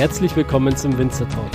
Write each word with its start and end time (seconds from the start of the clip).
Herzlich 0.00 0.34
willkommen 0.34 0.74
zum 0.74 0.96
Winzer 0.96 1.28
Talk. 1.28 1.50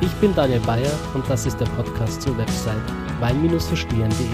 Ich 0.00 0.10
bin 0.22 0.34
Daniel 0.34 0.60
Bayer 0.60 0.90
und 1.12 1.28
das 1.28 1.44
ist 1.44 1.60
der 1.60 1.66
Podcast 1.66 2.22
zur 2.22 2.34
Website 2.38 2.80
wein-verstehen.de. 3.20 4.26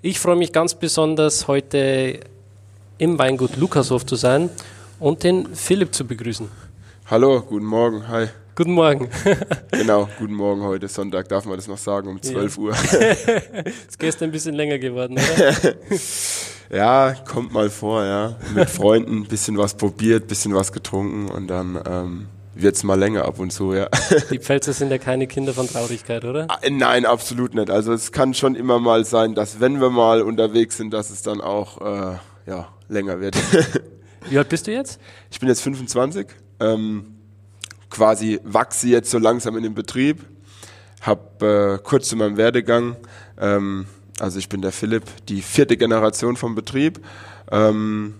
Ich 0.00 0.20
freue 0.20 0.36
mich 0.36 0.52
ganz 0.52 0.76
besonders, 0.76 1.48
heute 1.48 2.20
im 2.98 3.18
Weingut 3.18 3.56
Lukashof 3.56 4.06
zu 4.06 4.14
sein 4.14 4.48
und 5.00 5.24
den 5.24 5.56
Philipp 5.56 5.92
zu 5.92 6.06
begrüßen. 6.06 6.48
Hallo, 7.06 7.42
guten 7.42 7.66
Morgen, 7.66 8.06
hi. 8.06 8.28
Guten 8.54 8.74
Morgen. 8.74 9.08
genau, 9.72 10.08
guten 10.20 10.34
Morgen 10.34 10.62
heute 10.62 10.86
Sonntag, 10.86 11.28
darf 11.28 11.46
man 11.46 11.56
das 11.56 11.66
noch 11.66 11.78
sagen, 11.78 12.06
um 12.06 12.22
12 12.22 12.56
ja. 12.58 12.62
Uhr. 12.62 12.70
ist 13.88 13.98
gestern 13.98 14.28
ein 14.28 14.32
bisschen 14.32 14.54
länger 14.54 14.78
geworden, 14.78 15.14
oder? 15.14 15.74
ja, 16.70 17.14
kommt 17.28 17.52
mal 17.52 17.70
vor, 17.70 18.04
ja. 18.04 18.36
Mit 18.54 18.70
Freunden 18.70 19.18
ein 19.18 19.24
bisschen 19.28 19.58
was 19.58 19.74
probiert, 19.74 20.24
ein 20.24 20.28
bisschen 20.28 20.54
was 20.54 20.72
getrunken 20.72 21.30
und 21.30 21.48
dann 21.48 21.80
ähm, 21.86 22.28
wird 22.54 22.76
es 22.76 22.84
mal 22.84 22.98
länger 22.98 23.24
ab 23.24 23.38
und 23.38 23.52
zu, 23.52 23.74
ja. 23.74 23.88
Die 24.30 24.38
Pfälzer 24.38 24.72
sind 24.72 24.90
ja 24.90 24.98
keine 24.98 25.26
Kinder 25.26 25.54
von 25.54 25.68
Traurigkeit, 25.68 26.24
oder? 26.24 26.46
Ah, 26.48 26.58
nein, 26.70 27.06
absolut 27.06 27.54
nicht. 27.54 27.70
Also 27.70 27.92
es 27.92 28.12
kann 28.12 28.34
schon 28.34 28.54
immer 28.54 28.78
mal 28.78 29.04
sein, 29.04 29.34
dass 29.34 29.60
wenn 29.60 29.80
wir 29.80 29.90
mal 29.90 30.22
unterwegs 30.22 30.76
sind, 30.76 30.92
dass 30.92 31.10
es 31.10 31.22
dann 31.22 31.40
auch 31.40 31.80
äh, 31.80 32.16
ja, 32.46 32.68
länger 32.88 33.20
wird. 33.20 33.36
Wie 34.28 34.38
alt 34.38 34.48
bist 34.48 34.66
du 34.66 34.72
jetzt? 34.72 35.00
Ich 35.30 35.40
bin 35.40 35.48
jetzt 35.48 35.62
25. 35.62 36.26
Ähm, 36.60 37.16
quasi 37.90 38.40
wachse 38.44 38.88
jetzt 38.88 39.10
so 39.10 39.18
langsam 39.18 39.56
in 39.56 39.62
den 39.62 39.74
Betrieb. 39.74 40.24
Hab 41.00 41.42
äh, 41.42 41.78
kurz 41.82 42.08
zu 42.08 42.16
meinem 42.16 42.36
Werdegang, 42.36 42.96
ähm, 43.40 43.86
also 44.22 44.38
ich 44.38 44.48
bin 44.48 44.62
der 44.62 44.72
Philipp, 44.72 45.04
die 45.28 45.42
vierte 45.42 45.76
Generation 45.76 46.36
vom 46.36 46.54
Betrieb. 46.54 47.00
Ähm, 47.50 48.14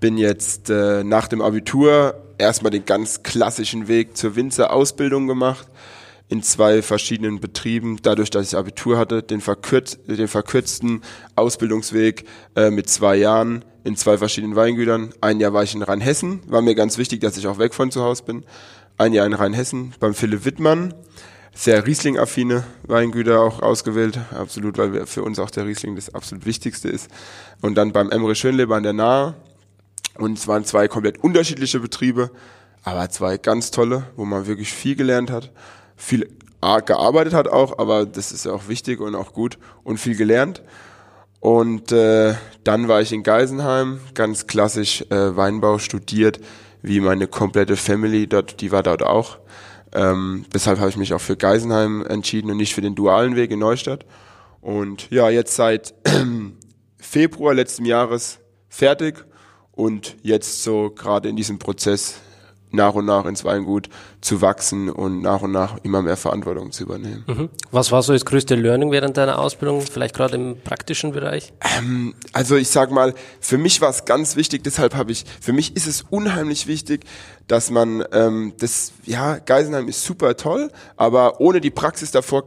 bin 0.00 0.18
jetzt 0.18 0.68
äh, 0.68 1.02
nach 1.02 1.28
dem 1.28 1.40
Abitur 1.40 2.14
erstmal 2.38 2.70
den 2.70 2.84
ganz 2.84 3.22
klassischen 3.22 3.88
Weg 3.88 4.16
zur 4.16 4.36
Winzerausbildung 4.36 5.26
gemacht 5.26 5.66
in 6.28 6.42
zwei 6.42 6.82
verschiedenen 6.82 7.40
Betrieben, 7.40 7.98
dadurch, 8.02 8.30
dass 8.30 8.48
ich 8.48 8.58
Abitur 8.58 8.98
hatte, 8.98 9.22
den, 9.22 9.40
verkürz 9.40 9.96
den 10.06 10.28
verkürzten 10.28 11.02
Ausbildungsweg 11.36 12.24
äh, 12.56 12.70
mit 12.70 12.90
zwei 12.90 13.16
Jahren 13.16 13.64
in 13.84 13.96
zwei 13.96 14.18
verschiedenen 14.18 14.56
Weingütern. 14.56 15.14
Ein 15.20 15.40
Jahr 15.40 15.52
war 15.52 15.62
ich 15.62 15.74
in 15.74 15.82
Rheinhessen, 15.82 16.40
war 16.46 16.62
mir 16.62 16.74
ganz 16.74 16.98
wichtig, 16.98 17.20
dass 17.20 17.36
ich 17.36 17.46
auch 17.46 17.58
weg 17.58 17.74
von 17.74 17.90
zu 17.90 18.02
Hause 18.02 18.24
bin 18.24 18.44
ein 18.98 19.12
Jahr 19.12 19.26
in 19.26 19.34
Rheinhessen 19.34 19.94
beim 20.00 20.14
Philipp 20.14 20.44
Wittmann. 20.44 20.94
Sehr 21.58 21.86
Riesling-affine 21.86 22.64
Weingüter 22.82 23.40
auch 23.40 23.62
ausgewählt, 23.62 24.18
absolut, 24.30 24.76
weil 24.76 25.06
für 25.06 25.22
uns 25.22 25.38
auch 25.38 25.48
der 25.48 25.64
Riesling 25.64 25.96
das 25.96 26.14
absolut 26.14 26.44
Wichtigste 26.44 26.90
ist. 26.90 27.08
Und 27.62 27.76
dann 27.76 27.92
beim 27.92 28.10
Emre 28.10 28.34
Schönleber 28.34 28.76
an 28.76 28.82
der 28.82 28.92
Nahe. 28.92 29.34
Und 30.18 30.36
es 30.36 30.46
waren 30.46 30.66
zwei 30.66 30.86
komplett 30.86 31.24
unterschiedliche 31.24 31.80
Betriebe, 31.80 32.30
aber 32.84 33.08
zwei 33.08 33.38
ganz 33.38 33.70
tolle, 33.70 34.04
wo 34.16 34.26
man 34.26 34.46
wirklich 34.46 34.70
viel 34.70 34.96
gelernt 34.96 35.30
hat, 35.30 35.50
viel 35.96 36.28
gearbeitet 36.60 37.32
hat 37.32 37.48
auch, 37.48 37.78
aber 37.78 38.04
das 38.04 38.32
ist 38.32 38.44
ja 38.44 38.52
auch 38.52 38.68
wichtig 38.68 39.00
und 39.00 39.14
auch 39.14 39.32
gut 39.32 39.58
und 39.82 39.96
viel 39.96 40.14
gelernt. 40.14 40.62
Und 41.40 41.90
äh, 41.90 42.34
dann 42.64 42.86
war 42.86 43.00
ich 43.00 43.12
in 43.12 43.22
Geisenheim, 43.22 44.00
ganz 44.12 44.46
klassisch 44.46 45.06
äh, 45.08 45.36
Weinbau 45.36 45.78
studiert, 45.78 46.38
wie 46.82 47.00
meine 47.00 47.28
komplette 47.28 47.76
Family 47.76 48.26
dort, 48.26 48.60
die 48.60 48.72
war 48.72 48.82
dort 48.82 49.02
auch. 49.02 49.38
Ähm, 49.96 50.44
deshalb 50.52 50.78
habe 50.78 50.90
ich 50.90 50.98
mich 50.98 51.14
auch 51.14 51.20
für 51.20 51.38
Geisenheim 51.38 52.04
entschieden 52.04 52.50
und 52.50 52.58
nicht 52.58 52.74
für 52.74 52.82
den 52.82 52.94
dualen 52.94 53.34
Weg 53.34 53.50
in 53.50 53.58
Neustadt. 53.58 54.04
Und 54.60 55.10
ja, 55.10 55.30
jetzt 55.30 55.56
seit 55.56 55.94
Februar 56.98 57.54
letzten 57.54 57.86
Jahres 57.86 58.38
fertig 58.68 59.24
und 59.72 60.16
jetzt 60.22 60.62
so 60.62 60.90
gerade 60.90 61.30
in 61.30 61.36
diesem 61.36 61.58
Prozess 61.58 62.20
nach 62.70 62.94
und 62.94 63.06
nach 63.06 63.24
ins 63.26 63.44
Weingut 63.44 63.88
zu 64.20 64.40
wachsen 64.40 64.90
und 64.90 65.22
nach 65.22 65.42
und 65.42 65.52
nach 65.52 65.76
immer 65.82 66.02
mehr 66.02 66.16
Verantwortung 66.16 66.72
zu 66.72 66.84
übernehmen. 66.84 67.24
Mhm. 67.26 67.48
Was 67.70 67.92
war 67.92 68.02
so 68.02 68.12
das 68.12 68.24
größte 68.24 68.54
Learning 68.54 68.90
während 68.90 69.16
deiner 69.16 69.38
Ausbildung, 69.38 69.80
vielleicht 69.80 70.14
gerade 70.14 70.34
im 70.34 70.60
praktischen 70.60 71.12
Bereich? 71.12 71.52
Ähm, 71.78 72.14
also 72.32 72.56
ich 72.56 72.68
sag 72.68 72.90
mal, 72.90 73.14
für 73.40 73.58
mich 73.58 73.80
war 73.80 73.90
es 73.90 74.04
ganz 74.04 74.36
wichtig, 74.36 74.64
deshalb 74.64 74.94
habe 74.94 75.12
ich, 75.12 75.24
für 75.40 75.52
mich 75.52 75.76
ist 75.76 75.86
es 75.86 76.02
unheimlich 76.10 76.66
wichtig, 76.66 77.04
dass 77.46 77.70
man 77.70 78.04
ähm, 78.12 78.54
das, 78.58 78.92
ja, 79.04 79.38
Geisenheim 79.38 79.88
ist 79.88 80.04
super 80.04 80.36
toll, 80.36 80.70
aber 80.96 81.40
ohne 81.40 81.60
die 81.60 81.70
Praxis 81.70 82.10
davor 82.10 82.44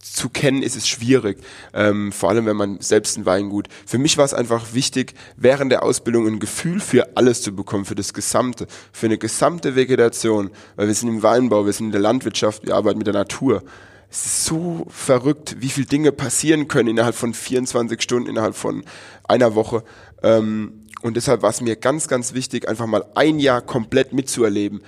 zu 0.00 0.28
kennen, 0.28 0.62
ist 0.62 0.76
es 0.76 0.88
schwierig. 0.88 1.38
Ähm, 1.74 2.12
vor 2.12 2.30
allem, 2.30 2.46
wenn 2.46 2.56
man 2.56 2.80
selbst 2.80 3.16
ein 3.18 3.26
Weingut. 3.26 3.68
Für 3.86 3.98
mich 3.98 4.16
war 4.18 4.24
es 4.24 4.34
einfach 4.34 4.72
wichtig, 4.72 5.14
während 5.36 5.70
der 5.70 5.82
Ausbildung 5.82 6.26
ein 6.26 6.40
Gefühl 6.40 6.80
für 6.80 7.16
alles 7.16 7.42
zu 7.42 7.54
bekommen, 7.54 7.84
für 7.84 7.94
das 7.94 8.14
Gesamte, 8.14 8.66
für 8.92 9.06
eine 9.06 9.18
gesamte 9.18 9.76
Vegetation. 9.76 10.50
Weil 10.76 10.86
wir 10.86 10.94
sind 10.94 11.08
im 11.08 11.22
Weinbau, 11.22 11.66
wir 11.66 11.72
sind 11.72 11.86
in 11.86 11.92
der 11.92 12.00
Landwirtschaft, 12.00 12.66
wir 12.66 12.74
arbeiten 12.74 12.98
mit 12.98 13.06
der 13.06 13.14
Natur. 13.14 13.62
Es 14.10 14.26
ist 14.26 14.44
so 14.44 14.86
verrückt, 14.88 15.56
wie 15.60 15.68
viele 15.68 15.86
Dinge 15.86 16.10
passieren 16.10 16.66
können 16.66 16.88
innerhalb 16.88 17.14
von 17.14 17.32
24 17.32 18.02
Stunden, 18.02 18.28
innerhalb 18.28 18.56
von 18.56 18.84
einer 19.28 19.54
Woche. 19.54 19.84
Ähm, 20.22 20.86
und 21.02 21.16
deshalb 21.16 21.42
war 21.42 21.50
es 21.50 21.60
mir 21.60 21.76
ganz, 21.76 22.08
ganz 22.08 22.34
wichtig, 22.34 22.68
einfach 22.68 22.86
mal 22.86 23.04
ein 23.14 23.38
Jahr 23.38 23.62
komplett 23.62 24.12
mitzuerleben. 24.12 24.82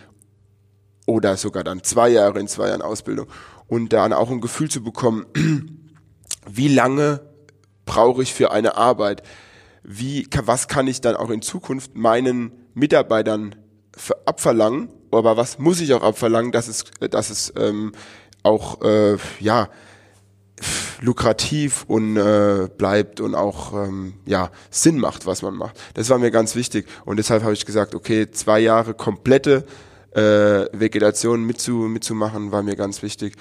Oder 1.06 1.37
sogar 1.37 1.65
dann 1.65 1.83
zwei 1.83 2.11
Jahre 2.11 2.39
in 2.39 2.49
zwei 2.49 2.69
Jahren 2.69 2.83
Ausbildung 2.83 3.27
und 3.72 3.94
dann 3.94 4.12
auch 4.12 4.31
ein 4.31 4.43
Gefühl 4.43 4.71
zu 4.71 4.83
bekommen, 4.83 5.25
wie 6.47 6.69
lange 6.69 7.22
brauche 7.87 8.22
ich 8.22 8.34
für 8.34 8.50
eine 8.50 8.77
Arbeit? 8.77 9.22
Wie, 9.83 10.28
was 10.44 10.69
kann 10.69 10.87
ich 10.87 11.00
dann 11.00 11.16
auch 11.16 11.31
in 11.31 11.41
Zukunft 11.41 11.97
meinen 11.97 12.53
Mitarbeitern 12.75 13.55
abverlangen? 14.27 14.91
Aber 15.11 15.38
was 15.38 15.59
muss 15.59 15.81
ich 15.81 15.94
auch 15.94 16.03
abverlangen, 16.03 16.53
dass 16.53 16.69
es, 16.69 16.84
dass 17.00 17.31
es 17.31 17.50
ähm, 17.56 17.93
auch 18.43 18.82
äh, 18.82 19.16
ja 19.41 19.71
lukrativ 21.00 21.87
und 21.88 22.19
äh, 22.19 22.69
bleibt 22.77 23.22
und 23.22 23.34
auch 23.34 23.72
ähm, 23.72 24.16
ja 24.27 24.50
Sinn 24.71 24.99
macht, 24.99 25.25
was 25.25 25.41
man 25.41 25.55
macht. 25.55 25.81
Das 25.94 26.11
war 26.11 26.19
mir 26.19 26.31
ganz 26.31 26.56
wichtig 26.56 26.87
und 27.06 27.16
deshalb 27.16 27.43
habe 27.43 27.55
ich 27.55 27.65
gesagt, 27.65 27.94
okay, 27.94 28.31
zwei 28.31 28.61
Jahre 28.61 28.93
komplette 28.93 29.65
äh, 30.15 30.67
Vegetation 30.73 31.45
mitzu, 31.45 31.73
mitzumachen, 31.73 32.53
war 32.53 32.62
mir 32.62 32.77
ganz 32.77 33.03
wichtig. 33.03 33.34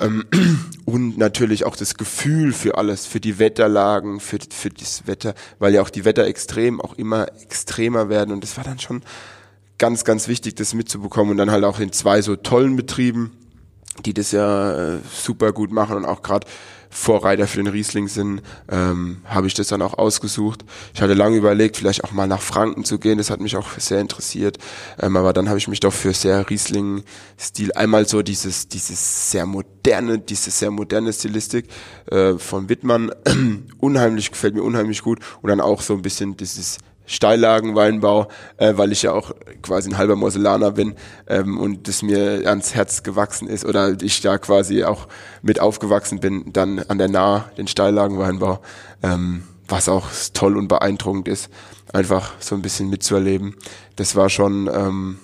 Ähm, 0.00 0.24
und 0.84 1.18
natürlich 1.18 1.64
auch 1.64 1.76
das 1.76 1.94
Gefühl 1.94 2.52
für 2.52 2.76
alles, 2.76 3.06
für 3.06 3.20
die 3.20 3.38
Wetterlagen, 3.38 4.20
für, 4.20 4.38
für 4.50 4.70
das 4.70 5.06
Wetter, 5.06 5.34
weil 5.58 5.74
ja 5.74 5.82
auch 5.82 5.90
die 5.90 6.04
Wetterextremen 6.04 6.80
auch 6.80 6.94
immer 6.94 7.28
extremer 7.42 8.08
werden. 8.08 8.32
Und 8.32 8.42
das 8.42 8.56
war 8.56 8.64
dann 8.64 8.78
schon 8.78 9.02
ganz, 9.78 10.04
ganz 10.04 10.28
wichtig, 10.28 10.54
das 10.56 10.74
mitzubekommen. 10.74 11.32
Und 11.32 11.36
dann 11.38 11.50
halt 11.50 11.64
auch 11.64 11.80
in 11.80 11.92
zwei 11.92 12.22
so 12.22 12.36
tollen 12.36 12.76
Betrieben, 12.76 13.32
die 14.04 14.14
das 14.14 14.32
ja 14.32 14.96
äh, 14.96 14.98
super 15.12 15.52
gut 15.52 15.70
machen 15.70 15.96
und 15.96 16.04
auch 16.04 16.22
gerade 16.22 16.46
Vorreiter 16.94 17.48
für 17.48 17.56
den 17.56 17.66
Riesling 17.66 18.06
sind, 18.06 18.40
ähm, 18.70 19.18
habe 19.24 19.48
ich 19.48 19.54
das 19.54 19.66
dann 19.66 19.82
auch 19.82 19.94
ausgesucht. 19.98 20.64
Ich 20.94 21.02
hatte 21.02 21.14
lange 21.14 21.36
überlegt, 21.36 21.76
vielleicht 21.76 22.04
auch 22.04 22.12
mal 22.12 22.28
nach 22.28 22.40
Franken 22.40 22.84
zu 22.84 23.00
gehen, 23.00 23.18
das 23.18 23.30
hat 23.30 23.40
mich 23.40 23.56
auch 23.56 23.66
sehr 23.78 24.00
interessiert, 24.00 24.58
ähm, 25.02 25.16
aber 25.16 25.32
dann 25.32 25.48
habe 25.48 25.58
ich 25.58 25.66
mich 25.66 25.80
doch 25.80 25.92
für 25.92 26.14
sehr 26.14 26.48
Riesling-Stil, 26.48 27.72
einmal 27.72 28.06
so 28.06 28.22
dieses, 28.22 28.68
dieses 28.68 29.32
sehr 29.32 29.44
moderne, 29.44 30.20
diese 30.20 30.52
sehr 30.52 30.70
moderne 30.70 31.12
Stilistik 31.12 31.66
äh, 32.12 32.34
von 32.34 32.68
Wittmann, 32.68 33.10
unheimlich, 33.78 34.30
gefällt 34.30 34.54
mir 34.54 34.62
unheimlich 34.62 35.02
gut. 35.02 35.18
Und 35.42 35.50
dann 35.50 35.60
auch 35.60 35.82
so 35.82 35.94
ein 35.94 36.02
bisschen 36.02 36.36
dieses 36.36 36.78
Steillagenweinbau, 37.06 38.28
äh, 38.56 38.74
weil 38.76 38.92
ich 38.92 39.02
ja 39.02 39.12
auch 39.12 39.32
quasi 39.62 39.90
ein 39.90 39.98
halber 39.98 40.16
Moselaner 40.16 40.70
bin 40.70 40.94
ähm, 41.26 41.58
und 41.58 41.88
das 41.88 42.02
mir 42.02 42.42
ans 42.46 42.74
Herz 42.74 43.02
gewachsen 43.02 43.48
ist 43.48 43.64
oder 43.64 44.00
ich 44.02 44.20
da 44.20 44.38
quasi 44.38 44.84
auch 44.84 45.08
mit 45.42 45.60
aufgewachsen 45.60 46.20
bin, 46.20 46.52
dann 46.52 46.78
an 46.78 46.98
der 46.98 47.08
Nahe 47.08 47.44
den 47.58 47.68
Steillagenweinbau, 47.68 48.60
ähm, 49.02 49.44
was 49.68 49.88
auch 49.88 50.08
toll 50.32 50.56
und 50.56 50.68
beeindruckend 50.68 51.28
ist, 51.28 51.50
einfach 51.92 52.32
so 52.38 52.54
ein 52.54 52.62
bisschen 52.62 52.90
mitzuerleben. 52.90 53.56
Das 53.96 54.16
war 54.16 54.30
schon 54.30 54.68
ähm, 54.72 55.18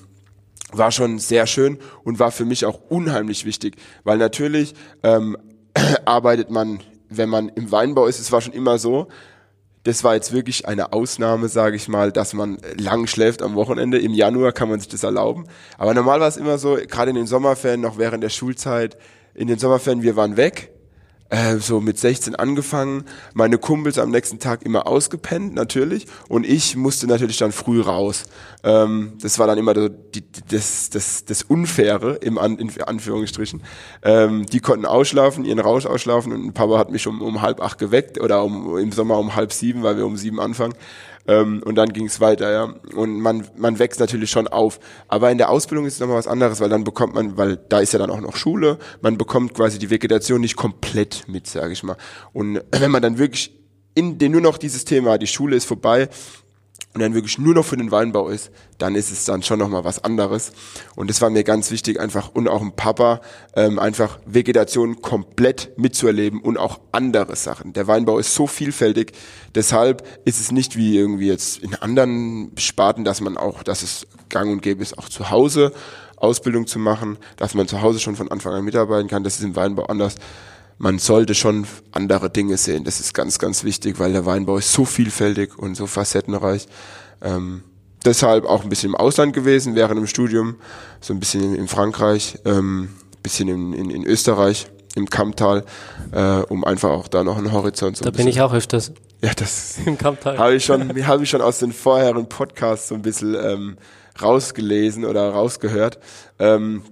war 0.72 0.92
schon 0.92 1.18
sehr 1.18 1.46
schön 1.46 1.78
und 2.04 2.18
war 2.18 2.30
für 2.30 2.44
mich 2.44 2.64
auch 2.64 2.78
unheimlich 2.88 3.44
wichtig, 3.44 3.76
weil 4.04 4.18
natürlich 4.18 4.74
ähm, 5.02 5.36
arbeitet 6.04 6.50
man, 6.50 6.80
wenn 7.08 7.28
man 7.28 7.48
im 7.48 7.72
Weinbau 7.72 8.06
ist, 8.06 8.20
es 8.20 8.32
war 8.32 8.40
schon 8.40 8.52
immer 8.52 8.78
so, 8.78 9.08
das 9.84 10.04
war 10.04 10.14
jetzt 10.14 10.32
wirklich 10.32 10.66
eine 10.68 10.92
Ausnahme, 10.92 11.48
sage 11.48 11.76
ich 11.76 11.88
mal, 11.88 12.12
dass 12.12 12.34
man 12.34 12.58
lang 12.76 13.06
schläft 13.06 13.42
am 13.42 13.54
Wochenende. 13.54 13.98
Im 13.98 14.12
Januar 14.12 14.52
kann 14.52 14.68
man 14.68 14.78
sich 14.78 14.88
das 14.88 15.02
erlauben. 15.02 15.46
Aber 15.78 15.94
normal 15.94 16.20
war 16.20 16.28
es 16.28 16.36
immer 16.36 16.58
so, 16.58 16.76
gerade 16.86 17.10
in 17.10 17.16
den 17.16 17.26
Sommerferien, 17.26 17.80
noch 17.80 17.96
während 17.96 18.22
der 18.22 18.28
Schulzeit, 18.28 18.98
in 19.34 19.48
den 19.48 19.58
Sommerferien, 19.58 20.02
wir 20.02 20.16
waren 20.16 20.36
weg. 20.36 20.72
Äh, 21.30 21.56
so 21.56 21.80
mit 21.80 21.98
16 21.98 22.34
angefangen, 22.34 23.04
meine 23.34 23.58
Kumpels 23.58 23.98
am 23.98 24.10
nächsten 24.10 24.38
Tag 24.38 24.62
immer 24.62 24.86
ausgepennt, 24.86 25.54
natürlich, 25.54 26.06
und 26.28 26.44
ich 26.44 26.76
musste 26.76 27.06
natürlich 27.06 27.38
dann 27.38 27.52
früh 27.52 27.80
raus. 27.80 28.24
Ähm, 28.62 29.12
das 29.22 29.38
war 29.38 29.46
dann 29.46 29.56
immer 29.56 29.74
so 29.74 29.88
die, 29.88 30.24
das, 30.50 30.90
das, 30.90 31.24
das 31.24 31.42
Unfaire, 31.42 32.18
im 32.20 32.36
An, 32.36 32.58
in 32.58 32.70
Anführungsstrichen. 32.82 33.62
Ähm, 34.02 34.46
die 34.46 34.60
konnten 34.60 34.86
ausschlafen, 34.86 35.44
ihren 35.44 35.60
Rausch 35.60 35.86
ausschlafen 35.86 36.32
und 36.32 36.52
Papa 36.52 36.78
hat 36.78 36.90
mich 36.90 37.06
um, 37.06 37.22
um 37.22 37.40
halb 37.40 37.60
acht 37.60 37.78
geweckt 37.78 38.20
oder 38.20 38.44
um, 38.44 38.76
im 38.76 38.92
Sommer 38.92 39.18
um 39.18 39.36
halb 39.36 39.52
sieben, 39.52 39.82
weil 39.82 39.96
wir 39.96 40.06
um 40.06 40.16
sieben 40.16 40.40
anfangen. 40.40 40.74
Ähm, 41.26 41.62
und 41.64 41.74
dann 41.74 41.92
ging 41.92 42.06
es 42.06 42.20
weiter, 42.20 42.50
ja. 42.50 42.74
Und 42.94 43.20
man, 43.20 43.46
man 43.56 43.78
wächst 43.78 44.00
natürlich 44.00 44.30
schon 44.30 44.48
auf. 44.48 44.80
Aber 45.08 45.30
in 45.30 45.38
der 45.38 45.50
Ausbildung 45.50 45.86
ist 45.86 45.94
es 45.94 46.00
nochmal 46.00 46.16
was 46.16 46.26
anderes, 46.26 46.60
weil 46.60 46.68
dann 46.68 46.84
bekommt 46.84 47.14
man, 47.14 47.36
weil 47.36 47.56
da 47.56 47.80
ist 47.80 47.92
ja 47.92 47.98
dann 47.98 48.10
auch 48.10 48.20
noch 48.20 48.36
Schule, 48.36 48.78
man 49.00 49.18
bekommt 49.18 49.54
quasi 49.54 49.78
die 49.78 49.90
Vegetation 49.90 50.40
nicht 50.40 50.56
komplett 50.56 51.24
mit, 51.28 51.46
sage 51.46 51.72
ich 51.72 51.82
mal. 51.82 51.96
Und 52.32 52.62
wenn 52.72 52.90
man 52.90 53.02
dann 53.02 53.18
wirklich 53.18 53.56
in 53.94 54.18
den 54.18 54.32
nur 54.32 54.40
noch 54.40 54.58
dieses 54.58 54.84
Thema, 54.84 55.18
die 55.18 55.26
Schule 55.26 55.56
ist 55.56 55.64
vorbei, 55.64 56.08
und 56.92 57.00
dann 57.00 57.14
wirklich 57.14 57.38
nur 57.38 57.54
noch 57.54 57.64
für 57.64 57.76
den 57.76 57.92
Weinbau 57.92 58.28
ist, 58.28 58.50
dann 58.78 58.96
ist 58.96 59.12
es 59.12 59.24
dann 59.24 59.44
schon 59.44 59.60
nochmal 59.60 59.84
was 59.84 60.02
anderes. 60.02 60.52
Und 60.96 61.08
das 61.08 61.20
war 61.20 61.30
mir 61.30 61.44
ganz 61.44 61.70
wichtig, 61.70 62.00
einfach 62.00 62.30
und 62.34 62.48
auch 62.48 62.62
ein 62.62 62.74
Papa, 62.74 63.20
ähm, 63.54 63.78
einfach 63.78 64.18
Vegetation 64.26 65.00
komplett 65.00 65.72
mitzuerleben 65.76 66.40
und 66.40 66.58
auch 66.58 66.80
andere 66.90 67.36
Sachen. 67.36 67.72
Der 67.74 67.86
Weinbau 67.86 68.18
ist 68.18 68.34
so 68.34 68.48
vielfältig, 68.48 69.12
deshalb 69.54 70.04
ist 70.24 70.40
es 70.40 70.50
nicht 70.50 70.76
wie 70.76 70.96
irgendwie 70.96 71.28
jetzt 71.28 71.58
in 71.58 71.76
anderen 71.76 72.52
Sparten, 72.58 73.04
dass 73.04 73.20
man 73.20 73.36
auch, 73.36 73.62
dass 73.62 73.82
es 73.82 74.06
gang 74.28 74.50
und 74.50 74.60
gäbe 74.62 74.82
ist, 74.82 74.98
auch 74.98 75.08
zu 75.08 75.30
Hause 75.30 75.72
Ausbildung 76.16 76.66
zu 76.66 76.78
machen, 76.78 77.18
dass 77.36 77.54
man 77.54 77.66
zu 77.66 77.80
Hause 77.82 77.98
schon 77.98 78.14
von 78.14 78.30
Anfang 78.30 78.52
an 78.52 78.64
mitarbeiten 78.64 79.08
kann. 79.08 79.24
Das 79.24 79.38
ist 79.38 79.44
im 79.44 79.56
Weinbau 79.56 79.84
anders 79.84 80.16
man 80.80 80.98
sollte 80.98 81.34
schon 81.34 81.66
andere 81.92 82.30
Dinge 82.30 82.56
sehen. 82.56 82.84
Das 82.84 83.00
ist 83.00 83.12
ganz, 83.12 83.38
ganz 83.38 83.64
wichtig, 83.64 83.98
weil 83.98 84.12
der 84.12 84.24
Weinbau 84.24 84.56
ist 84.56 84.72
so 84.72 84.86
vielfältig 84.86 85.58
und 85.58 85.74
so 85.74 85.86
facettenreich. 85.86 86.66
Ähm, 87.20 87.62
deshalb 88.02 88.46
auch 88.46 88.62
ein 88.62 88.70
bisschen 88.70 88.88
im 88.88 88.94
Ausland 88.96 89.34
gewesen 89.34 89.74
während 89.74 89.98
dem 89.98 90.06
Studium, 90.06 90.56
so 91.02 91.12
ein 91.12 91.20
bisschen 91.20 91.42
in, 91.42 91.54
in 91.54 91.68
Frankreich, 91.68 92.38
ähm, 92.46 92.88
bisschen 93.22 93.48
in, 93.48 93.74
in, 93.74 93.90
in 93.90 94.06
Österreich, 94.06 94.68
im 94.94 95.10
Kammtal, 95.10 95.66
äh, 96.12 96.40
um 96.48 96.64
einfach 96.64 96.88
auch 96.88 97.08
da 97.08 97.24
noch 97.24 97.36
einen 97.36 97.52
Horizont 97.52 97.98
zu 97.98 98.04
Da 98.04 98.10
bin 98.10 98.26
ich 98.26 98.40
auch 98.40 98.54
öfters. 98.54 98.92
Ja, 99.22 99.32
das 99.36 99.76
im 99.84 99.98
Kammtal. 99.98 100.38
habe 100.38 100.54
ich 100.54 100.64
schon, 100.64 101.06
habe 101.06 101.22
ich 101.24 101.28
schon 101.28 101.42
aus 101.42 101.58
den 101.58 101.74
vorherigen 101.74 102.26
Podcasts 102.26 102.88
so 102.88 102.94
ein 102.94 103.02
bisschen 103.02 103.34
ähm, 103.34 103.76
rausgelesen 104.22 105.04
oder 105.04 105.28
rausgehört. 105.28 105.98
Ähm, 106.38 106.84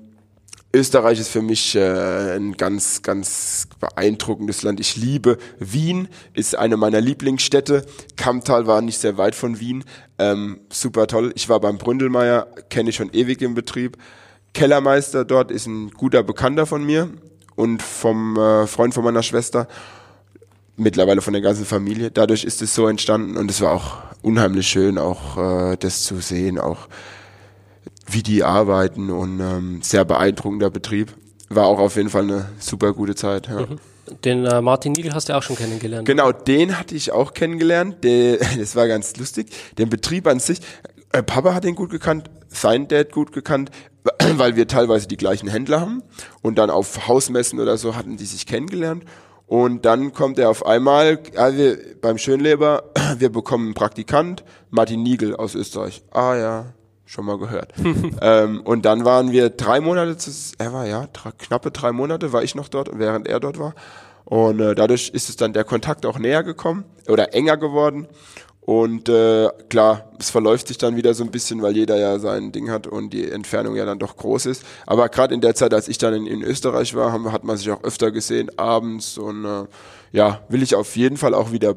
Österreich 0.74 1.18
ist 1.18 1.28
für 1.28 1.40
mich 1.40 1.74
äh, 1.76 2.36
ein 2.36 2.52
ganz, 2.52 3.00
ganz 3.02 3.66
beeindruckendes 3.80 4.62
Land. 4.62 4.80
Ich 4.80 4.96
liebe 4.96 5.38
Wien, 5.58 6.08
ist 6.34 6.56
eine 6.56 6.76
meiner 6.76 7.00
Lieblingsstädte. 7.00 7.86
Kammtal 8.16 8.66
war 8.66 8.82
nicht 8.82 8.98
sehr 8.98 9.16
weit 9.16 9.34
von 9.34 9.60
Wien. 9.60 9.84
Ähm, 10.18 10.60
super 10.70 11.06
toll. 11.06 11.32
Ich 11.36 11.48
war 11.48 11.58
beim 11.60 11.78
Bründelmeier, 11.78 12.46
kenne 12.68 12.90
ich 12.90 12.96
schon 12.96 13.10
ewig 13.14 13.40
im 13.40 13.54
Betrieb. 13.54 13.96
Kellermeister 14.52 15.24
dort 15.24 15.50
ist 15.50 15.66
ein 15.66 15.90
guter 15.90 16.22
Bekannter 16.22 16.66
von 16.66 16.84
mir 16.84 17.08
und 17.56 17.82
vom 17.82 18.36
äh, 18.36 18.66
Freund 18.66 18.92
von 18.92 19.04
meiner 19.04 19.22
Schwester. 19.22 19.68
Mittlerweile 20.76 21.22
von 21.22 21.32
der 21.32 21.42
ganzen 21.42 21.64
Familie. 21.64 22.10
Dadurch 22.10 22.44
ist 22.44 22.60
es 22.60 22.74
so 22.74 22.88
entstanden 22.88 23.38
und 23.38 23.50
es 23.50 23.62
war 23.62 23.72
auch 23.72 23.96
unheimlich 24.20 24.68
schön, 24.68 24.98
auch 24.98 25.72
äh, 25.72 25.76
das 25.78 26.02
zu 26.02 26.20
sehen, 26.20 26.58
auch 26.58 26.88
wie 28.10 28.22
die 28.22 28.44
arbeiten 28.44 29.10
und 29.10 29.40
ähm, 29.40 29.80
sehr 29.82 30.04
beeindruckender 30.04 30.70
Betrieb. 30.70 31.14
War 31.48 31.66
auch 31.66 31.78
auf 31.78 31.96
jeden 31.96 32.10
Fall 32.10 32.22
eine 32.22 32.48
super 32.58 32.92
gute 32.92 33.14
Zeit. 33.14 33.48
Ja. 33.48 33.60
Mhm. 33.60 33.78
Den 34.24 34.46
äh, 34.46 34.60
Martin 34.60 34.92
Niegel 34.92 35.14
hast 35.14 35.28
du 35.28 35.36
auch 35.36 35.42
schon 35.42 35.56
kennengelernt. 35.56 36.06
Genau, 36.06 36.32
den 36.32 36.78
hatte 36.78 36.94
ich 36.94 37.12
auch 37.12 37.34
kennengelernt. 37.34 38.02
Der, 38.04 38.36
das 38.58 38.76
war 38.76 38.88
ganz 38.88 39.16
lustig. 39.16 39.48
Den 39.78 39.88
Betrieb 39.88 40.26
an 40.26 40.40
sich, 40.40 40.60
äh, 41.12 41.22
Papa 41.22 41.54
hat 41.54 41.64
den 41.64 41.74
gut 41.74 41.90
gekannt, 41.90 42.30
sein 42.48 42.88
Dad 42.88 43.12
gut 43.12 43.32
gekannt, 43.32 43.70
weil 44.36 44.56
wir 44.56 44.66
teilweise 44.66 45.08
die 45.08 45.16
gleichen 45.16 45.48
Händler 45.48 45.80
haben. 45.80 46.02
Und 46.42 46.58
dann 46.58 46.70
auf 46.70 47.08
Hausmessen 47.08 47.60
oder 47.60 47.76
so 47.76 47.96
hatten 47.96 48.16
die 48.16 48.26
sich 48.26 48.46
kennengelernt. 48.46 49.04
Und 49.46 49.86
dann 49.86 50.12
kommt 50.12 50.38
er 50.38 50.50
auf 50.50 50.66
einmal, 50.66 51.20
also 51.36 51.74
beim 52.02 52.18
Schönleber, 52.18 52.90
wir 53.18 53.30
bekommen 53.30 53.66
einen 53.66 53.74
Praktikant, 53.74 54.44
Martin 54.70 55.02
Niegel 55.02 55.34
aus 55.34 55.54
Österreich. 55.54 56.02
Ah 56.10 56.36
ja, 56.36 56.66
schon 57.08 57.24
mal 57.24 57.38
gehört. 57.38 57.72
ähm, 58.20 58.60
und 58.60 58.84
dann 58.84 59.04
waren 59.04 59.32
wir 59.32 59.48
drei 59.50 59.80
Monate, 59.80 60.16
er 60.58 60.72
war 60.72 60.86
ja, 60.86 61.08
knappe 61.38 61.70
drei 61.70 61.90
Monate 61.90 62.32
war 62.32 62.42
ich 62.42 62.54
noch 62.54 62.68
dort, 62.68 62.90
während 62.92 63.26
er 63.26 63.40
dort 63.40 63.58
war. 63.58 63.74
Und 64.26 64.60
äh, 64.60 64.74
dadurch 64.74 65.08
ist 65.08 65.30
es 65.30 65.36
dann 65.36 65.54
der 65.54 65.64
Kontakt 65.64 66.04
auch 66.04 66.18
näher 66.18 66.44
gekommen 66.44 66.84
oder 67.08 67.32
enger 67.32 67.56
geworden. 67.56 68.08
Und 68.60 69.08
äh, 69.08 69.48
klar, 69.70 70.12
es 70.18 70.28
verläuft 70.28 70.68
sich 70.68 70.76
dann 70.76 70.96
wieder 70.96 71.14
so 71.14 71.24
ein 71.24 71.30
bisschen, 71.30 71.62
weil 71.62 71.74
jeder 71.74 71.96
ja 71.96 72.18
sein 72.18 72.52
Ding 72.52 72.70
hat 72.70 72.86
und 72.86 73.14
die 73.14 73.30
Entfernung 73.30 73.74
ja 73.74 73.86
dann 73.86 73.98
doch 73.98 74.14
groß 74.18 74.44
ist. 74.44 74.62
Aber 74.84 75.08
gerade 75.08 75.32
in 75.32 75.40
der 75.40 75.54
Zeit, 75.54 75.72
als 75.72 75.88
ich 75.88 75.96
dann 75.96 76.12
in, 76.12 76.26
in 76.26 76.42
Österreich 76.42 76.94
war, 76.94 77.10
haben, 77.10 77.32
hat 77.32 77.44
man 77.44 77.56
sich 77.56 77.70
auch 77.70 77.82
öfter 77.82 78.10
gesehen, 78.10 78.50
abends. 78.58 79.16
Und 79.16 79.46
äh, 79.46 79.64
ja, 80.12 80.42
will 80.50 80.62
ich 80.62 80.74
auf 80.74 80.96
jeden 80.96 81.16
Fall 81.16 81.32
auch 81.32 81.52
wieder 81.52 81.74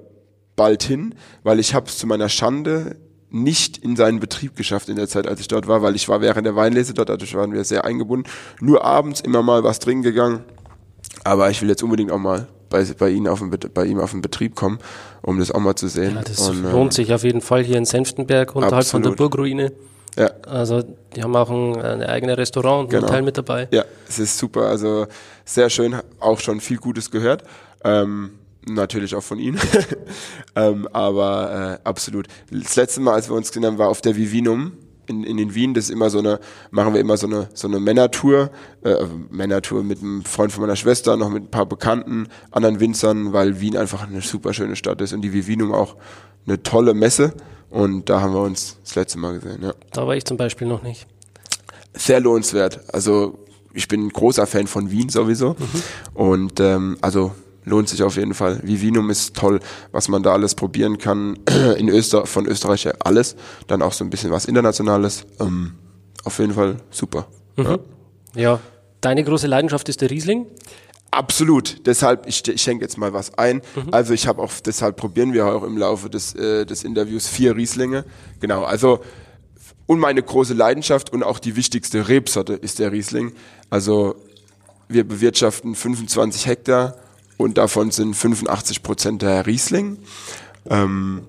bald 0.57 0.83
hin, 0.83 1.15
weil 1.43 1.61
ich 1.61 1.73
habe 1.73 1.85
es 1.85 1.97
zu 1.97 2.05
meiner 2.05 2.27
Schande 2.27 2.97
nicht 3.31 3.77
in 3.77 3.95
seinen 3.95 4.19
Betrieb 4.19 4.55
geschafft 4.55 4.89
in 4.89 4.97
der 4.97 5.07
Zeit, 5.07 5.27
als 5.27 5.39
ich 5.39 5.47
dort 5.47 5.67
war, 5.67 5.81
weil 5.81 5.95
ich 5.95 6.09
war 6.09 6.21
während 6.21 6.45
der 6.45 6.55
Weinlese 6.55 6.93
dort, 6.93 7.09
dadurch 7.09 7.33
waren 7.33 7.53
wir 7.53 7.63
sehr 7.63 7.85
eingebunden. 7.85 8.29
Nur 8.59 8.83
abends 8.83 9.21
immer 9.21 9.41
mal 9.41 9.63
was 9.63 9.79
drin 9.79 10.01
gegangen. 10.01 10.43
Aber 11.23 11.49
ich 11.49 11.61
will 11.61 11.69
jetzt 11.69 11.83
unbedingt 11.83 12.11
auch 12.11 12.19
mal 12.19 12.47
bei, 12.69 12.83
bei, 12.97 13.09
Ihnen 13.09 13.27
auf 13.27 13.39
den, 13.39 13.51
bei 13.73 13.85
ihm 13.85 13.99
auf 13.99 14.11
den 14.11 14.21
Betrieb 14.21 14.55
kommen, 14.55 14.79
um 15.21 15.39
das 15.39 15.51
auch 15.51 15.59
mal 15.59 15.75
zu 15.75 15.87
sehen. 15.87 16.15
Ja, 16.15 16.21
das 16.21 16.49
Und, 16.49 16.63
lohnt 16.71 16.93
äh, 16.93 16.95
sich 16.95 17.13
auf 17.13 17.23
jeden 17.23 17.41
Fall 17.41 17.63
hier 17.63 17.77
in 17.77 17.85
Senftenberg 17.85 18.55
unterhalb 18.55 18.79
absolut. 18.79 19.05
von 19.05 19.11
der 19.11 19.17
Burgruine. 19.17 19.71
Ja. 20.17 20.31
Also 20.45 20.83
die 21.15 21.23
haben 21.23 21.35
auch 21.35 21.49
ein, 21.49 21.81
ein 21.81 22.03
eigenes 22.03 22.37
Restaurant 22.37 22.85
und 22.85 22.89
genau. 22.89 23.03
ein 23.03 23.09
Hotel 23.09 23.21
mit 23.21 23.37
dabei. 23.37 23.67
Ja, 23.71 23.85
es 24.07 24.19
ist 24.19 24.37
super. 24.37 24.63
Also 24.63 25.07
sehr 25.45 25.69
schön, 25.69 25.95
auch 26.19 26.39
schon 26.39 26.59
viel 26.59 26.77
Gutes 26.77 27.11
gehört. 27.11 27.43
Ähm, 27.83 28.31
Natürlich 28.67 29.15
auch 29.15 29.23
von 29.23 29.39
Ihnen. 29.39 29.59
ähm, 30.55 30.87
aber 30.93 31.79
äh, 31.83 31.87
absolut. 31.87 32.27
Das 32.51 32.75
letzte 32.75 33.01
Mal, 33.01 33.13
als 33.13 33.29
wir 33.29 33.35
uns 33.35 33.49
gesehen 33.49 33.65
haben, 33.65 33.77
war 33.77 33.89
auf 33.89 34.01
der 34.01 34.15
Vivinum 34.15 34.73
in, 35.07 35.23
in 35.23 35.37
den 35.37 35.55
Wien. 35.55 35.73
Das 35.73 35.85
ist 35.85 35.89
immer 35.89 36.09
so 36.09 36.19
eine, 36.19 36.39
machen 36.69 36.93
wir 36.93 37.01
immer 37.01 37.17
so 37.17 37.27
eine, 37.27 37.49
so 37.53 37.67
eine 37.67 37.79
Männertour, 37.79 38.51
äh, 38.83 38.95
Männertour 39.29 39.83
mit 39.83 40.01
einem 40.01 40.23
Freund 40.23 40.51
von 40.51 40.61
meiner 40.61 40.75
Schwester, 40.75 41.17
noch 41.17 41.29
mit 41.29 41.43
ein 41.43 41.51
paar 41.51 41.65
Bekannten, 41.65 42.27
anderen 42.51 42.79
Winzern, 42.79 43.33
weil 43.33 43.59
Wien 43.61 43.77
einfach 43.77 44.07
eine 44.07 44.21
super 44.21 44.53
schöne 44.53 44.75
Stadt 44.75 45.01
ist 45.01 45.13
und 45.13 45.21
die 45.21 45.33
Vivinum 45.33 45.73
auch 45.73 45.95
eine 46.45 46.61
tolle 46.61 46.93
Messe. 46.93 47.33
Und 47.69 48.09
da 48.09 48.21
haben 48.21 48.33
wir 48.33 48.41
uns 48.41 48.77
das 48.83 48.95
letzte 48.95 49.17
Mal 49.17 49.39
gesehen, 49.39 49.63
ja. 49.63 49.73
Da 49.91 50.05
war 50.05 50.15
ich 50.15 50.25
zum 50.25 50.37
Beispiel 50.37 50.67
noch 50.67 50.83
nicht. 50.83 51.07
Sehr 51.93 52.19
lohnenswert. 52.19 52.81
Also 52.93 53.39
ich 53.73 53.87
bin 53.87 54.05
ein 54.05 54.09
großer 54.09 54.45
Fan 54.45 54.67
von 54.67 54.91
Wien 54.91 55.09
sowieso. 55.09 55.51
Mhm. 55.51 55.83
Und 56.13 56.59
ähm, 56.59 56.97
also 57.01 57.31
lohnt 57.63 57.89
sich 57.89 58.03
auf 58.03 58.17
jeden 58.17 58.33
Fall. 58.33 58.59
Vivinum 58.63 59.09
ist 59.09 59.35
toll, 59.35 59.59
was 59.91 60.07
man 60.07 60.23
da 60.23 60.33
alles 60.33 60.55
probieren 60.55 60.97
kann. 60.97 61.37
In 61.77 61.89
Öster 61.89 62.25
von 62.25 62.45
Österreich 62.45 62.83
ja 62.85 62.93
alles. 62.99 63.35
Dann 63.67 63.81
auch 63.81 63.93
so 63.93 64.03
ein 64.03 64.09
bisschen 64.09 64.31
was 64.31 64.45
Internationales. 64.45 65.25
Ähm, 65.39 65.73
auf 66.23 66.39
jeden 66.39 66.53
Fall 66.53 66.77
super. 66.89 67.27
Mhm. 67.55 67.65
Ja. 67.65 68.41
ja. 68.41 68.59
Deine 69.01 69.23
große 69.23 69.47
Leidenschaft 69.47 69.89
ist 69.89 70.01
der 70.01 70.11
Riesling? 70.11 70.45
Absolut. 71.09 71.85
Deshalb, 71.85 72.25
ich, 72.27 72.47
ich 72.47 72.61
schenke 72.61 72.85
jetzt 72.85 72.97
mal 72.97 73.13
was 73.13 73.37
ein. 73.37 73.57
Mhm. 73.75 73.89
Also 73.91 74.13
ich 74.13 74.27
habe 74.27 74.41
auch, 74.41 74.51
deshalb 74.63 74.95
probieren 74.95 75.33
wir 75.33 75.45
auch 75.47 75.63
im 75.63 75.77
Laufe 75.77 76.09
des, 76.09 76.33
äh, 76.35 76.65
des 76.65 76.83
Interviews 76.83 77.27
vier 77.27 77.55
Rieslinge. 77.55 78.05
Genau, 78.39 78.63
also 78.63 79.01
und 79.87 79.99
meine 79.99 80.23
große 80.23 80.53
Leidenschaft 80.53 81.11
und 81.11 81.21
auch 81.21 81.37
die 81.37 81.57
wichtigste 81.57 82.07
Rebsorte 82.07 82.53
ist 82.53 82.79
der 82.79 82.93
Riesling. 82.93 83.33
Also 83.69 84.15
wir 84.87 85.05
bewirtschaften 85.05 85.75
25 85.75 86.45
Hektar 86.45 86.95
und 87.41 87.57
davon 87.57 87.91
sind 87.91 88.15
85 88.15 88.83
Prozent 88.83 89.21
der 89.21 89.45
Riesling. 89.45 89.97
Ähm, 90.69 91.21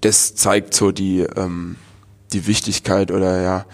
das 0.00 0.34
zeigt 0.34 0.74
so 0.74 0.92
die, 0.92 1.20
ähm, 1.20 1.76
die 2.32 2.46
Wichtigkeit 2.46 3.10
oder 3.10 3.42
ja, 3.42 3.66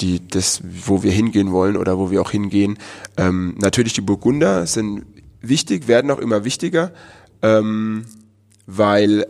die, 0.00 0.26
das, 0.26 0.62
wo 0.64 1.02
wir 1.02 1.12
hingehen 1.12 1.52
wollen 1.52 1.76
oder 1.76 1.98
wo 1.98 2.10
wir 2.10 2.20
auch 2.22 2.30
hingehen. 2.30 2.78
Ähm, 3.16 3.54
natürlich 3.58 3.92
die 3.92 4.00
Burgunder 4.00 4.66
sind 4.66 5.04
wichtig, 5.40 5.88
werden 5.88 6.10
auch 6.10 6.18
immer 6.18 6.44
wichtiger, 6.44 6.92
ähm, 7.42 8.06
weil 8.66 9.26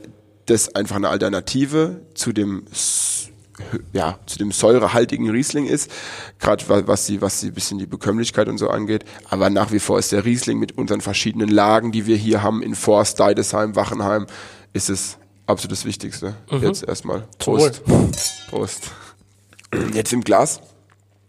das 0.47 0.75
einfach 0.75 0.97
eine 0.97 1.09
Alternative 1.09 2.00
zu 2.14 2.33
dem 2.33 2.64
ja, 3.93 4.19
zu 4.26 4.38
dem 4.38 4.52
säurehaltigen 4.52 5.31
Riesling 5.31 5.67
ist, 5.67 5.90
gerade 6.38 6.64
was 6.87 7.07
die, 7.07 7.21
was 7.21 7.40
die 7.40 7.50
bisschen 7.50 7.79
die 7.79 7.87
Bekömmlichkeit 7.87 8.49
und 8.49 8.59
so 8.59 8.69
angeht. 8.69 9.05
Aber 9.29 9.50
nach 9.50 9.73
wie 9.73 9.79
vor 9.79 9.99
ist 9.99 10.12
der 10.12 10.25
Riesling 10.25 10.59
mit 10.59 10.76
unseren 10.76 11.00
verschiedenen 11.00 11.49
Lagen, 11.49 11.93
die 11.93 12.07
wir 12.07 12.17
hier 12.17 12.43
haben, 12.43 12.62
in 12.62 12.75
Forst, 12.75 13.21
Deidesheim, 13.21 13.76
Wachenheim, 13.76 14.26
ist 14.73 14.90
es 14.90 15.19
absolut 15.47 15.73
das 15.73 15.85
Wichtigste. 15.85 16.35
Mhm. 16.50 16.62
Jetzt 16.62 16.83
erstmal. 16.83 17.26
Prost. 17.38 17.83
Prost. 18.49 18.90
Jetzt 19.93 20.12
im 20.12 20.23
Glas 20.23 20.61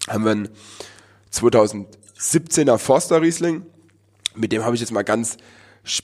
haben 0.07 0.23
wir 0.23 0.31
einen 0.31 0.49
2017er 1.33 2.77
Forster 2.77 3.21
Riesling. 3.21 3.63
mit 4.33 4.53
dem 4.53 4.63
habe 4.63 4.75
ich 4.75 4.81
jetzt 4.81 4.93
mal 4.93 5.03
ganz, 5.03 5.37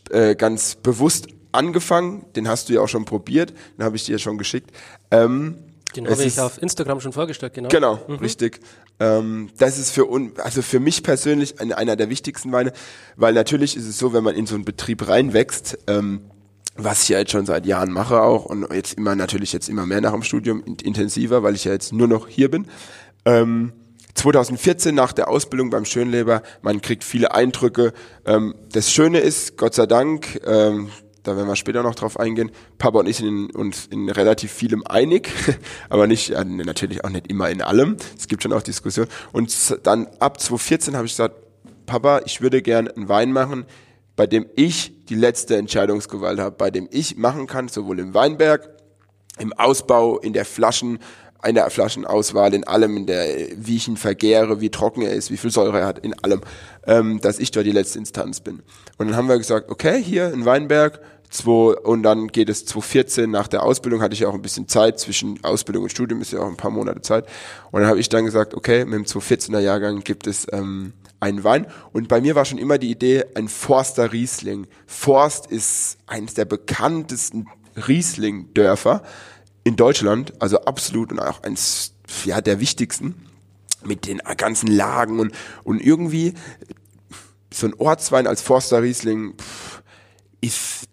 äh, 0.10 0.36
ganz 0.36 0.76
bewusst 0.76 1.28
angefangen. 1.54 2.26
Den 2.36 2.48
hast 2.48 2.68
du 2.68 2.74
ja 2.74 2.82
auch 2.82 2.88
schon 2.88 3.06
probiert, 3.06 3.54
den 3.78 3.86
habe 3.86 3.96
ich 3.96 4.04
dir 4.04 4.20
schon 4.20 4.38
geschickt. 4.38 4.72
Ähm, 5.12 5.58
den 5.98 6.10
habe 6.10 6.24
ich 6.24 6.39
auf 6.39 6.62
Instagram 6.62 7.01
schon 7.01 7.13
vorgestellt, 7.13 7.54
genau. 7.54 7.70
Genau, 7.70 8.00
mhm. 8.08 8.16
richtig. 8.16 8.60
Ähm, 9.00 9.50
das 9.58 9.77
ist 9.77 9.92
für 9.92 10.10
un, 10.10 10.32
also 10.38 10.62
für 10.62 10.80
mich 10.80 11.04
persönlich 11.04 11.60
einer 11.60 11.96
der 11.96 12.10
wichtigsten 12.10 12.51
Weine, 12.51 12.72
weil 13.16 13.34
natürlich 13.34 13.75
ist 13.75 13.88
es 13.88 13.98
so, 13.98 14.13
wenn 14.13 14.24
man 14.24 14.36
in 14.36 14.46
so 14.46 14.56
einen 14.56 14.66
Betrieb 14.66 15.08
reinwächst, 15.08 15.77
ähm, 15.88 16.22
was 16.75 17.04
ich 17.04 17.10
ja 17.10 17.20
jetzt 17.20 17.32
schon 17.32 17.46
seit 17.46 17.66
Jahren 17.66 17.92
mache 17.92 18.22
auch 18.22 18.46
und 18.46 18.72
jetzt 18.72 18.94
immer 18.94 19.16
natürlich 19.16 19.51
jetzt 19.51 19.68
immer 19.68 19.86
mehr 19.86 20.01
nach 20.01 20.13
dem 20.13 20.24
Studium 20.24 20.63
intensiver, 20.63 21.44
weil 21.44 21.56
ich 21.56 21.66
ja 21.66 21.72
jetzt 21.72 21.92
nur 21.92 22.08
noch 22.08 22.27
hier 22.27 22.51
bin. 22.51 22.68
Ähm, 23.25 23.74
2014 24.13 24.96
nach 24.96 25.13
der 25.13 25.27
Ausbildung 25.27 25.70
beim 25.70 25.86
Schönleber, 25.86 26.42
man 26.62 26.82
kriegt 26.82 27.04
viele 27.04 27.34
Eindrücke. 27.34 27.94
Ähm, 28.25 28.56
das 28.72 28.92
Schöne 28.92 29.20
ist, 29.20 29.58
Gott 29.58 29.75
sei 29.75 29.86
Dank, 29.86 30.42
ähm, 30.46 30.89
da 31.28 31.36
werden 31.36 31.48
wir 31.48 31.56
später 31.56 31.84
noch 31.84 31.96
drauf 31.96 32.20
eingehen, 32.20 32.52
Papa 32.78 33.00
und 33.00 33.08
ich 33.08 33.18
sind 33.18 33.54
uns 33.54 33.88
in 33.88 34.10
relativ 34.10 34.52
vielem 34.52 34.86
einig, 34.88 35.30
aber 35.90 36.08
nicht, 36.08 36.30
äh, 36.30 36.46
natürlich 36.46 37.04
auch 37.04 37.10
nicht 37.10 37.28
immer 37.28 37.50
in 37.50 37.62
allem. 37.62 37.98
Es 38.18 38.28
gibt 38.28 38.44
schon 38.44 38.54
auch 38.54 38.62
Diskussionen. 38.62 39.10
Und 39.34 39.54
dann 39.86 40.08
ab 40.20 40.40
2014 40.40 40.96
habe 40.96 41.06
ich 41.06 41.14
gesagt, 41.14 41.36
Papa, 41.86 42.22
ich 42.26 42.42
würde 42.42 42.62
gern 42.62 42.88
einen 42.88 43.10
Wein 43.10 43.32
machen, 43.32 43.66
bei 44.16 44.26
dem 44.26 44.46
ich 44.56 45.06
die 45.06 45.16
letzte 45.16 45.58
Entscheidungsgewalt 45.58 46.40
habe, 46.40 46.56
bei 46.56 46.72
dem 46.72 46.88
ich 46.92 47.18
machen 47.18 47.48
kann, 47.48 47.68
sowohl 47.68 48.00
im 48.00 48.14
Weinberg, 48.14 48.70
im 49.38 49.54
Ausbau, 49.54 50.18
in 50.18 50.34
der 50.34 50.46
Flaschen, 50.46 51.00
in 51.46 51.56
der 51.56 51.70
Flaschenauswahl, 51.70 52.54
in 52.54 52.66
allem, 52.66 52.98
in 52.98 53.06
der, 53.06 53.26
wie 53.56 53.76
ich 53.76 53.88
ihn 53.88 53.98
vergäre, 53.98 54.60
wie 54.60 54.70
trocken 54.70 55.04
er 55.04 55.14
ist, 55.14 55.32
wie 55.32 55.38
viel 55.38 55.52
Säure 55.52 55.80
er 55.80 55.86
hat, 55.86 56.00
in 56.00 56.14
allem, 56.24 56.42
ähm, 56.86 57.22
dass 57.22 57.40
ich 57.40 57.52
dort 57.52 57.66
die 57.66 57.72
letzte 57.72 58.00
Instanz 58.00 58.40
bin. 58.40 58.64
Und 58.98 59.08
dann 59.08 59.16
haben 59.16 59.30
wir 59.30 59.38
gesagt, 59.38 59.70
okay, 59.70 60.02
hier 60.02 60.34
in 60.34 60.46
Weinberg, 60.46 61.00
zwei, 61.30 61.76
und 61.78 62.04
dann 62.04 62.28
geht 62.28 62.50
es 62.50 62.66
2014 62.66 63.30
nach 63.30 63.48
der 63.48 63.64
Ausbildung, 63.64 64.02
hatte 64.02 64.14
ich 64.14 64.22
ja 64.22 64.28
auch 64.28 64.34
ein 64.34 64.42
bisschen 64.42 64.68
Zeit, 64.68 65.00
zwischen 65.00 65.44
Ausbildung 65.44 65.84
und 65.84 65.90
Studium 65.90 66.22
ist 66.22 66.32
ja 66.32 66.40
auch 66.40 66.48
ein 66.48 66.58
paar 66.58 66.72
Monate 66.72 67.02
Zeit. 67.02 67.28
Und 67.72 67.82
dann 67.82 67.90
habe 67.90 68.00
ich 68.00 68.10
dann 68.10 68.26
gesagt, 68.26 68.54
okay, 68.54 68.86
mit 68.86 68.94
dem 68.94 69.06
2014er 69.06 69.60
Jahrgang 69.60 70.02
gibt 70.02 70.28
es 70.28 70.48
ähm, 70.52 70.94
einen 71.20 71.44
Wein. 71.44 71.68
Und 71.92 72.08
bei 72.08 72.22
mir 72.22 72.36
war 72.36 72.46
schon 72.46 72.58
immer 72.58 72.78
die 72.78 72.92
Idee, 72.92 73.26
ein 73.36 73.48
Forster 73.48 74.12
Riesling. 74.12 74.68
Forst 74.86 75.48
ist 75.48 75.98
eines 76.08 76.34
der 76.34 76.46
bekanntesten 76.46 77.48
Riesling-Dörfer 77.88 79.04
in 79.64 79.76
Deutschland, 79.76 80.34
also 80.40 80.62
absolut 80.62 81.12
und 81.12 81.20
auch 81.20 81.44
eines 81.44 81.94
ja, 82.24 82.42
der 82.42 82.60
wichtigsten 82.60 83.16
mit 83.84 84.08
den 84.08 84.22
ganzen 84.38 84.68
Lagen 84.68 85.20
und, 85.20 85.34
und 85.64 85.82
irgendwie 85.82 86.34
so 87.54 87.68
ein 87.68 87.74
Ortswein 87.78 88.28
als 88.28 88.42
Forster 88.42 88.82
Riesling 88.82 89.36
pff, 89.38 89.82
ist 90.42 90.88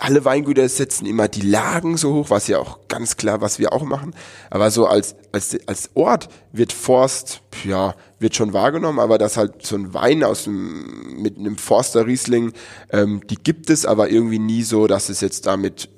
alle 0.00 0.24
Weingüter 0.24 0.68
setzen 0.68 1.06
immer 1.06 1.28
die 1.28 1.42
Lagen 1.42 1.96
so 1.96 2.14
hoch, 2.14 2.30
was 2.30 2.48
ja 2.48 2.58
auch 2.58 2.78
ganz 2.88 3.16
klar, 3.16 3.40
was 3.40 3.58
wir 3.58 3.72
auch 3.72 3.84
machen. 3.84 4.14
Aber 4.50 4.70
so 4.70 4.86
als, 4.86 5.16
als, 5.32 5.56
als 5.66 5.90
Ort 5.94 6.28
wird 6.52 6.72
Forst, 6.72 7.42
ja, 7.64 7.94
wird 8.18 8.34
schon 8.34 8.52
wahrgenommen, 8.52 8.98
aber 8.98 9.18
das 9.18 9.36
halt 9.36 9.64
so 9.66 9.76
ein 9.76 9.94
Wein 9.94 10.24
aus 10.24 10.44
dem, 10.44 11.20
mit 11.22 11.38
einem 11.38 11.56
Forster 11.56 12.06
Riesling, 12.06 12.52
ähm, 12.90 13.20
die 13.28 13.36
gibt 13.36 13.70
es 13.70 13.84
aber 13.86 14.10
irgendwie 14.10 14.38
nie 14.38 14.62
so, 14.62 14.86
dass 14.86 15.08
es 15.08 15.20
jetzt 15.20 15.46
damit 15.46 15.88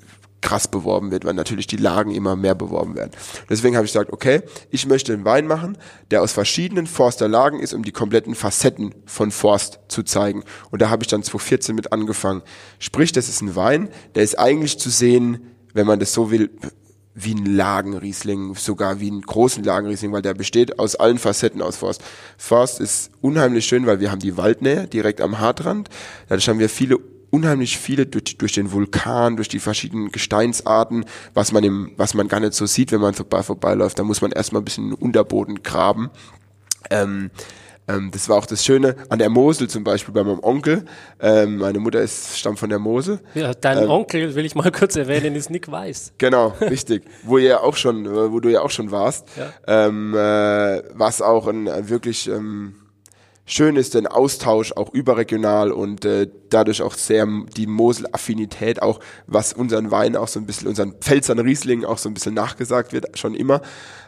krass 0.41 0.69
beworben 0.69 1.11
wird, 1.11 1.25
weil 1.25 1.35
natürlich 1.35 1.67
die 1.67 1.77
Lagen 1.77 2.11
immer 2.11 2.37
mehr 2.37 2.55
beworben 2.55 2.95
werden. 2.95 3.11
Deswegen 3.49 3.77
habe 3.77 3.87
ich 3.87 3.93
gesagt, 3.93 4.13
okay, 4.13 4.43
ich 4.71 4.87
möchte 4.87 5.13
einen 5.13 5.25
Wein 5.25 5.47
machen, 5.47 5.77
der 6.11 6.23
aus 6.23 6.33
verschiedenen 6.33 6.87
Forster 6.87 7.29
Lagen 7.29 7.61
ist, 7.61 7.75
um 7.75 7.83
die 7.83 7.93
kompletten 7.93 8.35
Facetten 8.35 8.95
von 9.07 9.31
Forst 9.31 9.81
zu 9.89 10.03
zeigen. 10.03 10.45
Und 10.71 10.83
da 10.83 10.91
habe 10.91 11.03
ich 11.03 11.09
dann 11.09 11.23
2014 11.23 11.75
mit 11.75 11.93
angefangen. 11.93 12.43
Sprich, 12.79 13.13
das 13.13 13.29
ist 13.29 13.43
ein 13.43 13.57
Wein, 13.57 13.89
der 14.15 14.23
ist 14.23 14.39
eigentlich 14.39 14.79
zu 14.79 14.91
sehen, 14.91 15.53
wenn 15.75 15.87
man 15.87 16.01
das 16.01 16.13
so 16.13 16.31
will, 16.31 16.51
wie 17.21 17.35
ein 17.35 17.47
Lagenriesling, 17.47 18.55
sogar 18.55 19.01
wie 19.01 19.11
einen 19.11 19.23
großen 19.23 19.65
Lagenriesling, 19.65 20.13
weil 20.13 20.23
der 20.23 20.35
besteht 20.35 20.79
aus 20.79 20.95
allen 20.95 21.19
Facetten 21.19 21.63
aus 21.63 21.77
Forst. 21.77 22.01
Forst 22.37 22.81
ist 22.81 23.11
unheimlich 23.21 23.67
schön, 23.67 23.87
weil 23.87 23.99
wir 23.99 24.13
haben 24.13 24.21
die 24.21 24.37
Waldnähe 24.37 24.87
direkt 24.87 25.21
am 25.21 25.41
Hartrand. 25.41 25.89
Dadurch 26.29 26.49
haben 26.49 26.61
wir 26.61 26.69
viele 26.69 26.99
unheimlich 27.31 27.79
viele 27.79 28.07
durch, 28.07 28.37
durch 28.39 28.53
den 28.53 28.73
Vulkan, 28.73 29.37
durch 29.37 29.49
die 29.49 29.59
verschiedenen 29.59 30.11
Gesteinsarten, 30.11 31.05
was 31.35 31.53
man 31.53 31.65
im, 31.65 31.93
was 31.97 32.15
man 32.15 32.29
gar 32.29 32.41
nicht 32.41 32.55
so 32.55 32.67
sieht, 32.67 32.93
wenn 32.93 33.01
man 33.01 33.15
vorbei 33.15 33.43
vorbeiläuft. 33.43 33.99
Da 33.99 34.05
muss 34.05 34.21
man 34.21 34.33
erstmal 34.33 34.63
ein 34.63 34.65
bisschen 34.65 34.93
Unterboden 34.93 35.63
graben. 35.63 36.11
Ähm, 36.91 37.31
ähm, 37.89 38.11
das 38.13 38.29
war 38.29 38.37
auch 38.37 38.47
das 38.47 38.65
Schöne 38.65 38.97
an 39.09 39.19
der 39.19 39.31
Mosel 39.31 39.69
zum 39.69 39.83
Beispiel 39.83 40.13
bei 40.13 40.23
meinem 40.23 40.41
Onkel. 40.43 40.85
Ähm, 41.21 41.57
meine 41.57 41.79
Mutter 41.79 42.01
ist, 42.01 42.39
stammt 42.39 42.59
von 42.59 42.69
der 42.69 42.79
Mosel. 42.79 43.21
Ja, 43.35 43.55
dein 43.55 43.85
ähm, 43.85 43.91
Onkel, 43.91 44.35
will 44.35 44.45
ich 44.45 44.55
mal 44.55 44.71
kurz 44.79 44.95
erwähnen, 44.97 45.35
ist 45.35 45.51
Nick 45.51 45.71
Weiß. 45.71 46.13
Genau, 46.19 46.55
richtig. 46.61 47.05
wo 47.25 47.39
ihr 47.39 47.49
ja 47.49 47.61
auch 47.61 47.77
schon, 47.77 48.07
wo 48.33 48.41
du 48.41 48.51
ja 48.51 48.61
auch 48.61 48.71
schon 48.71 48.91
warst. 48.91 49.27
Ja. 49.37 49.87
Ähm, 49.87 50.15
äh, 50.15 50.83
was 50.95 51.23
auch 51.23 51.49
ein 51.49 51.89
wirklich 51.89 52.29
ähm, 52.29 52.75
schön 53.49 53.77
ist 53.77 53.95
den 53.95 54.07
Austausch 54.07 54.73
auch 54.73 54.93
überregional 54.93 55.73
und 55.73 56.05
äh, 56.05 56.29
dadurch 56.51 56.83
auch 56.83 56.95
sehr 56.95 57.27
die 57.57 57.67
Mosel-Affinität 57.67 58.83
auch, 58.83 59.01
was 59.27 59.53
unseren 59.55 59.91
Wein 59.91 60.17
auch 60.17 60.29
so 60.29 60.39
ein 60.39 60.47
bisschen, 60.47 60.69
unseren 60.69 60.93
Pfälzern 61.01 61.39
Riesling 61.39 61.85
auch 61.85 61.99
so 61.99 62.09
ein 62.09 62.15
bisschen 62.15 62.35
nachgesagt 62.35 62.93
wird, 62.93 63.19
schon 63.19 63.35
immer, 63.35 63.63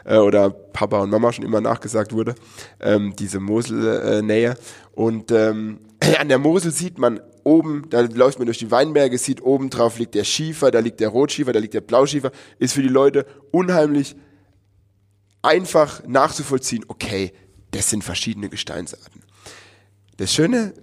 äh, 0.05 0.17
oder 0.17 0.51
Papa 0.51 1.01
und 1.01 1.09
Mama 1.09 1.33
schon 1.33 1.43
immer 1.43 1.59
nachgesagt 1.59 2.13
wurde, 2.13 2.35
ähm, 2.79 3.15
diese 3.17 3.39
Mosel-Nähe. 3.39 4.55
Und 4.93 5.31
ähm, 5.31 5.79
an 6.19 6.29
der 6.29 6.39
Mosel 6.39 6.71
sieht 6.71 6.99
man 6.99 7.19
oben, 7.43 7.89
da 7.89 8.01
läuft 8.01 8.37
man 8.37 8.45
durch 8.45 8.59
die 8.59 8.69
Weinberge, 8.69 9.17
sieht 9.17 9.41
oben 9.41 9.71
drauf 9.71 9.97
liegt 9.97 10.13
der 10.13 10.23
Schiefer, 10.23 10.69
da 10.69 10.79
liegt 10.79 10.99
der 10.99 11.09
Rotschiefer, 11.09 11.51
da 11.51 11.59
liegt 11.59 11.73
der 11.73 11.81
Blauschiefer, 11.81 12.31
ist 12.59 12.73
für 12.73 12.83
die 12.83 12.87
Leute 12.87 13.25
unheimlich 13.51 14.15
einfach 15.41 16.05
nachzuvollziehen, 16.05 16.85
okay, 16.87 17.33
das 17.71 17.89
sind 17.89 18.03
verschiedene 18.03 18.49
Gesteinsarten. 18.49 19.23
Das 20.21 20.31
Schöne, 20.31 20.75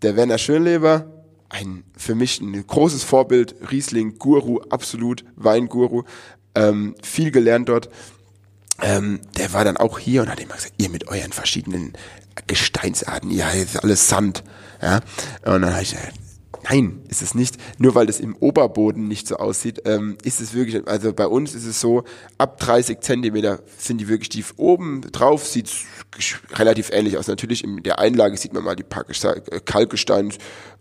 der 0.00 0.16
Werner 0.16 0.38
Schönleber, 0.38 1.04
ein 1.50 1.84
für 1.98 2.14
mich 2.14 2.40
ein 2.40 2.66
großes 2.66 3.04
Vorbild, 3.04 3.54
Riesling, 3.70 4.18
Guru, 4.18 4.60
absolut, 4.70 5.22
Weinguru, 5.36 6.04
ähm, 6.54 6.94
viel 7.02 7.30
gelernt 7.30 7.68
dort. 7.68 7.90
Ähm, 8.80 9.20
der 9.36 9.52
war 9.52 9.66
dann 9.66 9.76
auch 9.76 9.98
hier 9.98 10.22
und 10.22 10.30
hat 10.30 10.40
immer 10.40 10.54
gesagt, 10.54 10.76
ihr 10.78 10.88
mit 10.88 11.08
euren 11.08 11.32
verschiedenen 11.32 11.92
Gesteinsarten, 12.46 13.30
ihr 13.30 13.44
ist 13.52 13.84
alles 13.84 14.08
Sand. 14.08 14.42
Ja? 14.80 15.00
Und 15.44 15.60
dann 15.60 15.74
habe 15.74 15.82
ich 15.82 15.90
gesagt, 15.90 16.14
Nein, 16.68 17.02
ist 17.08 17.22
es 17.22 17.34
nicht. 17.34 17.56
Nur 17.78 17.94
weil 17.94 18.06
das 18.06 18.18
im 18.18 18.34
Oberboden 18.36 19.06
nicht 19.06 19.28
so 19.28 19.36
aussieht, 19.36 19.82
ähm, 19.84 20.18
ist 20.24 20.40
es 20.40 20.54
wirklich, 20.54 20.86
also 20.88 21.12
bei 21.12 21.26
uns 21.26 21.54
ist 21.54 21.64
es 21.66 21.80
so, 21.80 22.04
ab 22.38 22.58
30 22.58 23.00
Zentimeter 23.00 23.60
sind 23.78 23.98
die 23.98 24.08
wirklich 24.08 24.30
tief. 24.30 24.54
Oben 24.56 25.02
drauf 25.12 25.46
sieht 25.46 25.70
relativ 26.54 26.90
ähnlich 26.92 27.18
aus. 27.18 27.28
Natürlich 27.28 27.62
in 27.62 27.82
der 27.82 27.98
Einlage 27.98 28.36
sieht 28.36 28.52
man 28.52 28.64
mal 28.64 28.74
die 28.74 28.82
paar 28.82 29.04
Kalkgestein 29.64 30.32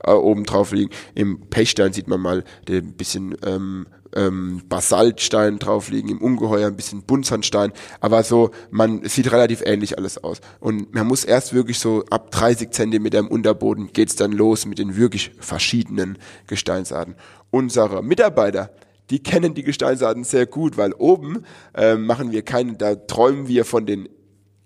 äh, 0.03 0.11
oben 0.11 0.43
drauf 0.45 0.71
liegen. 0.71 0.91
Im 1.13 1.41
Pechstein 1.49 1.93
sieht 1.93 2.07
man 2.07 2.19
mal 2.19 2.43
ein 2.67 2.93
bisschen 2.93 3.35
ähm, 3.45 3.87
ähm, 4.15 4.61
Basaltstein 4.67 5.59
drauf 5.59 5.89
liegen, 5.89 6.09
im 6.09 6.19
Ungeheuer 6.19 6.67
ein 6.67 6.75
bisschen 6.75 7.03
Buntsandstein, 7.03 7.71
aber 7.99 8.23
so, 8.23 8.51
man 8.71 9.03
sieht 9.07 9.31
relativ 9.31 9.61
ähnlich 9.61 9.97
alles 9.97 10.23
aus. 10.23 10.41
Und 10.59 10.93
man 10.93 11.07
muss 11.07 11.23
erst 11.23 11.53
wirklich 11.53 11.79
so 11.79 12.03
ab 12.09 12.31
30 12.31 12.71
Zentimeter 12.71 13.19
im 13.19 13.27
Unterboden 13.27 13.91
geht's 13.93 14.15
dann 14.15 14.31
los 14.31 14.65
mit 14.65 14.79
den 14.79 14.95
wirklich 14.95 15.31
verschiedenen 15.39 16.17
Gesteinsarten. 16.47 17.15
Unsere 17.51 18.03
Mitarbeiter, 18.03 18.71
die 19.09 19.21
kennen 19.21 19.53
die 19.53 19.63
Gesteinsarten 19.63 20.23
sehr 20.23 20.45
gut, 20.45 20.77
weil 20.77 20.93
oben 20.93 21.43
äh, 21.73 21.95
machen 21.95 22.31
wir 22.31 22.41
keine, 22.41 22.73
da 22.73 22.95
träumen 22.95 23.47
wir 23.47 23.65
von 23.65 23.85
den, 23.85 24.09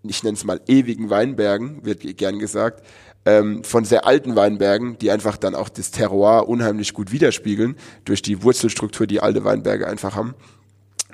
ich 0.04 0.24
nenne 0.24 0.36
es 0.36 0.46
mal 0.46 0.62
ewigen 0.68 1.10
Weinbergen, 1.10 1.84
wird 1.84 2.02
gern 2.18 2.40
gesagt, 2.40 2.84
ähm, 3.26 3.64
von 3.64 3.86
sehr 3.86 4.06
alten 4.06 4.36
Weinbergen, 4.36 4.98
die 4.98 5.12
einfach 5.12 5.38
dann 5.38 5.56
auch 5.56 5.70
das 5.70 5.92
Terroir 5.92 6.48
unheimlich 6.48 6.94
gut 6.94 7.12
widerspiegeln, 7.12 7.76
durch 8.06 8.22
die 8.22 8.44
Wurzelstruktur, 8.44 9.08
die 9.08 9.20
alte 9.20 9.44
Weinberge 9.44 9.88
einfach 9.88 10.16
haben. 10.16 10.36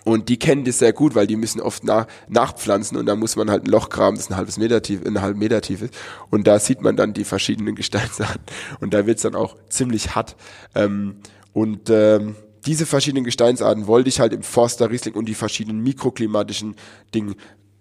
Und 0.05 0.29
die 0.29 0.37
kennen 0.37 0.65
das 0.65 0.77
sehr 0.77 0.93
gut, 0.93 1.15
weil 1.15 1.25
die 1.25 1.35
müssen 1.35 1.59
oft 1.59 1.83
nach, 1.83 2.05
nachpflanzen 2.29 2.95
und 2.95 3.07
da 3.07 3.15
muss 3.15 3.35
man 3.35 3.49
halt 3.49 3.63
ein 3.63 3.71
Loch 3.71 3.89
graben, 3.89 4.17
das 4.17 4.29
ein 4.29 4.37
halbes 4.37 4.59
Meter 4.59 4.83
tief, 4.83 5.03
ein 5.03 5.19
halben 5.19 5.39
Meter 5.39 5.61
tief 5.61 5.81
ist. 5.81 5.95
Und 6.29 6.45
da 6.45 6.59
sieht 6.59 6.81
man 6.81 6.95
dann 6.95 7.13
die 7.13 7.23
verschiedenen 7.23 7.73
Gesteinsarten. 7.75 8.43
Und 8.79 8.93
da 8.93 9.07
wird's 9.07 9.23
dann 9.23 9.33
auch 9.33 9.57
ziemlich 9.69 10.13
hart. 10.13 10.35
Ähm, 10.75 11.15
und 11.53 11.89
ähm, 11.89 12.35
diese 12.67 12.85
verschiedenen 12.85 13.23
Gesteinsarten 13.23 13.87
wollte 13.87 14.09
ich 14.09 14.19
halt 14.19 14.33
im 14.33 14.43
Forster 14.43 14.91
Riesling 14.91 15.15
und 15.15 15.25
die 15.25 15.33
verschiedenen 15.33 15.81
mikroklimatischen 15.81 16.75
Dinge 17.13 17.35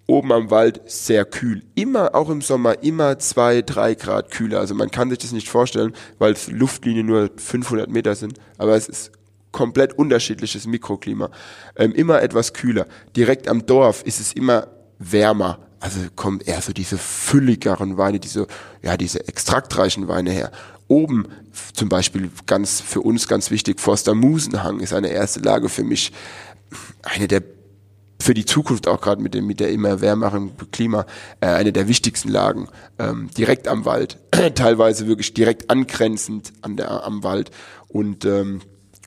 oben 0.06 0.32
am 0.32 0.50
Wald 0.50 0.82
sehr 0.86 1.24
kühl. 1.24 1.62
Immer, 1.74 2.14
auch 2.14 2.28
im 2.28 2.42
Sommer, 2.42 2.82
immer 2.82 3.18
zwei, 3.18 3.62
drei 3.62 3.94
Grad 3.94 4.30
kühler. 4.30 4.60
Also 4.60 4.74
man 4.74 4.90
kann 4.90 5.10
sich 5.10 5.18
das 5.18 5.32
nicht 5.32 5.48
vorstellen, 5.48 5.94
weil 6.18 6.34
Luftlinie 6.48 7.04
nur 7.04 7.30
500 7.36 7.88
Meter 7.88 8.14
sind. 8.14 8.38
Aber 8.58 8.76
es 8.76 8.88
ist 8.88 9.12
komplett 9.52 9.96
unterschiedliches 9.98 10.66
Mikroklima. 10.66 11.30
Ähm, 11.76 11.92
immer 11.92 12.20
etwas 12.20 12.52
kühler. 12.52 12.86
Direkt 13.16 13.48
am 13.48 13.64
Dorf 13.64 14.02
ist 14.02 14.20
es 14.20 14.32
immer 14.32 14.68
wärmer. 14.98 15.58
also 15.80 16.00
kommen 16.16 16.40
eher 16.40 16.60
so 16.60 16.72
diese 16.72 16.98
fülligeren 16.98 17.96
Weine, 17.96 18.18
diese, 18.18 18.46
ja, 18.82 18.96
diese 18.96 19.26
extraktreichen 19.28 20.08
Weine 20.08 20.30
her. 20.30 20.50
Oben 20.88 21.28
zum 21.72 21.88
Beispiel 21.88 22.30
ganz 22.46 22.80
für 22.80 23.00
uns 23.00 23.28
ganz 23.28 23.50
wichtig, 23.50 23.80
Forster 23.80 24.14
Musenhang 24.14 24.80
ist 24.80 24.92
eine 24.92 25.08
erste 25.08 25.40
Lage 25.40 25.68
für 25.68 25.84
mich, 25.84 26.12
eine 27.02 27.28
der 27.28 27.42
für 28.24 28.32
die 28.32 28.46
Zukunft 28.46 28.88
auch 28.88 29.02
gerade 29.02 29.20
mit 29.20 29.34
dem 29.34 29.46
mit 29.46 29.60
der 29.60 29.70
immer 29.70 30.00
wärmeren 30.00 30.52
Klima 30.72 31.04
äh, 31.42 31.46
eine 31.46 31.74
der 31.74 31.88
wichtigsten 31.88 32.30
Lagen 32.30 32.68
ähm, 32.98 33.28
direkt 33.36 33.68
am 33.68 33.84
Wald 33.84 34.18
teilweise 34.54 35.06
wirklich 35.06 35.34
direkt 35.34 35.70
angrenzend 35.70 36.54
an 36.62 36.78
der 36.78 37.04
am 37.04 37.22
Wald 37.22 37.50
und 37.88 38.24
ähm, 38.24 38.62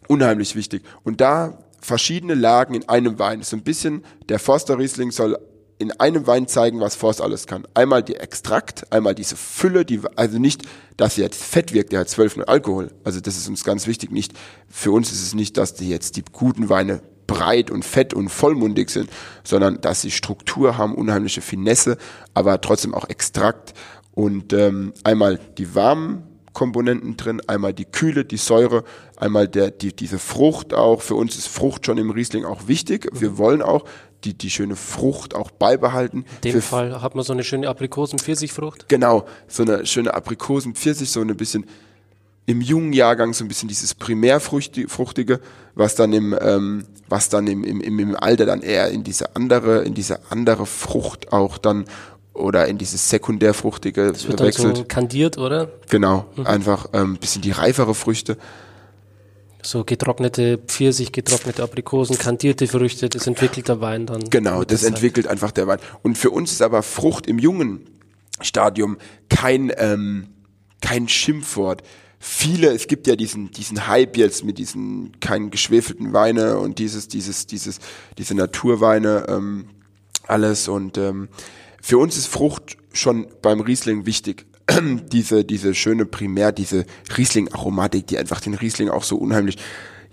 unheimlich 0.08 0.56
wichtig 0.56 0.84
und 1.04 1.20
da 1.20 1.58
verschiedene 1.82 2.36
Lagen 2.36 2.76
in 2.76 2.88
einem 2.90 3.18
Wein 3.18 3.42
so 3.42 3.56
ein 3.56 3.64
bisschen 3.64 4.06
der 4.30 4.38
Forster 4.38 4.78
Riesling 4.78 5.10
soll 5.10 5.40
in 5.80 5.92
einem 6.00 6.28
Wein 6.28 6.48
zeigen, 6.48 6.80
was 6.80 6.96
Forst 6.96 7.22
alles 7.22 7.46
kann. 7.46 7.68
Einmal 7.76 8.02
die 8.02 8.16
Extrakt, 8.16 8.92
einmal 8.92 9.14
diese 9.14 9.36
Fülle, 9.36 9.86
die, 9.86 10.02
also 10.16 10.40
nicht, 10.40 10.64
dass 10.98 11.16
sie 11.16 11.22
jetzt 11.22 11.44
fett 11.44 11.72
wirkt, 11.72 11.92
der 11.92 12.00
hat 12.00 12.10
12 12.10 12.40
Alkohol. 12.48 12.90
Also 13.04 13.20
das 13.20 13.38
ist 13.38 13.48
uns 13.48 13.64
ganz 13.64 13.86
wichtig. 13.86 14.12
Nicht, 14.12 14.34
für 14.68 14.92
uns 14.92 15.12
ist 15.12 15.22
es 15.22 15.36
nicht, 15.36 15.56
dass 15.56 15.76
die 15.76 15.88
jetzt 15.88 16.18
die 16.18 16.24
guten 16.32 16.70
Weine 16.70 17.02
breit 17.28 17.70
und 17.70 17.86
fett 17.86 18.14
und 18.14 18.30
vollmundig 18.30 18.90
sind, 18.90 19.10
sondern 19.44 19.82
dass 19.82 20.02
sie 20.02 20.12
Struktur 20.12 20.78
haben, 20.78 20.96
unheimliche 20.96 21.42
Finesse, 21.42 21.98
aber 22.34 22.60
trotzdem 22.62 22.94
auch 22.94 23.10
Extrakt 23.10 23.74
und 24.14 24.54
ähm, 24.54 24.94
einmal 25.04 25.40
die 25.58 25.76
warmen 25.76 26.24
Komponenten 26.58 27.18
drin, 27.18 27.40
einmal 27.46 27.72
die 27.72 27.86
Kühle, 27.86 28.26
die 28.26 28.38
Säure, 28.38 28.84
einmal 29.16 29.48
der, 29.48 29.70
die, 29.70 29.96
diese 29.96 30.18
Frucht 30.18 30.74
auch. 30.74 31.04
Für 31.04 31.14
uns 31.14 31.38
ist 31.38 31.48
Frucht 31.48 31.86
schon 31.86 32.00
im 32.00 32.10
Riesling 32.10 32.46
auch 32.46 32.68
wichtig. 32.68 33.08
Wir 33.14 33.38
wollen 33.38 33.62
auch 33.62 33.86
die, 34.24 34.36
die 34.36 34.50
schöne 34.50 34.76
Frucht 34.76 35.36
auch 35.36 35.52
beibehalten. 35.52 36.26
In 36.38 36.42
dem 36.42 36.54
Für 36.54 36.62
Fall 36.62 37.02
hat 37.04 37.14
man 37.14 37.24
so 37.24 37.34
eine 37.34 37.44
schöne 37.44 37.70
Aprikosen-Pfirsichfrucht. 37.70 38.90
Genau, 38.90 39.28
so 39.48 39.62
eine 39.62 39.86
schöne 39.86 40.16
Aprikosen-Pfirsich, 40.16 41.12
so 41.12 41.22
ein 41.22 41.38
bisschen 41.38 41.68
im 42.48 42.62
jungen 42.62 42.94
Jahrgang 42.94 43.34
so 43.34 43.44
ein 43.44 43.50
bisschen 43.50 43.68
dieses 43.68 43.94
Primärfruchtige, 43.94 45.40
was 45.76 45.96
dann 45.96 46.14
im, 46.14 46.36
ähm, 46.40 46.86
was 47.10 47.28
dann 47.30 47.46
im, 47.46 47.64
im, 47.64 47.82
im 47.82 48.16
Alter 48.16 48.46
dann 48.46 48.62
eher 48.62 48.90
in 48.90 49.04
diese 49.04 49.36
andere, 49.36 49.84
in 49.84 49.94
diese 49.94 50.32
andere 50.32 50.66
Frucht 50.66 51.34
auch 51.34 51.58
dann 51.58 51.86
oder 52.34 52.68
in 52.68 52.78
dieses 52.78 53.10
sekundärfruchtige 53.10 54.14
das 54.14 54.28
wird 54.28 54.40
wechselt. 54.40 54.68
Dann 54.70 54.76
so 54.76 54.84
kandiert, 54.86 55.38
oder? 55.38 55.70
Genau, 55.90 56.26
mhm. 56.38 56.48
einfach 56.48 56.88
ähm, 56.94 57.18
bisschen 57.18 57.42
die 57.42 57.52
reifere 57.52 57.94
Früchte. 57.94 58.38
So 59.62 59.84
getrocknete 59.84 60.58
Pfirsich, 60.58 61.12
getrocknete 61.12 61.62
Aprikosen, 61.64 62.18
kandierte 62.18 62.66
Früchte, 62.68 63.10
das 63.10 63.28
entwickelt 63.28 63.68
der 63.68 63.82
Wein 63.82 64.06
dann. 64.06 64.30
Genau, 64.30 64.64
das 64.64 64.84
entwickelt 64.84 65.26
Zeit. 65.26 65.34
einfach 65.34 65.52
der 65.52 65.68
Wein. 65.68 65.80
Und 66.02 66.18
für 66.18 66.30
uns 66.30 66.54
ist 66.54 66.62
aber 66.62 66.82
Frucht 66.82 67.28
im 67.28 67.40
jungen 67.40 67.90
Stadium 68.40 68.98
kein, 69.30 69.70
ähm, 69.76 70.30
kein 70.80 71.10
Schimpfwort 71.10 71.84
viele, 72.20 72.70
es 72.72 72.88
gibt 72.88 73.08
ja 73.08 73.16
diesen, 73.16 73.52
diesen 73.52 73.88
Hype 73.88 74.18
jetzt 74.18 74.44
mit 74.44 74.58
diesen 74.58 75.20
keinen 75.20 75.52
geschwefelten 75.52 76.14
Weine 76.14 76.58
und 76.58 76.80
dieses, 76.80 77.08
dieses, 77.08 77.48
dieses, 77.48 77.80
diese 78.18 78.36
Naturweine, 78.36 79.26
ähm, 79.28 79.70
alles 80.28 80.68
und 80.68 80.98
ähm, 80.98 81.30
für 81.82 81.98
uns 81.98 82.18
ist 82.18 82.28
Frucht 82.28 82.78
schon 82.92 83.28
beim 83.42 83.62
Riesling 83.62 84.06
wichtig. 84.06 84.46
diese, 85.12 85.46
diese 85.46 85.74
schöne 85.74 86.06
Primär, 86.06 86.52
diese 86.52 86.86
Riesling-Aromatik, 87.16 88.08
die 88.08 88.18
einfach 88.18 88.42
den 88.42 88.56
Riesling 88.56 88.90
auch 88.90 89.04
so 89.04 89.16
unheimlich 89.16 89.58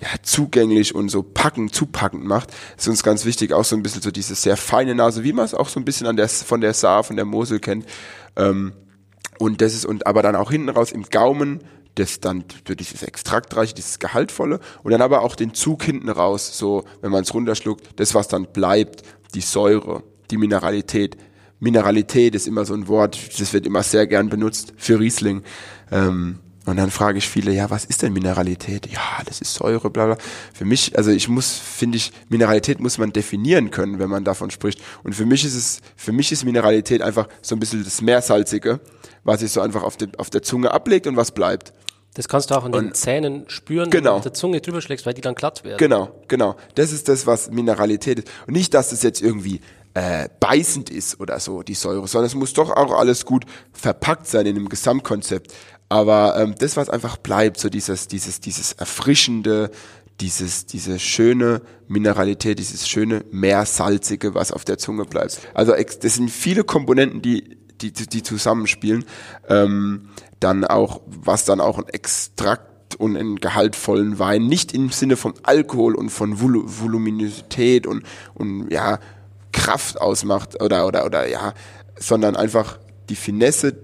ja, 0.01 0.09
zugänglich 0.23 0.95
und 0.95 1.09
so 1.09 1.23
packend, 1.23 1.75
zupackend 1.75 2.25
macht, 2.25 2.51
ist 2.77 2.89
uns 2.89 3.03
ganz 3.03 3.25
wichtig. 3.25 3.53
Auch 3.53 3.65
so 3.65 3.75
ein 3.75 3.83
bisschen 3.83 4.03
so 4.03 4.11
diese 4.11 4.35
sehr 4.35 4.57
feine 4.57 4.95
Nase, 4.95 5.25
wie 5.25 5.33
man 5.33 5.45
es 5.45 5.55
auch 5.55 5.69
so 5.69 5.81
ein 5.81 5.85
bisschen 5.85 6.07
an 6.07 6.17
der, 6.17 6.29
von 6.29 6.61
der 6.61 6.75
Saar, 6.75 7.05
von 7.05 7.17
der 7.17 7.25
Mosel 7.25 7.59
kennt. 7.59 7.87
Ähm, 8.37 8.73
und 9.39 9.61
das 9.61 9.75
ist, 9.75 9.85
und 9.85 10.07
aber 10.07 10.23
dann 10.23 10.37
auch 10.37 10.51
hinten 10.51 10.69
raus 10.69 10.93
im 10.93 11.05
Gaumen 11.05 11.61
das 11.95 12.21
dann 12.21 12.45
für 12.65 12.77
dieses 12.77 13.03
Extraktreiche, 13.03 13.75
dieses 13.75 13.99
Gehaltvolle 13.99 14.61
und 14.83 14.93
dann 14.93 15.03
aber 15.03 15.23
auch 15.23 15.37
den 15.37 15.55
Zug 15.55 15.85
hinten 15.85 16.09
raus, 16.09 16.57
so 16.59 16.85
wenn 17.01 17.11
man 17.11 17.23
es 17.23 17.35
runterschluckt, 17.35 17.89
das 17.97 18.15
was 18.15 18.29
dann 18.29 18.47
bleibt, 18.53 19.03
die 19.35 19.41
Säure, 19.41 20.03
die 20.31 20.37
Mineralität. 20.37 21.17
Mineralität 21.61 22.35
ist 22.35 22.47
immer 22.47 22.65
so 22.65 22.75
ein 22.75 22.89
Wort, 22.89 23.19
das 23.39 23.53
wird 23.53 23.67
immer 23.67 23.83
sehr 23.83 24.07
gern 24.07 24.29
benutzt 24.29 24.75
für 24.77 24.99
Riesling. 24.99 25.43
Ähm, 25.91 26.41
und 26.67 26.79
dann 26.79 26.91
frage 26.91 27.19
ich 27.19 27.29
viele, 27.29 27.53
ja, 27.53 27.69
was 27.69 27.85
ist 27.85 28.03
denn 28.03 28.15
Mineralität? 28.15 28.87
Ja, 28.91 29.21
das 29.27 29.41
ist 29.41 29.55
Säure, 29.55 29.91
bla 29.91 30.07
bla. 30.07 30.17
Für 30.55 30.65
mich, 30.65 30.97
also 30.97 31.11
ich 31.11 31.29
muss, 31.29 31.59
finde 31.59 31.99
ich, 31.99 32.11
Mineralität 32.31 32.81
muss 32.81 32.97
man 32.97 33.13
definieren 33.13 33.71
können, 33.71 33.99
wenn 33.99 34.09
man 34.09 34.25
davon 34.25 34.51
spricht. 34.51 34.81
Und 35.03 35.15
für 35.15 35.27
mich 35.27 35.45
ist 35.45 35.55
es, 35.55 35.81
für 35.95 36.13
mich 36.13 36.33
ist 36.33 36.45
Mineralität 36.45 37.03
einfach 37.03 37.29
so 37.43 37.55
ein 37.55 37.61
bisschen 37.61 37.85
das 37.85 38.01
Meersalzige, 38.01 38.81
was 39.25 39.41
sich 39.41 39.53
so 39.53 39.61
einfach 39.61 39.83
auf, 39.83 39.99
de, 39.99 40.09
auf 40.17 40.31
der 40.31 40.43
Zunge 40.43 40.71
ablegt 40.71 41.07
und 41.07 41.17
was 41.17 41.33
bleibt. 41.33 41.75
Das 42.15 42.29
kannst 42.29 42.51
du 42.51 42.55
auch 42.55 42.65
an 42.65 42.73
den 42.73 42.87
und, 42.87 42.97
Zähnen 42.97 43.45
spüren, 43.49 43.91
genau. 43.91 44.05
wenn 44.05 44.05
du 44.05 44.17
auf 44.17 44.23
der 44.23 44.35
Zunge 44.35 44.61
drüber 44.61 44.81
schlägst, 44.81 45.05
weil 45.05 45.15
die 45.15 45.21
dann 45.21 45.35
glatt 45.35 45.65
werden. 45.65 45.79
Genau, 45.79 46.11
genau. 46.29 46.57
Das 46.77 46.93
ist 46.93 47.09
das, 47.09 47.27
was 47.27 47.51
Mineralität 47.51 48.21
ist. 48.21 48.29
Und 48.47 48.55
nicht, 48.55 48.73
dass 48.73 48.87
es 48.87 49.01
das 49.01 49.03
jetzt 49.03 49.21
irgendwie 49.21 49.61
äh, 49.95 50.29
beißend 50.39 50.91
ist 50.91 51.21
oder 51.21 51.41
so, 51.41 51.63
die 51.63 51.75
Säure, 51.75 52.07
sondern 52.07 52.27
es 52.27 52.35
muss 52.37 52.53
doch 52.53 52.71
auch 52.71 52.93
alles 52.93 53.25
gut 53.25 53.45
verpackt 53.73 54.29
sein 54.29 54.47
in 54.47 54.57
einem 54.57 54.69
Gesamtkonzept. 54.69 55.53
Aber 55.89 56.37
ähm, 56.39 56.55
das, 56.59 56.77
was 56.77 56.89
einfach 56.89 57.17
bleibt, 57.17 57.59
so 57.59 57.69
dieses, 57.69 58.07
dieses, 58.07 58.41
dieses 58.41 58.73
erfrischende, 58.73 59.71
dieses, 60.21 60.67
diese 60.67 61.01
schöne 61.01 61.63
Mineralität, 61.89 62.61
dieses 62.61 62.89
schöne 62.89 63.25
Meersalzige, 63.33 64.35
was 64.35 64.53
auf 64.53 64.65
der 64.65 64.79
Zunge 64.79 65.05
bleibt. 65.05 65.41
Also 65.53 65.73
das 65.73 66.15
sind 66.15 66.31
viele 66.31 66.63
Komponenten, 66.63 67.23
die 67.23 67.59
die, 67.81 67.93
die 67.93 68.23
zusammenspielen. 68.23 69.05
Ähm, 69.49 70.09
dann 70.41 70.65
auch, 70.65 71.01
was 71.07 71.45
dann 71.45 71.61
auch 71.61 71.79
ein 71.79 71.89
Extrakt 71.89 72.97
und 72.97 73.17
einen 73.17 73.37
gehaltvollen 73.37 74.19
Wein, 74.19 74.47
nicht 74.47 74.73
im 74.73 74.91
Sinne 74.91 75.17
von 75.17 75.35
Alkohol 75.43 75.95
und 75.95 76.11
von 76.11 76.41
Vol 76.41 76.63
Voluminosität 76.65 77.87
und, 77.87 78.05
und 78.35 78.71
ja, 78.71 78.99
Kraft 79.53 80.01
ausmacht 80.01 80.61
oder, 80.63 80.87
oder, 80.87 81.07
oder 81.07 81.29
ja, 81.29 81.55
sondern 81.99 82.37
einfach 82.37 82.79
die 83.09 83.17
Finesse, 83.17 83.77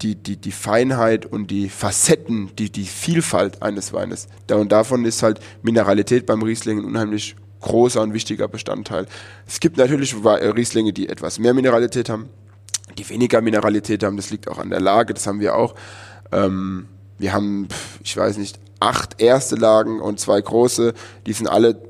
die, 0.00 0.16
die, 0.16 0.36
die 0.36 0.52
Feinheit 0.52 1.26
und 1.26 1.50
die 1.50 1.68
Facetten, 1.68 2.50
die, 2.56 2.70
die 2.70 2.84
Vielfalt 2.84 3.62
eines 3.62 3.92
Weines. 3.92 4.28
Da 4.46 4.56
und 4.56 4.72
davon 4.72 5.04
ist 5.04 5.22
halt 5.22 5.40
Mineralität 5.62 6.26
beim 6.26 6.42
Riesling 6.42 6.78
ein 6.78 6.84
unheimlich 6.84 7.36
großer 7.60 8.02
und 8.02 8.12
wichtiger 8.12 8.48
Bestandteil. 8.48 9.06
Es 9.46 9.60
gibt 9.60 9.76
natürlich 9.76 10.14
Rieslinge, 10.24 10.92
die 10.92 11.08
etwas 11.08 11.38
mehr 11.38 11.54
Mineralität 11.54 12.08
haben, 12.08 12.28
die 12.98 13.08
weniger 13.08 13.40
Mineralität 13.40 14.02
haben. 14.02 14.16
Das 14.16 14.30
liegt 14.30 14.48
auch 14.48 14.58
an 14.58 14.70
der 14.70 14.80
Lage, 14.80 15.14
das 15.14 15.26
haben 15.26 15.40
wir 15.40 15.56
auch. 15.56 15.74
Ähm, 16.30 16.88
wir 17.18 17.32
haben, 17.32 17.68
ich 18.02 18.16
weiß 18.16 18.38
nicht, 18.38 18.58
acht 18.80 19.20
erste 19.22 19.56
Lagen 19.56 20.00
und 20.00 20.18
zwei 20.18 20.40
große, 20.40 20.94
die 21.26 21.32
sind 21.32 21.46
alle 21.46 21.80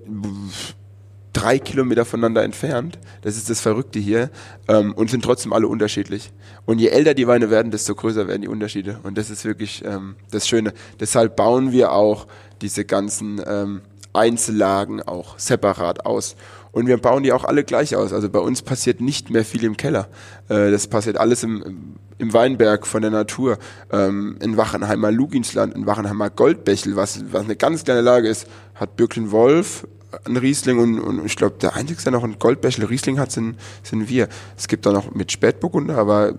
drei 1.33 1.59
Kilometer 1.59 2.05
voneinander 2.05 2.43
entfernt. 2.43 2.99
Das 3.23 3.37
ist 3.37 3.49
das 3.49 3.61
Verrückte 3.61 3.99
hier. 3.99 4.31
Ähm, 4.69 4.93
und 4.93 5.11
sind 5.11 5.25
trotzdem 5.25 5.53
alle 5.53 5.67
unterschiedlich. 5.67 6.31
Und 6.67 6.79
je 6.79 6.89
älter 6.89 7.15
die 7.15 7.27
Weine 7.27 7.51
werden, 7.51 7.73
desto 7.73 7.95
größer 7.95 8.29
werden 8.29 8.43
die 8.43 8.49
Unterschiede. 8.49 9.01
Und 9.03 9.17
das 9.19 9.31
ist 9.31 9.45
wirklich 9.45 9.85
ähm, 9.85 10.17
das 10.31 10.47
Schöne. 10.47 10.73
Deshalb 11.01 11.37
bauen 11.37 11.73
wir 11.73 11.93
auch 11.93 12.27
diese 12.61 12.85
ganzen 12.85 13.41
ähm, 13.47 13.83
Einzellagen 14.13 15.03
auch 15.03 15.39
separat 15.39 16.05
aus. 16.05 16.37
Und 16.73 16.87
wir 16.87 16.97
bauen 16.97 17.23
die 17.23 17.33
auch 17.33 17.45
alle 17.45 17.65
gleich 17.65 17.95
aus. 17.95 18.13
Also 18.13 18.29
bei 18.31 18.39
uns 18.39 18.63
passiert 18.63 19.01
nicht 19.01 19.31
mehr 19.31 19.45
viel 19.45 19.63
im 19.65 19.77
Keller. 19.77 20.09
Äh, 20.49 20.71
das 20.71 20.89
passiert 20.89 21.19
alles 21.19 21.43
im, 21.43 21.97
im 22.19 22.33
Weinberg 22.33 22.87
von 22.87 23.03
der 23.03 23.11
Natur. 23.11 23.59
Ähm, 23.93 24.39
in 24.41 24.57
Wachenheimer 24.57 25.13
Luginsland, 25.13 25.75
in 25.75 25.87
Wachenheimer 25.87 26.31
Goldbächel, 26.31 26.97
was, 26.97 27.23
was 27.31 27.45
eine 27.45 27.57
ganz 27.57 27.85
kleine 27.85 28.01
Lage 28.01 28.29
ist, 28.29 28.47
hat 28.75 28.97
Birklin 28.97 29.31
Wolf 29.31 29.87
ein 30.25 30.37
Riesling 30.37 30.79
und, 30.79 31.01
und 31.01 31.25
ich 31.27 31.37
glaube, 31.37 31.57
der 31.61 31.75
einzige, 31.75 32.03
der 32.03 32.13
noch 32.13 32.25
ein 32.25 32.39
Goldbächel 32.39 32.85
Riesling 32.85 33.19
hat, 33.19 33.33
sind, 33.33 33.59
sind 33.83 34.09
wir. 34.09 34.29
Es 34.57 34.69
gibt 34.69 34.87
da 34.87 34.93
noch 34.93 35.15
mit 35.15 35.33
Spätburgunder, 35.33 35.97
aber 35.97 36.35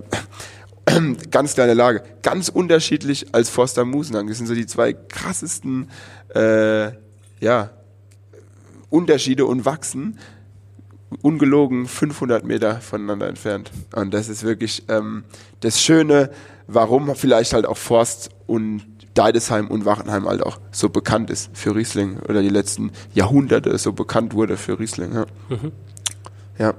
ganz 1.32 1.54
kleine 1.54 1.74
Lage. 1.74 2.04
Ganz 2.22 2.50
unterschiedlich 2.50 3.34
als 3.34 3.50
Forster 3.50 3.86
Musenang. 3.86 4.28
Das 4.28 4.38
sind 4.38 4.48
so 4.48 4.54
die 4.54 4.68
zwei 4.68 4.94
krassesten, 4.94 5.90
äh, 6.36 6.92
ja, 7.40 7.72
Unterschiede 8.94 9.46
und 9.48 9.66
wachsen 9.66 10.20
ungelogen 11.22 11.88
500 11.88 12.44
Meter 12.44 12.80
voneinander 12.82 13.28
entfernt. 13.28 13.72
Und 13.96 14.14
das 14.14 14.30
ist 14.30 14.44
wirklich 14.44 14.84
ähm, 14.88 15.24
das 15.60 15.82
Schöne, 15.82 16.30
warum 16.68 17.16
vielleicht 17.16 17.54
halt 17.54 17.66
auch 17.66 17.78
Forst 17.78 18.30
und 18.48 18.84
Deidesheim 19.14 19.68
und 19.68 19.86
Wachenheim 19.86 20.28
halt 20.28 20.44
auch 20.44 20.58
so 20.72 20.90
bekannt 20.90 21.30
ist 21.30 21.50
für 21.54 21.76
Riesling 21.76 22.20
oder 22.28 22.42
die 22.42 22.50
letzten 22.50 22.92
Jahrhunderte 23.14 23.78
so 23.78 23.94
bekannt 23.94 24.34
wurde 24.34 24.58
für 24.58 24.80
Riesling. 24.80 25.14
Ja, 25.14 25.26
mhm. 25.50 25.72
ja 26.58 26.74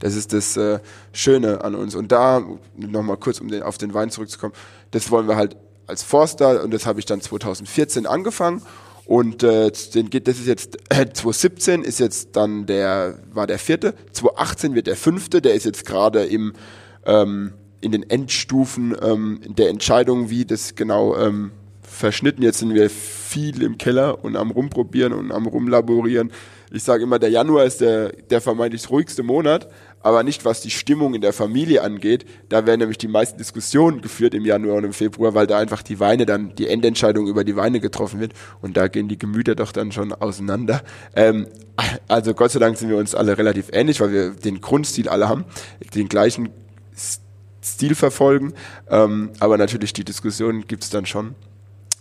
das 0.00 0.14
ist 0.14 0.32
das 0.32 0.56
äh, 0.56 0.80
Schöne 1.12 1.64
an 1.64 1.74
uns. 1.74 1.94
Und 1.94 2.12
da, 2.12 2.42
nochmal 2.76 3.16
kurz, 3.16 3.40
um 3.40 3.48
den, 3.48 3.62
auf 3.62 3.78
den 3.78 3.94
Wein 3.94 4.10
zurückzukommen, 4.10 4.54
das 4.92 5.10
wollen 5.10 5.28
wir 5.28 5.36
halt 5.36 5.56
als 5.86 6.02
Forster 6.02 6.62
und 6.62 6.72
das 6.72 6.86
habe 6.86 7.00
ich 7.00 7.06
dann 7.06 7.20
2014 7.20 8.06
angefangen 8.06 8.62
Und 9.06 9.42
äh, 9.42 9.70
das 9.70 9.96
ist 10.38 10.46
jetzt 10.46 10.76
äh, 10.90 11.06
2017 11.12 11.82
ist 11.82 11.98
jetzt 11.98 12.36
dann 12.36 12.66
der 12.66 13.18
war 13.32 13.46
der 13.46 13.58
vierte, 13.58 13.94
2018 14.12 14.74
wird 14.74 14.86
der 14.86 14.96
fünfte, 14.96 15.42
der 15.42 15.54
ist 15.54 15.64
jetzt 15.64 15.84
gerade 15.84 16.24
im 16.24 16.52
ähm, 17.04 17.54
in 17.80 17.90
den 17.90 18.08
Endstufen 18.08 18.96
ähm, 19.02 19.40
der 19.44 19.68
Entscheidung, 19.68 20.30
wie 20.30 20.44
das 20.44 20.76
genau 20.76 21.16
ähm, 21.16 21.50
verschnitten. 21.82 22.42
Jetzt 22.42 22.58
sind 22.58 22.74
wir 22.74 22.88
viel 22.88 23.62
im 23.62 23.76
Keller 23.76 24.24
und 24.24 24.36
am 24.36 24.50
rumprobieren 24.50 25.12
und 25.12 25.32
am 25.32 25.46
rumlaborieren. 25.46 26.32
Ich 26.72 26.84
sage 26.84 27.02
immer, 27.02 27.18
der 27.18 27.30
Januar 27.30 27.64
ist 27.64 27.80
der, 27.80 28.12
der 28.12 28.40
vermeintlich 28.40 28.88
ruhigste 28.88 29.22
Monat, 29.22 29.68
aber 30.02 30.22
nicht 30.22 30.44
was 30.44 30.60
die 30.60 30.70
Stimmung 30.70 31.14
in 31.14 31.20
der 31.20 31.32
Familie 31.32 31.82
angeht. 31.82 32.24
Da 32.48 32.66
werden 32.66 32.80
nämlich 32.80 32.98
die 32.98 33.08
meisten 33.08 33.38
Diskussionen 33.38 34.00
geführt 34.00 34.34
im 34.34 34.44
Januar 34.44 34.76
und 34.76 34.84
im 34.84 34.92
Februar, 34.92 35.34
weil 35.34 35.46
da 35.46 35.58
einfach 35.58 35.82
die 35.82 36.00
Weine 36.00 36.26
dann, 36.26 36.54
die 36.54 36.68
Endentscheidung 36.68 37.26
über 37.26 37.44
die 37.44 37.56
Weine 37.56 37.80
getroffen 37.80 38.20
wird 38.20 38.32
und 38.60 38.76
da 38.76 38.88
gehen 38.88 39.08
die 39.08 39.18
Gemüter 39.18 39.54
doch 39.54 39.72
dann 39.72 39.92
schon 39.92 40.12
auseinander. 40.12 40.82
Ähm, 41.14 41.46
also 42.08 42.34
Gott 42.34 42.52
sei 42.52 42.58
Dank 42.58 42.76
sind 42.76 42.90
wir 42.90 42.96
uns 42.96 43.14
alle 43.14 43.38
relativ 43.38 43.68
ähnlich, 43.72 44.00
weil 44.00 44.12
wir 44.12 44.30
den 44.30 44.60
Grundstil 44.60 45.08
alle 45.08 45.28
haben, 45.28 45.44
den 45.94 46.08
gleichen 46.08 46.50
Stil 47.64 47.94
verfolgen, 47.94 48.54
ähm, 48.90 49.30
aber 49.38 49.56
natürlich 49.56 49.92
die 49.92 50.04
Diskussion 50.04 50.64
gibt's 50.66 50.90
dann 50.90 51.06
schon. 51.06 51.34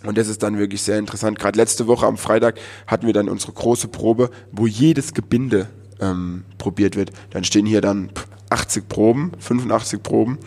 Und 0.03 0.17
das 0.17 0.27
ist 0.27 0.41
dann 0.41 0.57
wirklich 0.57 0.81
sehr 0.81 0.97
interessant. 0.97 1.37
Gerade 1.37 1.57
letzte 1.57 1.85
Woche 1.85 2.07
am 2.07 2.17
Freitag 2.17 2.59
hatten 2.87 3.05
wir 3.05 3.13
dann 3.13 3.29
unsere 3.29 3.51
große 3.51 3.87
Probe, 3.87 4.31
wo 4.51 4.65
jedes 4.65 5.13
Gebinde 5.13 5.69
ähm, 6.01 6.43
probiert 6.57 6.95
wird. 6.95 7.11
Dann 7.29 7.43
stehen 7.43 7.65
hier 7.65 7.81
dann 7.81 8.11
80 8.49 8.89
Proben, 8.89 9.31
85 9.39 10.03
Proben 10.03 10.39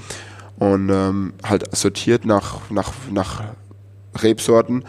und 0.59 0.91
ähm, 0.91 1.33
halt 1.43 1.75
sortiert 1.75 2.25
nach, 2.27 2.71
nach, 2.71 2.93
nach 3.11 3.43
Rebsorten, 4.17 4.85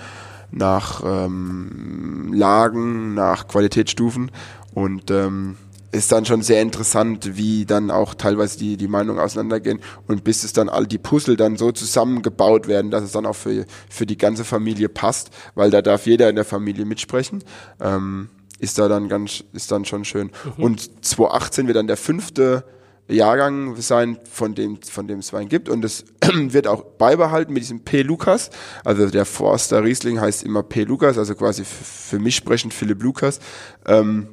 nach 0.52 1.02
ähm, 1.06 2.32
Lagen, 2.34 3.14
nach 3.14 3.48
Qualitätsstufen 3.48 4.32
und 4.74 5.10
ähm, 5.12 5.58
ist 5.96 6.12
dann 6.12 6.26
schon 6.26 6.42
sehr 6.42 6.62
interessant, 6.62 7.38
wie 7.38 7.66
dann 7.66 7.90
auch 7.90 8.14
teilweise 8.14 8.60
die, 8.60 8.76
die 8.76 8.88
Meinungen 8.88 9.20
auseinandergehen 9.20 9.80
und 10.08 10.24
bis 10.24 10.44
es 10.44 10.52
dann 10.52 10.68
all 10.68 10.86
die 10.86 10.98
Puzzle 10.98 11.38
dann 11.38 11.56
so 11.56 11.72
zusammengebaut 11.72 12.68
werden, 12.68 12.92
dass 12.92 13.04
es 13.04 13.14
dann 13.14 13.26
auch 13.26 13.36
für, 13.36 13.66
für 13.90 14.06
die 14.06 14.18
ganze 14.18 14.44
Familie 14.44 14.90
passt, 14.90 15.32
weil 15.56 15.72
da 15.72 15.82
darf 15.82 16.06
jeder 16.06 16.30
in 16.30 16.36
der 16.36 16.46
Familie 16.46 16.86
mitsprechen. 16.86 17.44
Ähm, 17.80 18.30
ist 18.60 18.80
da 18.80 18.88
dann 18.88 19.10
ganz, 19.10 19.44
ist 19.54 19.72
dann 19.72 19.86
schon 19.86 20.06
schön. 20.06 20.32
Mhm. 20.58 20.64
Und 20.64 21.06
2018 21.06 21.68
wird 21.68 21.78
dann 21.78 21.88
der 21.88 21.98
fünfte 21.98 22.64
Jahrgang 23.08 23.76
sein, 23.76 24.18
von 24.30 24.56
dem, 24.56 24.82
von 24.82 25.08
dem 25.08 25.20
es 25.20 25.32
Wein 25.32 25.48
gibt. 25.48 25.70
Und 25.70 25.86
es 25.86 26.06
wird 26.34 26.68
auch 26.68 26.84
beibehalten 26.84 27.54
mit 27.54 27.64
diesem 27.64 27.82
P. 27.82 28.02
Lukas. 28.02 28.50
Also 28.84 29.10
der 29.10 29.26
Forster 29.26 29.84
Riesling 29.84 30.20
heißt 30.20 30.44
immer 30.44 30.64
P. 30.64 30.84
Lukas, 30.84 31.18
also 31.18 31.36
quasi 31.36 31.64
für 31.66 32.20
mich 32.20 32.36
sprechend 32.36 32.74
Philipp 32.74 33.04
Lukas. 33.04 33.40
Ähm, 33.86 34.30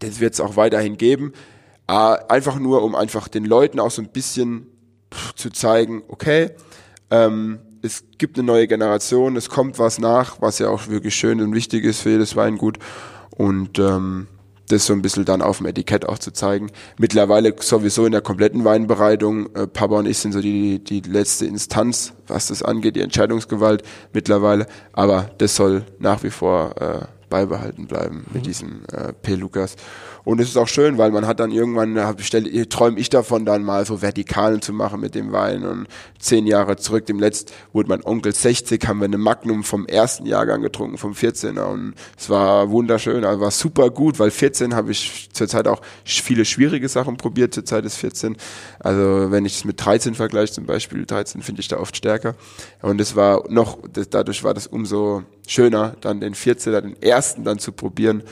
das 0.00 0.20
wird 0.20 0.34
es 0.34 0.40
auch 0.40 0.56
weiterhin 0.56 0.96
geben. 0.96 1.32
Äh, 1.86 2.16
einfach 2.28 2.58
nur, 2.58 2.82
um 2.82 2.94
einfach 2.94 3.28
den 3.28 3.44
Leuten 3.44 3.78
auch 3.78 3.90
so 3.90 4.02
ein 4.02 4.08
bisschen 4.08 4.66
zu 5.34 5.50
zeigen, 5.50 6.02
okay, 6.08 6.50
ähm, 7.10 7.60
es 7.82 8.04
gibt 8.18 8.38
eine 8.38 8.46
neue 8.46 8.68
Generation, 8.68 9.36
es 9.36 9.48
kommt 9.48 9.78
was 9.78 9.98
nach, 9.98 10.40
was 10.40 10.58
ja 10.58 10.68
auch 10.68 10.88
wirklich 10.88 11.14
schön 11.14 11.40
und 11.40 11.54
wichtig 11.54 11.84
ist 11.84 12.00
für 12.00 12.10
jedes 12.10 12.36
Weingut. 12.36 12.78
Und 13.40 13.78
ähm, 13.78 14.26
das 14.68 14.84
so 14.84 14.92
ein 14.92 15.00
bisschen 15.00 15.24
dann 15.24 15.40
auf 15.40 15.56
dem 15.56 15.66
Etikett 15.66 16.06
auch 16.06 16.18
zu 16.18 16.30
zeigen. 16.30 16.70
Mittlerweile 16.98 17.54
sowieso 17.58 18.04
in 18.04 18.12
der 18.12 18.20
kompletten 18.20 18.66
Weinbereitung, 18.66 19.54
äh, 19.54 19.66
Papa 19.66 19.98
und 19.98 20.06
ich 20.06 20.18
sind 20.18 20.32
so 20.32 20.42
die, 20.42 20.84
die 20.84 21.00
letzte 21.00 21.46
Instanz, 21.46 22.12
was 22.26 22.48
das 22.48 22.62
angeht, 22.62 22.96
die 22.96 23.00
Entscheidungsgewalt 23.00 23.82
mittlerweile. 24.12 24.66
Aber 24.92 25.30
das 25.38 25.56
soll 25.56 25.86
nach 25.98 26.22
wie 26.22 26.28
vor 26.28 26.74
äh, 26.82 27.06
beibehalten 27.30 27.86
bleiben 27.86 28.26
mit 28.30 28.42
mhm. 28.42 28.46
diesem 28.46 28.82
äh, 28.92 29.14
P. 29.14 29.36
Lukas. 29.36 29.76
Und 30.24 30.40
es 30.40 30.48
ist 30.48 30.56
auch 30.56 30.68
schön, 30.68 30.98
weil 30.98 31.10
man 31.10 31.26
hat 31.26 31.40
dann 31.40 31.50
irgendwann, 31.50 31.94
träume 32.68 32.98
ich 32.98 33.10
davon 33.10 33.44
dann 33.44 33.62
mal 33.62 33.86
so 33.86 34.02
Vertikalen 34.02 34.60
zu 34.60 34.72
machen 34.72 35.00
mit 35.00 35.14
dem 35.14 35.32
Wein. 35.32 35.64
Und 35.64 35.86
zehn 36.18 36.46
Jahre 36.46 36.76
zurück, 36.76 37.06
dem 37.06 37.18
letzt 37.18 37.52
wurde 37.72 37.88
mein 37.88 38.04
Onkel 38.04 38.34
60, 38.34 38.86
haben 38.86 39.00
wir 39.00 39.06
eine 39.06 39.18
Magnum 39.18 39.64
vom 39.64 39.86
ersten 39.86 40.26
Jahrgang 40.26 40.62
getrunken, 40.62 40.98
vom 40.98 41.12
14er. 41.12 41.64
Und 41.64 41.94
es 42.18 42.28
war 42.28 42.70
wunderschön, 42.70 43.24
also 43.24 43.40
war 43.40 43.50
super 43.50 43.90
gut, 43.90 44.18
weil 44.18 44.30
14 44.30 44.74
habe 44.74 44.90
ich 44.90 45.30
zurzeit 45.32 45.66
auch 45.66 45.80
viele 46.04 46.44
schwierige 46.44 46.88
Sachen 46.88 47.16
probiert, 47.16 47.54
zurzeit 47.54 47.84
ist 47.84 47.96
14. 47.96 48.36
Also 48.78 49.30
wenn 49.30 49.44
ich 49.44 49.56
es 49.56 49.64
mit 49.64 49.84
13 49.84 50.14
vergleiche 50.14 50.52
zum 50.52 50.66
Beispiel, 50.66 51.06
13 51.06 51.42
finde 51.42 51.60
ich 51.60 51.68
da 51.68 51.78
oft 51.78 51.96
stärker. 51.96 52.34
Und 52.82 53.00
es 53.00 53.16
war 53.16 53.44
noch, 53.48 53.78
dadurch 54.10 54.44
war 54.44 54.54
das 54.54 54.66
umso 54.66 55.22
schöner, 55.46 55.96
dann 56.00 56.20
den 56.20 56.34
14er, 56.34 56.80
den 56.80 57.00
ersten 57.02 57.44
dann 57.44 57.58
zu 57.58 57.72
probieren. 57.72 58.22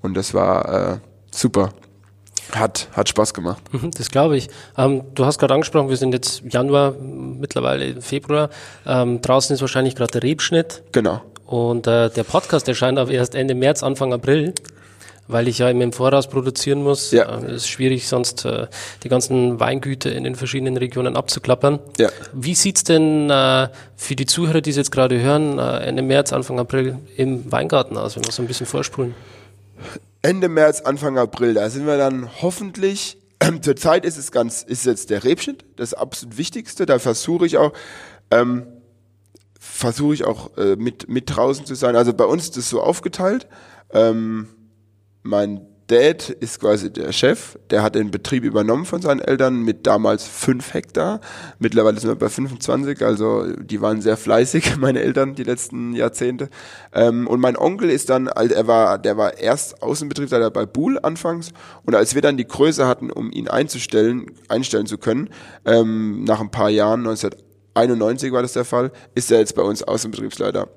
Und 0.00 0.14
das 0.14 0.34
war 0.34 0.94
äh, 0.94 0.98
super. 1.32 1.72
Hat, 2.52 2.88
hat 2.92 3.08
Spaß 3.08 3.34
gemacht. 3.34 3.62
Mhm, 3.72 3.92
das 3.92 4.10
glaube 4.10 4.36
ich. 4.36 4.48
Ähm, 4.76 5.02
du 5.14 5.24
hast 5.24 5.38
gerade 5.38 5.54
angesprochen, 5.54 5.88
wir 5.88 5.96
sind 5.96 6.12
jetzt 6.12 6.42
Januar, 6.48 6.92
mittlerweile 6.92 8.02
Februar. 8.02 8.50
Ähm, 8.86 9.22
draußen 9.22 9.54
ist 9.54 9.60
wahrscheinlich 9.60 9.96
gerade 9.96 10.12
der 10.12 10.22
Rebschnitt. 10.22 10.82
Genau. 10.92 11.22
Und 11.46 11.86
äh, 11.86 12.10
der 12.10 12.24
Podcast 12.24 12.68
erscheint 12.68 12.98
aber 12.98 13.10
erst 13.10 13.34
Ende 13.34 13.54
März, 13.54 13.82
Anfang 13.82 14.12
April 14.12 14.54
weil 15.28 15.48
ich 15.48 15.58
ja 15.58 15.70
immer 15.70 15.84
im 15.84 15.92
Voraus 15.92 16.28
produzieren 16.28 16.82
muss. 16.82 17.10
Ja. 17.10 17.38
Äh, 17.38 17.56
ist 17.56 17.68
schwierig, 17.68 18.08
sonst 18.08 18.44
äh, 18.44 18.66
die 19.02 19.08
ganzen 19.08 19.60
Weingüter 19.60 20.12
in 20.12 20.24
den 20.24 20.34
verschiedenen 20.34 20.76
Regionen 20.76 21.16
abzuklappern. 21.16 21.80
Ja. 21.98 22.10
Wie 22.32 22.54
sieht's 22.54 22.84
denn 22.84 23.30
äh, 23.30 23.68
für 23.96 24.16
die 24.16 24.26
Zuhörer, 24.26 24.60
die 24.60 24.70
es 24.70 24.76
jetzt 24.76 24.92
gerade 24.92 25.20
hören, 25.20 25.58
äh, 25.58 25.78
Ende 25.78 26.02
März, 26.02 26.32
Anfang 26.32 26.58
April 26.58 26.98
im 27.16 27.50
Weingarten 27.50 27.96
aus, 27.96 28.16
wenn 28.16 28.24
wir 28.24 28.32
so 28.32 28.42
ein 28.42 28.48
bisschen 28.48 28.66
vorspulen? 28.66 29.14
Ende 30.22 30.48
März, 30.48 30.80
Anfang 30.80 31.18
April, 31.18 31.54
da 31.54 31.68
sind 31.68 31.86
wir 31.86 31.98
dann 31.98 32.30
hoffentlich 32.40 33.18
Zurzeit 33.62 34.04
ist 34.04 34.16
es 34.16 34.30
ganz, 34.32 34.62
ist 34.62 34.86
jetzt 34.86 35.10
der 35.10 35.24
Rebschnitt, 35.24 35.64
das 35.76 35.94
absolut 35.94 36.36
Wichtigste. 36.36 36.86
Da 36.86 36.98
versuche 36.98 37.46
ich 37.46 37.56
auch, 37.56 37.72
ähm, 38.30 38.66
versuche 39.58 40.14
ich 40.14 40.24
auch 40.24 40.56
äh, 40.56 40.76
mit, 40.76 41.08
mit 41.08 41.34
draußen 41.34 41.66
zu 41.66 41.74
sein. 41.74 41.96
Also 41.96 42.12
bei 42.12 42.24
uns 42.24 42.44
ist 42.44 42.56
das 42.56 42.68
so 42.68 42.82
aufgeteilt. 42.82 43.46
Ähm, 43.90 44.48
mein 45.22 45.66
Dad 45.92 46.30
ist 46.30 46.58
quasi 46.58 46.90
der 46.90 47.12
Chef, 47.12 47.58
der 47.68 47.82
hat 47.82 47.94
den 47.94 48.10
Betrieb 48.10 48.44
übernommen 48.44 48.86
von 48.86 49.02
seinen 49.02 49.20
Eltern 49.20 49.60
mit 49.60 49.86
damals 49.86 50.26
fünf 50.26 50.72
Hektar. 50.72 51.20
Mittlerweile 51.58 52.00
sind 52.00 52.08
wir 52.08 52.16
bei 52.16 52.30
25, 52.30 53.04
also 53.04 53.46
die 53.56 53.82
waren 53.82 54.00
sehr 54.00 54.16
fleißig, 54.16 54.76
meine 54.80 55.02
Eltern, 55.02 55.34
die 55.34 55.42
letzten 55.42 55.92
Jahrzehnte. 55.92 56.48
Ähm, 56.94 57.26
und 57.26 57.40
mein 57.40 57.58
Onkel 57.58 57.90
ist 57.90 58.08
dann, 58.08 58.26
er 58.26 58.66
war, 58.66 58.98
der 58.98 59.18
war 59.18 59.36
erst 59.36 59.82
Außenbetriebsleiter 59.82 60.50
bei 60.50 60.64
Buhl 60.64 60.98
anfangs 61.02 61.52
und 61.84 61.94
als 61.94 62.14
wir 62.14 62.22
dann 62.22 62.38
die 62.38 62.48
Größe 62.48 62.86
hatten, 62.86 63.10
um 63.10 63.30
ihn 63.30 63.48
einzustellen, 63.48 64.30
einstellen 64.48 64.86
zu 64.86 64.96
können, 64.96 65.28
ähm, 65.66 66.24
nach 66.24 66.40
ein 66.40 66.50
paar 66.50 66.70
Jahren, 66.70 67.00
1991 67.00 68.32
war 68.32 68.40
das 68.40 68.54
der 68.54 68.64
Fall, 68.64 68.92
ist 69.14 69.30
er 69.30 69.40
jetzt 69.40 69.54
bei 69.54 69.62
uns 69.62 69.82
Außenbetriebsleiter. 69.82 70.68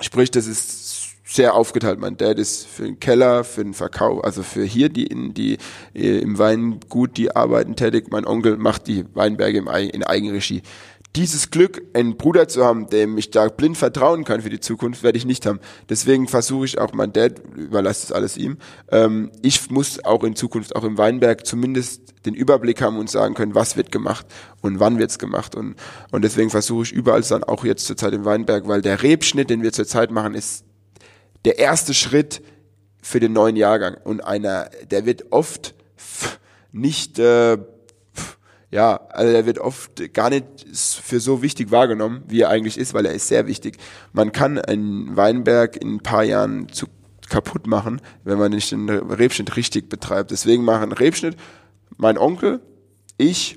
Sprich, 0.00 0.30
das 0.30 0.46
ist 0.46 0.97
sehr 1.28 1.54
aufgeteilt. 1.54 2.00
Mein 2.00 2.16
Dad 2.16 2.38
ist 2.38 2.66
für 2.66 2.84
den 2.84 2.98
Keller, 2.98 3.44
für 3.44 3.62
den 3.62 3.74
Verkauf, 3.74 4.24
also 4.24 4.42
für 4.42 4.64
hier 4.64 4.88
die 4.88 5.06
in 5.06 5.34
die 5.34 5.58
äh, 5.94 6.18
im 6.18 6.38
Weingut 6.38 7.16
die 7.18 7.36
Arbeiten 7.36 7.76
tätig. 7.76 8.06
Mein 8.10 8.24
Onkel 8.24 8.56
macht 8.56 8.86
die 8.86 9.04
Weinberge 9.14 9.58
in 9.58 10.02
Eigenregie. 10.02 10.62
Dieses 11.16 11.50
Glück, 11.50 11.82
einen 11.94 12.16
Bruder 12.16 12.48
zu 12.48 12.64
haben, 12.64 12.88
dem 12.88 13.18
ich 13.18 13.30
da 13.30 13.48
blind 13.48 13.76
vertrauen 13.76 14.24
kann 14.24 14.42
für 14.42 14.50
die 14.50 14.60
Zukunft, 14.60 15.02
werde 15.02 15.18
ich 15.18 15.24
nicht 15.24 15.46
haben. 15.46 15.58
Deswegen 15.88 16.28
versuche 16.28 16.64
ich 16.64 16.78
auch, 16.78 16.92
mein 16.92 17.12
Dad 17.12 17.40
überlasse 17.56 18.06
das 18.06 18.12
alles 18.12 18.36
ihm. 18.36 18.58
Ähm, 18.90 19.30
ich 19.42 19.70
muss 19.70 20.04
auch 20.04 20.22
in 20.24 20.36
Zukunft, 20.36 20.76
auch 20.76 20.84
im 20.84 20.96
Weinberg, 20.96 21.46
zumindest 21.46 22.14
den 22.24 22.34
Überblick 22.34 22.80
haben 22.80 22.98
und 22.98 23.10
sagen 23.10 23.34
können, 23.34 23.54
was 23.54 23.76
wird 23.76 23.90
gemacht 23.90 24.26
und 24.62 24.80
wann 24.80 24.98
wird's 24.98 25.18
gemacht. 25.18 25.54
Und, 25.54 25.76
und 26.10 26.22
deswegen 26.22 26.50
versuche 26.50 26.84
ich 26.84 26.92
überall 26.92 27.22
dann 27.22 27.42
auch 27.42 27.64
jetzt 27.64 27.86
zurzeit 27.86 28.12
im 28.12 28.24
Weinberg, 28.24 28.68
weil 28.68 28.82
der 28.82 29.02
Rebschnitt, 29.02 29.50
den 29.50 29.62
wir 29.62 29.72
zurzeit 29.72 30.10
machen, 30.10 30.34
ist 30.34 30.64
der 31.44 31.58
erste 31.58 31.94
Schritt 31.94 32.42
für 33.02 33.20
den 33.20 33.32
neuen 33.32 33.56
Jahrgang. 33.56 33.96
Und 34.04 34.20
einer, 34.20 34.70
der 34.90 35.06
wird 35.06 35.32
oft 35.32 35.74
nicht, 36.72 37.18
äh, 37.18 37.58
ja, 38.70 38.96
also 39.10 39.32
der 39.32 39.46
wird 39.46 39.58
oft 39.58 40.12
gar 40.12 40.30
nicht 40.30 40.46
für 40.74 41.20
so 41.20 41.42
wichtig 41.42 41.70
wahrgenommen, 41.70 42.22
wie 42.28 42.42
er 42.42 42.50
eigentlich 42.50 42.78
ist, 42.78 42.94
weil 42.94 43.06
er 43.06 43.14
ist 43.14 43.28
sehr 43.28 43.46
wichtig. 43.46 43.78
Man 44.12 44.32
kann 44.32 44.58
einen 44.58 45.16
Weinberg 45.16 45.76
in 45.76 45.96
ein 45.96 46.00
paar 46.00 46.24
Jahren 46.24 46.68
zu 46.68 46.86
kaputt 47.28 47.66
machen, 47.66 48.00
wenn 48.24 48.38
man 48.38 48.52
nicht 48.52 48.70
den 48.72 48.88
Rebschnitt 48.88 49.56
richtig 49.56 49.88
betreibt. 49.88 50.30
Deswegen 50.30 50.64
machen 50.64 50.92
Rebschnitt 50.92 51.36
mein 51.96 52.18
Onkel, 52.18 52.60
ich 53.16 53.56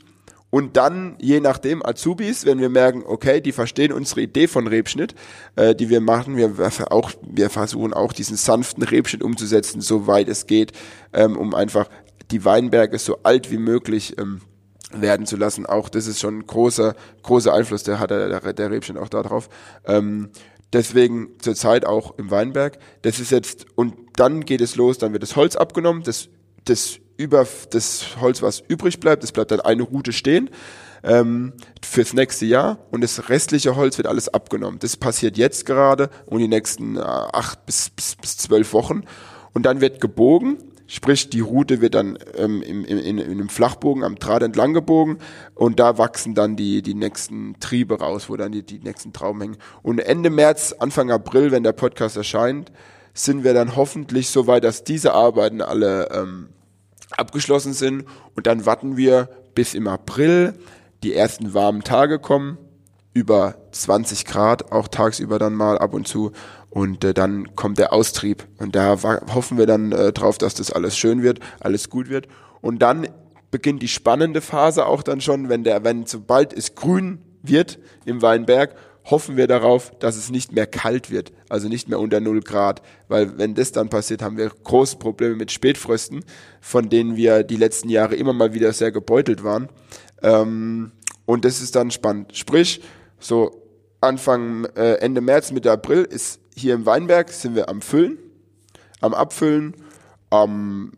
und 0.51 0.77
dann, 0.77 1.15
je 1.19 1.39
nachdem, 1.39 1.83
Azubis, 1.83 2.45
wenn 2.45 2.59
wir 2.59 2.69
merken, 2.69 3.03
okay, 3.05 3.41
die 3.41 3.53
verstehen 3.53 3.91
unsere 3.91 4.21
Idee 4.21 4.47
von 4.47 4.67
Rebschnitt, 4.67 5.15
äh, 5.55 5.73
die 5.73 5.89
wir 5.89 6.01
machen, 6.01 6.37
wir, 6.37 6.53
auch, 6.91 7.11
wir 7.27 7.49
versuchen 7.49 7.93
auch 7.93 8.13
diesen 8.13 8.37
sanften 8.37 8.83
Rebschnitt 8.83 9.23
umzusetzen, 9.23 9.81
soweit 9.81 10.27
es 10.27 10.45
geht, 10.45 10.73
ähm, 11.13 11.37
um 11.37 11.55
einfach 11.55 11.89
die 12.29 12.45
Weinberge 12.45 12.99
so 12.99 13.19
alt 13.23 13.49
wie 13.49 13.57
möglich 13.57 14.17
ähm, 14.19 14.41
werden 14.93 15.25
zu 15.25 15.37
lassen. 15.37 15.65
Auch 15.65 15.87
das 15.87 16.05
ist 16.05 16.19
schon 16.19 16.39
ein 16.39 16.47
großer, 16.47 16.95
großer 17.23 17.53
Einfluss, 17.53 17.83
der 17.83 17.99
hat 17.99 18.11
der, 18.11 18.53
der 18.53 18.71
Rebschnitt 18.71 18.97
auch 18.97 19.09
darauf. 19.09 19.49
Ähm, 19.85 20.29
Deswegen 20.73 21.31
zurzeit 21.39 21.85
auch 21.85 22.17
im 22.17 22.31
Weinberg. 22.31 22.77
Das 23.01 23.19
ist 23.19 23.29
jetzt, 23.31 23.65
und 23.75 23.93
dann 24.15 24.45
geht 24.45 24.61
es 24.61 24.77
los, 24.77 24.97
dann 24.97 25.11
wird 25.11 25.21
das 25.21 25.35
Holz 25.35 25.57
abgenommen, 25.57 26.03
das, 26.03 26.29
das 26.63 27.00
über 27.21 27.47
das 27.69 28.17
Holz, 28.19 28.41
was 28.41 28.61
übrig 28.67 28.99
bleibt, 28.99 29.23
das 29.23 29.31
bleibt 29.31 29.51
dann 29.51 29.61
eine 29.61 29.83
Route 29.83 30.11
stehen 30.11 30.49
ähm, 31.03 31.53
fürs 31.83 32.13
nächste 32.13 32.45
Jahr. 32.45 32.79
Und 32.89 33.01
das 33.01 33.29
restliche 33.29 33.75
Holz 33.75 33.97
wird 33.97 34.07
alles 34.07 34.29
abgenommen. 34.29 34.79
Das 34.79 34.97
passiert 34.97 35.37
jetzt 35.37 35.65
gerade 35.65 36.09
und 36.25 36.39
die 36.39 36.47
nächsten 36.47 36.97
äh, 36.97 37.01
acht 37.01 37.65
bis, 37.65 37.89
bis, 37.91 38.15
bis 38.15 38.37
zwölf 38.37 38.73
Wochen. 38.73 39.03
Und 39.53 39.65
dann 39.65 39.81
wird 39.81 40.01
gebogen. 40.01 40.57
Sprich, 40.87 41.29
die 41.29 41.39
Route 41.39 41.79
wird 41.79 41.95
dann 41.95 42.17
ähm, 42.35 42.61
im, 42.61 42.83
in, 42.83 42.97
in, 42.97 43.17
in 43.17 43.31
einem 43.31 43.49
Flachbogen 43.49 44.03
am 44.03 44.15
Draht 44.15 44.43
entlang 44.43 44.73
gebogen. 44.73 45.19
Und 45.55 45.79
da 45.79 45.97
wachsen 45.97 46.35
dann 46.35 46.55
die, 46.55 46.81
die 46.81 46.95
nächsten 46.95 47.55
Triebe 47.59 47.99
raus, 47.99 48.29
wo 48.29 48.35
dann 48.35 48.51
die, 48.51 48.63
die 48.63 48.79
nächsten 48.79 49.13
Trauben 49.13 49.39
hängen. 49.39 49.57
Und 49.83 49.99
Ende 49.99 50.29
März, 50.29 50.73
Anfang 50.79 51.11
April, 51.11 51.51
wenn 51.51 51.63
der 51.63 51.71
Podcast 51.71 52.17
erscheint, 52.17 52.71
sind 53.13 53.43
wir 53.43 53.53
dann 53.53 53.75
hoffentlich 53.75 54.29
so 54.29 54.47
weit, 54.47 54.63
dass 54.63 54.83
diese 54.83 55.13
Arbeiten 55.13 55.61
alle 55.61 56.09
ähm, 56.11 56.49
abgeschlossen 57.17 57.73
sind. 57.73 58.05
Und 58.35 58.47
dann 58.47 58.65
warten 58.65 58.97
wir 58.97 59.29
bis 59.55 59.73
im 59.73 59.87
April 59.87 60.53
die 61.03 61.13
ersten 61.13 61.53
warmen 61.53 61.83
Tage 61.83 62.19
kommen, 62.19 62.57
über 63.13 63.55
20 63.71 64.25
Grad, 64.25 64.71
auch 64.71 64.87
tagsüber 64.87 65.39
dann 65.39 65.53
mal 65.53 65.77
ab 65.77 65.93
und 65.93 66.07
zu. 66.07 66.31
Und 66.69 67.03
äh, 67.03 67.13
dann 67.13 67.55
kommt 67.55 67.77
der 67.77 67.91
Austrieb. 67.91 68.47
Und 68.57 68.75
da 68.75 68.97
hoffen 69.33 69.57
wir 69.57 69.65
dann 69.65 69.91
äh, 69.91 70.13
drauf, 70.13 70.37
dass 70.37 70.53
das 70.53 70.71
alles 70.71 70.97
schön 70.97 71.21
wird, 71.21 71.39
alles 71.59 71.89
gut 71.89 72.09
wird. 72.09 72.27
Und 72.61 72.79
dann 72.81 73.07
beginnt 73.49 73.81
die 73.81 73.89
spannende 73.89 74.39
Phase 74.39 74.85
auch 74.85 75.03
dann 75.03 75.19
schon, 75.19 75.49
wenn 75.49 75.63
der, 75.63 75.83
wenn 75.83 76.05
sobald 76.05 76.53
es 76.53 76.75
grün 76.75 77.19
wird 77.43 77.79
im 78.05 78.21
Weinberg, 78.21 78.75
hoffen 79.05 79.37
wir 79.37 79.47
darauf, 79.47 79.91
dass 79.99 80.15
es 80.15 80.29
nicht 80.29 80.51
mehr 80.51 80.67
kalt 80.67 81.09
wird, 81.09 81.31
also 81.49 81.67
nicht 81.67 81.89
mehr 81.89 81.99
unter 81.99 82.19
0 82.19 82.41
Grad, 82.41 82.81
weil 83.07 83.37
wenn 83.37 83.55
das 83.55 83.71
dann 83.71 83.89
passiert, 83.89 84.21
haben 84.21 84.37
wir 84.37 84.49
große 84.49 84.97
Probleme 84.97 85.35
mit 85.35 85.51
Spätfrösten, 85.51 86.23
von 86.59 86.89
denen 86.89 87.15
wir 87.15 87.43
die 87.43 87.57
letzten 87.57 87.89
Jahre 87.89 88.15
immer 88.15 88.33
mal 88.33 88.53
wieder 88.53 88.73
sehr 88.73 88.91
gebeutelt 88.91 89.43
waren. 89.43 89.69
Ähm, 90.21 90.91
und 91.25 91.45
das 91.45 91.61
ist 91.61 91.75
dann 91.75 91.91
spannend. 91.91 92.37
Sprich, 92.37 92.81
so 93.19 93.61
Anfang, 94.01 94.65
äh, 94.75 94.95
Ende 94.95 95.21
März, 95.21 95.51
Mitte 95.51 95.71
April 95.71 96.03
ist 96.03 96.39
hier 96.55 96.73
im 96.73 96.85
Weinberg 96.85 97.29
sind 97.29 97.55
wir 97.55 97.69
am 97.69 97.81
Füllen, 97.81 98.17
am 98.99 99.13
Abfüllen, 99.13 99.75
am 100.29 100.91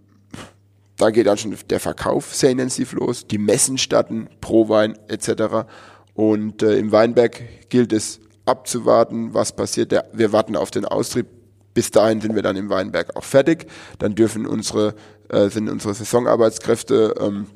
da 0.97 1.09
geht 1.09 1.27
dann 1.27 1.37
schon 1.37 1.55
der 1.69 1.79
Verkauf 1.79 2.35
sehr 2.35 2.51
intensiv 2.51 2.93
los, 2.93 3.27
die 3.27 3.39
Messen 3.39 3.77
statten, 3.77 4.29
Pro-Wein 4.41 4.97
etc. 5.07 5.67
Und 6.13 6.61
äh, 6.61 6.77
im 6.77 6.91
Weinberg 6.91 7.69
gilt 7.69 7.91
es 7.93 8.19
abzuwarten, 8.45 9.33
was 9.33 9.55
passiert. 9.55 9.93
Wir 10.13 10.31
warten 10.31 10.55
auf 10.55 10.71
den 10.71 10.85
Austrieb. 10.85 11.27
Bis 11.73 11.89
dahin 11.89 12.21
sind 12.21 12.35
wir 12.35 12.43
dann 12.43 12.55
im 12.55 12.69
Weinberg 12.69 13.15
auch 13.15 13.23
fertig. 13.23 13.65
Dann 13.97 14.13
dürfen 14.13 14.45
unsere, 14.45 14.93
äh, 15.29 15.49
sind 15.49 15.69
unsere 15.69 15.93
Saisonarbeitskräfte 15.93 17.15
ähm, 17.19 17.47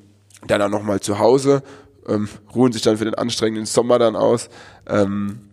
dann 0.48 0.62
auch 0.62 0.70
nochmal 0.70 1.00
zu 1.00 1.20
Hause, 1.20 1.62
ähm, 2.08 2.28
ruhen 2.56 2.72
sich 2.72 2.82
dann 2.82 2.98
für 2.98 3.06
den 3.06 3.16
anstrengenden 3.16 3.66
Sommer 3.66 4.00
dann 4.00 4.16
aus. 4.16 4.50
Ähm, 4.88 5.47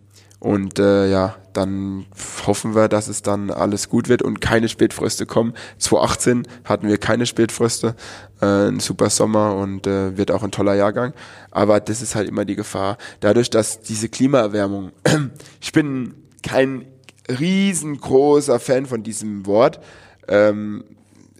und 0.45 0.77
äh, 0.77 1.09
ja, 1.09 1.37
dann 1.53 2.05
hoffen 2.45 2.75
wir, 2.75 2.87
dass 2.87 3.07
es 3.07 3.23
dann 3.23 3.49
alles 3.49 3.89
gut 3.89 4.09
wird 4.09 4.21
und 4.21 4.41
keine 4.41 4.69
Spätfröste 4.69 5.25
kommen. 5.25 5.55
2018 5.79 6.47
hatten 6.65 6.87
wir 6.87 6.99
keine 6.99 7.25
Spätfröste, 7.25 7.95
äh, 8.41 8.67
ein 8.67 8.79
super 8.79 9.09
Sommer 9.09 9.55
und 9.55 9.87
äh, 9.87 10.15
wird 10.19 10.29
auch 10.29 10.43
ein 10.43 10.51
toller 10.51 10.75
Jahrgang. 10.75 11.13
Aber 11.49 11.79
das 11.79 12.03
ist 12.03 12.13
halt 12.13 12.29
immer 12.29 12.45
die 12.45 12.55
Gefahr. 12.55 12.99
Dadurch, 13.21 13.49
dass 13.49 13.81
diese 13.81 14.07
Klimaerwärmung, 14.07 14.91
ich 15.61 15.71
bin 15.71 16.13
kein 16.43 16.85
riesengroßer 17.27 18.59
Fan 18.59 18.85
von 18.85 19.01
diesem 19.01 19.47
Wort. 19.47 19.79
Ähm, 20.27 20.83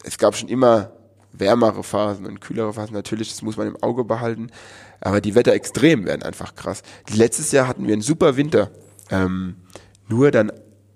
es 0.03 0.17
gab 0.17 0.35
schon 0.35 0.49
immer 0.49 0.93
wärmere 1.31 1.83
Phasen 1.83 2.25
und 2.25 2.41
kühlere 2.41 2.73
Phasen. 2.73 2.95
Natürlich, 2.95 3.29
das 3.29 3.43
muss 3.43 3.55
man 3.55 3.67
im 3.67 3.77
Auge 3.83 4.03
behalten. 4.03 4.49
Aber 4.99 5.21
die 5.21 5.35
Wetterextremen 5.35 6.07
werden 6.07 6.23
einfach 6.23 6.55
krass. 6.55 6.81
Letztes 7.13 7.51
Jahr 7.51 7.67
hatten 7.67 7.85
wir 7.85 7.93
einen 7.93 8.01
super 8.01 8.35
Winter. 8.35 8.71
Ähm, 9.09 9.55
nur 10.07 10.31
dann 10.31 10.51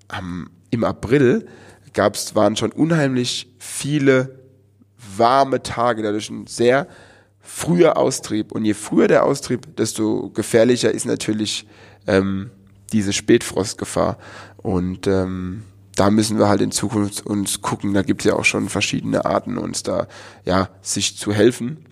am, 0.07 0.49
im 0.69 0.83
April 0.83 1.45
gab's, 1.93 2.35
waren 2.35 2.55
schon 2.55 2.71
unheimlich 2.71 3.53
viele 3.57 4.39
warme 5.17 5.63
Tage, 5.63 6.03
dadurch 6.03 6.29
ein 6.29 6.47
sehr 6.47 6.87
früher 7.41 7.97
Austrieb. 7.97 8.51
Und 8.51 8.65
je 8.65 8.73
früher 8.73 9.07
der 9.07 9.25
Austrieb, 9.25 9.75
desto 9.75 10.29
gefährlicher 10.29 10.91
ist 10.91 11.05
natürlich 11.05 11.67
ähm, 12.07 12.51
diese 12.91 13.13
Spätfrostgefahr. 13.13 14.17
Und 14.57 15.07
ähm, 15.07 15.63
da 15.95 16.09
müssen 16.09 16.39
wir 16.39 16.47
halt 16.47 16.61
in 16.61 16.71
Zukunft 16.71 17.25
uns 17.25 17.61
gucken. 17.61 17.93
Da 17.93 18.03
gibt's 18.03 18.25
ja 18.25 18.33
auch 18.33 18.45
schon 18.45 18.69
verschiedene 18.69 19.25
Arten, 19.25 19.57
uns 19.57 19.83
da 19.83 20.07
ja 20.45 20.69
sich 20.81 21.17
zu 21.17 21.33
helfen. 21.33 21.85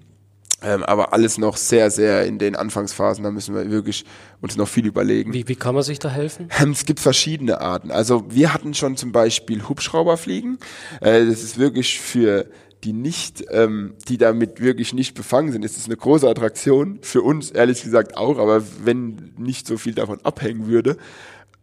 Ähm, 0.60 0.84
aber 0.84 1.14
alles 1.14 1.38
noch 1.38 1.56
sehr, 1.56 1.92
sehr 1.92 2.26
in 2.26 2.40
den 2.40 2.56
Anfangsphasen. 2.56 3.24
Da 3.24 3.30
müssen 3.30 3.54
wir 3.54 3.70
wirklich 3.70 4.06
uns 4.42 4.58
noch 4.58 4.68
viel 4.68 4.88
überlegen. 4.88 5.32
Wie, 5.32 5.48
wie 5.48 5.56
kann 5.56 5.76
man 5.76 5.84
sich 5.84 6.00
da 6.00 6.10
helfen? 6.10 6.50
Ähm, 6.60 6.72
es 6.74 6.86
gibt 6.86 7.00
verschiedene 7.00 7.62
Arten. 7.62 7.92
Also 7.92 8.26
wir 8.30 8.54
hatten 8.54 8.74
schon 8.74 8.98
zum 8.98 9.12
Beispiel 9.12 9.70
Hubschrauberfliegen. 9.70 10.58
Äh, 11.00 11.26
das 11.28 11.44
ist 11.44 11.60
wirklich 11.60 12.00
für 12.00 12.48
die 12.84 12.94
nicht, 12.94 13.46
ähm, 13.52 13.96
die 14.08 14.18
damit 14.18 14.60
wirklich 14.62 14.94
nicht 14.94 15.14
befangen 15.14 15.52
sind, 15.52 15.64
ist 15.64 15.78
es 15.78 15.86
eine 15.86 15.98
große 15.98 16.28
Attraktion. 16.28 17.00
Für 17.02 17.22
uns 17.22 17.52
ehrlich 17.52 17.84
gesagt 17.84 18.18
auch, 18.18 18.40
aber 18.40 18.64
wenn 18.84 19.34
nicht 19.38 19.68
so 19.68 19.78
viel 19.78 19.94
davon 19.94 20.20
abhängen 20.24 20.68
würde. 20.68 20.98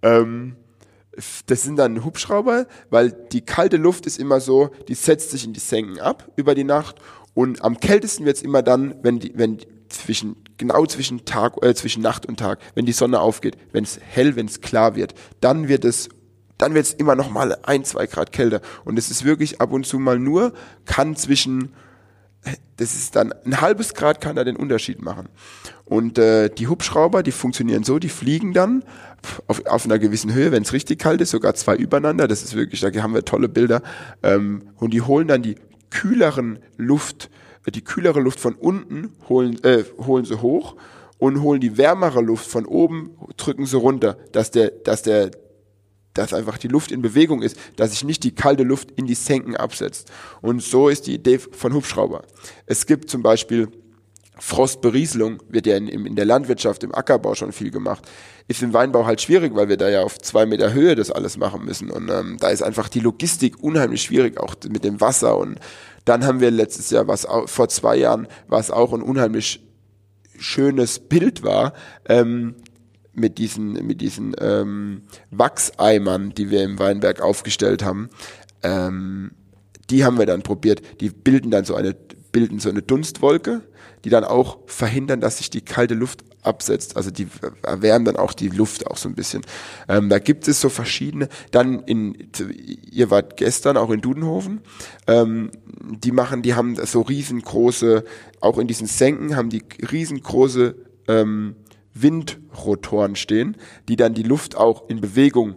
Ähm, 0.03 0.57
das 1.47 1.63
sind 1.63 1.77
dann 1.77 2.05
Hubschrauber, 2.05 2.67
weil 2.91 3.13
die 3.33 3.41
kalte 3.41 3.77
Luft 3.77 4.07
ist 4.07 4.19
immer 4.19 4.41
so, 4.41 4.71
die 4.89 4.95
setzt 4.95 5.31
sich 5.31 5.45
in 5.45 5.53
die 5.53 5.61
Senken 5.61 6.01
ab 6.01 6.31
über 6.37 6.55
die 6.55 6.65
Nacht 6.65 6.97
und 7.35 7.62
am 7.62 7.81
kältesten 7.81 8.25
wird's 8.25 8.42
immer 8.42 8.62
dann, 8.62 8.94
wenn 9.03 9.18
die, 9.18 9.33
wenn 9.35 9.59
zwischen 9.88 10.37
genau 10.57 10.87
zwischen 10.87 11.25
Tag 11.25 11.55
äh, 11.62 11.75
zwischen 11.75 12.03
Nacht 12.03 12.27
und 12.27 12.38
Tag, 12.38 12.61
wenn 12.75 12.87
die 12.87 12.92
Sonne 12.92 13.20
aufgeht, 13.20 13.57
wenn 13.73 13.85
es 13.85 13.99
hell, 14.01 14.37
wenn 14.37 14.47
es 14.47 14.61
klar 14.61 14.97
wird, 14.97 15.14
dann 15.40 15.68
wird 15.68 15.85
es 15.85 16.09
dann 16.57 16.75
wird 16.75 16.87
es 16.87 16.94
immer 16.94 17.16
noch 17.16 17.31
mal 17.31 17.59
ein, 17.64 17.85
zwei 17.85 18.07
Grad 18.07 18.31
kälter 18.31 18.61
und 18.85 18.99
es 18.99 19.11
ist 19.11 19.25
wirklich 19.25 19.61
ab 19.61 19.73
und 19.73 19.85
zu 19.87 19.99
mal 19.99 20.18
nur 20.18 20.53
kann 20.85 21.16
zwischen 21.16 21.75
das 22.77 22.94
ist 22.94 23.16
dann 23.16 23.33
ein 23.44 23.61
halbes 23.61 23.94
Grad 23.94 24.20
kann 24.20 24.37
da 24.37 24.44
den 24.44 24.57
Unterschied 24.57 25.01
machen. 25.01 25.29
Und 25.85 26.18
äh, 26.18 26.51
die 26.51 26.68
Hubschrauber, 26.68 27.23
die 27.23 27.33
funktionieren 27.33 27.85
so, 27.85 27.99
die 27.99 28.09
fliegen 28.09 28.53
dann 28.53 28.85
auf, 29.47 29.64
auf 29.66 29.85
einer 29.85 29.99
gewissen 29.99 30.33
Höhe, 30.35 30.53
wenn 30.53 30.62
es 30.62 30.73
richtig 30.73 30.99
kalt 30.99 31.20
ist, 31.20 31.31
sogar 31.31 31.55
zwei 31.55 31.77
übereinander. 31.77 32.29
Das 32.29 32.42
ist 32.42 32.55
wirklich, 32.55 32.81
da 32.81 32.90
haben 33.03 33.14
wir 33.14 33.25
tolle 33.25 33.49
Bilder. 33.49 33.83
Ähm, 34.23 34.62
und 34.77 34.92
die 34.92 35.03
holen 35.03 35.29
dann 35.29 35.42
die 35.42 35.57
kühleren 35.95 36.59
Luft, 36.77 37.31
die 37.73 37.83
kühlere 37.83 38.21
Luft 38.21 38.41
von 38.41 38.55
unten 38.55 39.13
holen, 39.29 39.63
äh, 39.65 39.85
holen 39.99 40.25
sie 40.25 40.43
hoch 40.43 40.77
und 41.19 41.41
holen 41.41 41.61
die 41.61 41.79
wärmere 41.79 42.21
Luft 42.21 42.47
von 42.47 42.67
oben, 42.67 43.17
drücken 43.37 43.65
sie 43.65 43.79
runter, 43.79 44.19
dass 44.33 44.51
der, 44.51 44.71
dass 44.71 45.03
der, 45.03 45.31
dass 46.13 46.35
einfach 46.35 46.59
die 46.59 46.69
Luft 46.69 46.91
in 46.93 47.01
Bewegung 47.01 47.43
ist, 47.43 47.57
dass 47.77 47.93
sich 47.93 48.05
nicht 48.05 48.25
die 48.25 48.35
kalte 48.35 48.65
Luft 48.65 48.91
in 48.91 49.07
die 49.07 49.15
Senken 49.15 49.57
absetzt. 49.57 50.11
Und 50.43 50.63
so 50.63 50.89
ist 50.89 51.07
die 51.07 51.15
Idee 51.15 51.39
von 51.39 51.73
Hubschrauber. 51.73 52.25
Es 52.67 52.87
gibt 52.87 53.09
zum 53.09 53.23
Beispiel 53.23 53.69
Frostberieselung, 54.38 55.42
wird 55.49 55.66
ja 55.66 55.77
in, 55.77 55.88
in 55.88 56.16
der 56.16 56.25
Landwirtschaft, 56.25 56.83
im 56.83 56.94
Ackerbau 56.94 57.35
schon 57.35 57.53
viel 57.53 57.70
gemacht. 57.70 58.05
Ist 58.49 58.62
im 58.62 58.73
Weinbau 58.73 59.07
halt 59.07 59.20
schwierig, 59.20 59.55
weil 59.55 59.68
wir 59.68 59.77
da 59.77 59.88
ja 59.88 60.03
auf 60.03 60.18
zwei 60.18 60.44
Meter 60.44 60.73
Höhe 60.73 60.94
das 60.97 61.11
alles 61.11 61.37
machen 61.37 61.64
müssen. 61.64 61.90
Und 61.90 62.11
ähm, 62.11 62.37
da 62.40 62.49
ist 62.49 62.62
einfach 62.62 62.88
die 62.88 63.01
Logistik 63.01 63.62
unheimlich 63.62 64.03
schwierig, 64.03 64.38
auch 64.38 64.55
mit 64.68 64.85
dem 64.85 65.01
Wasser. 65.01 65.38
Und 65.38 65.61
dann 66.05 66.25
haben 66.25 66.40
wir 66.40 66.51
letztes 66.51 66.90
Jahr, 66.90 67.07
was 67.07 67.27
auch, 67.27 67.49
vor 67.49 67.68
zwei 67.68 67.97
Jahren, 67.97 68.27
was 68.49 68.70
auch 68.70 68.92
ein 68.92 69.03
unheimlich 69.03 69.64
schönes 70.38 70.99
Bild 70.99 71.42
war, 71.42 71.73
ähm, 72.07 72.57
mit 73.12 73.38
diesen, 73.38 73.75
mit 73.87 74.01
diesen 74.01 74.35
ähm, 74.40 75.03
Wachseimern, 75.31 76.31
die 76.31 76.51
wir 76.51 76.64
im 76.64 76.79
Weinberg 76.79 77.20
aufgestellt 77.20 77.85
haben. 77.85 78.11
Ähm, 78.62 79.31
die 79.90 80.05
haben 80.05 80.18
wir 80.18 80.27
dann 80.27 80.42
probiert. 80.42 81.01
Die 81.01 81.11
bilden 81.11 81.51
dann 81.51 81.64
so 81.64 81.75
eine, 81.75 81.94
bilden 82.35 82.59
so 82.59 82.68
eine 82.68 82.83
Dunstwolke, 82.83 83.62
die 84.05 84.11
dann 84.11 84.25
auch 84.25 84.59
verhindern, 84.66 85.20
dass 85.20 85.38
sich 85.38 85.51
die 85.51 85.61
kalte 85.61 85.94
Luft 85.94 86.25
absetzt. 86.42 86.97
Also 86.97 87.12
die 87.12 87.29
erwärmen 87.62 88.05
dann 88.05 88.16
auch 88.16 88.35
die 88.35 88.49
Luft 88.49 88.88
auch 88.88 88.97
so 88.97 89.09
ein 89.09 89.14
bisschen. 89.14 89.42
Ähm, 89.88 90.09
da 90.09 90.18
gibt 90.18 90.49
es 90.49 90.61
so 90.61 90.68
verschiedene. 90.68 91.29
Dann 91.53 91.85
in, 91.85 92.29
ihr 92.90 93.11
wart 93.11 93.37
gestern 93.37 93.77
auch 93.77 93.90
in 93.90 94.01
Dudenhofen. 94.01 94.62
Ähm, 95.07 95.53
die 95.81 96.11
machen, 96.11 96.42
die 96.42 96.55
haben 96.55 96.75
so 96.85 97.03
riesengroße, 97.03 98.05
auch 98.40 98.59
in 98.59 98.66
diesen 98.66 98.88
Senken 98.88 99.37
haben 99.37 99.49
die 99.49 99.62
riesengroße 99.90 100.75
ähm, 101.07 101.55
Windrotoren 101.94 103.14
stehen, 103.14 103.57
die 103.88 103.94
dann 103.94 104.12
die 104.14 104.25
Luft 104.25 104.57
auch 104.57 104.88
in 104.88 105.01
Bewegung 105.01 105.55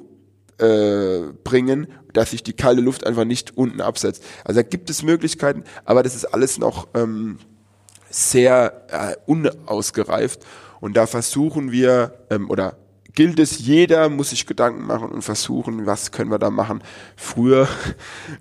äh, 0.60 1.32
bringen, 1.44 1.88
dass 2.14 2.32
sich 2.32 2.44
die 2.44 2.54
kalte 2.54 2.82
Luft 2.82 3.06
einfach 3.06 3.26
nicht 3.26 3.58
unten 3.58 3.82
absetzt. 3.82 4.24
Also 4.44 4.62
da 4.62 4.68
gibt 4.68 4.90
es 4.90 5.04
Möglichkeiten, 5.04 5.64
aber 5.86 6.04
das 6.04 6.16
ist 6.16 6.26
alles 6.26 6.58
noch 6.58 6.88
ähm, 6.94 7.40
sehr 8.10 8.86
äh, 8.90 9.16
unausgereift. 9.26 10.46
Und 10.80 10.96
da 10.96 11.08
versuchen 11.08 11.72
wir, 11.72 12.26
ähm, 12.30 12.50
oder 12.50 12.78
gilt 13.18 13.40
es, 13.40 13.58
jeder 13.58 14.10
muss 14.10 14.30
sich 14.30 14.46
Gedanken 14.46 14.86
machen 14.86 15.10
und 15.10 15.24
versuchen, 15.24 15.88
was 15.88 16.12
können 16.12 16.30
wir 16.30 16.38
da 16.38 16.52
machen. 16.52 16.84
Früher 17.16 17.68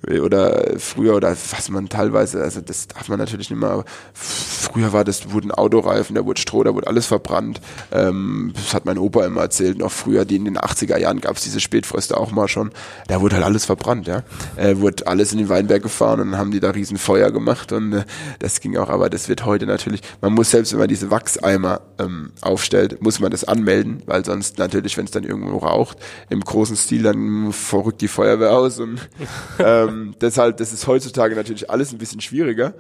oder 0.07 0.75
früher 0.77 1.17
oder 1.17 1.31
was 1.31 1.71
man 1.71 1.89
teilweise, 1.89 2.43
also 2.43 2.61
das 2.61 2.87
darf 2.87 3.09
man 3.09 3.19
natürlich 3.19 3.49
nicht 3.49 3.59
mehr, 3.59 3.87
früher 4.13 4.93
war 4.93 5.03
das, 5.03 5.33
wurden 5.33 5.51
Autoreifen, 5.51 6.15
da 6.15 6.27
wurde 6.27 6.43
Stroh, 6.43 6.63
da 6.63 6.75
wurde 6.75 6.89
alles 6.89 7.07
verbrannt. 7.07 7.63
Ähm, 7.91 8.53
das 8.55 8.75
hat 8.75 8.85
mein 8.85 8.99
Opa 8.99 9.25
immer 9.25 9.41
erzählt, 9.41 9.79
noch 9.79 9.91
früher, 9.91 10.27
die 10.27 10.37
in 10.37 10.45
den 10.45 10.59
80er 10.59 10.99
Jahren 10.99 11.23
gab 11.23 11.39
es 11.39 11.45
diese 11.45 11.61
Spätfröste 11.61 12.15
auch 12.15 12.31
mal 12.31 12.47
schon. 12.47 12.71
Da 13.09 13.23
wurde 13.23 13.37
halt 13.37 13.47
alles 13.47 13.65
verbrannt, 13.65 14.07
ja. 14.07 14.25
Äh, 14.57 14.77
wurde 14.77 15.07
alles 15.07 15.33
in 15.33 15.39
den 15.39 15.49
Weinberg 15.49 15.85
gefahren 15.85 16.21
und 16.21 16.33
dann 16.33 16.39
haben 16.39 16.51
die 16.51 16.61
da 16.61 16.73
riesen 16.73 16.99
Feuer 16.99 17.31
gemacht 17.31 17.73
und 17.73 17.95
äh, 17.95 18.05
das 18.41 18.61
ging 18.61 18.77
auch, 18.77 18.91
aber 18.91 19.09
das 19.09 19.31
wird 19.31 19.47
heute 19.47 19.65
natürlich, 19.65 20.03
man 20.21 20.35
muss 20.35 20.51
selbst, 20.51 20.73
wenn 20.73 20.81
man 20.81 20.89
diese 20.89 21.11
Wachseimer 21.11 21.81
ähm, 21.99 22.33
aufstellt, 22.43 23.01
muss 23.01 23.21
man 23.21 23.31
das 23.31 23.45
anmelden, 23.45 24.03
weil 24.05 24.23
sonst 24.23 24.59
natürlich, 24.67 24.97
wenn 24.97 25.05
es 25.05 25.11
dann 25.11 25.25
irgendwo 25.25 25.59
raucht, 25.59 25.99
im 26.29 26.41
großen 26.41 26.77
Stil, 26.77 27.03
dann 27.03 27.53
verrückt 27.53 28.01
die 28.01 28.09
Feuerwehr 28.09 28.53
aus 28.53 28.79
und 28.79 29.09
ähm, 29.59 30.15
deshalb, 30.21 30.57
das 30.59 30.73
ist 30.73 30.87
heutzutage 30.87 31.35
natürlich 31.35 31.71
alles 31.71 31.93
ein 31.93 31.99
bisschen 31.99 32.21
schwieriger. 32.21 32.75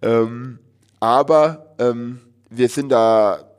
Ähm, 0.00 0.58
aber 1.00 1.74
ähm, 1.78 2.20
wir 2.48 2.68
sind 2.68 2.90
da 2.90 3.52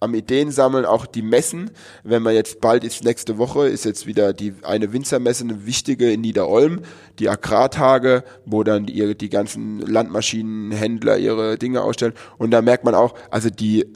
am 0.00 0.14
Ideen 0.14 0.50
sammeln, 0.50 0.84
auch 0.84 1.06
die 1.06 1.22
Messen. 1.22 1.70
Wenn 2.02 2.22
man 2.22 2.34
jetzt 2.34 2.60
bald 2.60 2.84
ist, 2.84 3.04
nächste 3.04 3.38
Woche 3.38 3.68
ist 3.68 3.84
jetzt 3.84 4.06
wieder 4.06 4.32
die 4.32 4.54
eine 4.62 4.92
Winzermesse, 4.92 5.44
eine 5.44 5.66
wichtige 5.66 6.12
in 6.12 6.20
Niederolm, 6.20 6.82
die 7.18 7.28
Agrartage, 7.28 8.24
wo 8.44 8.62
dann 8.64 8.86
die, 8.86 9.16
die 9.16 9.30
ganzen 9.30 9.78
Landmaschinenhändler 9.80 11.18
ihre 11.18 11.58
Dinge 11.58 11.82
ausstellen. 11.82 12.14
Und 12.38 12.50
da 12.50 12.62
merkt 12.62 12.84
man 12.84 12.94
auch, 12.94 13.14
also 13.30 13.50
die, 13.50 13.86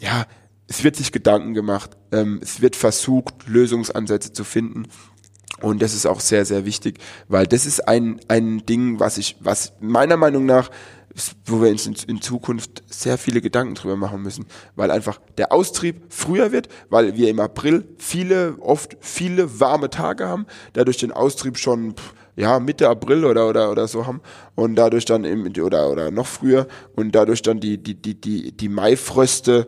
ja, 0.00 0.26
es 0.68 0.84
wird 0.84 0.96
sich 0.96 1.12
Gedanken 1.12 1.54
gemacht, 1.54 1.95
ähm, 2.12 2.40
es 2.42 2.60
wird 2.60 2.76
versucht, 2.76 3.34
Lösungsansätze 3.46 4.32
zu 4.32 4.44
finden. 4.44 4.88
Und 5.62 5.80
das 5.80 5.94
ist 5.94 6.06
auch 6.06 6.20
sehr, 6.20 6.44
sehr 6.44 6.66
wichtig, 6.66 6.98
weil 7.28 7.46
das 7.46 7.64
ist 7.64 7.88
ein, 7.88 8.20
ein 8.28 8.66
Ding, 8.66 9.00
was 9.00 9.16
ich, 9.16 9.36
was 9.40 9.72
meiner 9.80 10.16
Meinung 10.16 10.44
nach 10.44 10.70
wo 11.46 11.62
wir 11.62 11.70
uns 11.70 11.86
in, 11.86 12.20
Zukunft 12.20 12.82
sehr 12.88 13.16
viele 13.16 13.40
Gedanken 13.40 13.74
drüber 13.74 13.96
machen 13.96 14.22
müssen, 14.22 14.46
weil 14.74 14.90
einfach 14.90 15.18
der 15.38 15.52
Austrieb 15.52 16.02
früher 16.10 16.52
wird, 16.52 16.68
weil 16.90 17.16
wir 17.16 17.30
im 17.30 17.40
April 17.40 17.84
viele, 17.98 18.56
oft 18.60 18.96
viele 19.00 19.60
warme 19.60 19.88
Tage 19.88 20.26
haben, 20.26 20.46
dadurch 20.74 20.98
den 20.98 21.12
Austrieb 21.12 21.58
schon 21.58 21.94
ja 22.36 22.60
Mitte 22.60 22.88
April 22.90 23.24
oder 23.24 23.48
oder 23.48 23.70
oder 23.70 23.88
so 23.88 24.06
haben 24.06 24.20
und 24.54 24.76
dadurch 24.76 25.06
dann 25.06 25.24
im 25.24 25.46
oder 25.46 25.90
oder 25.90 26.10
noch 26.10 26.26
früher 26.26 26.66
und 26.94 27.14
dadurch 27.14 27.40
dann 27.40 27.60
die 27.60 27.82
die 27.82 27.94
die 27.94 28.20
die 28.20 28.52
die 28.54 28.68
Maifröste 28.68 29.66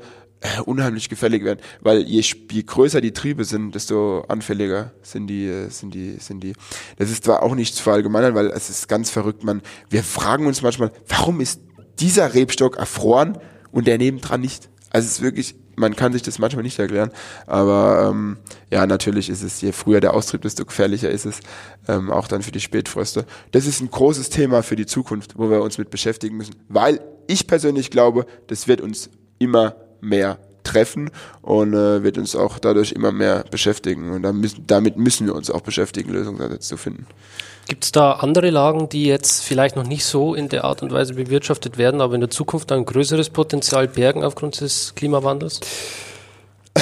unheimlich 0.66 1.09
gefällig 1.09 1.44
werden, 1.44 1.61
weil 1.81 2.03
je, 2.03 2.22
je 2.51 2.62
größer 2.62 3.01
die 3.01 3.12
Triebe 3.12 3.44
sind, 3.44 3.74
desto 3.74 4.24
anfälliger 4.29 4.92
sind 5.03 5.27
die, 5.27 5.46
äh, 5.46 5.68
sind 5.68 5.94
die, 5.94 6.16
sind 6.20 6.42
die. 6.44 6.53
Das 6.96 7.11
ist 7.11 7.24
zwar 7.24 7.42
auch 7.42 7.55
nichts 7.55 7.81
verallgemeinern, 7.81 8.35
weil 8.35 8.46
es 8.48 8.70
ist 8.70 8.88
ganz 8.88 9.11
verrückt, 9.11 9.42
man, 9.42 9.62
wir 9.90 10.05
fragen 10.05 10.46
uns 10.46 10.62
manchmal, 10.62 10.92
warum 11.09 11.40
ist 11.40 11.61
dieser 11.98 12.35
Rebstock 12.35 12.77
erfroren 12.77 13.38
und 13.72 13.87
der 13.87 13.98
nebendran 13.98 14.40
nicht? 14.40 14.68
Also 14.90 15.07
es 15.07 15.12
ist 15.14 15.22
wirklich, 15.22 15.55
man 15.77 15.96
kann 15.96 16.12
sich 16.12 16.22
das 16.22 16.38
manchmal 16.38 16.62
nicht 16.62 16.79
erklären, 16.79 17.11
aber 17.46 18.09
ähm, 18.11 18.38
ja, 18.70 18.87
natürlich 18.87 19.29
ist 19.29 19.42
es, 19.42 19.61
je 19.61 19.72
früher 19.72 20.01
der 20.01 20.14
Austrieb, 20.14 20.42
desto 20.42 20.64
gefährlicher 20.64 21.11
ist 21.11 21.27
es, 21.27 21.40
ähm, 21.88 22.11
auch 22.11 22.29
dann 22.29 22.42
für 22.42 22.53
die 22.53 22.61
Spätfröste. 22.61 23.27
Das 23.51 23.66
ist 23.66 23.81
ein 23.81 23.90
großes 23.90 24.31
Thema 24.31 24.62
für 24.62 24.77
die 24.77 24.87
Zukunft, 24.87 25.37
wo 25.37 25.51
wir 25.51 25.62
uns 25.62 25.79
mit 25.79 25.90
beschäftigen 25.90 26.37
müssen, 26.37 26.55
weil 26.68 27.01
ich 27.27 27.46
persönlich 27.46 27.90
glaube, 27.90 28.24
das 28.46 28.66
wird 28.66 28.81
uns 28.81 29.11
immer 29.38 29.77
mehr 30.01 30.39
treffen 30.69 31.11
und 31.43 31.73
äh, 31.73 32.03
wird 32.03 32.19
uns 32.19 32.37
auch 32.37 32.59
dadurch 32.59 32.93
immer 32.93 33.13
mehr 33.13 33.45
beschäftigen. 33.51 34.11
Und 34.11 34.31
müssen, 34.35 34.67
damit 34.67 34.97
müssen 34.97 35.27
wir 35.27 35.35
uns 35.35 35.51
auch 35.51 35.63
beschäftigen, 35.63 36.13
Lösungsansätze 36.13 36.69
zu 36.69 36.77
finden. 36.77 37.07
Gibt 37.69 37.85
es 37.85 37.93
da 37.93 38.13
andere 38.13 38.51
Lagen, 38.51 38.89
die 38.89 39.05
jetzt 39.05 39.43
vielleicht 39.43 39.77
noch 39.77 39.87
nicht 39.87 40.05
so 40.05 40.35
in 40.35 40.49
der 40.49 40.65
Art 40.65 40.83
und 40.83 40.93
Weise 40.93 41.15
bewirtschaftet 41.15 41.77
werden, 41.77 42.01
aber 42.01 42.15
in 42.15 42.21
der 42.21 42.31
Zukunft 42.31 42.73
ein 42.73 42.85
größeres 42.85 43.31
Potenzial 43.31 43.89
bergen 43.89 44.25
aufgrund 44.25 44.61
des 44.61 44.95
Klimawandels? 44.95 45.61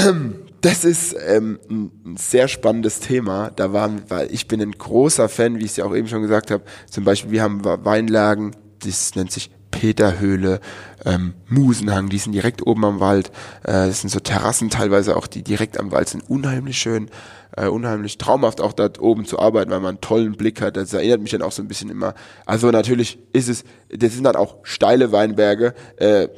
Das 0.63 0.85
ist 0.85 1.15
ähm, 1.25 1.61
ein 1.71 2.17
sehr 2.17 2.49
spannendes 2.49 2.99
Thema. 2.99 3.53
Da 3.55 3.73
waren, 3.73 4.03
weil 4.09 4.33
ich 4.33 4.49
bin 4.49 4.61
ein 4.61 4.73
großer 4.73 5.29
Fan, 5.29 5.61
wie 5.61 5.65
ich 5.65 5.73
es 5.73 5.77
ja 5.77 5.85
auch 5.85 5.95
eben 5.95 6.09
schon 6.09 6.23
gesagt 6.23 6.51
habe. 6.51 6.65
Zum 6.91 7.05
Beispiel, 7.05 7.31
wir 7.31 7.43
haben 7.43 7.65
Weinlagen, 7.65 8.57
das 8.83 9.15
nennt 9.15 9.31
sich 9.31 9.51
Peterhöhle, 9.71 10.61
ähm, 11.05 11.35
Musenhang, 11.49 12.09
die 12.09 12.19
sind 12.19 12.33
direkt 12.33 12.67
oben 12.67 12.85
am 12.85 13.01
Wald. 13.01 13.29
Äh, 13.63 13.89
das 13.89 14.01
sind 14.01 14.11
so 14.11 14.21
Terrassen 14.21 14.71
teilweise 14.71 15.17
auch, 15.17 15.27
die 15.27 15.43
direkt 15.43 15.79
am 15.79 15.93
Wald 15.93 16.09
sind. 16.09 16.29
Unheimlich 16.29 16.79
schön, 16.79 17.11
äh, 17.57 17.69
unheimlich 17.69 18.19
traumhaft 18.19 18.61
auch 18.61 18.73
dort 18.73 19.01
oben 19.01 19.25
zu 19.25 19.39
arbeiten, 19.39 19.71
weil 19.71 19.81
man 19.81 19.97
einen 19.97 20.01
tollen 20.01 20.37
Blick 20.37 20.61
hat. 20.61 20.77
Das 20.77 20.93
erinnert 20.93 21.21
mich 21.21 21.31
dann 21.31 21.43
auch 21.43 21.53
so 21.53 21.63
ein 21.63 21.69
bisschen 21.69 21.91
immer. 21.91 22.15
Also 22.45 22.71
natürlich 22.71 23.19
ist 23.33 23.49
es, 23.49 23.65
das 23.91 24.15
sind 24.15 24.25
dann 24.25 24.37
auch 24.37 24.57
steile 24.63 25.13
Weinberge. 25.13 25.75
Äh, 25.97 26.29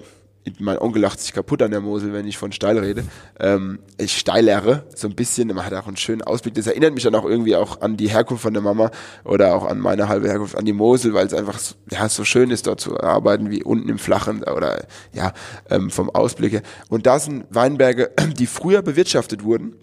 mein 0.59 0.79
Onkel 0.79 1.03
lacht 1.03 1.21
sich 1.21 1.33
kaputt 1.33 1.63
an 1.63 1.71
der 1.71 1.81
Mosel, 1.81 2.13
wenn 2.13 2.27
ich 2.27 2.39
von 2.39 2.53
steil 2.53 2.79
rede. 2.79 3.05
Ähm, 3.41 3.79
ich 3.99 4.17
steilere 4.19 4.85
so 4.95 5.09
ein 5.09 5.15
bisschen, 5.15 5.49
man 5.49 5.65
hat 5.65 5.75
auch 5.75 5.87
einen 5.87 5.97
schönen 5.97 6.23
Ausblick. 6.23 6.55
Das 6.55 6.67
erinnert 6.67 6.95
mich 6.95 7.05
dann 7.05 7.15
auch 7.15 7.25
irgendwie 7.25 7.57
auch 7.57 7.81
an 7.81 7.97
die 7.97 8.09
Herkunft 8.09 8.43
von 8.43 8.53
der 8.53 8.63
Mama 8.63 8.91
oder 9.25 9.55
auch 9.55 9.67
an 9.67 9.79
meine 9.79 10.09
halbe 10.09 10.29
Herkunft, 10.29 10.57
an 10.57 10.65
die 10.65 10.73
Mosel, 10.73 11.15
weil 11.15 11.27
es 11.27 11.35
einfach 11.35 11.59
so, 11.59 11.75
ja, 11.91 12.09
so 12.09 12.25
schön 12.25 12.51
ist, 12.51 12.67
dort 12.67 12.81
zu 12.81 12.99
arbeiten, 13.01 13.51
wie 13.51 13.63
unten 13.63 13.89
im 13.89 13.99
Flachen 13.99 14.43
oder 14.43 14.87
ja, 15.13 15.33
ähm, 15.71 15.91
vom 15.91 16.11
Ausblick 16.11 16.53
her. 16.53 16.63
Und 16.89 17.07
da 17.07 17.19
sind 17.19 17.45
Weinberge, 17.51 18.11
die 18.39 18.47
früher 18.47 18.83
bewirtschaftet 18.83 19.45
wurden, 19.45 19.75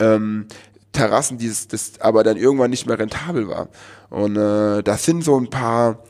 ähm, 0.00 0.46
Terrassen, 0.92 1.38
die 1.38 1.48
das 1.48 2.00
aber 2.00 2.22
dann 2.22 2.36
irgendwann 2.36 2.70
nicht 2.70 2.86
mehr 2.86 2.98
rentabel 2.98 3.48
war. 3.48 3.68
Und 4.10 4.36
äh, 4.36 4.82
das 4.82 5.04
sind 5.04 5.24
so 5.24 5.38
ein 5.38 5.50
paar 5.50 6.04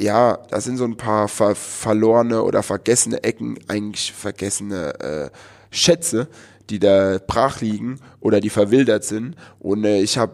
ja, 0.00 0.38
da 0.50 0.60
sind 0.60 0.78
so 0.78 0.84
ein 0.84 0.96
paar 0.96 1.28
ver 1.28 1.54
verlorene 1.54 2.42
oder 2.42 2.62
vergessene 2.62 3.22
Ecken, 3.22 3.58
eigentlich 3.68 4.12
vergessene 4.12 5.00
äh, 5.00 5.30
Schätze, 5.70 6.28
die 6.70 6.78
da 6.78 7.18
brach 7.24 7.60
liegen 7.60 8.00
oder 8.20 8.40
die 8.40 8.50
verwildert 8.50 9.04
sind. 9.04 9.36
Und 9.58 9.84
äh, 9.84 10.00
ich 10.00 10.16
habe 10.18 10.32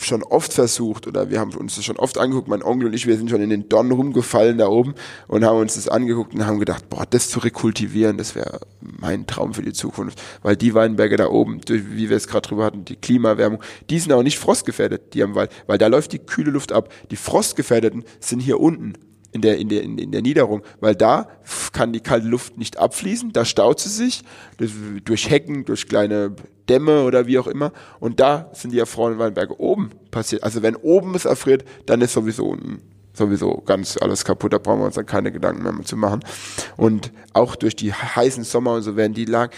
schon 0.00 0.22
oft 0.22 0.52
versucht 0.52 1.06
oder 1.06 1.30
wir 1.30 1.40
haben 1.40 1.54
uns 1.54 1.76
das 1.76 1.84
schon 1.84 1.96
oft 1.96 2.18
angeguckt, 2.18 2.48
mein 2.48 2.62
Onkel 2.62 2.88
und 2.88 2.94
ich, 2.94 3.06
wir 3.06 3.16
sind 3.16 3.30
schon 3.30 3.40
in 3.40 3.50
den 3.50 3.68
Don 3.68 3.90
rumgefallen 3.90 4.58
da 4.58 4.66
oben 4.66 4.94
und 5.28 5.44
haben 5.44 5.58
uns 5.58 5.74
das 5.74 5.88
angeguckt 5.88 6.34
und 6.34 6.44
haben 6.46 6.58
gedacht, 6.58 6.88
boah, 6.90 7.06
das 7.08 7.30
zu 7.30 7.38
rekultivieren, 7.38 8.18
das 8.18 8.34
wäre 8.34 8.60
mein 8.80 9.26
Traum 9.26 9.54
für 9.54 9.62
die 9.62 9.72
Zukunft, 9.72 10.20
weil 10.42 10.56
die 10.56 10.74
Weinberge 10.74 11.16
da 11.16 11.28
oben, 11.28 11.60
wie 11.68 12.10
wir 12.10 12.16
es 12.16 12.26
gerade 12.26 12.48
drüber 12.48 12.64
hatten, 12.64 12.84
die 12.84 12.96
Klimaerwärmung, 12.96 13.62
die 13.88 13.98
sind 13.98 14.12
auch 14.12 14.22
nicht 14.22 14.38
frostgefährdet, 14.38 15.14
die 15.14 15.22
am 15.22 15.34
Wald, 15.34 15.50
weil 15.66 15.78
da 15.78 15.86
läuft 15.86 16.12
die 16.12 16.18
kühle 16.18 16.50
Luft 16.50 16.72
ab. 16.72 16.92
Die 17.10 17.16
frostgefährdeten 17.16 18.04
sind 18.20 18.40
hier 18.40 18.60
unten 18.60 18.94
in 19.34 19.40
der, 19.40 19.58
in 19.58 19.68
der, 19.68 19.82
in 19.82 20.12
der 20.12 20.22
Niederung, 20.22 20.62
weil 20.80 20.94
da 20.94 21.28
kann 21.72 21.92
die 21.92 22.00
kalte 22.00 22.28
Luft 22.28 22.56
nicht 22.56 22.78
abfließen, 22.78 23.32
da 23.32 23.44
staut 23.44 23.80
sie 23.80 23.88
sich, 23.88 24.22
durch 25.04 25.28
Hecken, 25.28 25.64
durch 25.64 25.88
kleine 25.88 26.36
Dämme 26.68 27.02
oder 27.02 27.26
wie 27.26 27.38
auch 27.38 27.48
immer, 27.48 27.72
und 27.98 28.20
da 28.20 28.48
sind 28.52 28.72
die 28.72 28.78
erfrorenen 28.78 29.18
Weinberge 29.18 29.60
oben 29.60 29.90
passiert. 30.12 30.44
Also 30.44 30.62
wenn 30.62 30.76
oben 30.76 31.16
es 31.16 31.24
erfriert, 31.24 31.64
dann 31.86 32.00
ist 32.00 32.12
sowieso 32.12 32.46
unten 32.46 32.80
sowieso 33.16 33.62
ganz 33.64 33.96
alles 33.96 34.24
kaputt, 34.24 34.52
da 34.52 34.58
brauchen 34.58 34.80
wir 34.80 34.86
uns 34.86 34.96
dann 34.96 35.06
keine 35.06 35.30
Gedanken 35.30 35.62
mehr 35.62 35.84
zu 35.84 35.96
machen. 35.96 36.24
Und 36.76 37.12
auch 37.32 37.54
durch 37.54 37.76
die 37.76 37.92
heißen 37.92 38.42
Sommer 38.42 38.72
und 38.72 38.82
so 38.82 38.96
werden 38.96 39.14
die 39.14 39.24
Lagen, 39.24 39.52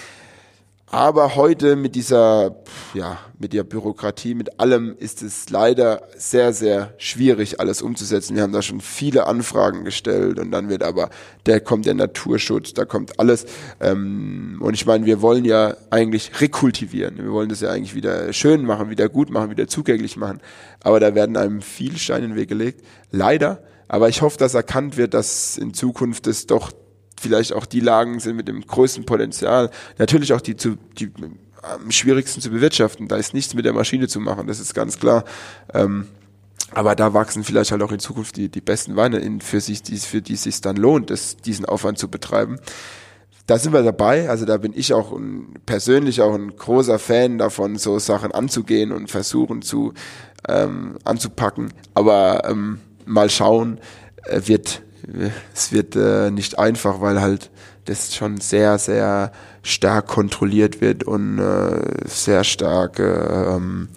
aber 0.89 1.35
heute 1.35 1.75
mit 1.75 1.97
dieser, 1.97 2.63
ja, 2.95 3.19
mit 3.41 3.53
der 3.53 3.65
Bürokratie, 3.65 4.37
mit 4.37 4.61
allem 4.61 4.95
ist 4.97 5.21
es 5.21 5.51
leider 5.51 6.03
sehr, 6.17 6.53
sehr 6.53 6.95
schwierig, 6.97 7.59
alles 7.59 7.83
umzusetzen. 7.83 8.37
Wir 8.37 8.43
haben 8.43 8.53
da 8.53 8.63
schon 8.63 8.81
viele 8.81 9.27
Anfragen 9.27 9.85
gestellt 9.85 10.39
und 10.39 10.53
dann 10.53 10.69
wird 10.69 10.85
aber, 10.85 11.11
der 11.45 11.61
kommt 11.61 11.87
der 11.87 11.95
Naturschutz, 11.95 12.73
da 12.73 12.85
kommt 12.85 13.19
alles. 13.19 13.47
Ähm, 13.81 14.59
und 14.63 14.75
ich 14.75 14.87
meine, 14.87 15.07
wir 15.07 15.21
wollen 15.23 15.45
ja 15.45 15.77
eigentlich 15.91 16.41
rekultivieren. 16.41 17.17
Wir 17.19 17.33
wollen 17.33 17.49
das 17.49 17.61
ja 17.61 17.71
eigentlich 17.71 17.97
wieder 17.97 18.33
schön 18.33 18.65
machen, 18.65 18.89
wieder 18.89 19.09
gut 19.09 19.29
machen, 19.29 19.51
wieder 19.51 19.67
zugänglich 19.67 20.17
machen. 20.17 20.41
Aber 20.85 21.01
da 21.01 21.17
werden 21.17 21.37
einem 21.37 21.63
viel 21.63 21.97
Steine 21.99 22.27
in 22.27 22.31
den 22.31 22.37
Weg 22.39 22.49
gelegt. 22.49 22.85
Leider. 23.11 23.61
Aber 23.89 24.09
ich 24.09 24.23
hoffe, 24.23 24.39
dass 24.39 24.55
erkannt 24.55 24.97
wird, 24.97 25.15
dass 25.15 25.59
in 25.59 25.75
Zukunft 25.75 26.27
es 26.29 26.47
doch 26.47 26.73
vielleicht 27.21 27.53
auch 27.53 27.67
die 27.67 27.81
Lagen 27.81 28.21
sind 28.21 28.37
mit 28.37 28.49
dem 28.49 28.67
größten 28.67 29.07
Potenzial. 29.07 29.71
Natürlich 29.99 30.33
auch 30.33 30.41
die, 30.41 30.57
zu, 30.57 30.77
die 30.99 31.11
am 31.63 31.91
schwierigsten 31.91 32.41
zu 32.41 32.51
bewirtschaften. 32.51 33.09
Da 33.09 33.17
ist 33.17 33.35
nichts 33.35 33.55
mit 33.55 33.65
der 33.65 33.73
Maschine 33.73 34.09
zu 34.09 34.21
machen, 34.21 34.47
das 34.47 34.61
ist 34.61 34.75
ganz 34.75 34.99
klar. 34.99 35.25
Ähm, 35.75 36.07
aber 36.73 36.95
da 36.95 37.15
wachsen 37.15 37.45
vielleicht 37.45 37.71
halt 37.71 37.83
auch 37.83 37.93
in 37.93 37.99
Zukunft 37.99 38.37
die, 38.37 38.49
die 38.49 38.61
besten 38.61 38.97
Weine 38.97 39.19
in, 39.19 39.41
für 39.41 39.61
sich, 39.61 39.83
die, 39.83 39.97
für 39.97 40.21
die 40.21 40.35
es 40.35 40.43
sich 40.43 40.61
dann 40.61 40.77
lohnt, 40.77 41.11
das, 41.11 41.37
diesen 41.37 41.65
Aufwand 41.65 41.99
zu 41.99 42.09
betreiben. 42.09 42.59
Da 43.47 43.59
sind 43.59 43.73
wir 43.73 43.83
dabei, 43.85 44.29
also 44.29 44.45
da 44.45 44.57
bin 44.57 44.73
ich 44.75 44.93
auch 44.93 45.13
ein, 45.13 45.55
persönlich 45.67 46.21
auch 46.21 46.35
ein 46.35 46.57
großer 46.57 46.99
Fan 46.99 47.39
davon, 47.39 47.77
so 47.77 48.01
Sachen 48.01 48.33
anzugehen 48.33 48.91
und 48.91 49.09
versuchen 49.09 49.63
zu 49.63 49.95
ähm, 50.49 50.99
anzupacken. 51.05 51.73
Aber 51.95 52.43
ähm, 52.49 52.81
mal 53.05 53.31
schauen, 53.31 53.79
äh, 54.25 54.43
wird 54.47 54.83
es 55.55 55.73
wird 55.73 55.97
äh, 55.97 56.31
nicht 56.31 56.59
einfach, 56.59 57.01
weil 57.01 57.21
halt 57.21 57.51
das 57.85 58.15
schon 58.15 58.39
sehr, 58.39 58.79
sehr 58.79 59.33
stark 59.63 60.07
kontrolliert 60.07 60.81
wird 60.81 61.05
und 61.05 61.39
äh, 61.39 62.07
sehr 62.07 62.45
stark, 62.45 62.99
ähm, 62.99 63.89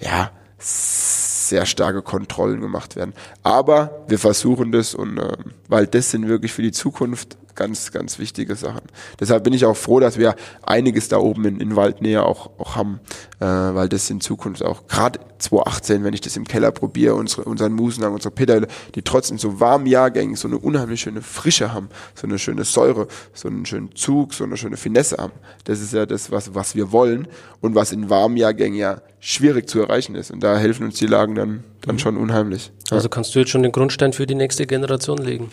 ja, 0.00 0.30
sehr 0.58 1.66
starke 1.66 2.02
Kontrollen 2.02 2.60
gemacht 2.60 2.96
werden. 2.96 3.14
Aber 3.42 4.04
wir 4.08 4.18
versuchen 4.18 4.72
das 4.72 4.94
und 4.94 5.18
äh, 5.18 5.36
weil 5.68 5.86
das 5.86 6.10
sind 6.10 6.28
wirklich 6.28 6.52
für 6.52 6.62
die 6.62 6.72
Zukunft 6.72 7.36
ganz, 7.54 7.92
ganz 7.92 8.18
wichtige 8.18 8.56
Sachen. 8.56 8.82
Deshalb 9.20 9.44
bin 9.44 9.52
ich 9.52 9.64
auch 9.64 9.76
froh, 9.76 10.00
dass 10.00 10.18
wir 10.18 10.34
einiges 10.62 11.08
da 11.08 11.18
oben 11.18 11.44
in, 11.44 11.60
in 11.60 11.76
Waldnähe 11.76 12.24
auch, 12.24 12.50
auch 12.58 12.76
haben, 12.76 13.00
äh, 13.40 13.44
weil 13.44 13.88
das 13.88 14.08
in 14.10 14.20
Zukunft 14.20 14.62
auch, 14.62 14.86
gerade 14.86 15.20
2018, 15.38 16.04
wenn 16.04 16.14
ich 16.14 16.20
das 16.20 16.36
im 16.36 16.46
Keller 16.46 16.70
probiere, 16.70 17.14
unsere, 17.14 17.44
unseren 17.44 17.72
Musenang, 17.72 18.14
unsere 18.14 18.32
Peterle, 18.32 18.68
die 18.94 19.02
trotzdem 19.02 19.38
so 19.38 19.60
warmen 19.60 19.86
Jahrgängen 19.86 20.36
so 20.36 20.48
eine 20.48 20.58
unheimlich 20.58 21.00
schöne 21.00 21.22
Frische 21.22 21.72
haben, 21.72 21.88
so 22.14 22.26
eine 22.26 22.38
schöne 22.38 22.64
Säure, 22.64 23.08
so 23.34 23.48
einen 23.48 23.66
schönen 23.66 23.94
Zug, 23.94 24.34
so 24.34 24.44
eine 24.44 24.56
schöne 24.56 24.76
Finesse 24.76 25.16
haben. 25.18 25.32
Das 25.64 25.80
ist 25.80 25.92
ja 25.92 26.06
das, 26.06 26.30
was, 26.30 26.54
was 26.54 26.74
wir 26.74 26.92
wollen 26.92 27.28
und 27.60 27.74
was 27.74 27.92
in 27.92 28.10
warmen 28.10 28.36
Jahrgängen 28.36 28.78
ja 28.78 29.02
schwierig 29.20 29.68
zu 29.68 29.80
erreichen 29.80 30.14
ist. 30.14 30.30
Und 30.30 30.42
da 30.42 30.56
helfen 30.56 30.84
uns 30.84 30.96
die 30.98 31.06
Lagen 31.06 31.34
dann, 31.34 31.64
dann 31.82 31.96
mhm. 31.96 31.98
schon 32.00 32.16
unheimlich. 32.16 32.72
Also 32.90 33.08
kannst 33.08 33.34
du 33.34 33.38
jetzt 33.38 33.50
schon 33.50 33.62
den 33.62 33.72
Grundstein 33.72 34.12
für 34.12 34.26
die 34.26 34.34
nächste 34.34 34.66
Generation 34.66 35.18
legen? 35.18 35.50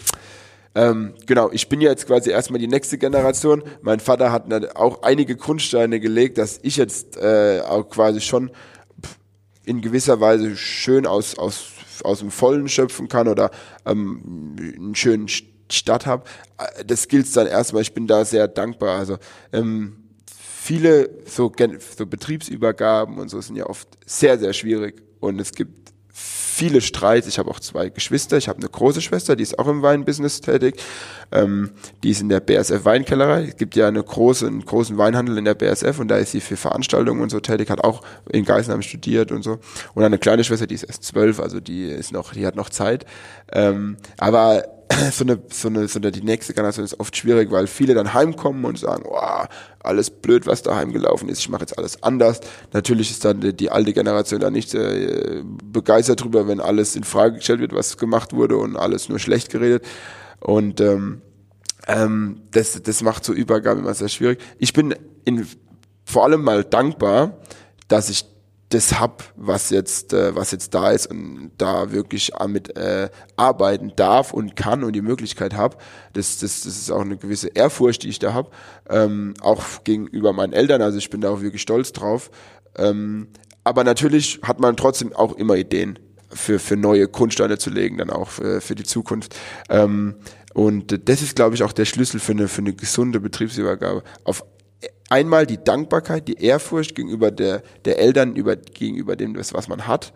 Ähm, 0.76 1.14
genau, 1.26 1.50
ich 1.52 1.68
bin 1.68 1.82
jetzt 1.82 2.06
quasi 2.06 2.30
erstmal 2.30 2.60
die 2.60 2.68
nächste 2.68 2.98
Generation. 2.98 3.64
Mein 3.82 4.00
Vater 4.00 4.32
hat 4.32 4.76
auch 4.76 5.02
einige 5.02 5.36
Grundsteine 5.36 6.00
gelegt, 6.00 6.38
dass 6.38 6.60
ich 6.62 6.78
jetzt 6.78 7.18
äh, 7.18 7.62
auch 7.68 7.90
quasi 7.90 8.22
schon 8.22 8.52
in 9.66 9.82
gewisser 9.82 10.20
Weise 10.20 10.56
schön 10.56 11.06
aus, 11.06 11.38
aus, 11.38 11.72
aus 12.04 12.20
dem 12.20 12.32
Vollen 12.32 12.70
schöpfen 12.70 13.08
kann 13.08 13.28
oder 13.28 13.52
ähm, 13.86 14.56
einen 14.58 14.96
schönen 14.96 15.28
Stadt 15.28 16.06
habe. 16.06 16.24
Äh, 16.58 16.86
das 16.86 17.08
gilt 17.08 17.36
dann 17.36 17.48
erstmal, 17.48 17.82
ich 17.82 17.94
bin 17.94 18.08
da 18.08 18.26
sehr 18.26 18.48
dankbar. 18.48 19.00
Also 19.00 19.18
ähm, 19.52 19.98
viele 20.36 21.10
so, 21.26 21.52
so 21.98 22.06
Betriebsübergaben 22.06 23.18
und 23.18 23.30
so 23.30 23.42
sind 23.42 23.56
ja 23.56 23.66
oft 23.66 23.88
sehr, 24.06 24.38
sehr 24.38 24.54
schwierig. 24.54 25.02
Und 25.20 25.40
es 25.40 25.52
gibt 25.52 25.94
viele 26.60 26.82
Streits. 26.82 27.26
Ich 27.26 27.40
habe 27.40 27.50
auch 27.50 27.62
zwei 27.62 27.88
Geschwister. 27.88 28.36
Ich 28.36 28.50
habe 28.50 28.60
eine 28.60 28.68
große 28.68 29.00
Schwester, 29.00 29.38
die 29.38 29.44
ist 29.44 29.58
auch 29.58 29.68
im 29.68 29.82
Weinbusiness 29.82 30.42
tätig. 30.42 30.76
Ähm, 31.32 31.72
die 32.04 32.10
ist 32.10 32.20
in 32.20 32.28
der 32.28 32.42
BSF 32.42 32.84
Weinkellerei. 32.84 33.46
Es 33.46 33.56
gibt 33.56 33.78
ja 33.78 33.88
eine 33.88 34.04
große, 34.04 34.46
einen 34.46 34.66
großen 34.66 34.98
Weinhandel 34.98 35.38
in 35.38 35.46
der 35.46 35.54
BSF 35.54 36.00
und 36.00 36.10
da 36.10 36.18
ist 36.18 36.32
sie 36.32 36.42
für 36.42 36.58
Veranstaltungen 36.58 37.22
und 37.22 37.30
so 37.30 37.40
tätig, 37.40 37.70
hat 37.70 37.82
auch 37.86 38.02
in 38.30 38.44
Geisenheim 38.44 38.82
studiert 38.82 39.32
und 39.32 39.42
so. 39.42 39.60
Und 39.94 40.04
eine 40.04 40.18
kleine 40.18 40.44
Schwester, 40.44 40.68
die 40.68 40.76
ist 40.76 40.84
erst 40.84 41.06
zwölf, 41.06 41.40
also 41.40 41.62
die 41.62 41.86
ist 41.86 42.12
noch, 42.12 42.34
die 42.34 42.46
hat 42.46 42.58
noch 42.58 42.70
Zeit. 42.70 43.06
Ähm, 43.54 43.96
aber 44.18 44.64
so 45.14 45.24
eine, 45.24 45.40
so 45.50 45.70
eine, 45.70 45.88
so 45.88 46.00
eine, 46.00 46.12
die 46.12 46.24
nächste 46.24 46.54
Generation 46.54 46.84
ist 46.84 47.00
oft 47.00 47.16
schwierig, 47.16 47.52
weil 47.52 47.68
viele 47.68 47.94
dann 47.94 48.14
heimkommen 48.14 48.66
und 48.66 48.78
sagen, 48.78 49.04
oh, 49.08 49.46
alles 49.84 50.10
blöd, 50.10 50.46
was 50.46 50.62
da 50.62 50.76
heimgelaufen 50.76 51.30
ist, 51.30 51.40
ich 51.40 51.50
mache 51.50 51.62
jetzt 51.62 51.78
alles 51.78 52.04
anders. 52.04 52.42
Natürlich 52.74 53.12
ist 53.12 53.26
dann 53.26 53.40
die, 53.42 53.56
die 53.56 53.72
alte 53.72 53.94
Generation 53.94 54.40
da 54.40 54.50
nicht 54.50 54.74
äh, 54.74 55.44
begeistert 55.64 56.24
drüber, 56.24 56.48
wenn 56.48 56.60
alles 56.60 56.96
in 56.96 57.04
Frage 57.04 57.38
gestellt 57.38 57.62
wird, 57.62 57.74
was 57.74 57.98
gemacht 57.98 58.34
wurde 58.34 58.58
und 58.58 58.76
alles 58.76 59.10
nur 59.10 59.20
schlecht 59.20 59.50
geredet. 59.50 59.86
Und 60.40 60.82
ähm, 60.82 61.22
ähm, 61.88 62.42
das, 62.52 62.82
das 62.82 63.02
macht 63.02 63.24
so 63.24 63.34
Übergabe 63.34 63.80
immer 63.80 63.94
sehr 63.94 64.10
schwierig. 64.10 64.40
Ich 64.58 64.74
bin 64.74 64.96
in, 65.26 65.48
vor 66.06 66.24
allem 66.24 66.44
mal 66.44 66.64
dankbar, 66.64 67.38
dass 67.88 68.10
ich 68.10 68.26
das 68.70 69.00
hab, 69.00 69.24
was 69.36 69.72
jetzt, 69.72 70.14
äh, 70.14 70.36
was 70.36 70.52
jetzt 70.52 70.74
da 70.76 70.92
ist 70.92 71.08
und 71.08 71.52
da 71.58 71.92
wirklich 71.92 72.32
mit 72.48 72.78
äh, 72.78 73.10
arbeiten 73.36 73.94
darf 73.96 74.32
und 74.32 74.56
kann 74.56 74.84
und 74.84 74.94
die 74.94 75.02
Möglichkeit 75.02 75.56
hab. 75.56 75.82
Das, 76.14 76.38
das, 76.38 76.62
das 76.62 76.78
ist 76.78 76.92
auch 76.92 77.02
eine 77.02 77.18
gewisse 77.18 77.48
Ehrfurcht, 77.48 78.04
die 78.04 78.10
ich 78.10 78.20
da 78.20 78.34
hab, 78.34 78.54
ähm, 78.90 79.34
auch 79.42 79.84
gegenüber 79.84 80.34
meinen 80.34 80.54
Eltern. 80.54 80.84
Also 80.84 81.00
ich 81.00 81.10
bin 81.10 81.22
da 81.22 81.32
auch 81.32 81.42
wirklich 81.42 81.64
stolz 81.64 81.94
drauf. 81.94 82.30
Ähm, 82.78 83.30
aber 83.64 83.84
natürlich 83.84 84.40
hat 84.44 84.60
man 84.60 84.78
trotzdem 84.78 85.14
auch 85.14 85.36
immer 85.36 85.56
Ideen 85.56 85.98
für, 86.30 86.60
für 86.60 86.78
neue 86.78 87.08
Grundsteine 87.08 87.58
zu 87.58 87.72
legen, 87.72 87.98
dann 87.98 88.12
auch 88.12 88.30
für, 88.30 88.62
für 88.62 88.76
die 88.76 88.84
Zukunft. 88.84 89.36
Ähm, 89.70 90.16
und 90.54 91.10
das 91.10 91.22
ist, 91.24 91.36
glaube 91.36 91.56
ich, 91.56 91.64
auch 91.64 91.72
der 91.72 91.86
Schlüssel 91.86 92.20
für 92.20 92.34
eine, 92.34 92.48
für 92.48 92.62
eine 92.62 92.74
gesunde 92.74 93.20
Betriebsübergabe. 93.20 94.04
Auf 94.24 94.44
einmal 95.10 95.46
die 95.46 95.64
Dankbarkeit, 95.64 96.28
die 96.28 96.42
Ehrfurcht 96.42 96.96
gegenüber 96.96 97.32
der, 97.32 97.64
der 97.86 98.00
Eltern, 98.00 98.36
über, 98.36 98.56
gegenüber 98.56 99.16
dem, 99.16 99.36
was 99.36 99.68
man 99.68 99.88
hat. 99.88 100.14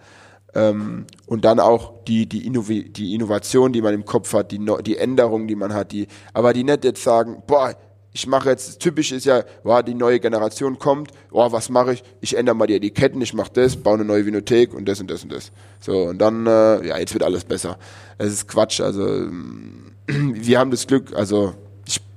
Ähm, 0.56 1.08
und 1.26 1.46
dann 1.46 1.60
auch 1.60 2.04
die, 2.06 2.28
die, 2.28 2.46
Innovi 2.46 2.90
die 2.90 3.16
Innovation, 3.16 3.74
die 3.74 3.82
man 3.82 3.94
im 3.94 4.06
Kopf 4.06 4.34
hat, 4.34 4.52
die, 4.52 4.60
no 4.60 4.78
die 4.78 4.98
Änderungen, 4.98 5.48
die 5.48 5.56
man 5.56 5.74
hat, 5.74 5.92
die, 5.92 6.08
aber 6.32 6.54
die 6.54 6.64
nicht 6.64 6.84
jetzt 6.84 7.04
sagen, 7.04 7.42
boah, 7.48 7.76
ich 8.16 8.28
mache 8.28 8.50
jetzt, 8.50 8.80
typisch 8.80 9.12
ist 9.12 9.26
ja, 9.26 9.44
boah, 9.64 9.82
die 9.82 9.96
neue 9.96 10.20
Generation 10.20 10.78
kommt, 10.78 11.10
boah, 11.32 11.52
was 11.52 11.70
mache 11.70 11.94
ich? 11.94 12.04
Ich 12.22 12.38
ändere 12.38 12.56
mal 12.56 12.68
die 12.68 12.76
Etiketten, 12.76 13.20
ich 13.22 13.34
mache 13.34 13.52
das, 13.54 13.76
baue 13.76 13.96
eine 13.96 14.06
neue 14.06 14.28
Vinothek 14.28 14.76
und 14.76 14.88
das 14.88 15.02
und 15.02 15.10
das 15.10 15.24
und 15.24 15.32
das. 15.32 15.52
So, 15.80 16.04
und 16.04 16.20
dann, 16.20 16.46
äh, 16.46 16.88
ja, 16.88 17.00
jetzt 17.00 17.14
wird 17.14 17.24
alles 17.24 17.44
besser. 17.44 17.80
Es 18.20 18.32
ist 18.32 18.48
Quatsch, 18.48 18.80
also 18.80 19.04
wir 20.08 20.60
haben 20.60 20.70
das 20.70 20.86
Glück, 20.86 21.14
also 21.16 21.56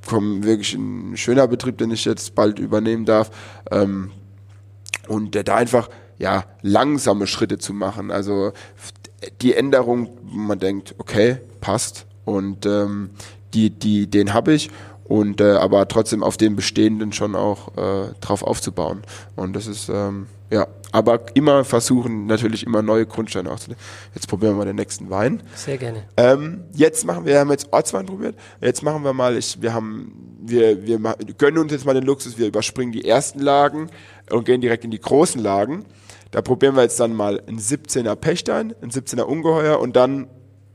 komme 0.07 0.45
wirklich 0.45 0.75
ein 0.75 1.17
schöner 1.17 1.47
Betrieb, 1.49 1.79
den 1.79 1.91
ich 1.91 2.05
jetzt 2.05 2.35
bald 2.35 2.59
übernehmen 2.59 3.05
darf. 3.05 3.31
Ähm, 3.71 4.11
und 5.09 5.35
da 5.35 5.55
einfach 5.55 5.89
ja 6.19 6.45
langsame 6.63 7.27
Schritte 7.27 7.59
zu 7.59 7.73
machen. 7.73 8.11
Also 8.11 8.53
die 9.41 9.55
Änderung, 9.55 10.11
man 10.25 10.59
denkt, 10.59 10.95
okay, 10.99 11.39
passt 11.61 12.07
und 12.25 12.67
ähm, 12.67 13.11
die, 13.55 13.71
die, 13.71 14.09
den 14.09 14.35
habe 14.35 14.53
ich 14.53 14.71
und 15.09 15.41
äh, 15.41 15.53
aber 15.53 15.89
trotzdem 15.89 16.23
auf 16.23 16.37
den 16.37 16.57
bestehenden 16.57 17.13
schon 17.13 17.35
auch 17.35 17.77
äh, 17.77 18.13
drauf 18.21 18.43
aufzubauen. 18.43 19.03
Und 19.37 19.55
das 19.55 19.67
ist 19.67 19.89
ähm, 19.89 20.27
ja, 20.51 20.69
aber 20.93 21.35
immer 21.35 21.65
versuchen 21.65 22.27
natürlich 22.27 22.65
immer 22.65 22.81
neue 22.81 23.05
Grundsteine 23.07 23.51
auszunehmen. 23.51 23.83
Jetzt 24.15 24.29
probieren 24.29 24.53
wir 24.53 24.59
mal 24.59 24.65
den 24.65 24.77
nächsten 24.77 25.11
Wein. 25.11 25.43
Sehr 25.55 25.77
gerne. 25.77 26.05
Ähm, 26.17 26.65
jetzt 26.73 27.05
machen 27.05 27.25
wir, 27.25 27.33
wir 27.33 27.41
haben 27.41 27.51
jetzt 27.51 27.73
Ortswein 27.73 28.07
probiert. 28.07 28.37
Jetzt 28.61 28.83
machen 28.83 29.03
wir 29.03 29.13
mal, 29.13 29.37
ich, 29.37 29.61
wir 29.61 29.75
haben, 29.75 30.37
wir, 30.41 30.87
wir 30.87 30.99
gönnen 31.37 31.59
uns 31.59 31.73
jetzt 31.73 31.85
mal 31.85 31.95
den 31.95 32.05
Luxus, 32.05 32.39
wir 32.39 32.47
überspringen 32.47 32.93
die 32.93 33.05
ersten 33.05 33.41
Lagen 33.41 33.91
und 34.31 34.45
gehen 34.45 34.61
direkt 34.61 34.85
in 34.85 34.93
die 34.93 35.01
großen 35.01 35.43
Lagen. 35.43 35.85
Da 36.31 36.43
probieren 36.43 36.77
wir 36.77 36.83
jetzt 36.83 37.01
dann 37.01 37.15
mal 37.15 37.43
einen 37.47 37.59
17er 37.59 38.15
Pechstein, 38.15 38.75
einen 38.81 38.93
17er 38.93 39.23
Ungeheuer 39.23 39.81
und 39.81 39.97
dann 39.97 40.29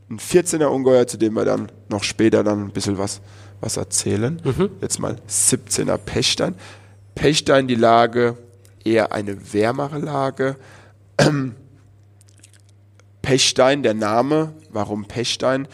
ein 0.09 0.19
14er 0.19 0.65
Ungeheuer, 0.65 1.07
zu 1.07 1.17
dem 1.17 1.33
wir 1.33 1.45
dann 1.45 1.71
noch 1.89 2.03
später 2.03 2.43
dann 2.43 2.65
ein 2.65 2.71
bisschen 2.71 2.97
was 2.97 3.21
was 3.61 3.77
erzählen. 3.77 4.41
Mhm. 4.43 4.69
Jetzt 4.81 4.99
mal 4.99 5.17
17er 5.29 5.97
Pechstein. 5.97 6.55
Pechstein, 7.15 7.67
die 7.67 7.75
Lage 7.75 8.37
eher 8.83 9.13
eine 9.13 9.53
wärmere 9.53 9.99
Lage. 9.99 10.57
Pechstein, 13.21 13.83
der 13.83 13.93
Name, 13.93 14.53
warum 14.71 15.05
Pechstein? 15.05 15.67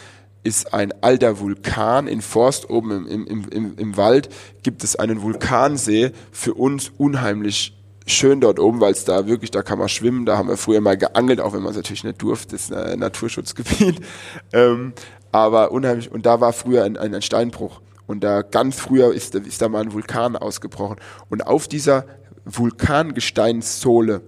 Ist 0.43 0.73
ein 0.73 0.93
alter 1.01 1.39
Vulkan 1.39 2.07
in 2.07 2.21
Forst 2.21 2.69
oben 2.69 3.07
im, 3.07 3.25
im, 3.27 3.49
im, 3.49 3.77
im 3.77 3.97
Wald. 3.97 4.29
Gibt 4.63 4.83
es 4.83 4.95
einen 4.95 5.21
Vulkansee, 5.21 6.11
für 6.31 6.53
uns 6.53 6.91
unheimlich 6.97 7.77
schön 8.05 8.39
dort 8.39 8.59
oben, 8.59 8.79
weil 8.79 8.93
es 8.93 9.03
da 9.03 9.27
wirklich, 9.27 9.51
da 9.51 9.61
kann 9.61 9.77
man 9.77 9.89
schwimmen, 9.89 10.25
da 10.25 10.37
haben 10.37 10.47
wir 10.47 10.57
früher 10.57 10.81
mal 10.81 10.97
geangelt, 10.97 11.41
auch 11.41 11.53
wenn 11.53 11.61
man 11.61 11.71
es 11.71 11.77
natürlich 11.77 12.05
nicht 12.05 12.21
durfte, 12.21 12.55
das 12.55 12.63
ist 12.63 12.73
ein 12.73 12.99
Naturschutzgebiet. 12.99 13.99
Ähm, 14.53 14.93
aber 15.31 15.71
unheimlich, 15.71 16.11
und 16.11 16.25
da 16.25 16.41
war 16.41 16.53
früher 16.53 16.83
ein, 16.83 16.97
ein 16.97 17.21
Steinbruch. 17.21 17.81
Und 18.05 18.23
da 18.23 18.41
ganz 18.41 18.77
früher 18.77 19.13
ist, 19.13 19.35
ist 19.35 19.61
da 19.61 19.69
mal 19.69 19.81
ein 19.81 19.93
Vulkan 19.93 20.35
ausgebrochen. 20.35 20.97
Und 21.29 21.45
auf 21.45 21.67
dieser 21.67 22.05
Vulkangesteinssohle 22.45 24.21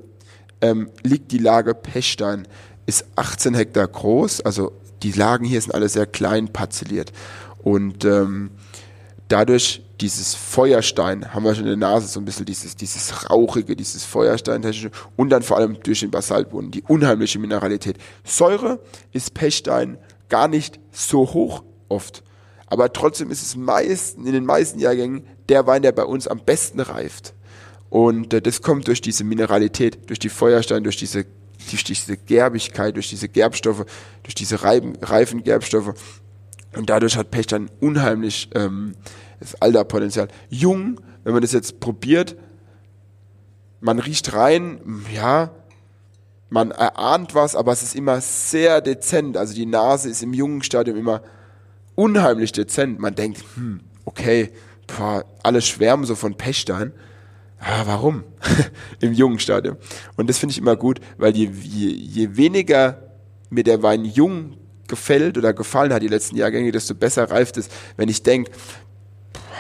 ähm, 0.62 0.90
liegt 1.04 1.32
die 1.32 1.38
Lage 1.38 1.74
Pechstein, 1.74 2.48
ist 2.86 3.06
18 3.16 3.54
Hektar 3.54 3.88
groß, 3.88 4.42
also 4.42 4.74
die 5.04 5.14
Lagen 5.14 5.46
hier 5.46 5.62
sind 5.62 5.74
alle 5.74 5.88
sehr 5.88 6.06
klein 6.06 6.52
parzelliert. 6.52 7.14
Und 7.64 8.04
ähm, 8.04 8.52
dadurch 9.30 9.84
dieses 10.02 10.34
Feuerstein, 10.34 11.34
haben 11.34 11.44
wir 11.44 11.54
schon 11.56 11.66
in 11.66 11.80
der 11.80 11.90
Nase 11.90 12.08
so 12.08 12.20
ein 12.20 12.26
bisschen 12.26 12.46
dieses, 12.46 12.76
dieses 12.76 13.30
rauchige, 13.30 13.76
dieses 13.76 14.04
Feuerstein 14.04 14.64
und 15.16 15.30
dann 15.30 15.44
vor 15.44 15.58
allem 15.58 15.78
durch 15.84 16.00
den 16.02 16.12
Basaltboden, 16.12 16.72
die 16.72 16.84
unheimliche 16.84 17.40
Mineralität. 17.40 17.98
Säure 18.24 18.80
ist 19.12 19.34
Pechstein 19.34 19.98
gar 20.30 20.48
nicht 20.48 20.80
so 20.92 21.34
hoch 21.34 21.64
oft. 21.88 22.24
Aber 22.68 22.94
trotzdem 22.94 23.32
ist 23.32 23.42
es 23.42 23.56
meist, 23.56 24.18
in 24.18 24.32
den 24.32 24.46
meisten 24.46 24.80
Jahrgängen 24.80 25.26
der 25.50 25.66
Wein, 25.66 25.82
der 25.82 25.92
bei 25.92 26.04
uns 26.04 26.28
am 26.28 26.40
besten 26.40 26.80
reift. 26.80 27.34
Und 27.90 28.34
äh, 28.34 28.42
das 28.42 28.62
kommt 28.62 28.88
durch 28.88 29.02
diese 29.02 29.24
Mineralität, 29.24 30.10
durch 30.10 30.20
die 30.20 30.30
Feuerstein, 30.30 30.84
durch 30.84 30.98
diese, 30.98 31.26
durch 31.70 31.84
diese 31.84 32.16
Gerbigkeit, 32.18 32.96
durch 32.96 33.10
diese 33.10 33.28
Gerbstoffe, 33.28 33.86
durch 34.24 34.36
diese 34.36 34.62
reifen, 34.62 34.96
reifen 35.02 35.44
Gerbstoffe. 35.44 35.94
Und 36.76 36.90
dadurch 36.90 37.18
hat 37.18 37.32
Pechstein 37.32 37.70
unheimlich 37.80 38.50
ähm, 38.54 38.94
das 39.40 39.60
Alterpotenzial. 39.60 40.28
Jung, 40.50 41.02
wenn 41.24 41.34
man 41.34 41.42
das 41.42 41.52
jetzt 41.52 41.80
probiert, 41.80 42.36
man 43.82 43.98
riecht 43.98 44.34
rein, 44.34 44.80
ja, 45.14 45.52
man 46.50 46.72
erahnt 46.72 47.36
was, 47.36 47.56
aber 47.56 47.72
es 47.72 47.84
ist 47.84 47.96
immer 47.96 48.22
sehr 48.22 48.82
dezent. 48.82 49.38
Also 49.38 49.54
die 49.54 49.66
Nase 49.66 50.10
ist 50.10 50.24
im 50.24 50.34
jungen 50.34 50.64
Stadium 50.64 50.98
immer 50.98 51.22
unheimlich 51.96 52.52
dezent. 52.52 53.00
Man 53.00 53.16
denkt, 53.16 53.44
hm, 53.56 53.82
okay, 54.06 54.52
boah, 54.88 55.26
alle 55.44 55.62
schwärmen 55.62 56.06
so 56.06 56.16
von 56.16 56.36
Pechstein. 56.36 56.92
Ah, 57.60 57.84
warum? 57.86 58.24
Im 59.02 59.12
jungen 59.12 59.40
Stadium. 59.40 59.76
Und 60.16 60.30
das 60.30 60.38
finde 60.38 60.52
ich 60.54 60.58
immer 60.60 60.78
gut, 60.78 61.02
weil 61.18 61.36
je, 61.36 61.50
je, 61.50 61.90
je 61.90 62.38
weniger 62.38 63.04
mir 63.50 63.66
der 63.66 63.84
Wein 63.84 64.06
jung 64.06 64.56
gefällt 64.88 65.38
oder 65.38 65.54
gefallen 65.54 65.94
hat 65.94 66.02
die 66.02 66.08
letzten 66.08 66.38
Jahrgänge, 66.38 66.72
desto 66.72 66.96
besser 66.96 67.30
reift 67.30 67.58
es. 67.58 67.68
Wenn 67.98 68.08
ich 68.08 68.24
denke, 68.24 68.52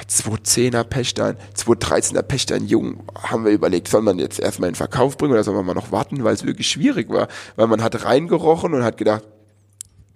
210er 0.09 0.83
Pechstein, 0.83 1.37
213er 1.55 2.21
Pechstein 2.21 2.65
jung, 2.65 3.03
haben 3.15 3.45
wir 3.45 3.51
überlegt, 3.51 3.87
soll 3.87 4.01
man 4.01 4.17
jetzt 4.17 4.39
erstmal 4.39 4.69
in 4.69 4.75
Verkauf 4.75 5.17
bringen 5.17 5.33
oder 5.33 5.43
soll 5.43 5.55
man 5.55 5.65
mal 5.65 5.73
noch 5.73 5.91
warten, 5.91 6.23
weil 6.23 6.33
es 6.33 6.45
wirklich 6.45 6.67
schwierig 6.67 7.09
war. 7.09 7.27
Weil 7.55 7.67
man 7.67 7.83
hat 7.83 8.03
reingerochen 8.05 8.73
und 8.73 8.83
hat 8.83 8.97
gedacht, 8.97 9.23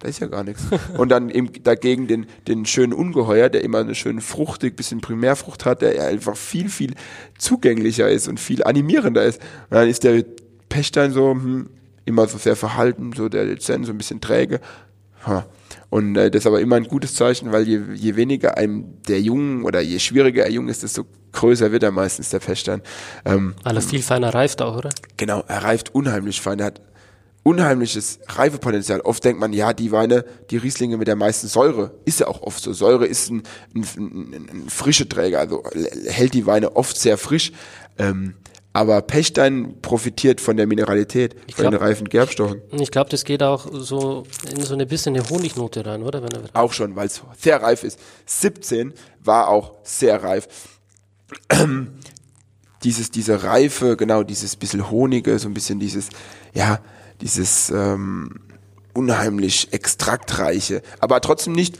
da 0.00 0.08
ist 0.08 0.20
ja 0.20 0.26
gar 0.26 0.44
nichts. 0.44 0.64
Und 0.98 1.08
dann 1.08 1.30
eben 1.30 1.50
dagegen 1.62 2.06
den, 2.06 2.26
den 2.46 2.66
schönen 2.66 2.92
Ungeheuer, 2.92 3.48
der 3.48 3.64
immer 3.64 3.78
eine 3.78 3.94
schöne 3.94 4.20
fruchtig, 4.20 4.76
bisschen 4.76 5.00
Primärfrucht 5.00 5.64
hat, 5.64 5.80
der 5.80 6.04
einfach 6.06 6.36
viel, 6.36 6.68
viel 6.68 6.94
zugänglicher 7.38 8.10
ist 8.10 8.28
und 8.28 8.38
viel 8.38 8.62
animierender 8.64 9.24
ist. 9.24 9.40
Und 9.70 9.76
dann 9.76 9.88
ist 9.88 10.04
der 10.04 10.22
Pechstein 10.68 11.12
so, 11.12 11.30
hm, 11.30 11.70
immer 12.04 12.26
so 12.26 12.36
sehr 12.36 12.54
verhalten, 12.54 13.12
so 13.16 13.30
der 13.30 13.46
dezent, 13.46 13.86
so 13.86 13.92
ein 13.92 13.98
bisschen 13.98 14.20
träge. 14.20 14.60
Und 15.94 16.16
äh, 16.16 16.28
das 16.28 16.40
ist 16.40 16.46
aber 16.48 16.60
immer 16.60 16.74
ein 16.74 16.88
gutes 16.88 17.14
Zeichen, 17.14 17.52
weil 17.52 17.68
je, 17.68 17.80
je 17.94 18.16
weniger 18.16 18.56
einem 18.56 19.00
der 19.06 19.20
Jungen 19.20 19.62
oder 19.62 19.80
je 19.80 20.00
schwieriger 20.00 20.42
er 20.42 20.50
jung 20.50 20.66
ist, 20.66 20.82
desto 20.82 21.04
größer 21.30 21.70
wird 21.70 21.84
er 21.84 21.92
meistens 21.92 22.30
der 22.30 22.40
Pechstein. 22.40 22.82
Ähm, 23.24 23.54
Alles 23.62 23.86
viel 23.86 24.02
feiner 24.02 24.34
reift 24.34 24.60
auch, 24.60 24.76
oder? 24.76 24.90
Genau, 25.16 25.44
er 25.46 25.62
reift 25.62 25.94
unheimlich 25.94 26.40
fein. 26.40 26.58
Er 26.58 26.66
hat 26.66 26.80
unheimliches 27.44 28.18
Reifepotenzial. 28.26 29.02
Oft 29.02 29.24
denkt 29.24 29.38
man, 29.38 29.52
ja, 29.52 29.72
die 29.72 29.92
Weine, 29.92 30.24
die 30.50 30.56
Rieslinge 30.56 30.96
mit 30.96 31.06
der 31.06 31.14
meisten 31.14 31.46
Säure, 31.46 31.92
ist 32.04 32.18
ja 32.18 32.26
auch 32.26 32.42
oft 32.42 32.60
so. 32.60 32.72
Säure 32.72 33.06
ist 33.06 33.30
ein, 33.30 33.44
ein, 33.76 33.86
ein, 33.96 34.48
ein 34.50 34.64
frische 34.68 35.08
Träger, 35.08 35.38
also 35.38 35.62
hält 36.08 36.34
die 36.34 36.44
Weine 36.44 36.74
oft 36.74 36.96
sehr 36.96 37.18
frisch. 37.18 37.52
Ähm, 37.98 38.34
aber 38.74 39.00
Pechstein 39.02 39.80
profitiert 39.80 40.40
von 40.40 40.56
der 40.56 40.66
Mineralität, 40.66 41.36
ich 41.46 41.54
von 41.54 41.62
glaub, 41.62 41.74
den 41.74 41.80
reifen 41.80 42.08
Gerbstoffen. 42.08 42.60
Ich 42.72 42.90
glaube, 42.90 43.08
das 43.08 43.24
geht 43.24 43.40
auch 43.42 43.68
so 43.72 44.24
in 44.50 44.60
so 44.62 44.74
eine 44.74 44.84
bisschen 44.84 45.14
eine 45.14 45.30
Honignote 45.30 45.86
rein, 45.86 46.02
oder? 46.02 46.20
auch 46.52 46.72
schon, 46.72 46.96
weil 46.96 47.06
es 47.06 47.22
sehr 47.38 47.62
reif 47.62 47.84
ist. 47.84 48.00
17 48.26 48.92
war 49.22 49.46
auch 49.48 49.74
sehr 49.84 50.22
reif. 50.22 50.48
dieses, 52.82 53.12
diese 53.12 53.44
Reife, 53.44 53.96
genau, 53.96 54.24
dieses 54.24 54.56
bisschen 54.56 54.90
Honige, 54.90 55.38
so 55.38 55.48
ein 55.48 55.54
bisschen 55.54 55.78
dieses, 55.78 56.08
ja, 56.52 56.80
dieses 57.20 57.70
ähm, 57.70 58.40
unheimlich 58.92 59.72
extraktreiche, 59.72 60.82
aber 60.98 61.20
trotzdem 61.20 61.52
nicht 61.52 61.78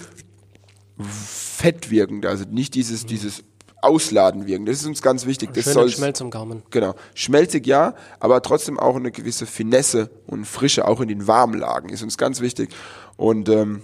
fettwirkend, 1.01 2.24
also 2.24 2.45
nicht 2.45 2.74
dieses, 2.74 3.05
dieses 3.05 3.42
Ausladen 3.85 4.47
wirken. 4.47 4.66
Das 4.66 4.76
ist 4.76 4.87
uns 4.87 5.03
ganz 5.03 5.26
wichtig. 5.26 5.53
Das 5.55 5.66
soll 5.66 5.91
Schmelz 5.91 6.20
im 6.20 6.30
Gaumen. 6.30 6.62
Genau. 6.70 6.95
Schmelzig 7.14 7.66
ja, 7.66 7.95
aber 8.20 8.43
trotzdem 8.43 8.78
auch 8.78 8.97
eine 8.97 9.11
gewisse 9.11 9.47
Finesse 9.47 10.11
und 10.26 10.47
Frische 10.47 10.89
auch 10.89 11.01
in 11.01 11.09
den 11.09 11.26
warmen 11.26 11.59
Lagen 11.59 11.91
ist 11.91 12.03
uns 12.03 12.18
ganz 12.18 12.41
wichtig. 12.41 12.70
Und 13.16 13.49
ähm, 13.49 13.82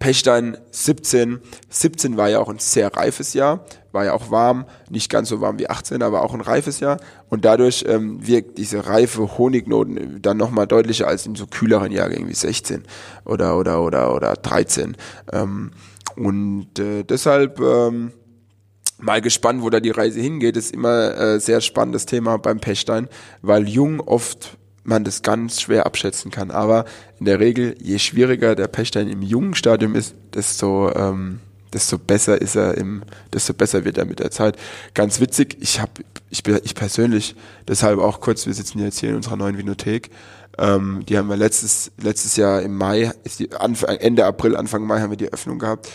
Pechstein 0.00 0.56
17. 0.70 1.40
17 1.68 2.16
war 2.16 2.30
ja 2.30 2.40
auch 2.40 2.48
ein 2.48 2.58
sehr 2.58 2.96
reifes 2.96 3.34
Jahr, 3.34 3.66
war 3.92 4.06
ja 4.06 4.14
auch 4.14 4.30
warm, 4.30 4.64
nicht 4.88 5.10
ganz 5.10 5.28
so 5.28 5.42
warm 5.42 5.58
wie 5.58 5.68
18, 5.68 6.02
aber 6.02 6.24
auch 6.24 6.32
ein 6.32 6.40
reifes 6.40 6.80
Jahr. 6.80 6.98
Und 7.28 7.44
dadurch 7.44 7.84
ähm, 7.86 8.26
wirkt 8.26 8.56
diese 8.56 8.86
reife 8.86 9.36
Honignoten 9.36 10.22
dann 10.22 10.38
nochmal 10.38 10.66
deutlicher 10.66 11.06
als 11.06 11.26
in 11.26 11.34
so 11.34 11.46
kühleren 11.46 11.92
Jahrgängen 11.92 12.28
wie 12.28 12.34
16 12.34 12.84
oder 13.26 13.58
oder 13.58 13.82
oder 13.82 14.14
oder 14.14 14.34
13. 14.34 14.96
Ähm, 15.32 15.72
und 16.16 16.78
äh, 16.78 17.04
deshalb 17.04 17.60
ähm, 17.60 18.12
mal 19.00 19.20
gespannt, 19.20 19.62
wo 19.62 19.70
da 19.70 19.80
die 19.80 19.90
Reise 19.90 20.20
hingeht. 20.20 20.56
Ist 20.56 20.72
immer 20.72 21.16
äh, 21.16 21.40
sehr 21.40 21.60
spannendes 21.60 22.06
Thema 22.06 22.38
beim 22.38 22.60
Pechstein, 22.60 23.08
weil 23.42 23.68
jung 23.68 24.00
oft 24.00 24.56
man 24.82 25.04
das 25.04 25.22
ganz 25.22 25.60
schwer 25.60 25.86
abschätzen 25.86 26.30
kann. 26.30 26.50
Aber 26.50 26.84
in 27.18 27.26
der 27.26 27.40
Regel, 27.40 27.76
je 27.80 27.98
schwieriger 27.98 28.54
der 28.54 28.68
Pechstein 28.68 29.08
im 29.08 29.22
jungen 29.22 29.54
Stadium 29.54 29.94
ist, 29.94 30.14
desto, 30.34 30.92
ähm, 30.94 31.40
desto 31.72 31.98
besser 31.98 32.40
ist 32.40 32.56
er 32.56 32.76
im, 32.76 33.02
desto 33.32 33.54
besser 33.54 33.84
wird 33.84 33.98
er 33.98 34.04
mit 34.04 34.20
der 34.20 34.30
Zeit. 34.30 34.56
Ganz 34.94 35.20
witzig, 35.20 35.56
ich 35.60 35.80
habe, 35.80 35.92
ich, 36.30 36.46
ich 36.46 36.74
persönlich, 36.74 37.36
deshalb 37.68 37.98
auch 37.98 38.20
kurz, 38.20 38.46
wir 38.46 38.54
sitzen 38.54 38.78
jetzt 38.80 39.00
hier 39.00 39.10
in 39.10 39.16
unserer 39.16 39.36
neuen 39.36 39.58
Vinothek, 39.58 40.10
ähm, 40.58 41.04
die 41.08 41.16
haben 41.16 41.28
wir 41.28 41.36
letztes, 41.36 41.92
letztes 42.02 42.36
Jahr 42.36 42.62
im 42.62 42.76
Mai, 42.76 43.12
ist 43.24 43.38
die 43.38 43.52
Anfang, 43.52 43.96
Ende 43.96 44.26
April, 44.26 44.56
Anfang 44.56 44.84
Mai 44.84 45.00
haben 45.00 45.10
wir 45.10 45.16
die 45.16 45.32
Öffnung 45.32 45.58
gehabt. 45.58 45.88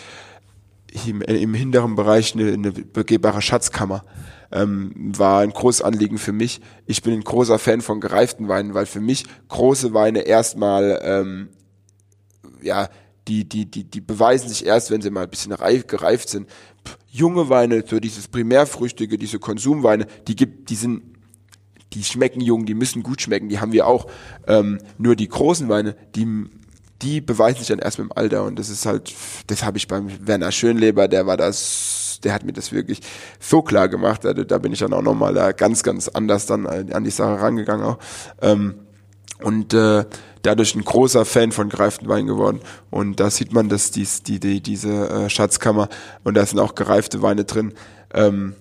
Im, 1.08 1.22
im 1.22 1.54
hinteren 1.54 1.96
Bereich 1.96 2.36
eine, 2.36 2.54
eine 2.54 2.72
begehbare 2.72 3.42
Schatzkammer 3.42 4.04
ähm, 4.52 4.94
war 4.96 5.42
ein 5.42 5.52
großes 5.52 5.82
Anliegen 5.82 6.18
für 6.18 6.32
mich. 6.32 6.62
Ich 6.86 7.02
bin 7.02 7.14
ein 7.14 7.24
großer 7.24 7.60
Fan 7.60 7.82
von 7.82 8.00
gereiften 8.00 8.48
Weinen, 8.48 8.74
weil 8.74 8.86
für 8.86 9.02
mich 9.02 9.26
große 9.50 9.94
Weine 9.94 10.22
erstmal 10.22 11.00
ähm, 11.04 11.50
ja 12.62 12.90
die 13.28 13.48
die 13.48 13.66
die 13.66 13.84
die 13.84 14.02
beweisen 14.02 14.50
sich 14.50 14.66
erst, 14.66 14.92
wenn 14.92 15.02
sie 15.02 15.10
mal 15.10 15.24
ein 15.24 15.30
bisschen 15.30 15.52
reif, 15.52 15.88
gereift 15.88 16.30
sind. 16.30 16.48
Pff, 16.86 16.98
junge 17.10 17.50
Weine, 17.50 17.84
so 17.86 18.00
dieses 18.00 18.28
primärfrüchtige, 18.28 19.18
diese 19.18 19.40
Konsumweine, 19.40 20.08
die 20.28 20.36
gibt, 20.36 20.70
die 20.70 20.76
sind 20.76 21.16
die 21.94 22.04
schmecken 22.04 22.42
jung, 22.42 22.66
die 22.66 22.74
müssen 22.74 23.04
gut 23.04 23.22
schmecken, 23.22 23.50
die 23.50 23.60
haben 23.60 23.72
wir 23.72 23.88
auch. 23.88 24.08
Ähm, 24.48 24.80
nur 24.98 25.16
die 25.16 25.28
großen 25.28 25.70
Weine, 25.70 25.96
die 26.16 26.46
die 27.02 27.22
beweisen 27.22 27.60
sich 27.60 27.68
dann 27.68 27.80
erst 27.80 28.00
mit 28.00 28.10
dem 28.10 28.18
Alter 28.18 28.44
und 28.44 28.58
das 28.58 28.70
ist 28.70 28.86
halt, 28.86 29.14
das 29.48 29.64
habe 29.64 29.78
ich 29.78 29.88
beim 29.88 30.10
Werner 30.26 30.52
Schönleber, 30.52 31.08
der 31.08 31.28
war 31.28 31.38
das 31.38 32.06
der 32.24 32.34
hat 32.34 32.44
mir 32.44 32.54
das 32.54 32.72
wirklich 32.72 33.02
so 33.40 33.62
klar 33.62 33.88
gemacht. 33.88 34.26
Also, 34.26 34.44
da 34.44 34.58
bin 34.58 34.74
ich 34.74 34.80
dann 34.80 34.94
auch 34.94 35.02
nochmal 35.02 35.34
da 35.34 35.52
ganz, 35.52 35.84
ganz 35.84 36.08
anders 36.08 36.46
dann 36.46 36.66
an 36.66 37.04
die 37.04 37.12
Sache 37.12 37.42
rangegangen 37.42 37.86
auch. 37.86 38.00
Ähm, 38.42 38.76
und 39.42 39.74
äh, 39.74 40.06
dadurch 40.42 40.76
ein 40.76 40.84
großer 40.84 41.26
Fan 41.26 41.52
von 41.52 41.70
gereiften 41.70 42.08
Wein 42.08 42.26
geworden. 42.26 42.62
Und 42.90 43.20
da 43.20 43.30
sieht 43.30 43.54
man, 43.54 43.70
dass 43.70 43.92
dies, 43.92 44.24
die, 44.24 44.40
die, 44.40 44.62
diese 44.62 45.10
äh, 45.10 45.30
Schatzkammer 45.30 45.90
und 46.24 46.36
da 46.36 46.46
sind 46.46 46.60
auch 46.60 46.76
gereifte 46.76 47.22
Weine 47.22 47.44
drin. 47.44 47.74
Ähm, 48.14 48.56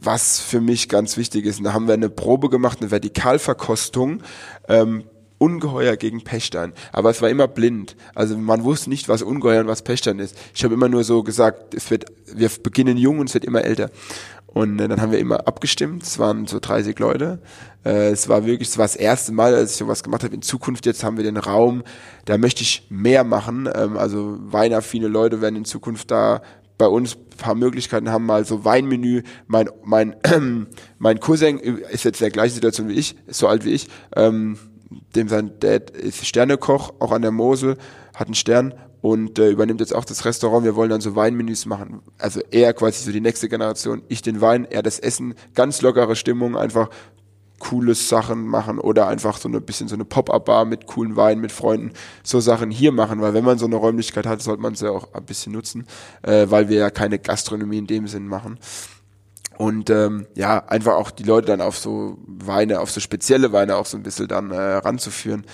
was 0.00 0.40
für 0.40 0.60
mich 0.60 0.88
ganz 0.88 1.16
wichtig 1.16 1.46
ist, 1.46 1.58
und 1.58 1.64
da 1.64 1.72
haben 1.72 1.86
wir 1.86 1.94
eine 1.94 2.10
Probe 2.10 2.48
gemacht, 2.48 2.78
eine 2.80 2.90
Vertikalverkostung 2.90 4.22
ähm, 4.68 5.04
Ungeheuer 5.42 5.96
gegen 5.96 6.22
Pechstein. 6.22 6.72
Aber 6.92 7.10
es 7.10 7.20
war 7.20 7.28
immer 7.28 7.48
blind. 7.48 7.96
Also 8.14 8.38
man 8.38 8.62
wusste 8.62 8.90
nicht, 8.90 9.08
was 9.08 9.22
Ungeheuer 9.22 9.62
und 9.62 9.66
was 9.66 9.82
Pechstein 9.82 10.20
ist. 10.20 10.38
Ich 10.54 10.62
habe 10.62 10.74
immer 10.74 10.88
nur 10.88 11.02
so 11.02 11.24
gesagt, 11.24 11.74
es 11.74 11.90
wird, 11.90 12.04
wir 12.32 12.48
beginnen 12.62 12.96
jung 12.96 13.18
und 13.18 13.28
es 13.28 13.34
wird 13.34 13.44
immer 13.44 13.64
älter. 13.64 13.90
Und 14.46 14.78
äh, 14.78 14.86
dann 14.86 15.00
haben 15.00 15.10
wir 15.10 15.18
immer 15.18 15.48
abgestimmt. 15.48 16.04
Es 16.04 16.20
waren 16.20 16.46
so 16.46 16.60
30 16.60 16.96
Leute. 17.00 17.40
Äh, 17.84 18.10
es 18.10 18.28
war 18.28 18.46
wirklich, 18.46 18.68
es 18.68 18.78
war 18.78 18.84
das 18.84 18.94
erste 18.94 19.32
Mal, 19.32 19.52
als 19.52 19.72
ich 19.72 19.78
sowas 19.78 20.04
gemacht 20.04 20.22
habe. 20.22 20.32
In 20.32 20.42
Zukunft 20.42 20.86
jetzt 20.86 21.02
haben 21.02 21.16
wir 21.16 21.24
den 21.24 21.38
Raum, 21.38 21.82
da 22.24 22.38
möchte 22.38 22.62
ich 22.62 22.86
mehr 22.88 23.24
machen. 23.24 23.68
Ähm, 23.74 23.96
also 23.96 24.36
weinaffine 24.38 25.08
Leute 25.08 25.40
werden 25.40 25.56
in 25.56 25.64
Zukunft 25.64 26.12
da 26.12 26.42
bei 26.78 26.86
uns 26.86 27.16
paar 27.36 27.56
Möglichkeiten 27.56 28.10
haben, 28.10 28.26
mal 28.26 28.44
so 28.44 28.64
Weinmenü. 28.64 29.22
Mein, 29.48 29.70
mein, 29.84 30.14
mein 30.98 31.18
Cousin 31.18 31.58
ist 31.58 32.04
jetzt 32.04 32.20
in 32.20 32.26
der 32.26 32.30
gleichen 32.30 32.54
Situation 32.54 32.88
wie 32.88 32.94
ich, 32.94 33.16
ist 33.26 33.40
so 33.40 33.48
alt 33.48 33.64
wie 33.64 33.70
ich. 33.70 33.88
Ähm, 34.14 34.56
dem 35.14 35.28
sein 35.28 35.52
Dad 35.60 35.90
ist 35.90 36.26
Sternekoch, 36.26 36.94
auch 36.98 37.12
an 37.12 37.22
der 37.22 37.30
Mosel, 37.30 37.76
hat 38.14 38.28
einen 38.28 38.34
Stern 38.34 38.74
und 39.00 39.38
äh, 39.38 39.50
übernimmt 39.50 39.80
jetzt 39.80 39.94
auch 39.94 40.04
das 40.04 40.24
Restaurant. 40.24 40.64
Wir 40.64 40.76
wollen 40.76 40.90
dann 40.90 41.00
so 41.00 41.16
Weinmenüs 41.16 41.66
machen. 41.66 42.00
Also 42.18 42.40
er 42.50 42.72
quasi 42.72 43.04
so 43.04 43.12
die 43.12 43.20
nächste 43.20 43.48
Generation, 43.48 44.02
ich 44.08 44.22
den 44.22 44.40
Wein, 44.40 44.64
er 44.64 44.82
das 44.82 44.98
Essen, 44.98 45.34
ganz 45.54 45.82
lockere 45.82 46.16
Stimmung, 46.16 46.56
einfach 46.56 46.88
coole 47.58 47.94
Sachen 47.94 48.44
machen 48.46 48.80
oder 48.80 49.06
einfach 49.06 49.38
so 49.38 49.48
ein 49.48 49.62
bisschen 49.62 49.86
so 49.86 49.94
eine 49.94 50.04
Pop-up-Bar 50.04 50.64
mit 50.64 50.86
coolen 50.86 51.14
Wein, 51.14 51.38
mit 51.38 51.52
Freunden, 51.52 51.92
so 52.24 52.40
Sachen 52.40 52.72
hier 52.72 52.90
machen, 52.90 53.20
weil 53.20 53.34
wenn 53.34 53.44
man 53.44 53.58
so 53.58 53.66
eine 53.66 53.76
Räumlichkeit 53.76 54.26
hat, 54.26 54.42
sollte 54.42 54.62
man 54.62 54.74
sie 54.74 54.90
auch 54.90 55.14
ein 55.14 55.24
bisschen 55.24 55.52
nutzen, 55.52 55.86
äh, 56.22 56.46
weil 56.48 56.68
wir 56.68 56.78
ja 56.78 56.90
keine 56.90 57.20
Gastronomie 57.20 57.78
in 57.78 57.86
dem 57.86 58.08
Sinn 58.08 58.26
machen 58.26 58.58
und 59.58 59.90
ähm, 59.90 60.26
ja, 60.34 60.64
einfach 60.66 60.94
auch 60.94 61.10
die 61.10 61.22
Leute 61.22 61.48
dann 61.48 61.60
auf 61.60 61.78
so 61.78 62.18
Weine, 62.26 62.80
auf 62.80 62.90
so 62.90 63.00
spezielle 63.00 63.52
Weine 63.52 63.76
auch 63.76 63.86
so 63.86 63.96
ein 63.96 64.02
bisschen 64.02 64.28
dann 64.28 64.50
äh, 64.50 64.56
ranzuführen. 64.56 65.44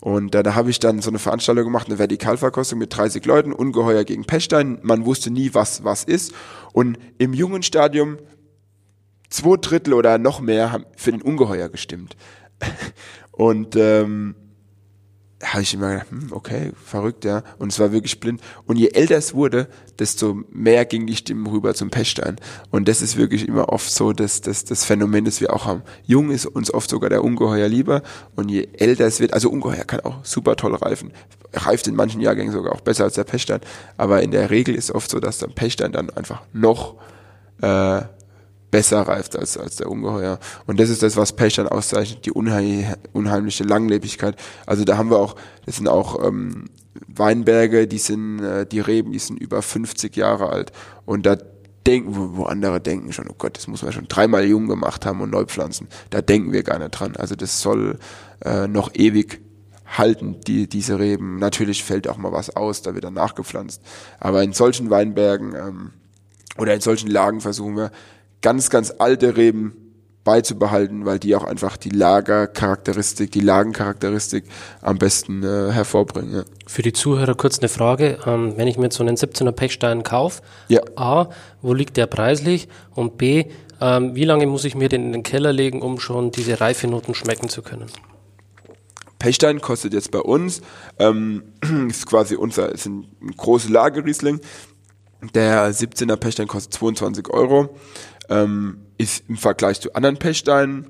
Und 0.00 0.34
äh, 0.34 0.42
da 0.42 0.54
habe 0.54 0.70
ich 0.70 0.78
dann 0.78 1.00
so 1.00 1.10
eine 1.10 1.18
Veranstaltung 1.18 1.64
gemacht, 1.64 1.88
eine 1.88 1.98
Vertikalverkostung 1.98 2.78
mit 2.78 2.96
30 2.96 3.24
Leuten, 3.24 3.52
Ungeheuer 3.52 4.04
gegen 4.04 4.24
Pechstein. 4.24 4.78
Man 4.82 5.06
wusste 5.06 5.30
nie, 5.30 5.54
was 5.54 5.82
was 5.82 6.04
ist. 6.04 6.32
Und 6.72 6.98
im 7.18 7.32
jungen 7.32 7.62
Stadium 7.62 8.18
zwei 9.28 9.56
Drittel 9.56 9.94
oder 9.94 10.18
noch 10.18 10.40
mehr 10.40 10.72
haben 10.72 10.84
für 10.96 11.10
den 11.10 11.22
Ungeheuer 11.22 11.68
gestimmt. 11.68 12.16
Und 13.32 13.76
ähm, 13.76 14.34
habe 15.42 15.62
ich 15.62 15.72
immer 15.72 15.92
gedacht, 15.92 16.10
hm, 16.10 16.28
okay, 16.32 16.72
verrückt, 16.84 17.24
ja. 17.24 17.42
Und 17.58 17.72
es 17.72 17.78
war 17.78 17.92
wirklich 17.92 18.18
blind. 18.18 18.40
Und 18.66 18.76
je 18.76 18.88
älter 18.88 19.16
es 19.16 19.34
wurde, 19.34 19.68
desto 19.98 20.42
mehr 20.50 20.84
ging 20.84 21.06
die 21.06 21.14
Stimme 21.14 21.50
rüber 21.50 21.74
zum 21.74 21.90
Pechstein. 21.90 22.36
Und 22.70 22.88
das 22.88 23.02
ist 23.02 23.16
wirklich 23.16 23.46
immer 23.46 23.68
oft 23.68 23.90
so, 23.90 24.12
dass, 24.12 24.40
dass 24.40 24.64
das 24.64 24.84
Phänomen, 24.84 25.24
das 25.24 25.40
wir 25.40 25.52
auch 25.52 25.66
haben. 25.66 25.82
Jung 26.04 26.30
ist 26.30 26.46
uns 26.46 26.74
oft 26.74 26.90
sogar 26.90 27.08
der 27.08 27.22
Ungeheuer 27.22 27.68
lieber. 27.68 28.02
Und 28.34 28.48
je 28.48 28.68
älter 28.72 29.06
es 29.06 29.20
wird, 29.20 29.32
also 29.32 29.48
Ungeheuer 29.48 29.84
kann 29.84 30.00
auch 30.00 30.24
super 30.24 30.56
toll 30.56 30.74
reifen. 30.74 31.12
Reift 31.52 31.86
in 31.86 31.94
manchen 31.94 32.20
Jahrgängen 32.20 32.52
sogar 32.52 32.72
auch 32.72 32.80
besser 32.80 33.04
als 33.04 33.14
der 33.14 33.24
Pechstein. 33.24 33.60
Aber 33.96 34.22
in 34.22 34.32
der 34.32 34.50
Regel 34.50 34.74
ist 34.74 34.90
oft 34.90 35.08
so, 35.08 35.20
dass 35.20 35.38
der 35.38 35.48
Pechstein 35.48 35.92
dann 35.92 36.10
einfach 36.10 36.42
noch 36.52 36.96
äh, 37.62 38.02
besser 38.70 39.02
reift 39.02 39.36
als, 39.36 39.56
als 39.56 39.76
der 39.76 39.90
Ungeheuer. 39.90 40.38
Und 40.66 40.78
das 40.78 40.90
ist 40.90 41.02
das, 41.02 41.16
was 41.16 41.34
Pech 41.34 41.56
dann 41.56 41.68
auszeichnet, 41.68 42.26
die 42.26 42.32
unheim, 42.32 42.94
unheimliche 43.12 43.64
Langlebigkeit. 43.64 44.36
Also 44.66 44.84
da 44.84 44.96
haben 44.96 45.10
wir 45.10 45.18
auch, 45.18 45.36
das 45.66 45.76
sind 45.76 45.88
auch 45.88 46.24
ähm, 46.26 46.66
Weinberge, 47.06 47.86
die 47.86 47.98
sind, 47.98 48.40
äh, 48.40 48.66
die 48.66 48.80
Reben, 48.80 49.12
die 49.12 49.18
sind 49.18 49.38
über 49.38 49.62
50 49.62 50.16
Jahre 50.16 50.50
alt. 50.50 50.72
Und 51.06 51.26
da 51.26 51.36
denken, 51.86 52.16
wo, 52.16 52.36
wo 52.36 52.44
andere 52.44 52.80
denken 52.80 53.12
schon, 53.12 53.28
oh 53.28 53.34
Gott, 53.36 53.56
das 53.56 53.66
muss 53.66 53.82
man 53.82 53.92
schon 53.92 54.08
dreimal 54.08 54.44
jung 54.44 54.68
gemacht 54.68 55.06
haben 55.06 55.20
und 55.20 55.30
neu 55.30 55.44
pflanzen. 55.44 55.88
Da 56.10 56.20
denken 56.20 56.52
wir 56.52 56.62
gar 56.62 56.78
nicht 56.78 56.90
dran. 56.90 57.16
Also 57.16 57.34
das 57.34 57.60
soll 57.60 57.98
äh, 58.44 58.68
noch 58.68 58.94
ewig 58.94 59.40
halten, 59.86 60.36
die, 60.46 60.68
diese 60.68 60.98
Reben. 60.98 61.38
Natürlich 61.38 61.82
fällt 61.82 62.08
auch 62.08 62.18
mal 62.18 62.32
was 62.32 62.54
aus, 62.54 62.82
da 62.82 62.94
wird 62.94 63.04
dann 63.04 63.14
nachgepflanzt. 63.14 63.82
Aber 64.20 64.42
in 64.42 64.52
solchen 64.52 64.90
Weinbergen 64.90 65.54
ähm, 65.54 65.90
oder 66.58 66.74
in 66.74 66.80
solchen 66.80 67.08
Lagen 67.08 67.40
versuchen 67.40 67.76
wir, 67.76 67.90
ganz, 68.40 68.70
ganz 68.70 68.94
alte 68.98 69.36
Reben 69.36 69.88
beizubehalten, 70.28 71.06
weil 71.06 71.18
die 71.18 71.34
auch 71.34 71.44
einfach 71.44 71.78
die 71.78 71.88
Lagercharakteristik, 71.88 73.32
die 73.32 73.40
Lagencharakteristik 73.40 74.44
am 74.82 74.98
besten 74.98 75.42
äh, 75.42 75.72
hervorbringen. 75.72 76.34
Ja. 76.34 76.42
Für 76.66 76.82
die 76.82 76.92
Zuhörer 76.92 77.34
kurz 77.34 77.60
eine 77.60 77.70
Frage. 77.70 78.18
Ähm, 78.26 78.52
wenn 78.56 78.68
ich 78.68 78.76
mir 78.76 78.90
so 78.90 79.02
einen 79.02 79.16
17er 79.16 79.52
Pechstein 79.52 80.02
kaufe, 80.02 80.42
ja. 80.68 80.82
A, 80.96 81.30
wo 81.62 81.72
liegt 81.72 81.96
der 81.96 82.06
preislich? 82.06 82.68
Und 82.94 83.16
B, 83.16 83.46
ähm, 83.80 84.14
wie 84.14 84.24
lange 84.24 84.46
muss 84.46 84.66
ich 84.66 84.74
mir 84.74 84.90
den 84.90 85.06
in 85.06 85.12
den 85.12 85.22
Keller 85.22 85.54
legen, 85.54 85.80
um 85.80 85.98
schon 85.98 86.30
diese 86.30 86.60
Reifenoten 86.60 87.14
schmecken 87.14 87.48
zu 87.48 87.62
können? 87.62 87.86
Pechstein 89.18 89.62
kostet 89.62 89.94
jetzt 89.94 90.10
bei 90.10 90.20
uns, 90.20 90.60
ähm, 90.98 91.42
ist 91.88 92.04
quasi 92.04 92.36
unser, 92.36 92.70
ist 92.70 92.84
ein, 92.84 93.06
ein 93.22 93.34
großer 93.34 93.70
Lagerriesling. 93.70 94.40
Der 95.34 95.72
17er 95.72 96.16
Pechstein 96.16 96.46
kostet 96.46 96.74
22 96.74 97.30
Euro 97.30 97.74
ähm, 98.28 98.86
ist 98.98 99.24
im 99.28 99.36
Vergleich 99.36 99.80
zu 99.80 99.94
anderen 99.94 100.18
Pechsteinen 100.18 100.88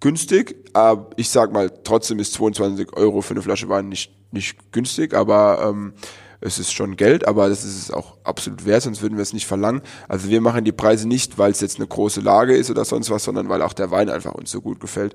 günstig, 0.00 0.56
aber 0.74 1.10
ich 1.16 1.28
sag 1.28 1.52
mal, 1.52 1.70
trotzdem 1.84 2.18
ist 2.20 2.34
22 2.34 2.96
Euro 2.96 3.20
für 3.20 3.34
eine 3.34 3.42
Flasche 3.42 3.68
Wein 3.68 3.88
nicht, 3.88 4.12
nicht 4.32 4.72
günstig, 4.72 5.14
aber 5.14 5.60
ähm, 5.68 5.94
es 6.40 6.58
ist 6.58 6.72
schon 6.72 6.96
Geld, 6.96 7.26
aber 7.26 7.48
das 7.48 7.64
ist 7.64 7.82
es 7.82 7.90
auch 7.90 8.16
absolut 8.22 8.64
wert, 8.64 8.82
sonst 8.82 9.02
würden 9.02 9.16
wir 9.16 9.22
es 9.22 9.32
nicht 9.32 9.46
verlangen. 9.46 9.82
Also 10.06 10.28
wir 10.28 10.40
machen 10.40 10.64
die 10.64 10.72
Preise 10.72 11.08
nicht, 11.08 11.36
weil 11.36 11.50
es 11.50 11.60
jetzt 11.60 11.78
eine 11.78 11.88
große 11.88 12.20
Lage 12.20 12.56
ist 12.56 12.70
oder 12.70 12.84
sonst 12.84 13.10
was, 13.10 13.24
sondern 13.24 13.48
weil 13.48 13.62
auch 13.62 13.72
der 13.72 13.90
Wein 13.90 14.08
einfach 14.08 14.34
uns 14.34 14.50
so 14.50 14.60
gut 14.60 14.78
gefällt. 14.78 15.14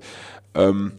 Ähm, 0.54 0.92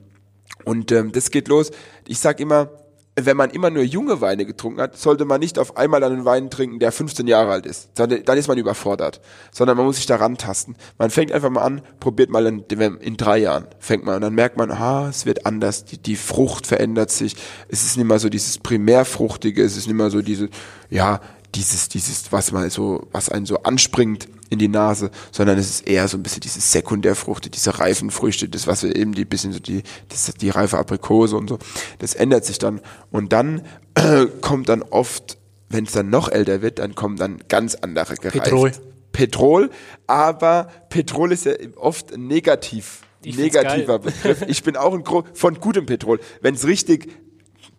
und 0.64 0.92
ähm, 0.92 1.12
das 1.12 1.30
geht 1.30 1.48
los. 1.48 1.70
Ich 2.08 2.18
sag 2.18 2.40
immer, 2.40 2.70
wenn 3.18 3.38
man 3.38 3.50
immer 3.50 3.70
nur 3.70 3.84
junge 3.84 4.20
Weine 4.20 4.46
getrunken 4.46 4.82
hat, 4.82 4.98
sollte 4.98 5.24
man 5.24 5.40
nicht 5.40 5.58
auf 5.58 5.78
einmal 5.78 6.04
einen 6.04 6.26
Wein 6.26 6.50
trinken, 6.50 6.80
der 6.80 6.92
15 6.92 7.28
Jahre 7.28 7.52
alt 7.52 7.66
ist. 7.66 7.90
Dann 7.96 8.12
ist 8.12 8.48
man 8.50 8.58
überfordert. 8.58 9.22
Sondern 9.52 9.78
man 9.78 9.86
muss 9.86 9.96
sich 9.96 10.06
daran 10.06 10.38
tasten. 10.38 10.76
Man 10.98 11.10
fängt 11.10 11.32
einfach 11.32 11.50
mal 11.50 11.62
an, 11.62 11.82
probiert 12.02 12.30
mal 12.30 12.46
in, 12.46 12.66
in 12.68 13.16
drei 13.16 13.38
Jahren, 13.38 13.68
fängt 13.80 14.04
man. 14.04 14.16
Und 14.16 14.22
dann 14.22 14.36
merkt 14.36 14.58
man, 14.58 14.70
ah, 14.70 15.08
es 15.10 15.26
wird 15.26 15.46
anders. 15.46 15.86
Die, 15.86 15.98
die 15.98 16.18
Frucht 16.18 16.68
verändert 16.68 17.10
sich. 17.10 17.38
Es 17.70 17.86
ist 17.86 17.96
nicht 17.96 18.06
mehr 18.06 18.20
so 18.20 18.28
dieses 18.28 18.58
Primärfruchtige. 18.58 19.64
Es 19.64 19.78
ist 19.78 19.88
nicht 19.88 19.96
mehr 19.96 20.10
so 20.10 20.22
diese, 20.22 20.50
ja, 20.90 21.22
dieses, 21.56 21.88
dieses, 21.88 22.34
was 22.34 22.52
man 22.52 22.70
so, 22.70 23.08
was 23.14 23.30
einen 23.30 23.46
so 23.46 23.64
anspringt 23.64 24.28
in 24.50 24.60
die 24.60 24.68
Nase, 24.68 25.12
sondern 25.32 25.58
es 25.58 25.70
ist 25.70 25.88
eher 25.88 26.08
so 26.08 26.18
ein 26.18 26.24
bisschen 26.24 26.42
diese 26.42 26.60
Sekundärfruchte, 26.60 27.50
diese 27.50 27.80
reifen 27.80 28.12
Früchte, 28.12 28.48
das 28.48 28.68
was 28.68 28.84
wir 28.84 28.96
eben 28.96 29.14
die 29.14 29.26
bisschen 29.26 29.52
so 29.54 29.60
die, 29.60 29.84
das, 30.10 30.32
die 30.40 30.50
reife 30.50 30.78
Aprikose 30.78 31.36
und 31.36 31.50
so. 31.50 31.60
Das 32.00 32.14
ändert 32.14 32.46
sich 32.46 32.60
dann 32.60 32.82
und 33.12 33.34
dann 33.34 33.62
äh, 33.96 34.26
kommt 34.42 34.70
dann 34.70 34.84
oft, 34.84 35.38
wenn 35.70 35.86
es 35.86 35.94
dann 35.94 36.10
noch 36.10 36.30
älter 36.30 36.62
wird, 36.62 36.80
dann 36.80 36.96
kommen 36.96 37.18
dann 37.18 37.40
ganz 37.48 37.76
andere 37.76 38.16
gereift. 38.16 38.44
Petrol. 38.44 38.72
Petrol, 39.12 39.70
aber 40.08 40.68
Petrol 40.90 41.32
ist 41.32 41.46
ja 41.46 41.54
oft 41.78 42.18
negativ 42.18 43.02
ich 43.24 43.38
negativer 43.38 44.00
Begriff. 44.00 44.44
Ich 44.48 44.64
bin 44.64 44.76
auch 44.76 44.94
ein 44.94 45.04
Gro 45.04 45.24
von 45.34 45.60
gutem 45.60 45.86
Petrol. 45.86 46.20
Wenn 46.42 46.56
es 46.56 46.68
richtig 46.68 47.10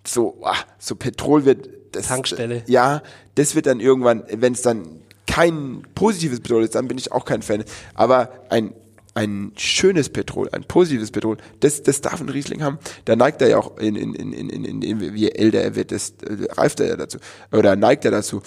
so, 0.07 0.39
ah, 0.43 0.57
so 0.79 0.97
Petrol 0.97 1.45
wird, 1.45 1.69
das, 1.93 2.09
Tankstelle. 2.09 2.62
Ja, 2.67 3.03
das 3.37 3.55
wird 3.55 3.67
dann 3.67 3.81
irgendwann, 3.81 4.25
wenn 4.31 4.53
es 4.53 4.62
dann 4.62 5.03
kein 5.27 5.83
positives 5.95 6.41
Petrol 6.41 6.64
ist, 6.64 6.74
dann 6.74 6.89
bin 6.89 6.99
ich 6.99 7.12
auch 7.12 7.24
kein 7.24 7.43
Fan. 7.43 7.64
Aber 7.95 8.31
ein 8.51 8.72
ein 9.14 9.53
schönes 9.57 10.11
Petrol, 10.11 10.51
ein 10.53 10.64
positives 10.64 11.11
Petrol, 11.11 11.39
das, 11.61 11.83
das 11.83 12.03
darf 12.03 12.20
ein 12.20 12.29
Riesling 12.29 12.62
haben. 12.62 12.79
Da 13.07 13.16
neigt 13.16 13.41
er 13.41 13.49
ja 13.49 13.57
auch, 13.57 13.79
in, 13.79 13.97
in, 13.97 14.14
in, 14.14 14.35
in, 14.35 14.64
in, 14.64 14.83
in 14.83 15.16
je 15.16 15.31
älter 15.31 15.62
er 15.62 15.74
wird, 15.74 15.91
das 15.91 16.11
äh, 16.22 16.53
reift 16.53 16.81
er 16.81 16.89
ja 16.89 16.97
dazu. 16.97 17.16
Oder 17.51 17.77
neigt 17.77 18.05
er 18.05 18.11
dazu. 18.11 18.43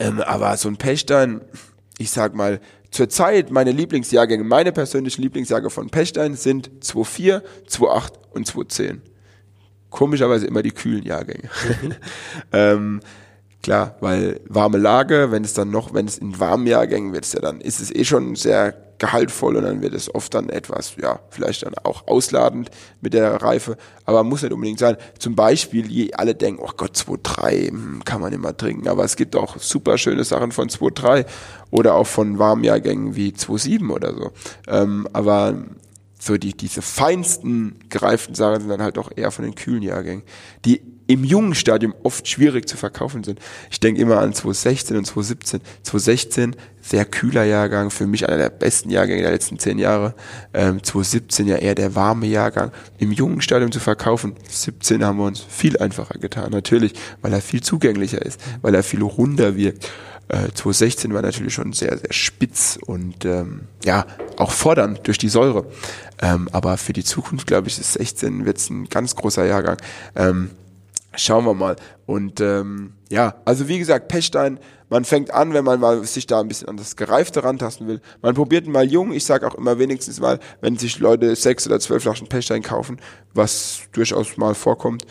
Ähm, 0.00 0.20
aber 0.20 0.56
so 0.56 0.68
ein 0.68 0.76
Pechstein, 0.76 1.40
ich 1.98 2.10
sag 2.10 2.34
mal, 2.34 2.60
zurzeit 2.90 3.52
meine 3.52 3.70
Lieblingsjahrgänge, 3.70 4.42
meine 4.42 4.72
persönlichen 4.72 5.22
Lieblingsjahre 5.22 5.70
von 5.70 5.88
Pechstein 5.88 6.34
sind 6.34 6.68
2.4, 6.82 7.42
2.8 7.68 8.12
und 8.32 8.50
2.10 8.50 8.98
komischerweise 9.88 10.46
immer 10.46 10.62
die 10.62 10.72
kühlen 10.72 11.04
Jahrgänge. 11.04 11.48
Mhm. 11.82 11.94
ähm, 12.52 13.00
klar, 13.66 13.96
weil 13.98 14.40
warme 14.48 14.78
Lage, 14.78 15.32
wenn 15.32 15.42
es 15.42 15.52
dann 15.52 15.70
noch, 15.70 15.92
wenn 15.92 16.06
es 16.06 16.18
in 16.18 16.38
warmen 16.38 16.68
Jahrgängen 16.68 17.12
wird, 17.12 17.30
ja 17.34 17.40
dann 17.40 17.60
ist 17.60 17.80
es 17.80 17.92
eh 17.92 18.04
schon 18.04 18.36
sehr 18.36 18.76
gehaltvoll 18.98 19.56
und 19.56 19.64
dann 19.64 19.82
wird 19.82 19.92
es 19.92 20.14
oft 20.14 20.32
dann 20.34 20.48
etwas, 20.50 20.94
ja, 21.02 21.18
vielleicht 21.30 21.64
dann 21.66 21.74
auch 21.82 22.06
ausladend 22.06 22.70
mit 23.00 23.12
der 23.12 23.42
Reife, 23.42 23.76
aber 24.04 24.22
muss 24.22 24.42
nicht 24.42 24.52
unbedingt 24.52 24.78
sein. 24.78 24.96
Zum 25.18 25.34
Beispiel, 25.34 25.90
je 25.90 26.14
alle 26.14 26.36
denken, 26.36 26.62
oh 26.62 26.70
Gott, 26.76 26.96
2,3 26.96 27.70
hm, 27.70 28.04
kann 28.04 28.20
man 28.20 28.32
immer 28.32 28.56
trinken, 28.56 28.86
aber 28.86 29.02
es 29.02 29.16
gibt 29.16 29.34
auch 29.34 29.58
super 29.58 29.98
schöne 29.98 30.22
Sachen 30.22 30.52
von 30.52 30.68
2,3 30.68 31.26
oder 31.72 31.94
auch 31.94 32.06
von 32.06 32.38
warmen 32.38 32.62
Jahrgängen 32.62 33.16
wie 33.16 33.32
2,7 33.32 33.90
oder 33.90 34.14
so. 34.14 34.30
Ähm, 34.68 35.08
aber 35.12 35.56
so 36.20 36.36
die, 36.36 36.56
diese 36.56 36.82
feinsten 36.82 37.80
gereiften 37.88 38.36
Sachen 38.36 38.60
sind 38.60 38.70
dann 38.70 38.82
halt 38.82 38.96
auch 38.96 39.10
eher 39.14 39.32
von 39.32 39.44
den 39.44 39.56
kühlen 39.56 39.82
Jahrgängen, 39.82 40.22
die 40.64 40.95
im 41.06 41.24
jungen 41.24 41.54
Stadium 41.54 41.94
oft 42.02 42.26
schwierig 42.26 42.68
zu 42.68 42.76
verkaufen 42.76 43.22
sind. 43.24 43.38
Ich 43.70 43.80
denke 43.80 44.00
immer 44.00 44.18
an 44.18 44.32
2016 44.32 44.96
und 44.96 45.04
2017. 45.04 45.60
2016, 45.82 46.56
sehr 46.80 47.04
kühler 47.04 47.44
Jahrgang, 47.44 47.90
für 47.90 48.06
mich 48.06 48.28
einer 48.28 48.38
der 48.38 48.50
besten 48.50 48.90
Jahrgänge 48.90 49.22
der 49.22 49.30
letzten 49.30 49.58
zehn 49.58 49.78
Jahre. 49.78 50.14
Ähm, 50.52 50.82
2017 50.82 51.46
ja 51.46 51.56
eher 51.56 51.74
der 51.74 51.94
warme 51.94 52.26
Jahrgang. 52.26 52.72
Im 52.98 53.12
jungen 53.12 53.40
Stadium 53.40 53.72
zu 53.72 53.80
verkaufen, 53.80 54.34
17 54.48 55.04
haben 55.04 55.18
wir 55.18 55.26
uns 55.26 55.40
viel 55.40 55.78
einfacher 55.78 56.18
getan. 56.18 56.50
Natürlich, 56.50 56.94
weil 57.22 57.32
er 57.32 57.40
viel 57.40 57.62
zugänglicher 57.62 58.22
ist, 58.22 58.40
weil 58.62 58.74
er 58.74 58.82
viel 58.82 59.02
runder 59.02 59.56
wirkt. 59.56 59.90
Äh, 60.28 60.50
2016 60.54 61.14
war 61.14 61.22
natürlich 61.22 61.54
schon 61.54 61.72
sehr, 61.72 61.96
sehr 61.98 62.12
spitz 62.12 62.78
und 62.84 63.24
ähm, 63.24 63.62
ja, 63.84 64.06
auch 64.36 64.50
fordernd 64.50 65.06
durch 65.06 65.18
die 65.18 65.28
Säure. 65.28 65.66
Ähm, 66.20 66.48
aber 66.50 66.76
für 66.78 66.92
die 66.92 67.04
Zukunft, 67.04 67.46
glaube 67.46 67.68
ich, 67.68 67.78
ist 67.78 67.92
16 67.92 68.44
wird 68.44 68.58
es 68.58 68.70
ein 68.70 68.88
ganz 68.88 69.14
großer 69.14 69.44
Jahrgang. 69.44 69.76
Ähm, 70.16 70.50
schauen 71.16 71.44
wir 71.44 71.54
mal. 71.54 71.76
Und 72.06 72.40
ähm, 72.40 72.94
ja, 73.10 73.36
also 73.44 73.68
wie 73.68 73.78
gesagt, 73.78 74.08
Pechstein, 74.08 74.58
man 74.88 75.04
fängt 75.04 75.32
an, 75.32 75.52
wenn 75.52 75.64
man 75.64 75.80
mal 75.80 76.04
sich 76.04 76.26
da 76.26 76.40
ein 76.40 76.48
bisschen 76.48 76.68
an 76.68 76.76
das 76.76 76.96
Gereifte 76.96 77.42
rantasten 77.42 77.88
will. 77.88 78.00
Man 78.22 78.34
probiert 78.34 78.66
mal 78.66 78.84
jung, 78.84 79.12
ich 79.12 79.24
sage 79.24 79.46
auch 79.46 79.54
immer 79.54 79.78
wenigstens 79.78 80.20
mal, 80.20 80.38
wenn 80.60 80.76
sich 80.76 80.98
Leute 80.98 81.34
sechs 81.34 81.66
oder 81.66 81.80
zwölf 81.80 82.02
Flaschen 82.02 82.28
Pechstein 82.28 82.62
kaufen, 82.62 82.98
was 83.34 83.80
durchaus 83.92 84.36
mal 84.36 84.54
vorkommt, 84.54 85.04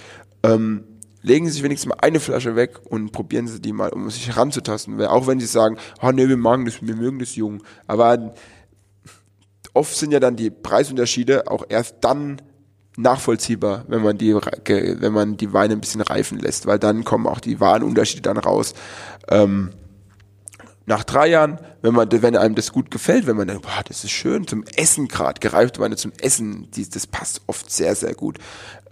ähm, 0.43 0.86
legen 1.22 1.47
Sie 1.47 1.53
sich 1.53 1.64
wenigstens 1.64 1.89
mal 1.89 1.99
eine 2.01 2.20
Flasche 2.20 2.56
weg 2.56 2.80
und 2.88 3.12
probieren 3.12 3.47
Sie 3.47 3.60
die 3.60 3.74
mal, 3.74 3.89
um 3.89 4.10
sich 4.10 4.28
heranzutasten. 4.28 5.01
Auch 5.06 5.28
wenn 5.28 5.39
Sie 5.39 5.47
sagen, 5.47 5.78
oh 6.01 6.12
nee, 6.12 6.28
wir 6.28 6.38
mögen 6.38 6.66
das, 6.66 6.76
wir 6.82 6.95
mögen 6.95 7.20
das 7.20 7.36
jung. 7.36 7.64
Aber 7.88 8.36
oft 9.74 9.95
sind 9.95 10.12
ja 10.12 10.20
dann 10.20 10.36
die 10.36 10.51
Preisunterschiede 10.51 11.49
auch 11.49 11.66
erst 11.68 11.97
dann 12.01 12.41
nachvollziehbar, 12.97 13.85
wenn 13.87 14.01
man 14.01 14.17
die, 14.17 14.33
wenn 14.33 15.13
man 15.13 15.37
die 15.37 15.53
Weine 15.53 15.73
ein 15.73 15.81
bisschen 15.81 16.01
reifen 16.01 16.39
lässt, 16.39 16.65
weil 16.65 16.79
dann 16.79 17.03
kommen 17.03 17.27
auch 17.27 17.39
die 17.39 17.59
wahren 17.59 17.83
Unterschiede 17.83 18.21
dann 18.21 18.37
raus. 18.37 18.73
Ähm, 19.29 19.71
nach 20.85 21.03
drei 21.03 21.27
Jahren, 21.27 21.59
wenn 21.81 21.93
man, 21.93 22.09
wenn 22.11 22.37
einem 22.37 22.55
das 22.55 22.71
gut 22.71 22.91
gefällt, 22.91 23.25
wenn 23.25 23.35
man 23.35 23.47
denkt, 23.47 23.63
boah, 23.63 23.83
das 23.87 24.03
ist 24.03 24.11
schön 24.11 24.47
zum 24.47 24.63
Essen 24.75 25.07
gerade, 25.07 25.39
gereifte 25.39 25.81
Weine 25.81 25.95
zum 25.95 26.11
Essen, 26.21 26.69
die, 26.71 26.87
das 26.87 27.07
passt 27.07 27.41
oft 27.47 27.71
sehr, 27.71 27.95
sehr 27.95 28.13
gut. 28.13 28.37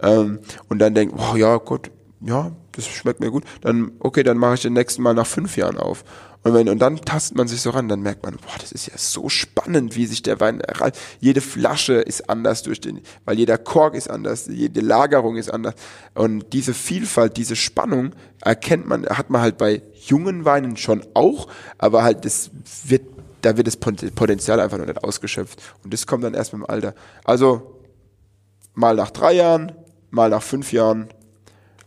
Ähm, 0.00 0.40
und 0.68 0.80
dann 0.80 0.94
denkt, 0.94 1.16
boah, 1.16 1.36
ja, 1.36 1.56
Gott, 1.58 1.90
ja, 2.20 2.50
das 2.72 2.86
schmeckt 2.88 3.20
mir 3.20 3.30
gut, 3.30 3.44
dann, 3.60 3.92
okay, 4.00 4.24
dann 4.24 4.38
mache 4.38 4.54
ich 4.54 4.62
den 4.62 4.72
nächsten 4.72 5.02
Mal 5.02 5.14
nach 5.14 5.26
fünf 5.26 5.56
Jahren 5.56 5.78
auf. 5.78 6.04
Und, 6.44 6.52
wenn, 6.52 6.68
und 6.68 6.78
dann 6.78 6.98
tastet 6.98 7.38
man 7.38 7.48
sich 7.48 7.62
so 7.62 7.70
ran, 7.70 7.88
dann 7.88 8.00
merkt 8.00 8.22
man, 8.22 8.36
boah, 8.36 8.58
das 8.60 8.70
ist 8.70 8.86
ja 8.86 8.92
so 8.98 9.30
spannend, 9.30 9.96
wie 9.96 10.04
sich 10.04 10.22
der 10.22 10.40
Wein 10.40 10.60
erreicht. 10.60 10.98
Jede 11.18 11.40
Flasche 11.40 11.94
ist 11.94 12.28
anders 12.28 12.62
durch 12.62 12.82
den, 12.82 13.00
weil 13.24 13.38
jeder 13.38 13.56
Kork 13.56 13.94
ist 13.94 14.10
anders, 14.10 14.46
jede 14.46 14.82
Lagerung 14.82 15.36
ist 15.36 15.48
anders. 15.48 15.74
Und 16.12 16.52
diese 16.52 16.74
Vielfalt, 16.74 17.38
diese 17.38 17.56
Spannung 17.56 18.14
erkennt 18.42 18.86
man, 18.86 19.06
hat 19.06 19.30
man 19.30 19.40
halt 19.40 19.56
bei 19.56 19.80
jungen 20.06 20.44
Weinen 20.44 20.76
schon 20.76 21.02
auch, 21.14 21.48
aber 21.78 22.02
halt 22.02 22.26
das 22.26 22.50
wird, 22.84 23.04
da 23.40 23.56
wird 23.56 23.66
das 23.66 23.78
Potenzial 23.78 24.60
einfach 24.60 24.76
noch 24.76 24.86
nicht 24.86 25.02
ausgeschöpft. 25.02 25.62
Und 25.82 25.94
das 25.94 26.06
kommt 26.06 26.24
dann 26.24 26.34
erst 26.34 26.52
mit 26.52 26.60
dem 26.60 26.68
Alter. 26.68 26.94
Also, 27.24 27.80
mal 28.74 28.94
nach 28.94 29.10
drei 29.10 29.32
Jahren, 29.32 29.72
mal 30.10 30.28
nach 30.28 30.42
fünf 30.42 30.72
Jahren. 30.72 31.08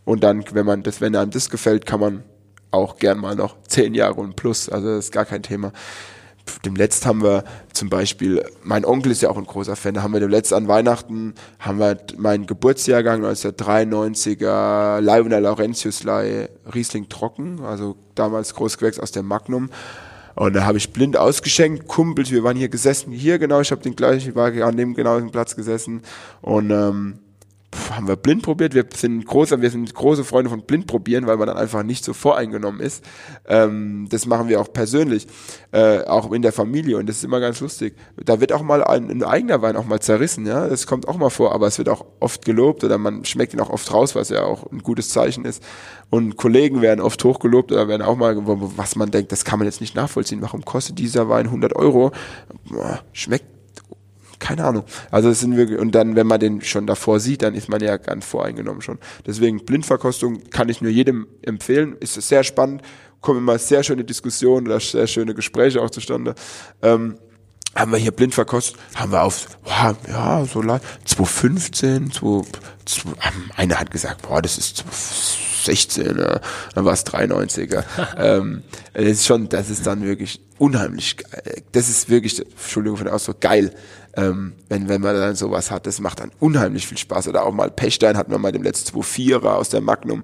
Und 0.04 0.24
dann, 0.24 0.44
wenn 0.52 0.66
man 0.66 0.82
das, 0.82 1.00
wenn 1.00 1.16
einem 1.16 1.30
das 1.30 1.52
gefällt, 1.52 1.86
kann 1.86 2.00
man 2.00 2.24
auch 2.72 2.98
gern 2.98 3.20
mal 3.20 3.36
noch 3.36 3.56
zehn 3.68 3.94
Jahre 3.94 4.16
und 4.16 4.36
plus, 4.36 4.70
also 4.70 4.88
das 4.88 5.06
ist 5.06 5.12
gar 5.12 5.26
kein 5.26 5.44
Thema. 5.44 5.72
dem 6.66 6.76
Letzt 6.76 7.06
haben 7.06 7.22
wir 7.24 7.44
zum 7.74 7.90
Beispiel, 7.90 8.44
mein 8.64 8.86
Onkel 8.86 9.12
ist 9.12 9.22
ja 9.22 9.30
auch 9.30 9.38
ein 9.38 9.46
großer 9.46 9.76
Fan, 9.76 9.96
da 9.96 10.04
haben 10.04 10.14
wir 10.14 10.20
dem 10.20 10.30
Letzt 10.30 10.54
an 10.54 10.68
Weihnachten, 10.68 11.34
haben 11.60 11.80
wir 11.80 11.98
meinen 12.18 12.46
Geburtsjahrgang 12.46 13.24
1993er 13.24 15.02
Leibener 15.02 15.42
Laurentiuslei 15.42 16.50
Riesling 16.74 17.10
trocken, 17.10 17.62
also 17.64 17.96
damals 18.16 18.54
Großgewächs 18.54 19.00
aus 19.00 19.12
der 19.12 19.24
Magnum. 19.24 19.70
Und 20.36 20.56
da 20.56 20.66
habe 20.66 20.78
ich 20.78 20.94
blind 20.94 21.18
ausgeschenkt, 21.18 21.88
Kumpels, 21.88 22.30
wir 22.30 22.44
waren 22.44 22.56
hier 22.56 22.70
gesessen, 22.70 23.12
hier 23.12 23.40
genau, 23.40 23.60
ich 23.60 23.72
habe 23.72 23.82
den 23.82 23.96
gleichen, 23.96 24.30
ich 24.30 24.36
war 24.36 24.52
an 24.64 24.78
dem 24.78 24.94
genauso 24.94 25.26
Platz 25.28 25.56
gesessen 25.56 26.04
und 26.42 26.70
ähm, 26.70 27.20
haben 27.92 28.08
wir 28.08 28.16
blind 28.16 28.44
probiert. 28.44 28.74
Wir 28.74 28.86
sind 28.94 29.26
große, 29.26 29.62
wir 29.62 29.70
sind 29.70 29.94
große 29.94 30.24
Freunde 30.24 30.50
von 30.50 30.62
blind 30.62 30.88
probieren, 30.88 31.28
weil 31.28 31.38
man 31.38 31.48
dann 31.48 31.58
einfach 31.58 31.84
nicht 31.84 32.04
so 32.04 32.14
voreingenommen 32.14 32.82
ist. 32.82 33.04
Ähm, 33.48 34.08
das 34.10 34.26
machen 34.26 34.48
wir 34.50 34.62
auch 34.62 34.72
persönlich, 34.72 35.28
äh, 35.72 36.02
auch 36.02 36.32
in 36.32 36.42
der 36.42 36.52
Familie 36.52 36.98
und 36.98 37.08
das 37.08 37.18
ist 37.18 37.24
immer 37.24 37.40
ganz 37.40 37.60
lustig. 37.60 37.96
Da 38.18 38.40
wird 38.40 38.54
auch 38.54 38.62
mal 38.62 38.84
ein, 38.84 39.10
ein, 39.10 39.24
eigener 39.24 39.62
Wein 39.62 39.76
auch 39.76 39.86
mal 39.86 40.00
zerrissen, 40.00 40.46
ja, 40.46 40.68
das 40.68 40.88
kommt 40.88 41.08
auch 41.08 41.18
mal 41.18 41.30
vor, 41.30 41.54
aber 41.54 41.68
es 41.68 41.78
wird 41.78 41.90
auch 41.90 42.06
oft 42.20 42.46
gelobt 42.46 42.84
oder 42.84 42.98
man 42.98 43.26
schmeckt 43.26 43.54
ihn 43.54 43.60
auch 43.60 43.70
oft 43.70 43.92
raus, 43.94 44.16
was 44.16 44.30
ja 44.30 44.44
auch 44.44 44.72
ein 44.72 44.80
gutes 44.80 45.10
Zeichen 45.10 45.46
ist. 45.46 45.64
Und 46.10 46.38
Kollegen 46.38 46.82
werden 46.82 47.02
oft 47.02 47.24
hochgelobt 47.24 47.72
oder 47.72 47.88
werden 47.88 48.02
auch 48.02 48.16
mal, 48.16 48.36
was 48.38 48.96
man 48.96 49.12
denkt, 49.12 49.32
das 49.32 49.44
kann 49.44 49.60
man 49.60 49.66
jetzt 49.66 49.82
nicht 49.82 49.96
nachvollziehen. 49.96 50.42
Warum 50.42 50.64
kostet 50.64 51.00
dieser 51.00 51.28
Wein 51.28 51.48
100 51.48 51.76
Euro? 51.76 52.12
Schmeckt 53.12 53.57
keine 54.40 54.66
Ahnung. 54.66 54.84
Also 55.12 55.30
es 55.30 55.40
sind 55.40 55.58
wirklich, 55.58 55.80
und 55.80 55.94
dann, 55.94 56.16
wenn 56.16 56.28
man 56.28 56.40
den 56.40 56.62
schon 56.62 56.88
davor 56.88 57.20
sieht, 57.20 57.42
dann 57.42 57.56
ist 57.56 57.70
man 57.70 57.82
ja 57.82 57.98
ganz 57.98 58.26
voreingenommen 58.26 58.82
schon. 58.82 59.00
Deswegen 59.26 59.66
Blindverkostung 59.66 60.50
kann 60.50 60.70
ich 60.70 60.82
nur 60.82 60.92
jedem 60.92 61.28
empfehlen. 61.42 61.96
Ist 62.00 62.14
sehr 62.14 62.44
spannend, 62.44 62.82
kommen 63.22 63.40
immer 63.40 63.58
sehr 63.58 63.84
schöne 63.84 64.04
Diskussionen 64.04 64.68
oder 64.68 64.80
sehr 64.80 65.08
schöne 65.08 65.34
Gespräche 65.34 65.82
auch 65.82 65.90
zustande. 65.90 66.36
Ähm, 66.82 67.18
haben 67.76 67.92
wir 67.92 68.00
hier 68.00 68.12
blind 68.12 68.34
verkostet, 68.34 68.78
haben 68.96 69.12
wir 69.12 69.22
auf, 69.24 69.60
boah, 69.64 69.96
ja, 70.08 70.46
so 70.46 70.62
lang, 70.62 70.82
2015, 71.06 72.12
2, 72.12 72.42
2, 72.86 73.10
einer 73.56 73.80
hat 73.80 73.92
gesagt, 73.92 74.24
boah, 74.24 74.42
das 74.42 74.58
ist 74.58 74.84
16, 75.66 76.18
ja, 76.18 76.40
dann 76.74 76.86
war 76.86 76.94
es 76.94 77.06
93er. 77.06 77.84
ähm, 78.18 78.64
das 78.94 79.04
ist 79.04 79.26
schon, 79.28 79.50
das 79.50 79.70
ist 79.70 79.86
dann 79.86 80.04
wirklich 80.04 80.42
unheimlich, 80.58 81.18
das 81.72 81.90
ist 81.90 82.10
wirklich, 82.10 82.40
Entschuldigung 82.40 82.98
für 82.98 83.04
den 83.04 83.14
Ausdruck, 83.14 83.42
geil, 83.42 83.74
ähm, 84.18 84.54
wenn, 84.68 84.90
wenn 84.90 85.02
man 85.02 85.16
dann 85.16 85.36
sowas 85.36 85.72
hat. 85.72 85.86
Das 85.86 86.02
macht 86.02 86.20
dann 86.20 86.32
unheimlich 86.40 86.88
viel 86.88 86.98
Spaß. 86.98 87.28
Oder 87.28 87.46
auch 87.46 87.54
mal 87.54 87.70
Pechstein 87.70 88.18
hatten 88.18 88.32
wir 88.32 88.40
mal 88.40 88.52
dem 88.52 88.64
letzten 88.64 89.00
2-4er 89.00 89.54
aus 89.54 89.70
der 89.70 89.82
Magnum. 89.82 90.24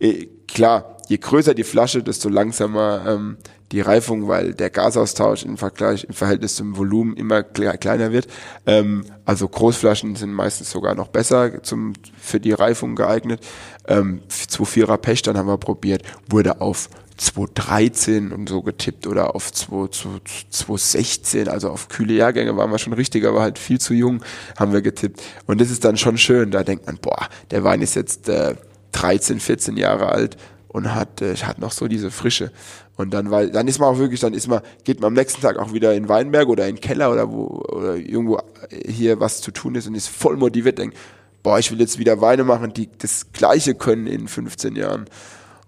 Äh, 0.00 0.26
klar, 0.48 0.93
je 1.08 1.18
größer 1.18 1.54
die 1.54 1.64
Flasche, 1.64 2.02
desto 2.02 2.28
langsamer 2.28 3.04
ähm, 3.06 3.36
die 3.72 3.80
Reifung, 3.80 4.28
weil 4.28 4.54
der 4.54 4.70
Gasaustausch 4.70 5.44
im 5.44 5.56
Vergleich, 5.56 6.04
im 6.04 6.14
Verhältnis 6.14 6.54
zum 6.54 6.76
Volumen 6.76 7.16
immer 7.16 7.42
kleiner 7.42 8.12
wird. 8.12 8.28
Ähm, 8.66 9.04
also 9.24 9.48
Großflaschen 9.48 10.14
sind 10.16 10.32
meistens 10.32 10.70
sogar 10.70 10.94
noch 10.94 11.08
besser 11.08 11.62
zum, 11.62 11.94
für 12.16 12.40
die 12.40 12.52
Reifung 12.52 12.94
geeignet. 12.94 13.40
Ähm, 13.88 14.20
2,4er 14.30 14.96
Pechstein 14.96 15.36
haben 15.36 15.48
wir 15.48 15.58
probiert, 15.58 16.02
wurde 16.28 16.60
auf 16.60 16.88
2013 17.16 18.32
und 18.32 18.48
so 18.48 18.62
getippt 18.62 19.06
oder 19.06 19.34
auf 19.36 19.52
2016, 19.52 21.48
also 21.48 21.70
auf 21.70 21.88
kühle 21.88 22.14
Jahrgänge 22.14 22.56
waren 22.56 22.70
wir 22.70 22.78
schon 22.78 22.92
richtig, 22.92 23.24
aber 23.24 23.40
halt 23.40 23.58
viel 23.58 23.80
zu 23.80 23.94
jung 23.94 24.22
haben 24.56 24.72
wir 24.72 24.82
getippt. 24.82 25.22
Und 25.46 25.60
das 25.60 25.70
ist 25.70 25.84
dann 25.84 25.96
schon 25.96 26.18
schön, 26.18 26.50
da 26.50 26.64
denkt 26.64 26.86
man, 26.86 26.98
boah, 26.98 27.28
der 27.50 27.62
Wein 27.62 27.82
ist 27.82 27.94
jetzt 27.94 28.28
äh, 28.28 28.56
13, 28.92 29.40
14 29.40 29.76
Jahre 29.76 30.08
alt 30.08 30.36
und 30.74 30.92
hat, 30.92 31.22
äh, 31.22 31.36
hat 31.36 31.60
noch 31.60 31.70
so 31.70 31.86
diese 31.86 32.10
Frische. 32.10 32.50
Und 32.96 33.14
dann, 33.14 33.30
weil, 33.30 33.52
dann 33.52 33.68
ist 33.68 33.78
man 33.78 33.90
auch 33.90 33.98
wirklich, 33.98 34.18
dann 34.18 34.34
ist 34.34 34.48
man, 34.48 34.60
geht 34.82 35.00
man 35.00 35.08
am 35.08 35.12
nächsten 35.12 35.40
Tag 35.40 35.56
auch 35.56 35.72
wieder 35.72 35.94
in 35.94 36.08
Weinberg 36.08 36.48
oder 36.48 36.66
in 36.66 36.74
den 36.74 36.80
Keller 36.80 37.12
oder 37.12 37.30
wo, 37.30 37.64
oder 37.68 37.94
irgendwo 37.94 38.40
hier 38.84 39.20
was 39.20 39.40
zu 39.40 39.52
tun 39.52 39.76
ist 39.76 39.86
und 39.86 39.94
ist 39.94 40.08
voll 40.08 40.36
motiviert, 40.36 40.78
denkt, 40.78 40.96
boah, 41.44 41.60
ich 41.60 41.70
will 41.70 41.78
jetzt 41.78 42.00
wieder 42.00 42.20
Weine 42.20 42.42
machen, 42.42 42.74
die 42.74 42.88
das 42.98 43.30
Gleiche 43.32 43.76
können 43.76 44.08
in 44.08 44.26
15 44.26 44.74
Jahren. 44.74 45.04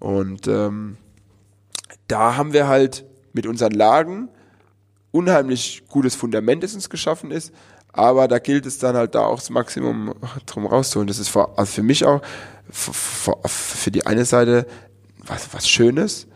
Und 0.01 0.49
ähm, 0.49 0.97
da 2.09 2.37
haben 2.37 2.53
wir 2.53 2.67
halt 2.67 3.05
mit 3.33 3.47
unseren 3.47 3.73
Lagen 3.73 4.29
unheimlich 5.13 5.85
gutes 5.89 6.17
Fundament, 6.17 6.65
das 6.65 6.75
uns 6.75 6.91
geschaffen 6.91 7.31
ist. 7.31 7.53
Aber 7.93 8.27
da 8.27 8.41
gilt 8.41 8.67
es 8.67 8.79
dann 8.79 8.97
halt 8.97 9.15
da 9.15 9.21
auch 9.21 9.39
das 9.39 9.51
Maximum 9.51 10.15
drum 10.47 10.67
rauszuholen. 10.67 11.07
Das 11.07 11.21
ist 11.21 11.29
für, 11.29 11.57
also 11.57 11.71
für 11.71 11.85
mich 11.85 12.05
auch 12.05 12.23
für, 12.71 13.37
für 13.45 13.91
die 13.91 14.07
eine 14.07 14.25
Seite 14.25 14.67
was, 15.27 15.53
was 15.53 15.69
Schönes, 15.69 16.27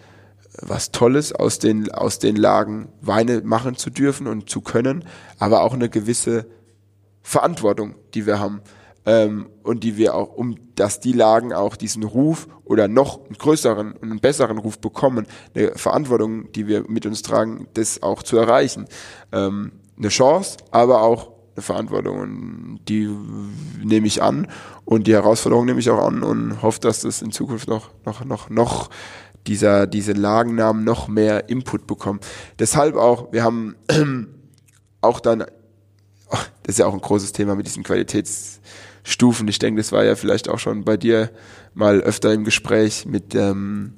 was 0.61 0.91
Tolles 0.91 1.33
aus 1.33 1.59
den, 1.59 1.91
aus 1.91 2.19
den 2.19 2.37
Lagen 2.37 2.89
Weine 3.01 3.43
machen 3.43 3.77
zu 3.77 3.91
dürfen 3.91 4.27
und 4.27 4.51
zu 4.51 4.61
können, 4.61 5.05
aber 5.39 5.63
auch 5.63 5.75
eine 5.75 5.89
gewisse 5.89 6.47
Verantwortung, 7.23 7.95
die 8.15 8.27
wir 8.27 8.41
haben 8.41 8.63
ähm, 9.07 9.49
und 9.63 9.85
die 9.85 9.97
wir 9.97 10.15
auch, 10.15 10.33
um 10.33 10.57
dass 10.75 11.01
die 11.01 11.13
Lagen 11.13 11.53
auch 11.53 11.77
diesen 11.77 12.03
Ruf 12.05 12.49
oder 12.65 12.89
noch 12.89 13.25
einen 13.25 13.37
größeren 13.37 13.93
und 13.93 14.11
einen 14.11 14.21
besseren 14.21 14.59
Ruf 14.59 14.79
bekommen, 14.79 15.27
eine 15.55 15.73
Verantwortung, 15.73 16.51
die 16.53 16.67
wir 16.67 16.85
mit 16.89 17.05
uns 17.05 17.23
tragen, 17.23 17.69
das 17.75 18.03
auch 18.03 18.23
zu 18.23 18.39
erreichen. 18.39 18.87
Ähm, 19.31 19.73
eine 19.99 20.09
Chance, 20.09 20.57
aber 20.71 21.03
auch 21.03 21.33
eine 21.55 21.63
Verantwortung 21.63 22.21
und 22.21 22.81
die 22.89 23.09
nehme 23.83 24.07
ich 24.07 24.23
an 24.23 24.47
und 24.85 25.07
die 25.07 25.13
Herausforderung 25.13 25.67
nehme 25.67 25.81
ich 25.81 25.91
auch 25.91 26.05
an 26.05 26.23
und 26.23 26.63
hoffe, 26.63 26.81
dass 26.81 27.01
das 27.01 27.23
in 27.23 27.33
Zukunft 27.33 27.69
noch, 27.69 27.91
noch, 28.05 28.25
noch, 28.25 28.51
noch 28.51 28.91
dieser, 29.47 29.87
diese 29.87 30.13
Lagennamen 30.13 30.85
noch 30.85 31.09
mehr 31.09 31.49
Input 31.49 31.87
bekommen. 31.87 32.21
Deshalb 32.59 32.97
auch, 32.97 33.33
wir 33.33 33.43
haben 33.43 33.77
auch 35.01 35.21
dann, 35.21 35.43
oh, 35.43 36.37
das 36.63 36.75
ist 36.75 36.79
ja 36.79 36.87
auch 36.87 36.95
ein 36.95 37.01
großes 37.01 37.33
Thema 37.33 37.55
mit 37.55 37.67
diesen 37.67 37.83
Qualitäts, 37.83 38.61
Stufen. 39.03 39.49
Ich 39.49 39.59
denke, 39.59 39.81
das 39.81 39.93
war 39.93 40.05
ja 40.05 40.15
vielleicht 40.15 40.49
auch 40.49 40.59
schon 40.59 40.85
bei 40.85 40.97
dir 40.97 41.31
mal 41.75 42.01
öfter 42.01 42.33
im 42.33 42.45
Gespräch 42.45 43.07
mit 43.07 43.35
dem 43.35 43.95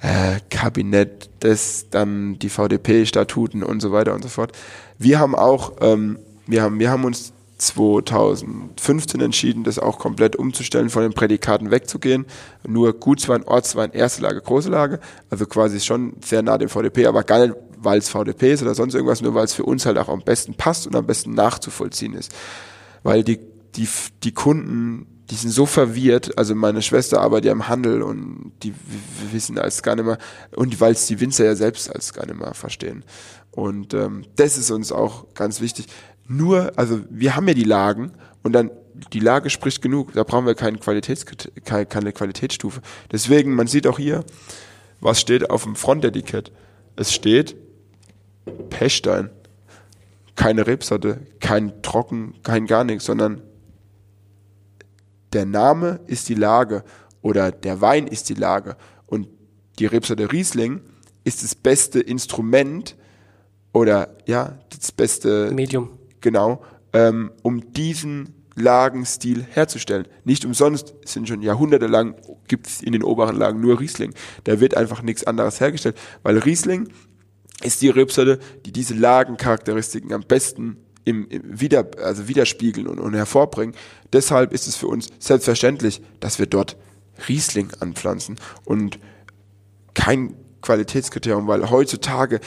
äh, 0.00 0.40
Kabinett, 0.50 1.30
das 1.40 1.86
dann 1.90 2.38
die 2.38 2.48
VDP-Statuten 2.48 3.62
und 3.62 3.80
so 3.80 3.92
weiter 3.92 4.14
und 4.14 4.22
so 4.22 4.28
fort. 4.28 4.52
Wir 4.98 5.18
haben 5.18 5.34
auch, 5.34 5.74
ähm, 5.80 6.18
wir 6.46 6.62
haben, 6.62 6.78
wir 6.78 6.90
haben 6.90 7.04
uns 7.04 7.32
2015 7.58 9.20
entschieden, 9.20 9.64
das 9.64 9.78
auch 9.78 9.98
komplett 9.98 10.36
umzustellen, 10.36 10.90
von 10.90 11.02
den 11.02 11.12
Prädikaten 11.12 11.70
wegzugehen. 11.70 12.26
Nur 12.66 12.92
Gutswein, 12.92 13.44
Ortswein, 13.44 13.92
erste 13.92 14.22
Lage, 14.22 14.40
große 14.40 14.68
Lage. 14.68 15.00
Also 15.30 15.46
quasi 15.46 15.80
schon 15.80 16.14
sehr 16.22 16.42
nah 16.42 16.58
dem 16.58 16.68
VDP, 16.68 17.06
aber 17.06 17.22
gar 17.22 17.46
nicht, 17.46 17.54
weil 17.78 17.98
es 17.98 18.08
VDP 18.08 18.52
ist 18.52 18.62
oder 18.62 18.74
sonst 18.74 18.94
irgendwas, 18.94 19.22
nur 19.22 19.34
weil 19.34 19.44
es 19.44 19.54
für 19.54 19.64
uns 19.64 19.86
halt 19.86 19.98
auch 19.98 20.08
am 20.08 20.22
besten 20.22 20.54
passt 20.54 20.86
und 20.86 20.96
am 20.96 21.06
besten 21.06 21.32
nachzuvollziehen 21.34 22.14
ist. 22.14 22.32
Weil 23.02 23.22
die 23.22 23.38
die, 23.76 23.88
die 24.22 24.32
Kunden, 24.32 25.06
die 25.30 25.34
sind 25.34 25.50
so 25.50 25.66
verwirrt. 25.66 26.36
Also 26.38 26.54
meine 26.54 26.82
Schwester 26.82 27.20
arbeitet 27.20 27.46
ja 27.46 27.52
im 27.52 27.68
Handel 27.68 28.02
und 28.02 28.52
die 28.62 28.74
wissen 29.32 29.58
als 29.58 29.82
gar 29.82 29.96
nicht 29.96 30.04
mehr, 30.04 30.18
und 30.54 30.80
weil 30.80 30.92
es 30.92 31.06
die 31.06 31.20
Winzer 31.20 31.44
ja 31.44 31.56
selbst 31.56 31.92
als 31.94 32.12
gar 32.12 32.26
nicht 32.26 32.38
mehr 32.38 32.54
verstehen. 32.54 33.04
Und 33.50 33.94
ähm, 33.94 34.24
das 34.36 34.58
ist 34.58 34.70
uns 34.70 34.90
auch 34.92 35.32
ganz 35.34 35.60
wichtig. 35.60 35.86
Nur, 36.26 36.72
also 36.76 37.00
wir 37.10 37.36
haben 37.36 37.46
ja 37.48 37.54
die 37.54 37.64
Lagen 37.64 38.12
und 38.42 38.52
dann 38.52 38.70
die 39.12 39.20
Lage 39.20 39.50
spricht 39.50 39.82
genug. 39.82 40.12
Da 40.12 40.24
brauchen 40.24 40.46
wir 40.46 40.54
keine, 40.54 40.78
Qualitäts, 40.78 41.24
keine, 41.64 42.12
Qualitätsstufe. 42.12 42.80
Deswegen, 43.10 43.54
man 43.54 43.66
sieht 43.66 43.86
auch 43.86 43.98
hier, 43.98 44.24
was 45.00 45.20
steht 45.20 45.50
auf 45.50 45.64
dem 45.64 45.76
Frontetikett. 45.76 46.52
Es 46.96 47.12
steht 47.12 47.56
Pechstein. 48.70 49.30
Keine 50.36 50.66
Rebsorte, 50.66 51.20
kein 51.40 51.82
Trocken, 51.82 52.34
kein 52.42 52.66
gar 52.66 52.82
nichts, 52.82 53.04
sondern 53.04 53.40
der 55.32 55.46
Name 55.46 56.00
ist 56.06 56.28
die 56.28 56.34
Lage 56.34 56.84
oder 57.22 57.52
der 57.52 57.80
Wein 57.80 58.06
ist 58.08 58.28
die 58.28 58.34
Lage 58.34 58.76
und 59.06 59.28
die 59.78 59.86
Rebsorte 59.86 60.32
Riesling 60.32 60.80
ist 61.22 61.44
das 61.44 61.54
beste 61.54 62.00
Instrument 62.00 62.96
oder 63.72 64.16
ja, 64.26 64.58
das 64.76 64.92
beste 64.92 65.50
Medium. 65.52 65.90
Genau, 66.24 66.62
ähm, 66.94 67.32
um 67.42 67.74
diesen 67.74 68.32
Lagenstil 68.54 69.44
herzustellen. 69.44 70.08
Nicht 70.24 70.46
umsonst 70.46 70.94
sind 71.04 71.28
schon 71.28 71.42
jahrhundertelang 71.42 72.14
gibt 72.48 72.66
es 72.66 72.80
in 72.80 72.92
den 72.92 73.02
oberen 73.02 73.36
Lagen 73.36 73.60
nur 73.60 73.78
Riesling. 73.78 74.14
Da 74.44 74.58
wird 74.58 74.74
einfach 74.74 75.02
nichts 75.02 75.24
anderes 75.24 75.60
hergestellt, 75.60 75.98
weil 76.22 76.38
Riesling 76.38 76.88
ist 77.62 77.82
die 77.82 77.90
Rebsorte, 77.90 78.38
die 78.64 78.72
diese 78.72 78.94
Lagencharakteristiken 78.94 80.14
am 80.14 80.22
besten 80.22 80.78
im, 81.04 81.28
im 81.28 81.60
wieder, 81.60 81.90
also 82.02 82.26
widerspiegeln 82.26 82.86
und, 82.86 83.00
und 83.00 83.12
hervorbringen. 83.12 83.74
Deshalb 84.14 84.54
ist 84.54 84.66
es 84.66 84.76
für 84.76 84.86
uns 84.86 85.10
selbstverständlich, 85.18 86.00
dass 86.20 86.38
wir 86.38 86.46
dort 86.46 86.78
Riesling 87.28 87.68
anpflanzen 87.80 88.36
und 88.64 88.98
kein 89.92 90.34
Qualitätskriterium, 90.62 91.48
weil 91.48 91.68
heutzutage 91.68 92.40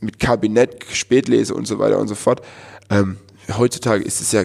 mit 0.00 0.18
Kabinett, 0.18 0.84
Spätlese 0.92 1.54
und 1.54 1.66
so 1.66 1.78
weiter 1.78 1.98
und 1.98 2.08
so 2.08 2.14
fort, 2.14 2.42
ähm, 2.90 3.16
heutzutage 3.56 4.04
ist 4.04 4.20
es 4.20 4.32
ja 4.32 4.44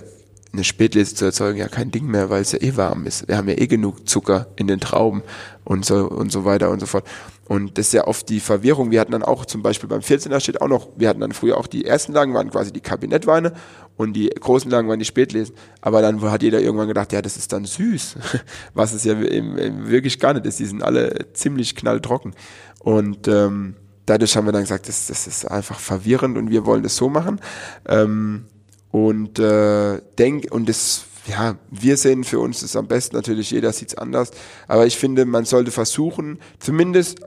eine 0.53 0.63
Spätlese 0.63 1.15
zu 1.15 1.25
erzeugen 1.25 1.57
ja 1.57 1.67
kein 1.67 1.89
Ding 1.89 2.05
mehr, 2.05 2.29
weil 2.29 2.41
es 2.41 2.51
ja 2.51 2.61
eh 2.61 2.77
warm 2.77 3.07
ist. 3.07 3.27
Wir 3.27 3.37
haben 3.37 3.49
ja 3.49 3.57
eh 3.57 3.65
genug 3.65 4.07
Zucker 4.07 4.47
in 4.55 4.67
den 4.67 4.79
Trauben 4.79 5.23
und 5.63 5.83
so 5.83 6.07
und 6.07 6.31
so 6.31 6.45
weiter 6.45 6.69
und 6.69 6.79
so 6.79 6.85
fort. 6.85 7.05
Und 7.45 7.77
das 7.77 7.87
ist 7.87 7.93
ja 7.93 8.07
oft 8.07 8.29
die 8.29 8.39
Verwirrung. 8.39 8.91
Wir 8.91 9.01
hatten 9.01 9.11
dann 9.11 9.23
auch 9.23 9.45
zum 9.45 9.63
Beispiel 9.63 9.89
beim 9.89 9.99
14er 9.99 10.39
steht 10.39 10.61
auch 10.61 10.67
noch, 10.67 10.89
wir 10.95 11.09
hatten 11.09 11.19
dann 11.19 11.33
früher 11.33 11.57
auch 11.57 11.67
die 11.67 11.85
ersten 11.85 12.13
Lagen, 12.13 12.33
waren 12.33 12.51
quasi 12.51 12.71
die 12.71 12.79
Kabinettweine 12.81 13.53
und 13.97 14.13
die 14.13 14.29
großen 14.29 14.69
Lagen 14.69 14.87
waren 14.87 14.99
die 14.99 15.05
Spätlesen. 15.05 15.55
Aber 15.81 16.01
dann 16.01 16.21
hat 16.21 16.43
jeder 16.43 16.61
irgendwann 16.61 16.87
gedacht, 16.87 17.11
ja, 17.13 17.21
das 17.21 17.35
ist 17.35 17.51
dann 17.51 17.65
süß. 17.65 18.15
Was 18.75 18.93
es 18.93 19.03
ja 19.03 19.19
wirklich 19.19 20.19
gar 20.19 20.33
nicht 20.33 20.45
ist. 20.45 20.59
Die 20.59 20.65
sind 20.65 20.83
alle 20.83 21.33
ziemlich 21.33 21.75
knalltrocken. 21.75 22.33
Und 22.79 23.27
ähm, 23.27 23.75
dadurch 24.05 24.35
haben 24.35 24.45
wir 24.45 24.51
dann 24.51 24.63
gesagt, 24.63 24.87
das, 24.87 25.07
das 25.07 25.27
ist 25.27 25.49
einfach 25.49 25.79
verwirrend 25.79 26.37
und 26.37 26.49
wir 26.49 26.65
wollen 26.65 26.83
das 26.83 26.95
so 26.95 27.09
machen. 27.09 27.39
Ähm, 27.87 28.45
und 28.91 29.39
äh, 29.39 30.01
denk, 30.17 30.51
und 30.51 30.69
das 30.69 31.05
ja, 31.25 31.55
wir 31.69 31.97
sehen 31.97 32.23
für 32.23 32.39
uns 32.39 32.61
das 32.61 32.75
am 32.75 32.87
besten, 32.87 33.15
natürlich 33.15 33.51
jeder 33.51 33.71
sieht 33.71 33.89
es 33.89 33.97
anders, 33.97 34.31
aber 34.67 34.85
ich 34.85 34.97
finde, 34.97 35.25
man 35.25 35.45
sollte 35.45 35.71
versuchen, 35.71 36.39
zumindest 36.59 37.21
äh, 37.21 37.25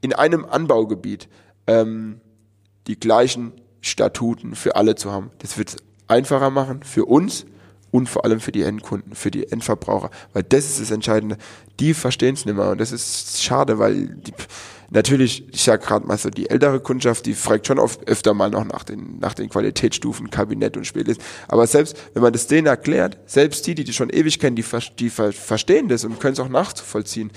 in 0.00 0.12
einem 0.12 0.44
Anbaugebiet 0.44 1.28
ähm, 1.66 2.20
die 2.86 2.98
gleichen 2.98 3.52
Statuten 3.80 4.54
für 4.54 4.76
alle 4.76 4.94
zu 4.94 5.12
haben. 5.12 5.30
Das 5.38 5.58
wird 5.58 5.70
es 5.70 5.76
einfacher 6.06 6.50
machen 6.50 6.82
für 6.82 7.04
uns 7.04 7.46
und 7.90 8.08
vor 8.08 8.24
allem 8.24 8.40
für 8.40 8.52
die 8.52 8.62
Endkunden, 8.62 9.14
für 9.14 9.30
die 9.30 9.50
Endverbraucher, 9.50 10.10
weil 10.32 10.42
das 10.42 10.64
ist 10.64 10.80
das 10.80 10.90
Entscheidende. 10.90 11.36
Die 11.80 11.94
verstehen 11.94 12.34
es 12.34 12.44
nicht 12.44 12.56
mehr 12.56 12.70
und 12.70 12.80
das 12.80 12.92
ist 12.92 13.42
schade, 13.42 13.78
weil 13.78 14.08
die, 14.08 14.32
Natürlich, 14.90 15.48
ich 15.52 15.62
sag 15.62 15.82
gerade 15.82 16.06
mal 16.06 16.18
so, 16.18 16.30
die 16.30 16.50
ältere 16.50 16.80
Kundschaft, 16.80 17.26
die 17.26 17.34
fragt 17.34 17.66
schon 17.66 17.78
oft 17.78 18.06
öfter 18.08 18.34
mal 18.34 18.50
noch 18.50 18.64
nach 18.64 18.84
den, 18.84 19.18
nach 19.18 19.34
den 19.34 19.48
Qualitätsstufen, 19.48 20.30
Kabinett 20.30 20.76
und 20.76 20.86
Spätlesen. 20.86 21.22
Aber 21.48 21.66
selbst, 21.66 21.96
wenn 22.12 22.22
man 22.22 22.32
das 22.32 22.46
denen 22.46 22.66
erklärt, 22.66 23.18
selbst 23.26 23.66
die, 23.66 23.74
die 23.74 23.84
die 23.84 23.92
schon 23.92 24.10
ewig 24.10 24.38
kennen, 24.38 24.56
die, 24.56 24.64
die 24.98 25.10
verstehen 25.10 25.88
das 25.88 26.04
und 26.04 26.20
können 26.20 26.34
es 26.34 26.40
auch 26.40 26.48
nachzuvollziehen. 26.48 27.30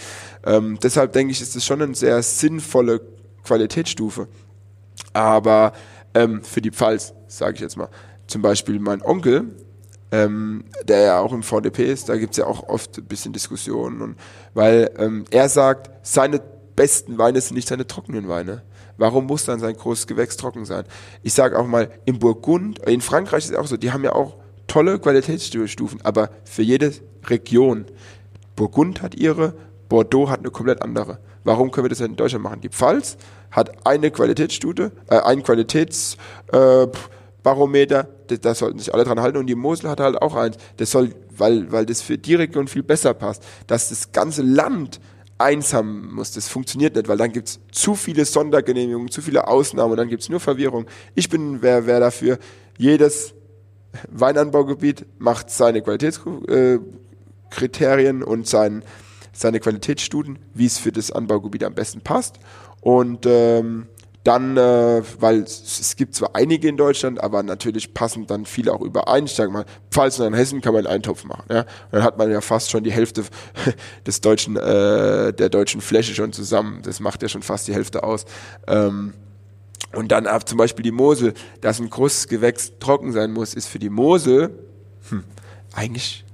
Ähm, 0.45 0.77
deshalb 0.81 1.13
denke 1.13 1.31
ich, 1.31 1.41
ist 1.41 1.55
das 1.55 1.65
schon 1.65 1.81
eine 1.81 1.95
sehr 1.95 2.21
sinnvolle 2.21 3.01
Qualitätsstufe. 3.43 4.27
Aber 5.13 5.73
ähm, 6.13 6.43
für 6.43 6.61
die 6.61 6.71
Pfalz, 6.71 7.13
sage 7.27 7.55
ich 7.55 7.61
jetzt 7.61 7.77
mal. 7.77 7.89
Zum 8.27 8.41
Beispiel 8.41 8.79
mein 8.79 9.01
Onkel, 9.01 9.55
ähm, 10.11 10.65
der 10.83 10.99
ja 10.99 11.19
auch 11.19 11.33
im 11.33 11.43
VDP 11.43 11.91
ist, 11.91 12.09
da 12.09 12.17
gibt's 12.17 12.37
ja 12.37 12.45
auch 12.45 12.67
oft 12.69 12.97
ein 12.97 13.05
bisschen 13.05 13.33
Diskussionen. 13.33 14.01
Und, 14.01 14.15
weil 14.53 14.91
ähm, 14.97 15.25
er 15.31 15.49
sagt, 15.49 15.89
seine 16.05 16.41
besten 16.77 17.17
Weine 17.17 17.41
sind 17.41 17.55
nicht 17.55 17.67
seine 17.67 17.85
trockenen 17.85 18.29
Weine. 18.29 18.61
Warum 18.95 19.25
muss 19.25 19.43
dann 19.43 19.59
sein 19.59 19.75
großes 19.75 20.07
Gewächs 20.07 20.37
trocken 20.37 20.63
sein? 20.63 20.85
Ich 21.23 21.33
sage 21.33 21.59
auch 21.59 21.67
mal, 21.67 21.89
in 22.05 22.19
Burgund, 22.19 22.79
in 22.87 23.01
Frankreich 23.01 23.43
ist 23.43 23.51
es 23.51 23.57
auch 23.57 23.67
so, 23.67 23.75
die 23.75 23.91
haben 23.91 24.05
ja 24.05 24.13
auch 24.13 24.37
tolle 24.67 24.99
Qualitätsstufen, 24.99 25.99
aber 26.03 26.29
für 26.45 26.61
jede 26.61 26.93
Region. 27.25 27.85
Burgund 28.55 29.01
hat 29.01 29.15
ihre, 29.15 29.55
Bordeaux 29.89 30.29
hat 30.29 30.39
eine 30.39 30.51
komplett 30.51 30.81
andere. 30.81 31.19
Warum 31.43 31.71
können 31.71 31.85
wir 31.85 31.89
das 31.89 32.01
in 32.01 32.15
Deutschland 32.15 32.43
machen? 32.43 32.61
Die 32.61 32.69
Pfalz 32.69 33.17
hat 33.51 33.85
eine 33.85 34.11
Qualitätsstufe, 34.11 34.91
äh, 35.09 35.19
ein 35.19 35.43
Qualitätsbarometer, 35.43 38.07
äh, 38.29 38.37
da 38.37 38.53
sollten 38.53 38.79
sich 38.79 38.93
alle 38.93 39.03
dran 39.03 39.19
halten 39.19 39.37
und 39.37 39.47
die 39.47 39.55
Mosel 39.55 39.89
hat 39.89 39.99
halt 39.99 40.21
auch 40.21 40.35
eins. 40.35 40.57
Das 40.77 40.91
soll, 40.91 41.13
weil, 41.35 41.71
weil 41.71 41.85
das 41.85 42.01
für 42.01 42.17
die 42.17 42.35
Region 42.35 42.67
viel 42.67 42.83
besser 42.83 43.13
passt, 43.13 43.43
dass 43.67 43.89
das 43.89 44.11
ganze 44.11 44.41
Land 44.41 44.99
eins 45.37 45.73
haben 45.73 46.13
muss. 46.13 46.31
Das 46.31 46.47
funktioniert 46.47 46.95
nicht, 46.95 47.07
weil 47.07 47.17
dann 47.17 47.31
gibt's 47.31 47.59
zu 47.71 47.95
viele 47.95 48.25
Sondergenehmigungen, 48.25 49.09
zu 49.09 49.21
viele 49.21 49.47
Ausnahmen 49.47 49.91
und 49.91 49.97
dann 49.97 50.09
gibt's 50.09 50.29
nur 50.29 50.39
Verwirrung. 50.39 50.85
Ich 51.15 51.29
bin 51.29 51.61
wer, 51.61 51.85
wer 51.85 51.99
dafür. 51.99 52.39
Jedes 52.77 53.33
Weinanbaugebiet 54.09 55.05
macht 55.19 55.49
seine 55.49 55.81
Qualitätskriterien 55.81 58.23
und 58.23 58.47
sein, 58.47 58.83
seine 59.33 59.59
Qualitätsstudien, 59.59 60.39
wie 60.53 60.65
es 60.65 60.77
für 60.77 60.91
das 60.91 61.11
Anbaugebiet 61.11 61.63
am 61.63 61.73
besten 61.73 62.01
passt. 62.01 62.39
Und 62.81 63.25
ähm, 63.25 63.87
dann, 64.27 64.57
äh, 64.57 65.03
weil 65.21 65.43
es, 65.43 65.95
gibt 65.95 66.13
zwar 66.13 66.35
einige 66.35 66.67
in 66.67 66.75
Deutschland, 66.75 67.23
aber 67.23 67.43
natürlich 67.43 67.93
passen 67.93 68.27
dann 68.27 68.45
viele 68.45 68.73
auch 68.73 68.81
überein. 68.81 69.23
Ich 69.23 69.33
sage 69.33 69.51
mal, 69.51 69.63
Pfalz 69.89 70.19
und 70.19 70.33
Hessen 70.33 70.59
kann 70.59 70.73
man 70.73 70.85
einen 70.85 70.95
Eintopf 70.95 71.23
machen. 71.23 71.45
Ja? 71.49 71.65
Dann 71.91 72.03
hat 72.03 72.17
man 72.17 72.29
ja 72.29 72.41
fast 72.41 72.69
schon 72.69 72.83
die 72.83 72.91
Hälfte 72.91 73.23
des 74.05 74.19
deutschen, 74.19 74.57
äh, 74.57 75.31
der 75.31 75.47
deutschen 75.47 75.79
Fläche 75.79 76.13
schon 76.13 76.33
zusammen. 76.33 76.81
Das 76.83 76.99
macht 76.99 77.23
ja 77.23 77.29
schon 77.29 77.41
fast 77.41 77.69
die 77.69 77.73
Hälfte 77.73 78.03
aus. 78.03 78.25
Ähm, 78.67 79.13
und 79.93 80.11
dann 80.11 80.27
ab 80.27 80.47
zum 80.49 80.57
Beispiel 80.57 80.83
die 80.83 80.91
Mosel, 80.91 81.33
dass 81.61 81.79
ein 81.79 81.89
großes 81.89 82.27
Gewächs 82.27 82.73
trocken 82.81 83.13
sein 83.13 83.31
muss, 83.31 83.53
ist 83.53 83.67
für 83.67 83.79
die 83.79 83.89
Mosel 83.89 84.59
hm, 85.09 85.23
eigentlich 85.73 86.25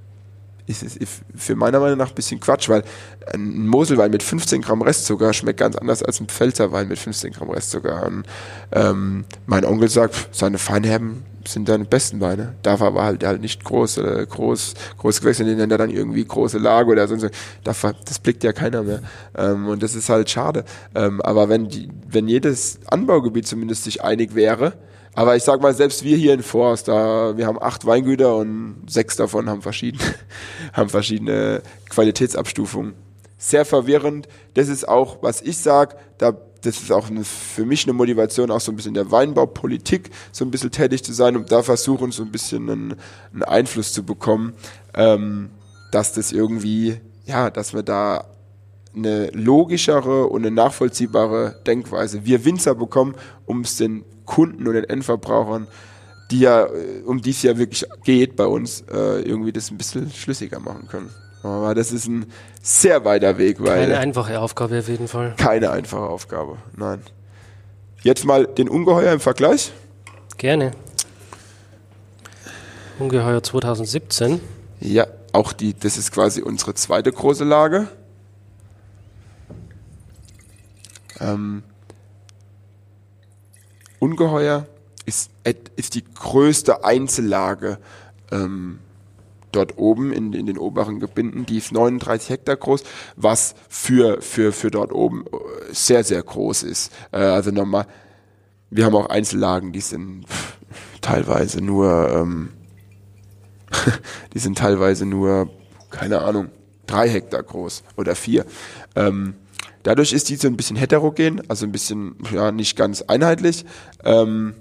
ist 0.66 0.82
es 0.82 1.22
für 1.34 1.56
meiner 1.56 1.80
Meinung 1.80 1.98
nach 1.98 2.08
ein 2.08 2.14
bisschen 2.14 2.40
Quatsch, 2.40 2.68
weil 2.68 2.84
ein 3.32 3.66
Moselwein 3.66 4.10
mit 4.10 4.22
15 4.22 4.62
Gramm 4.62 4.82
Restzucker 4.82 5.32
schmeckt 5.32 5.60
ganz 5.60 5.76
anders 5.76 6.02
als 6.02 6.20
ein 6.20 6.26
Pfälzerwein 6.26 6.88
mit 6.88 6.98
15 6.98 7.32
Gramm 7.32 7.50
Restzucker. 7.50 8.06
Und, 8.06 8.24
ähm, 8.72 9.24
mein 9.46 9.64
Onkel 9.64 9.88
sagt, 9.88 10.28
seine 10.32 10.58
Feinherben 10.58 11.22
sind 11.46 11.68
seine 11.68 11.84
besten 11.84 12.20
Weine. 12.20 12.54
Darf 12.62 12.80
aber 12.80 13.04
halt, 13.04 13.24
halt 13.24 13.40
nicht 13.40 13.64
groß, 13.64 13.98
äh, 13.98 14.26
groß, 14.28 14.74
groß 14.98 15.20
gewechselt, 15.20 15.48
den 15.48 15.58
nennt 15.58 15.72
er 15.72 15.78
dann 15.78 15.90
irgendwie 15.90 16.24
große 16.24 16.58
Lage 16.58 16.90
oder 16.90 17.06
so. 17.06 17.16
Das, 17.62 17.80
das 17.82 18.18
blickt 18.18 18.44
ja 18.44 18.52
keiner 18.52 18.82
mehr. 18.82 19.02
Ähm, 19.36 19.68
und 19.68 19.82
das 19.82 19.94
ist 19.94 20.08
halt 20.08 20.30
schade. 20.30 20.64
Ähm, 20.94 21.20
aber 21.20 21.48
wenn 21.48 21.68
die, 21.68 21.88
wenn 22.08 22.28
jedes 22.28 22.78
Anbaugebiet 22.86 23.46
zumindest 23.46 23.84
sich 23.84 24.02
einig 24.02 24.34
wäre, 24.34 24.74
aber 25.14 25.36
ich 25.36 25.44
sag 25.44 25.62
mal, 25.62 25.74
selbst 25.74 26.04
wir 26.04 26.16
hier 26.16 26.34
in 26.34 26.42
Forst, 26.42 26.88
da, 26.88 27.36
wir 27.36 27.46
haben 27.46 27.60
acht 27.60 27.86
Weingüter 27.86 28.36
und 28.36 28.82
sechs 28.88 29.16
davon 29.16 29.48
haben 29.48 29.62
verschiedene, 29.62 30.02
haben 30.72 30.88
verschiedene 30.88 31.62
Qualitätsabstufungen. 31.88 32.94
Sehr 33.38 33.64
verwirrend. 33.64 34.28
Das 34.54 34.68
ist 34.68 34.88
auch, 34.88 35.18
was 35.22 35.42
ich 35.42 35.58
sag, 35.58 35.96
da, 36.18 36.36
das 36.62 36.80
ist 36.80 36.90
auch 36.90 37.10
eine, 37.10 37.24
für 37.24 37.64
mich 37.64 37.84
eine 37.84 37.92
Motivation, 37.92 38.50
auch 38.50 38.60
so 38.60 38.72
ein 38.72 38.76
bisschen 38.76 38.94
der 38.94 39.10
Weinbaupolitik 39.10 40.10
so 40.32 40.44
ein 40.44 40.50
bisschen 40.50 40.70
tätig 40.70 41.04
zu 41.04 41.12
sein 41.12 41.36
und 41.36 41.52
da 41.52 41.62
versuchen, 41.62 42.10
so 42.10 42.22
ein 42.22 42.32
bisschen 42.32 42.70
einen, 42.70 42.96
einen 43.32 43.42
Einfluss 43.42 43.92
zu 43.92 44.02
bekommen, 44.02 44.54
ähm, 44.94 45.50
dass 45.92 46.12
das 46.12 46.32
irgendwie, 46.32 47.00
ja, 47.26 47.50
dass 47.50 47.74
wir 47.74 47.82
da 47.82 48.24
eine 48.96 49.28
logischere 49.30 50.26
und 50.26 50.46
eine 50.46 50.54
nachvollziehbare 50.54 51.60
Denkweise 51.66 52.24
wir 52.24 52.44
Winzer 52.44 52.74
bekommen, 52.74 53.14
um 53.44 53.62
es 53.62 53.76
den 53.76 54.04
Kunden 54.24 54.66
und 54.66 54.74
den 54.74 54.84
Endverbrauchern, 54.84 55.66
die 56.30 56.40
ja, 56.40 56.66
äh, 56.66 57.02
um 57.04 57.20
die 57.20 57.30
es 57.30 57.42
ja 57.42 57.58
wirklich 57.58 57.84
geht 58.04 58.36
bei 58.36 58.46
uns, 58.46 58.82
äh, 58.92 59.20
irgendwie 59.20 59.52
das 59.52 59.70
ein 59.70 59.78
bisschen 59.78 60.10
schlüssiger 60.10 60.60
machen 60.60 60.88
können. 60.88 61.10
Aber 61.42 61.74
das 61.74 61.92
ist 61.92 62.06
ein 62.06 62.26
sehr 62.62 63.04
weiter 63.04 63.36
Weg. 63.36 63.60
Weil 63.60 63.80
keine 63.80 63.98
einfache 63.98 64.40
Aufgabe 64.40 64.78
auf 64.78 64.88
jeden 64.88 65.08
Fall. 65.08 65.34
Keine 65.36 65.70
einfache 65.70 66.06
Aufgabe, 66.06 66.56
nein. 66.74 67.02
Jetzt 68.02 68.24
mal 68.24 68.46
den 68.46 68.68
Ungeheuer 68.68 69.12
im 69.12 69.20
Vergleich. 69.20 69.72
Gerne. 70.38 70.72
Ungeheuer 72.98 73.42
2017. 73.42 74.40
Ja, 74.80 75.06
auch 75.32 75.52
die, 75.52 75.74
das 75.74 75.96
ist 75.96 76.12
quasi 76.12 76.42
unsere 76.42 76.74
zweite 76.74 77.10
große 77.12 77.44
Lage. 77.44 77.88
Ähm, 81.20 81.62
Ungeheuer 84.04 84.66
ist, 85.06 85.30
ist 85.76 85.94
die 85.94 86.04
größte 86.04 86.84
Einzellage 86.84 87.78
ähm, 88.30 88.80
dort 89.50 89.78
oben 89.78 90.12
in, 90.12 90.34
in 90.34 90.44
den 90.44 90.58
oberen 90.58 91.00
Gebinden. 91.00 91.46
Die 91.46 91.56
ist 91.56 91.72
39 91.72 92.28
Hektar 92.28 92.56
groß, 92.56 92.84
was 93.16 93.54
für, 93.70 94.20
für, 94.20 94.52
für 94.52 94.70
dort 94.70 94.92
oben 94.92 95.24
äh, 95.24 95.72
sehr, 95.72 96.04
sehr 96.04 96.22
groß 96.22 96.64
ist. 96.64 96.92
Äh, 97.12 97.20
also 97.20 97.50
nochmal, 97.50 97.86
wir 98.68 98.84
haben 98.84 98.94
auch 98.94 99.08
Einzellagen, 99.08 99.72
die 99.72 99.80
sind 99.80 100.26
teilweise 101.00 101.62
nur, 101.62 102.10
ähm, 102.10 102.50
die 104.34 104.38
sind 104.38 104.58
teilweise 104.58 105.06
nur, 105.06 105.48
keine 105.88 106.20
Ahnung, 106.20 106.50
drei 106.86 107.08
Hektar 107.08 107.42
groß 107.42 107.84
oder 107.96 108.14
vier. 108.14 108.44
Ähm, 108.96 109.36
Dadurch 109.82 110.12
ist 110.12 110.28
die 110.28 110.36
so 110.36 110.48
ein 110.48 110.56
bisschen 110.56 110.76
heterogen, 110.76 111.42
also 111.48 111.66
ein 111.66 111.72
bisschen 111.72 112.16
ja 112.32 112.52
nicht 112.52 112.76
ganz 112.76 113.02
einheitlich. 113.02 113.64
Ähm, 114.04 114.54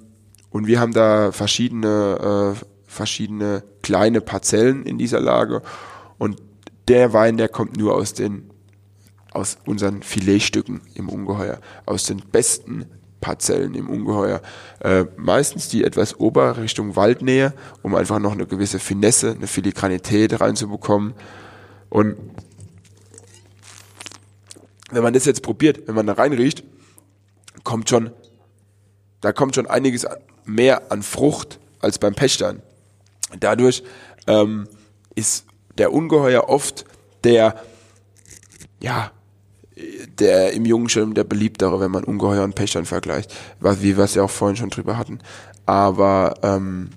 und 0.50 0.68
wir 0.68 0.80
haben 0.80 0.94
da 0.94 1.32
verschiedene 1.32 2.56
äh, 2.56 2.66
verschiedene 2.86 3.64
kleine 3.82 4.22
Parzellen 4.22 4.86
in 4.86 4.98
dieser 4.98 5.20
Lage. 5.20 5.62
Und 6.18 6.42
der 6.88 7.14
Wein, 7.14 7.38
der 7.38 7.50
kommt 7.50 7.78
nur 7.78 7.96
aus 7.96 8.14
den 8.14 8.50
aus 9.32 9.58
unseren 9.66 10.04
Filetstücken 10.04 10.82
im 10.94 11.10
Ungeheuer, 11.10 11.60
aus 11.88 12.04
den 12.04 12.22
besten 12.32 12.86
Parzellen 13.20 13.74
im 13.74 13.90
Ungeheuer. 13.90 14.42
Äh, 14.80 15.06
meistens 15.18 15.70
die 15.70 15.84
etwas 15.84 16.20
ober 16.20 16.58
Richtung 16.58 16.96
Waldnähe, 16.96 17.54
um 17.82 17.96
einfach 17.96 18.20
noch 18.20 18.34
eine 18.34 18.46
gewisse 18.46 18.78
Finesse, 18.80 19.32
eine 19.32 19.48
Filigranität 19.48 20.40
reinzubekommen. 20.40 21.14
Und 21.90 22.16
wenn 24.94 25.04
man 25.04 25.14
das 25.14 25.26
jetzt 25.26 25.42
probiert, 25.42 25.88
wenn 25.88 25.96
man 25.96 26.08
da 26.08 26.14
reinriecht, 26.14 26.64
kommt 27.64 27.90
schon, 27.90 28.12
da 29.22 29.32
kommt 29.32 29.56
schon 29.56 29.68
einiges 29.68 30.06
mehr 30.46 30.92
an 30.92 31.04
Frucht 31.04 31.60
als 31.80 32.00
beim 32.00 32.16
Pechstein. 32.16 32.62
Dadurch 33.40 33.84
ähm, 34.28 34.68
ist 35.16 35.46
der 35.78 35.94
Ungeheuer 35.94 36.50
oft 36.50 36.86
der, 37.24 37.56
ja, 38.82 39.12
der 40.20 40.54
im 40.54 40.66
Jungschirm 40.66 41.14
der 41.14 41.24
beliebtere, 41.24 41.80
wenn 41.80 41.92
man 41.92 42.04
Ungeheuer 42.04 42.44
und 42.44 42.56
Pechern 42.56 42.86
vergleicht, 42.86 43.34
wie 43.60 43.98
wir 43.98 44.04
es 44.04 44.16
ja 44.16 44.24
auch 44.24 44.30
vorhin 44.30 44.58
schon 44.58 44.70
drüber 44.70 44.98
hatten. 44.98 45.20
Aber 45.66 46.36
ähm, 46.44 46.90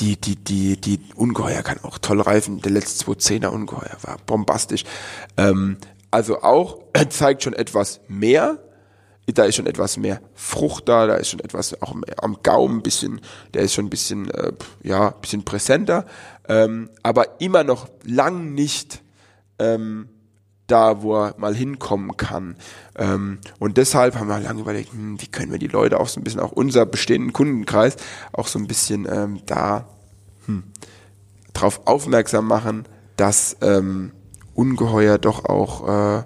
die, 0.00 0.16
die, 0.16 0.36
die, 0.36 0.80
die 0.80 1.00
Ungeheuer 1.14 1.62
kann 1.62 1.78
auch 1.82 1.98
toll 1.98 2.20
reifen. 2.20 2.60
Der 2.60 2.72
letzte 2.72 3.04
210er 3.04 3.46
Ungeheuer 3.46 3.96
war 4.02 4.18
bombastisch. 4.26 4.84
Ähm, 5.36 5.78
also 6.14 6.42
auch 6.42 6.78
zeigt 7.10 7.42
schon 7.42 7.54
etwas 7.54 8.00
mehr. 8.06 8.58
Da 9.26 9.44
ist 9.44 9.56
schon 9.56 9.66
etwas 9.66 9.96
mehr 9.96 10.20
Frucht 10.34 10.88
da, 10.88 11.06
da 11.06 11.14
ist 11.14 11.30
schon 11.30 11.40
etwas 11.40 11.80
auch 11.82 11.96
am 12.18 12.36
Gaumen, 12.42 12.82
bisschen, 12.82 13.20
der 13.52 13.62
ist 13.62 13.74
schon 13.74 13.86
ein 13.86 13.90
bisschen, 13.90 14.30
äh, 14.30 14.52
ja, 14.82 15.10
bisschen 15.10 15.44
präsenter, 15.44 16.04
ähm, 16.46 16.90
aber 17.02 17.40
immer 17.40 17.64
noch 17.64 17.88
lang 18.04 18.52
nicht 18.52 19.02
ähm, 19.58 20.08
da, 20.66 21.02
wo 21.02 21.16
er 21.16 21.34
mal 21.38 21.54
hinkommen 21.54 22.16
kann. 22.16 22.56
Ähm, 22.96 23.38
und 23.58 23.78
deshalb 23.78 24.14
haben 24.16 24.28
wir 24.28 24.38
lange 24.38 24.60
überlegt, 24.60 24.92
hm, 24.92 25.20
wie 25.20 25.26
können 25.26 25.50
wir 25.50 25.58
die 25.58 25.68
Leute 25.68 25.98
auch 25.98 26.08
so 26.08 26.20
ein 26.20 26.24
bisschen, 26.24 26.40
auch 26.40 26.52
unser 26.52 26.86
bestehenden 26.86 27.32
Kundenkreis, 27.32 27.96
auch 28.32 28.46
so 28.46 28.58
ein 28.58 28.66
bisschen 28.66 29.08
ähm, 29.10 29.40
da 29.46 29.88
hm, 30.46 30.64
darauf 31.54 31.86
aufmerksam 31.86 32.46
machen, 32.46 32.84
dass 33.16 33.56
ähm, 33.62 34.12
Ungeheuer 34.54 35.18
doch 35.18 35.44
auch 35.44 36.18
äh, 36.18 36.22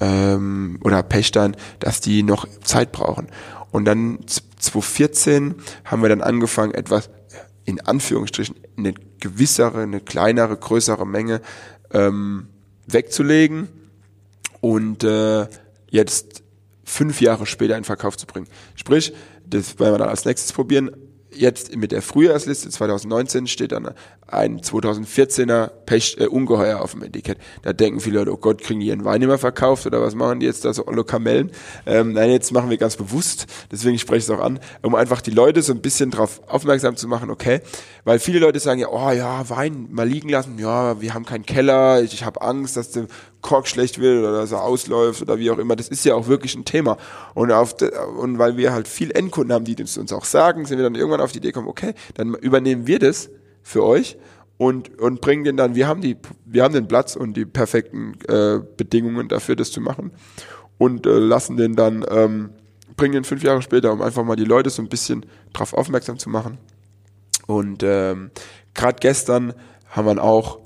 ähm, 0.00 0.78
oder 0.82 1.02
Pächtern, 1.02 1.56
dass 1.78 2.00
die 2.00 2.22
noch 2.22 2.46
Zeit 2.62 2.92
brauchen. 2.92 3.28
Und 3.70 3.84
dann 3.84 4.20
2014 4.26 5.54
haben 5.84 6.02
wir 6.02 6.08
dann 6.08 6.22
angefangen, 6.22 6.74
etwas 6.74 7.10
in 7.64 7.80
Anführungsstrichen 7.80 8.56
eine 8.76 8.94
gewissere, 9.20 9.82
eine 9.82 10.00
kleinere, 10.00 10.56
größere 10.56 11.06
Menge 11.06 11.42
ähm, 11.92 12.48
wegzulegen 12.86 13.68
und 14.60 15.04
äh, 15.04 15.46
jetzt 15.90 16.42
fünf 16.84 17.20
Jahre 17.20 17.44
später 17.44 17.76
in 17.76 17.84
Verkauf 17.84 18.16
zu 18.16 18.26
bringen. 18.26 18.46
Sprich, 18.74 19.12
das 19.46 19.78
werden 19.78 19.94
wir 19.94 19.98
dann 19.98 20.08
als 20.08 20.24
nächstes 20.24 20.52
probieren, 20.52 20.90
jetzt 21.30 21.76
mit 21.76 21.92
der 21.92 22.02
Frühjahrsliste 22.02 22.70
2019 22.70 23.46
steht 23.46 23.72
dann 23.72 23.94
ein 24.26 24.60
2014er 24.60 25.68
Pech, 25.86 26.16
äh, 26.18 26.26
Ungeheuer 26.26 26.80
auf 26.80 26.92
dem 26.92 27.02
Etikett. 27.02 27.38
Da 27.62 27.72
denken 27.72 28.00
viele 28.00 28.18
Leute, 28.18 28.32
oh 28.32 28.36
Gott, 28.36 28.60
kriegen 28.60 28.80
die 28.80 28.86
ihren 28.86 29.04
Wein 29.04 29.22
immer 29.22 29.38
verkauft 29.38 29.86
oder 29.86 30.02
was 30.02 30.14
machen 30.14 30.40
die 30.40 30.46
jetzt 30.46 30.64
da 30.64 30.72
so 30.72 30.86
Ollo 30.86 31.04
Kamellen? 31.04 31.50
Ähm, 31.86 32.12
nein, 32.12 32.30
jetzt 32.30 32.52
machen 32.52 32.70
wir 32.70 32.76
ganz 32.76 32.96
bewusst, 32.96 33.46
deswegen 33.72 33.98
spreche 33.98 34.18
ich 34.18 34.24
es 34.24 34.30
auch 34.30 34.42
an, 34.42 34.60
um 34.82 34.94
einfach 34.94 35.20
die 35.20 35.30
Leute 35.30 35.62
so 35.62 35.72
ein 35.72 35.80
bisschen 35.80 36.10
darauf 36.10 36.42
aufmerksam 36.46 36.96
zu 36.96 37.08
machen, 37.08 37.30
okay, 37.30 37.60
weil 38.04 38.18
viele 38.18 38.38
Leute 38.38 38.60
sagen 38.60 38.80
ja, 38.80 38.88
oh 38.88 39.10
ja, 39.10 39.48
Wein 39.48 39.88
mal 39.90 40.06
liegen 40.06 40.28
lassen, 40.28 40.58
ja, 40.58 41.00
wir 41.00 41.14
haben 41.14 41.24
keinen 41.24 41.46
Keller, 41.46 42.02
ich, 42.02 42.12
ich 42.12 42.24
habe 42.24 42.42
Angst, 42.42 42.76
dass 42.76 42.90
der 42.90 43.06
Kork 43.40 43.68
schlecht 43.68 44.00
wird 44.00 44.18
oder 44.18 44.32
dass 44.32 44.52
er 44.52 44.62
ausläuft 44.62 45.22
oder 45.22 45.38
wie 45.38 45.50
auch 45.50 45.58
immer. 45.58 45.76
Das 45.76 45.88
ist 45.88 46.04
ja 46.04 46.14
auch 46.14 46.26
wirklich 46.26 46.54
ein 46.56 46.64
Thema. 46.64 46.96
Und, 47.34 47.52
auf 47.52 47.76
de, 47.76 47.90
und 48.18 48.38
weil 48.38 48.56
wir 48.56 48.72
halt 48.72 48.88
viel 48.88 49.12
Endkunden 49.12 49.52
haben, 49.52 49.64
die 49.64 49.76
das 49.76 49.96
uns 49.96 50.12
auch 50.12 50.24
sagen, 50.24 50.66
sind 50.66 50.78
wir 50.78 50.84
dann 50.84 50.96
irgendwann 50.96 51.17
auf 51.20 51.32
die 51.32 51.38
Idee 51.38 51.48
gekommen, 51.48 51.68
okay, 51.68 51.94
dann 52.14 52.34
übernehmen 52.34 52.86
wir 52.86 52.98
das 52.98 53.30
für 53.62 53.84
euch 53.84 54.16
und, 54.56 54.98
und 54.98 55.20
bringen 55.20 55.44
den 55.44 55.56
dann, 55.56 55.74
wir 55.74 55.86
haben 55.86 56.00
die, 56.00 56.16
wir 56.44 56.64
haben 56.64 56.74
den 56.74 56.88
Platz 56.88 57.16
und 57.16 57.36
die 57.36 57.44
perfekten 57.44 58.14
äh, 58.28 58.60
Bedingungen 58.76 59.28
dafür, 59.28 59.56
das 59.56 59.70
zu 59.70 59.80
machen 59.80 60.12
und 60.78 61.06
äh, 61.06 61.18
lassen 61.18 61.56
den 61.56 61.76
dann, 61.76 62.04
ähm, 62.10 62.50
bringen 62.96 63.14
den 63.14 63.24
fünf 63.24 63.42
Jahre 63.42 63.62
später, 63.62 63.92
um 63.92 64.02
einfach 64.02 64.24
mal 64.24 64.36
die 64.36 64.44
Leute 64.44 64.70
so 64.70 64.82
ein 64.82 64.88
bisschen 64.88 65.26
drauf 65.52 65.72
aufmerksam 65.72 66.18
zu 66.18 66.30
machen. 66.30 66.58
Und 67.46 67.82
ähm, 67.82 68.30
gerade 68.74 68.98
gestern 69.00 69.54
haben 69.88 70.06
wir 70.06 70.22
auch, 70.22 70.58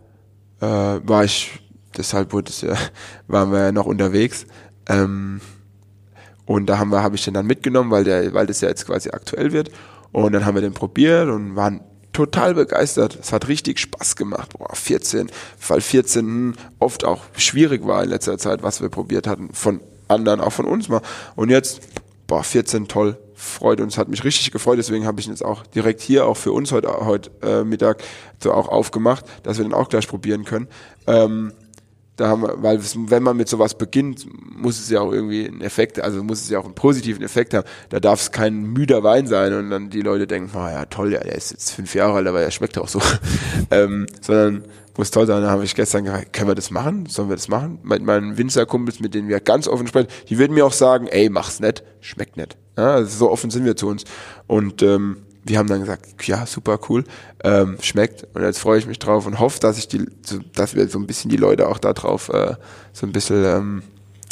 äh, 0.61 0.66
war 0.66 1.24
ich 1.24 1.62
deshalb 1.96 2.32
wurde 2.32 2.50
es 2.50 2.61
ja, 2.62 2.76
waren 3.26 3.53
wir 3.53 3.61
ja 3.61 3.72
noch 3.72 3.86
unterwegs. 3.86 4.46
Ähm, 4.88 5.40
und 6.44 6.66
da 6.66 6.78
haben 6.78 6.90
wir, 6.90 7.03
habe 7.03 7.16
ich 7.16 7.24
den 7.24 7.34
dann 7.34 7.46
mitgenommen, 7.46 7.90
weil 7.90 8.05
der, 8.05 8.34
weil 8.34 8.46
das 8.46 8.61
ja 8.61 8.68
jetzt 8.68 8.86
quasi 8.86 9.11
aktuell 9.11 9.53
wird. 9.53 9.70
Und 10.12 10.32
dann 10.32 10.44
haben 10.44 10.54
wir 10.54 10.62
den 10.62 10.74
probiert 10.74 11.28
und 11.28 11.56
waren 11.56 11.80
total 12.12 12.54
begeistert. 12.54 13.18
Es 13.20 13.32
hat 13.32 13.48
richtig 13.48 13.78
Spaß 13.78 14.16
gemacht. 14.16 14.52
Boah, 14.56 14.74
14, 14.74 15.30
Fall 15.58 15.80
14 15.80 16.24
hm, 16.24 16.54
oft 16.78 17.04
auch 17.04 17.22
schwierig 17.36 17.86
war 17.86 18.02
in 18.04 18.10
letzter 18.10 18.38
Zeit, 18.38 18.62
was 18.62 18.82
wir 18.82 18.88
probiert 18.88 19.26
hatten. 19.26 19.50
Von 19.52 19.80
anderen, 20.08 20.40
auch 20.40 20.52
von 20.52 20.66
uns 20.66 20.88
mal. 20.88 21.00
Und 21.34 21.50
jetzt, 21.50 21.80
boah, 22.26 22.44
14 22.44 22.88
toll. 22.88 23.18
Freut 23.34 23.80
uns, 23.80 23.98
hat 23.98 24.08
mich 24.08 24.22
richtig 24.22 24.52
gefreut, 24.52 24.78
deswegen 24.78 25.04
habe 25.04 25.18
ich 25.18 25.26
ihn 25.26 25.32
jetzt 25.32 25.44
auch 25.44 25.66
direkt 25.66 26.00
hier 26.00 26.26
auch 26.26 26.36
für 26.36 26.52
uns 26.52 26.70
heute, 26.70 26.88
heute 27.00 27.30
äh, 27.42 27.64
Mittag 27.64 28.00
so 28.40 28.52
auch 28.52 28.68
aufgemacht, 28.68 29.24
dass 29.42 29.58
wir 29.58 29.64
den 29.64 29.74
auch 29.74 29.88
gleich 29.88 30.06
probieren 30.06 30.44
können. 30.44 30.68
Ähm, 31.08 31.52
da 32.16 32.28
haben 32.28 32.42
wir, 32.42 32.62
weil 32.62 32.78
wenn 33.08 33.22
man 33.22 33.36
mit 33.36 33.48
sowas 33.48 33.74
beginnt, 33.74 34.26
muss 34.54 34.78
es 34.78 34.90
ja 34.90 35.00
auch 35.00 35.12
irgendwie 35.12 35.48
einen 35.48 35.62
Effekt, 35.62 35.98
also 35.98 36.22
muss 36.22 36.42
es 36.42 36.50
ja 36.50 36.58
auch 36.58 36.64
einen 36.66 36.74
positiven 36.74 37.22
Effekt 37.22 37.54
haben. 37.54 37.66
Da 37.88 38.00
darf 38.00 38.20
es 38.20 38.32
kein 38.32 38.64
müder 38.64 39.02
Wein 39.02 39.26
sein 39.26 39.54
und 39.54 39.70
dann 39.70 39.88
die 39.88 40.02
Leute 40.02 40.26
denken, 40.26 40.50
oh 40.54 40.68
ja 40.68 40.84
toll, 40.84 41.12
ja, 41.12 41.20
der 41.20 41.34
ist 41.34 41.52
jetzt 41.52 41.70
fünf 41.70 41.94
Jahre 41.94 42.14
alt, 42.14 42.26
aber 42.26 42.42
er 42.42 42.50
schmeckt 42.50 42.76
auch 42.76 42.88
so. 42.88 43.00
ähm, 43.70 44.06
sondern 44.20 44.64
muss 44.96 45.10
toll 45.10 45.26
sein. 45.26 45.42
Da 45.42 45.50
habe 45.50 45.64
ich 45.64 45.74
gestern 45.74 46.04
gesagt, 46.04 46.34
können 46.34 46.48
wir 46.48 46.54
das 46.54 46.70
machen? 46.70 47.06
Sollen 47.06 47.30
wir 47.30 47.36
das 47.36 47.48
machen? 47.48 47.78
Mit 47.82 48.02
meinen 48.02 48.36
Winzerkumpels, 48.36 49.00
mit 49.00 49.14
denen 49.14 49.28
wir 49.28 49.40
ganz 49.40 49.66
offen 49.66 49.86
sprechen, 49.86 50.08
die 50.28 50.38
würden 50.38 50.52
mir 50.52 50.66
auch 50.66 50.72
sagen, 50.72 51.06
ey, 51.06 51.30
mach's 51.30 51.60
nicht, 51.60 51.82
schmeckt 52.00 52.36
nicht. 52.36 52.58
Ja, 52.76 52.94
also 52.94 53.18
so 53.18 53.30
offen 53.30 53.50
sind 53.50 53.64
wir 53.64 53.76
zu 53.76 53.88
uns. 53.88 54.04
Und 54.46 54.82
ähm, 54.82 55.18
wir 55.45 55.59
haben 55.59 55.68
dann 55.68 55.80
gesagt, 55.80 56.26
ja, 56.26 56.47
super 56.47 56.78
cool, 56.88 57.05
ähm, 57.43 57.78
schmeckt 57.80 58.26
und 58.34 58.43
jetzt 58.43 58.59
freue 58.59 58.78
ich 58.78 58.86
mich 58.86 58.99
drauf 58.99 59.26
und 59.26 59.40
hoffe, 59.40 59.61
dass 59.61 59.78
ich 59.78 59.88
die, 59.88 60.07
dass 60.55 60.74
wir 60.74 60.88
so 60.88 60.99
ein 60.99 61.07
bisschen 61.07 61.30
die 61.30 61.36
Leute 61.36 61.68
auch 61.68 61.78
da 61.78 61.93
drauf 61.93 62.28
äh, 62.28 62.55
so 62.93 63.07
ein 63.07 63.12
bisschen, 63.12 63.45
ähm, 63.45 63.82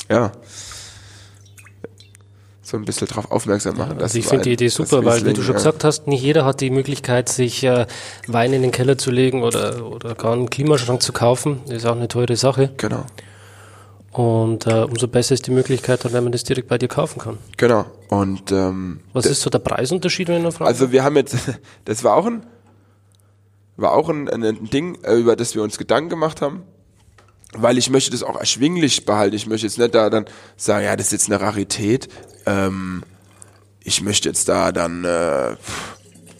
ja, 0.09 0.33
so 2.63 2.77
ein 2.77 2.85
bisschen 2.85 3.09
drauf 3.09 3.31
aufmerksam 3.31 3.77
machen. 3.77 3.97
Ja, 3.97 4.03
also 4.03 4.19
ich 4.19 4.27
finde 4.27 4.45
die 4.45 4.53
Idee 4.53 4.69
super, 4.69 5.05
weil 5.05 5.25
wie 5.27 5.33
du 5.33 5.43
schon 5.43 5.57
gesagt 5.57 5.83
hast, 5.83 6.07
nicht 6.07 6.23
jeder 6.23 6.45
hat 6.45 6.61
die 6.61 6.71
Möglichkeit, 6.71 7.29
sich 7.29 7.65
äh, 7.65 7.87
Wein 8.29 8.53
in 8.53 8.63
den 8.63 8.71
Keller 8.71 8.97
zu 8.97 9.11
legen 9.11 9.43
oder, 9.43 9.85
oder 9.85 10.15
gar 10.15 10.33
einen 10.33 10.49
Klimaschrank 10.51 11.03
zu 11.03 11.13
kaufen. 11.13 11.61
Das 11.67 11.79
ist 11.79 11.87
auch 11.87 11.97
eine 11.97 12.07
teure 12.09 12.37
Sache. 12.37 12.71
Genau. 12.77 13.05
Und 14.13 14.67
äh, 14.67 14.83
umso 14.83 15.07
besser 15.07 15.35
ist 15.35 15.47
die 15.47 15.53
Möglichkeit, 15.53 16.05
dann, 16.05 16.13
wenn 16.13 16.25
man 16.25 16.33
das 16.33 16.43
direkt 16.43 16.69
bei 16.69 16.79
dir 16.79 16.89
kaufen 16.89 17.21
kann. 17.21 17.39
Genau. 17.57 17.87
Und 18.09 18.51
ähm, 18.51 19.01
was 19.13 19.25
ist 19.25 19.41
so 19.41 19.51
der 19.51 19.61
Preisunterschied, 19.61 20.29
wenn 20.29 20.43
du 20.43 20.51
fragst? 20.51 20.69
Also 20.69 20.91
wir 20.91 21.05
haben 21.05 21.17
jetzt, 21.17 21.37
das 21.85 22.03
war 22.03 22.17
auch 22.17 22.27
ein, 22.27 22.45
war 23.77 23.93
auch 23.93 24.09
ein, 24.09 24.29
ein 24.29 24.69
Ding, 24.71 24.99
äh, 25.05 25.15
über 25.15 25.37
das 25.37 25.55
wir 25.55 25.63
uns 25.63 25.79
Gedanken 25.79 26.11
gemacht 26.11 26.43
haben, 26.43 26.65
weil 27.53 27.79
ich 27.79 27.89
möchte 27.89 28.11
das 28.11 28.25
auch 28.25 28.37
erschwinglich 28.37 29.07
behalten. 29.07 29.37
Ich 29.37 29.47
möchte 29.47 29.67
jetzt 29.67 29.79
nicht 29.79 29.95
da 29.95 30.11
dann 30.11 30.25
sagen, 30.57 30.85
ja, 30.85 30.97
das 30.97 31.07
ist 31.07 31.13
jetzt 31.13 31.31
eine 31.31 31.41
Rarität. 31.41 32.09
Ähm, 32.47 33.05
ich 33.85 34.03
möchte 34.03 34.29
jetzt 34.29 34.49
da 34.49 34.73
dann, 34.73 35.05
äh, 35.05 35.57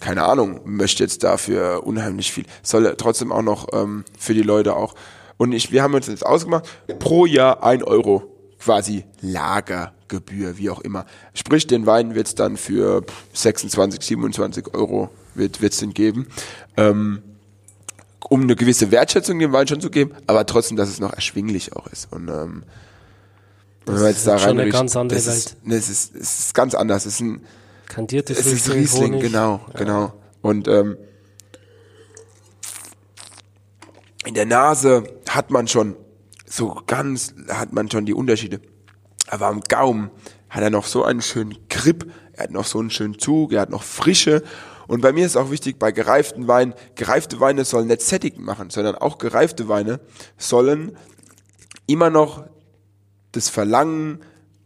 keine 0.01 0.23
Ahnung, 0.23 0.59
möchte 0.65 1.03
jetzt 1.03 1.23
dafür 1.23 1.85
unheimlich 1.85 2.33
viel. 2.33 2.45
Soll 2.63 2.95
trotzdem 2.97 3.31
auch 3.31 3.41
noch 3.41 3.69
ähm, 3.71 4.03
für 4.19 4.33
die 4.33 4.41
Leute 4.41 4.75
auch 4.75 4.93
und 5.41 5.53
ich, 5.53 5.71
wir 5.71 5.81
haben 5.81 5.95
uns 5.95 6.05
jetzt 6.05 6.23
ausgemacht, 6.23 6.69
pro 6.99 7.25
Jahr 7.25 7.63
ein 7.63 7.81
Euro 7.81 8.31
quasi 8.59 9.05
Lagergebühr, 9.21 10.59
wie 10.59 10.69
auch 10.69 10.81
immer. 10.81 11.07
Sprich, 11.33 11.65
den 11.65 11.87
Wein 11.87 12.13
wird 12.13 12.27
es 12.27 12.35
dann 12.35 12.57
für 12.57 13.03
26, 13.33 14.03
27 14.03 14.75
Euro 14.75 15.09
wird 15.33 15.59
es 15.59 15.77
den 15.79 15.95
geben. 15.95 16.27
Ähm, 16.77 17.23
um 18.29 18.43
eine 18.43 18.55
gewisse 18.55 18.91
Wertschätzung 18.91 19.39
dem 19.39 19.51
Wein 19.51 19.67
schon 19.67 19.81
zu 19.81 19.89
geben, 19.89 20.11
aber 20.27 20.45
trotzdem, 20.45 20.77
dass 20.77 20.89
es 20.89 20.99
noch 20.99 21.11
erschwinglich 21.11 21.75
auch 21.75 21.87
ist. 21.87 22.13
Und 22.13 22.27
ähm, 22.27 22.61
das 23.85 23.95
wenn 23.95 24.01
man 24.03 24.11
jetzt 24.11 24.27
da 24.27 24.33
rein 24.33 24.41
schon 24.41 24.59
eine 24.59 24.69
ganz 24.69 24.95
andere 24.95 25.17
das 25.17 25.25
Welt. 25.25 25.37
Ist, 25.37 25.57
nee, 25.63 25.75
es, 25.75 25.89
ist, 25.89 26.15
es 26.15 26.39
ist 26.39 26.53
ganz 26.53 26.75
anders. 26.75 27.07
Es 27.07 27.15
ist 27.15 27.21
ein 27.21 27.41
Kandierte 27.87 28.33
es 28.33 28.45
ist 28.45 28.71
Riesling, 28.71 29.13
Honig. 29.13 29.23
genau, 29.23 29.59
ja. 29.73 29.79
genau. 29.79 30.13
Und 30.43 30.67
ähm, 30.67 30.97
in 34.25 34.35
der 34.35 34.45
Nase 34.45 35.03
hat 35.35 35.51
man 35.51 35.67
schon 35.67 35.95
so 36.45 36.81
ganz, 36.85 37.33
hat 37.49 37.73
man 37.73 37.89
schon 37.89 38.05
die 38.05 38.13
Unterschiede. 38.13 38.61
Aber 39.27 39.47
am 39.47 39.61
Gaumen 39.61 40.11
hat 40.49 40.61
er 40.61 40.69
noch 40.69 40.85
so 40.85 41.03
einen 41.03 41.21
schönen 41.21 41.57
Grip, 41.69 42.11
er 42.33 42.43
hat 42.43 42.51
noch 42.51 42.65
so 42.65 42.79
einen 42.79 42.89
schönen 42.89 43.17
Zug, 43.17 43.53
er 43.53 43.61
hat 43.61 43.69
noch 43.69 43.83
Frische. 43.83 44.43
Und 44.87 45.01
bei 45.01 45.13
mir 45.13 45.25
ist 45.25 45.37
auch 45.37 45.51
wichtig, 45.51 45.79
bei 45.79 45.91
gereiften 45.91 46.47
Weinen, 46.47 46.73
gereifte 46.95 47.39
Weine 47.39 47.63
sollen 47.63 47.87
nicht 47.87 48.01
sättigend 48.01 48.45
machen, 48.45 48.69
sondern 48.69 48.95
auch 48.95 49.17
gereifte 49.17 49.69
Weine 49.69 50.01
sollen 50.37 50.97
immer 51.87 52.09
noch 52.09 52.45
das 53.31 53.47
Verlangen 53.47 54.19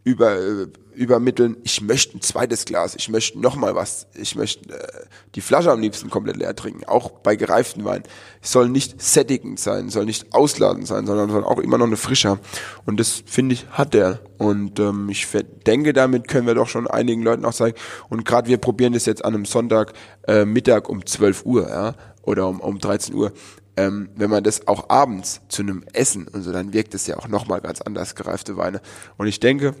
über, 0.06 0.36
äh, 0.38 0.68
übermitteln, 0.94 1.56
ich 1.64 1.82
möchte 1.82 2.16
ein 2.16 2.20
zweites 2.20 2.64
Glas, 2.64 2.94
ich 2.94 3.08
möchte 3.08 3.40
noch 3.40 3.56
mal 3.56 3.74
was, 3.74 4.06
ich 4.14 4.36
möchte 4.36 4.72
äh, 4.72 5.04
die 5.34 5.40
Flasche 5.40 5.72
am 5.72 5.80
liebsten 5.80 6.10
komplett 6.10 6.36
leer 6.36 6.54
trinken, 6.54 6.84
auch 6.84 7.10
bei 7.10 7.34
gereiften 7.34 7.84
Weinen. 7.84 8.04
Es 8.40 8.52
soll 8.52 8.68
nicht 8.68 9.02
sättigend 9.02 9.58
sein, 9.58 9.88
soll 9.88 10.04
nicht 10.04 10.32
ausladend 10.32 10.86
sein, 10.86 11.06
sondern 11.06 11.28
soll 11.30 11.42
auch 11.42 11.58
immer 11.58 11.76
noch 11.76 11.88
eine 11.88 11.96
Frische 11.96 12.28
haben. 12.28 12.40
Und 12.84 13.00
das, 13.00 13.24
finde 13.26 13.54
ich, 13.54 13.66
hat 13.70 13.94
der. 13.94 14.20
Und 14.38 14.78
ähm, 14.78 15.08
ich 15.08 15.26
denke, 15.66 15.92
damit 15.92 16.28
können 16.28 16.46
wir 16.46 16.54
doch 16.54 16.68
schon 16.68 16.86
einigen 16.86 17.24
Leuten 17.24 17.44
auch 17.44 17.52
sagen, 17.52 17.74
und 18.08 18.24
gerade 18.24 18.46
wir 18.46 18.58
probieren 18.58 18.92
das 18.92 19.06
jetzt 19.06 19.24
an 19.24 19.34
einem 19.34 19.44
Sonntag 19.44 19.92
äh, 20.28 20.44
Mittag 20.44 20.88
um 20.88 21.04
12 21.04 21.44
Uhr, 21.44 21.68
ja, 21.68 21.94
oder 22.22 22.46
um, 22.46 22.60
um 22.60 22.78
13 22.78 23.12
Uhr. 23.12 23.32
ähm, 23.76 24.08
wenn 24.14 24.30
man 24.30 24.44
das 24.44 24.68
auch 24.68 24.88
abends 24.88 25.40
zu 25.48 25.62
einem 25.62 25.84
Essen 25.92 26.28
und 26.28 26.42
so, 26.42 26.52
dann 26.52 26.72
wirkt 26.72 26.94
es 26.94 27.08
ja 27.08 27.16
auch 27.18 27.26
nochmal 27.26 27.60
ganz 27.60 27.80
anders, 27.80 28.14
gereifte 28.14 28.56
Weine. 28.56 28.80
Und 29.18 29.26
ich 29.26 29.40
denke, 29.40 29.74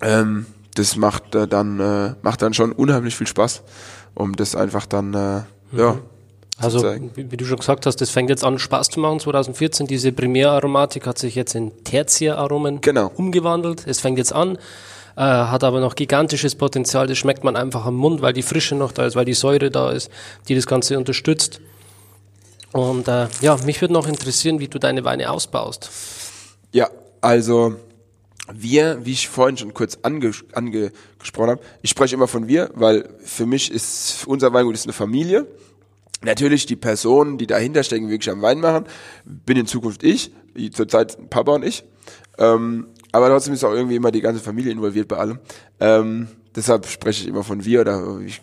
ähm, 0.00 0.46
das 0.74 0.96
macht 0.96 1.34
äh, 1.34 1.46
dann 1.46 1.80
äh, 1.80 2.14
macht 2.22 2.42
dann 2.42 2.54
schon 2.54 2.72
unheimlich 2.72 3.16
viel 3.16 3.26
Spaß, 3.26 3.62
um 4.14 4.34
das 4.36 4.56
einfach 4.56 4.86
dann 4.86 5.14
äh, 5.14 5.42
mhm. 5.72 5.78
ja 5.78 5.98
also, 6.58 6.84
wie, 7.16 7.32
wie, 7.32 7.36
du 7.36 7.44
schon 7.44 7.58
gesagt 7.58 7.84
hast, 7.84 7.96
das 7.96 8.10
fängt 8.10 8.30
jetzt 8.30 8.44
an, 8.44 8.60
Spaß 8.60 8.90
zu 8.90 9.00
machen. 9.00 9.18
2014, 9.18 9.88
diese 9.88 10.12
Primäraromatik 10.12 11.06
hat 11.06 11.18
sich 11.18 11.34
jetzt 11.34 11.54
in 11.56 11.72
Tertiäraromen 11.82 12.80
genau. 12.80 13.10
umgewandelt. 13.16 13.84
Es 13.88 14.00
fängt 14.00 14.18
jetzt 14.18 14.32
an, 14.32 14.56
äh, 15.16 15.20
hat 15.20 15.64
aber 15.64 15.80
noch 15.80 15.96
gigantisches 15.96 16.54
Potenzial. 16.54 17.08
Das 17.08 17.18
schmeckt 17.18 17.42
man 17.42 17.56
einfach 17.56 17.86
am 17.86 17.96
Mund, 17.96 18.22
weil 18.22 18.32
die 18.32 18.42
Frische 18.42 18.76
noch 18.76 18.92
da 18.92 19.04
ist, 19.04 19.16
weil 19.16 19.24
die 19.24 19.34
Säure 19.34 19.70
da 19.70 19.90
ist, 19.90 20.10
die 20.48 20.54
das 20.54 20.66
Ganze 20.66 20.96
unterstützt. 20.96 21.60
Und 22.70 23.08
äh, 23.08 23.26
ja, 23.40 23.56
mich 23.64 23.80
würde 23.80 23.94
noch 23.94 24.06
interessieren, 24.06 24.60
wie 24.60 24.68
du 24.68 24.78
deine 24.78 25.04
Weine 25.04 25.30
ausbaust. 25.30 25.90
Ja, 26.70 26.88
also 27.20 27.74
wir, 28.52 29.04
wie 29.04 29.12
ich 29.12 29.28
vorhin 29.28 29.56
schon 29.56 29.74
kurz 29.74 29.98
ange, 30.02 30.32
angesprochen 30.52 31.50
habe, 31.50 31.62
ich 31.82 31.90
spreche 31.90 32.14
immer 32.14 32.28
von 32.28 32.46
wir, 32.46 32.70
weil 32.74 33.08
für 33.24 33.46
mich 33.46 33.70
ist 33.70 34.26
unser 34.26 34.52
Weingut 34.52 34.74
ist 34.74 34.84
eine 34.84 34.92
Familie 34.92 35.46
Natürlich 36.24 36.64
die 36.66 36.76
Personen, 36.76 37.36
die 37.38 37.46
dahinter 37.46 37.82
stecken, 37.82 38.08
wirklich 38.08 38.30
am 38.30 38.42
Wein 38.42 38.60
machen, 38.60 38.84
bin 39.24 39.58
in 39.58 39.66
Zukunft 39.66 40.02
ich, 40.02 40.32
zurzeit 40.72 41.30
Papa 41.30 41.52
und 41.52 41.64
ich. 41.64 41.84
Ähm, 42.38 42.88
aber 43.12 43.28
trotzdem 43.28 43.54
ist 43.54 43.64
auch 43.64 43.72
irgendwie 43.72 43.96
immer 43.96 44.10
die 44.10 44.22
ganze 44.22 44.40
Familie 44.40 44.72
involviert 44.72 45.06
bei 45.06 45.18
allem. 45.18 45.38
Ähm, 45.80 46.28
deshalb 46.56 46.86
spreche 46.86 47.22
ich 47.22 47.28
immer 47.28 47.44
von 47.44 47.64
wir 47.64 47.82
oder 47.82 48.20
ich, 48.24 48.40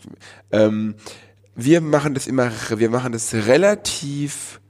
ähm, 0.52 0.96
wir 1.56 1.82
machen 1.82 2.14
das 2.14 2.28
immer, 2.28 2.52
wir 2.76 2.90
machen 2.90 3.14
das 3.14 3.34
relativ, 3.34 4.62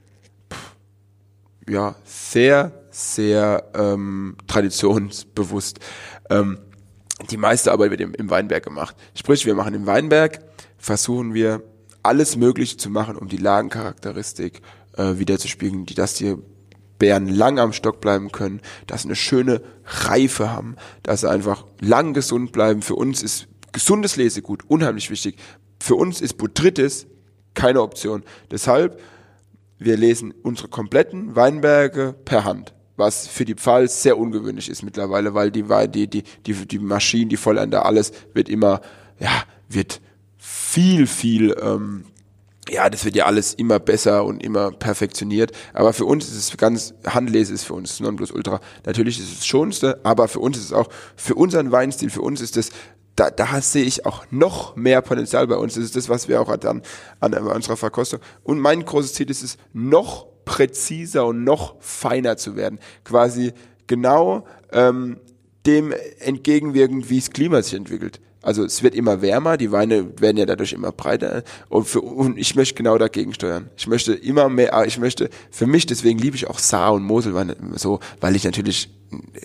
ja, 1.68 1.94
sehr, 2.04 2.72
sehr 2.92 3.70
ähm, 3.74 4.36
traditionsbewusst. 4.46 5.80
Ähm, 6.30 6.58
die 7.30 7.36
meiste 7.36 7.72
Arbeit 7.72 7.90
wird 7.90 8.00
im, 8.00 8.14
im 8.14 8.30
Weinberg 8.30 8.64
gemacht. 8.64 8.96
Sprich, 9.14 9.46
wir 9.46 9.54
machen 9.54 9.74
im 9.74 9.86
Weinberg, 9.86 10.40
versuchen 10.78 11.34
wir 11.34 11.62
alles 12.02 12.36
Mögliche 12.36 12.76
zu 12.76 12.90
machen, 12.90 13.16
um 13.16 13.28
die 13.28 13.36
Lagencharakteristik 13.36 14.60
äh, 14.96 15.18
wiederzuspiegeln, 15.18 15.86
die, 15.86 15.94
dass 15.94 16.14
die 16.14 16.36
Bären 16.98 17.28
lang 17.28 17.58
am 17.58 17.72
Stock 17.72 18.00
bleiben 18.00 18.30
können, 18.32 18.60
dass 18.86 19.02
sie 19.02 19.08
eine 19.08 19.16
schöne 19.16 19.62
Reife 19.84 20.50
haben, 20.50 20.76
dass 21.02 21.22
sie 21.22 21.30
einfach 21.30 21.64
lang 21.80 22.12
gesund 22.12 22.52
bleiben. 22.52 22.82
Für 22.82 22.94
uns 22.94 23.22
ist 23.22 23.48
gesundes 23.72 24.16
Lesegut 24.16 24.62
unheimlich 24.68 25.10
wichtig. 25.10 25.36
Für 25.80 25.96
uns 25.96 26.20
ist 26.20 26.34
Botrytis 26.34 27.06
keine 27.54 27.82
Option. 27.82 28.22
Deshalb, 28.50 29.00
wir 29.78 29.96
lesen 29.96 30.32
unsere 30.42 30.68
kompletten 30.68 31.34
Weinberge 31.34 32.14
per 32.24 32.44
Hand 32.44 32.72
was 33.02 33.26
für 33.26 33.44
die 33.44 33.54
Pfalz 33.54 34.02
sehr 34.02 34.16
ungewöhnlich 34.16 34.68
ist 34.68 34.82
mittlerweile, 34.82 35.34
weil 35.34 35.50
die, 35.50 35.64
die, 35.64 36.06
die, 36.06 36.22
die, 36.46 36.54
die 36.66 36.78
Maschinen, 36.78 37.28
die 37.28 37.36
Vollender, 37.36 37.84
alles 37.84 38.12
wird 38.32 38.48
immer, 38.48 38.80
ja, 39.18 39.42
wird 39.68 40.00
viel, 40.38 41.08
viel, 41.08 41.56
ähm, 41.60 42.04
ja, 42.68 42.88
das 42.88 43.04
wird 43.04 43.16
ja 43.16 43.26
alles 43.26 43.54
immer 43.54 43.80
besser 43.80 44.24
und 44.24 44.40
immer 44.40 44.70
perfektioniert. 44.70 45.50
Aber 45.74 45.92
für 45.92 46.04
uns 46.04 46.28
ist 46.28 46.36
es 46.36 46.56
ganz, 46.56 46.94
Handlese 47.04 47.52
ist 47.52 47.64
für 47.64 47.74
uns 47.74 47.98
Nonplusultra. 47.98 48.60
Natürlich 48.86 49.18
ist 49.18 49.32
es 49.32 49.38
das 49.38 49.46
Schonste, 49.46 49.98
aber 50.04 50.28
für 50.28 50.38
uns 50.38 50.56
ist 50.56 50.66
es 50.66 50.72
auch, 50.72 50.88
für 51.16 51.34
unseren 51.34 51.72
Weinstil, 51.72 52.08
für 52.08 52.22
uns 52.22 52.40
ist 52.40 52.56
es, 52.56 52.70
da, 53.16 53.30
da 53.30 53.60
sehe 53.60 53.84
ich 53.84 54.06
auch 54.06 54.24
noch 54.30 54.76
mehr 54.76 55.02
Potenzial 55.02 55.46
bei 55.46 55.56
uns. 55.56 55.74
Das 55.74 55.84
ist 55.84 55.96
das, 55.96 56.08
was 56.08 56.28
wir 56.28 56.40
auch 56.40 56.56
dann 56.56 56.82
an, 57.20 57.34
an 57.34 57.46
unserer 57.46 57.76
Verkostung. 57.76 58.20
Und 58.42 58.58
mein 58.58 58.84
großes 58.84 59.14
Ziel 59.14 59.30
ist 59.30 59.42
es, 59.42 59.58
noch 59.72 60.26
präziser 60.44 61.26
und 61.26 61.44
noch 61.44 61.76
feiner 61.80 62.36
zu 62.36 62.56
werden. 62.56 62.78
Quasi 63.04 63.52
genau 63.86 64.46
ähm, 64.72 65.18
dem 65.66 65.92
entgegenwirken, 66.20 67.08
wie 67.10 67.18
es 67.18 67.30
Klima 67.30 67.62
sich 67.62 67.74
entwickelt. 67.74 68.20
Also 68.42 68.64
es 68.64 68.82
wird 68.82 68.94
immer 68.94 69.22
wärmer, 69.22 69.56
die 69.56 69.72
Weine 69.72 70.20
werden 70.20 70.36
ja 70.36 70.46
dadurch 70.46 70.72
immer 70.72 70.92
breiter 70.92 71.44
und, 71.68 71.86
für, 71.86 72.00
und 72.00 72.36
ich 72.38 72.54
möchte 72.56 72.74
genau 72.74 72.98
dagegen 72.98 73.32
steuern. 73.32 73.70
Ich 73.76 73.86
möchte 73.86 74.12
immer 74.12 74.48
mehr, 74.48 74.74
ah, 74.74 74.84
ich 74.84 74.98
möchte 74.98 75.30
für 75.50 75.66
mich, 75.66 75.86
deswegen 75.86 76.18
liebe 76.18 76.36
ich 76.36 76.48
auch 76.48 76.58
Saar 76.58 76.92
und 76.94 77.04
Moselweine 77.04 77.56
so, 77.74 78.00
weil 78.20 78.36
ich 78.36 78.44
natürlich 78.44 78.90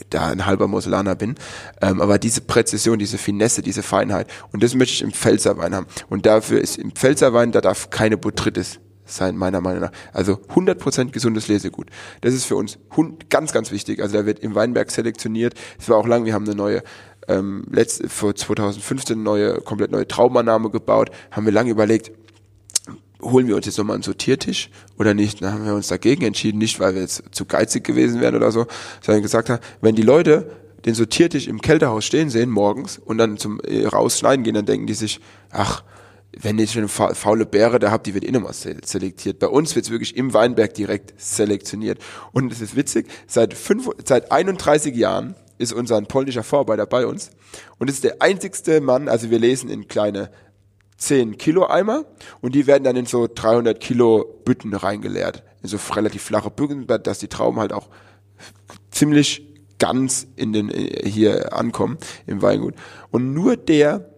da 0.10 0.28
ein 0.28 0.46
halber 0.46 0.68
Moselaner 0.68 1.16
bin, 1.16 1.36
ähm, 1.82 2.02
aber 2.02 2.18
diese 2.18 2.42
Präzision, 2.42 3.00
diese 3.00 3.18
Finesse, 3.18 3.62
diese 3.62 3.84
Feinheit 3.84 4.28
und 4.52 4.64
das 4.64 4.74
möchte 4.74 4.94
ich 4.94 5.02
im 5.02 5.12
Pfälzerwein 5.12 5.76
haben 5.76 5.88
und 6.10 6.26
dafür 6.26 6.62
ist 6.62 6.78
im 6.78 6.92
Pfälzerwein, 6.92 7.52
da 7.52 7.62
darf 7.62 7.90
keine 7.90 8.18
Botrytis 8.18 8.80
sein, 9.10 9.38
meiner 9.38 9.62
Meinung 9.62 9.82
nach. 9.82 9.92
Also 10.14 10.34
100% 10.34 11.12
gesundes 11.12 11.48
Lesegut. 11.48 11.90
Das 12.22 12.34
ist 12.34 12.46
für 12.46 12.56
uns 12.56 12.78
ganz, 13.30 13.54
ganz 13.54 13.72
wichtig. 13.72 14.02
Also 14.02 14.18
da 14.18 14.26
wird 14.26 14.40
im 14.40 14.56
Weinberg 14.56 14.92
selektioniert. 14.92 15.54
Es 15.80 15.90
war 15.90 15.98
auch 15.98 16.08
lang, 16.08 16.26
wir 16.26 16.34
haben 16.34 16.46
eine 16.46 16.56
neue 16.56 16.84
ähm, 17.28 17.66
letzt, 17.72 18.04
vor 18.10 18.36
2015 18.36 19.22
neue, 19.22 19.62
komplett 19.62 19.92
neue 19.92 20.08
Traumannahme 20.08 20.70
gebaut, 20.70 21.10
haben 21.32 21.46
wir 21.46 21.54
lange 21.54 21.72
überlegt, 21.72 22.12
holen 23.22 23.48
wir 23.48 23.56
uns 23.56 23.66
jetzt 23.66 23.78
nochmal 23.78 23.96
einen 23.96 24.04
Sortiertisch 24.04 24.70
oder 24.98 25.14
nicht? 25.14 25.42
Dann 25.42 25.54
haben 25.54 25.66
wir 25.66 25.74
uns 25.74 25.88
dagegen 25.88 26.24
entschieden, 26.24 26.58
nicht 26.60 26.80
weil 26.80 26.94
wir 26.94 27.02
jetzt 27.02 27.24
zu 27.32 27.46
geizig 27.46 27.84
gewesen 27.84 28.22
wären 28.22 28.36
oder 28.36 28.52
so, 28.52 28.68
sondern 29.02 29.24
gesagt 29.24 29.50
haben, 29.50 29.62
wenn 29.82 29.96
die 29.96 30.04
Leute 30.04 30.52
den 30.86 30.94
Sortiertisch 30.94 31.48
im 31.48 31.62
Kältehaus 31.62 32.06
stehen 32.06 32.30
sehen 32.30 32.50
morgens 32.50 32.98
und 32.98 33.18
dann 33.18 33.38
zum 33.38 33.60
äh, 33.62 33.86
rausschneiden 33.86 34.44
gehen, 34.44 34.54
dann 34.54 34.66
denken 34.66 34.88
die 34.88 34.94
sich, 34.94 35.20
ach, 35.50 35.84
wenn 36.40 36.60
ich 36.60 36.78
eine 36.78 36.88
faule 36.88 37.46
Beere 37.46 37.80
da 37.80 37.90
habe, 37.90 38.04
die 38.04 38.14
wird 38.14 38.24
eh 38.24 38.32
nochmal 38.32 38.54
selektiert. 38.54 39.40
Bei 39.40 39.48
uns 39.48 39.76
wird 39.76 39.86
es 39.86 39.92
wirklich 39.92 40.16
im 40.16 40.34
Weinberg 40.34 40.74
direkt 40.74 41.14
selektioniert. 41.18 42.00
Und 42.32 42.52
es 42.52 42.62
ist 42.62 42.76
witzig, 42.76 43.08
seit, 43.26 43.54
fünf, 43.54 43.90
seit 44.06 44.32
31 44.32 44.96
Jahren 44.96 45.36
ist 45.58 45.74
unser 45.74 46.02
polnischer 46.02 46.44
Vorarbeiter 46.44 46.86
bei 46.86 47.06
uns 47.06 47.32
und 47.78 47.90
ist 47.90 48.04
der 48.04 48.22
einzigste 48.22 48.82
Mann, 48.82 49.10
also 49.10 49.30
wir 49.30 49.40
lesen 49.40 49.70
in 49.70 49.88
kleine 49.88 50.30
10 50.98 51.38
Kilo 51.38 51.68
Eimer 51.68 52.06
und 52.42 52.56
die 52.56 52.68
werden 52.68 52.84
dann 52.84 52.96
in 52.96 53.06
so 53.06 53.28
300 53.34 53.80
Kilo 53.80 54.42
Bütten 54.46 54.74
reingeleert. 54.74 55.44
In 55.62 55.70
so 55.70 55.78
relativ 55.94 56.24
flache 56.24 56.50
Bütten, 56.50 56.88
dass 56.88 57.20
die 57.20 57.28
Trauben 57.28 57.60
halt 57.60 57.74
auch 57.74 57.90
ziemlich 58.92 59.44
ganz 59.80 60.28
in 60.36 60.54
den, 60.54 60.70
äh, 60.70 61.08
hier 61.08 61.54
ankommen 61.54 61.98
im 62.26 62.42
Weingut. 62.42 62.76
Und 63.12 63.34
nur 63.34 63.58
der 63.58 64.10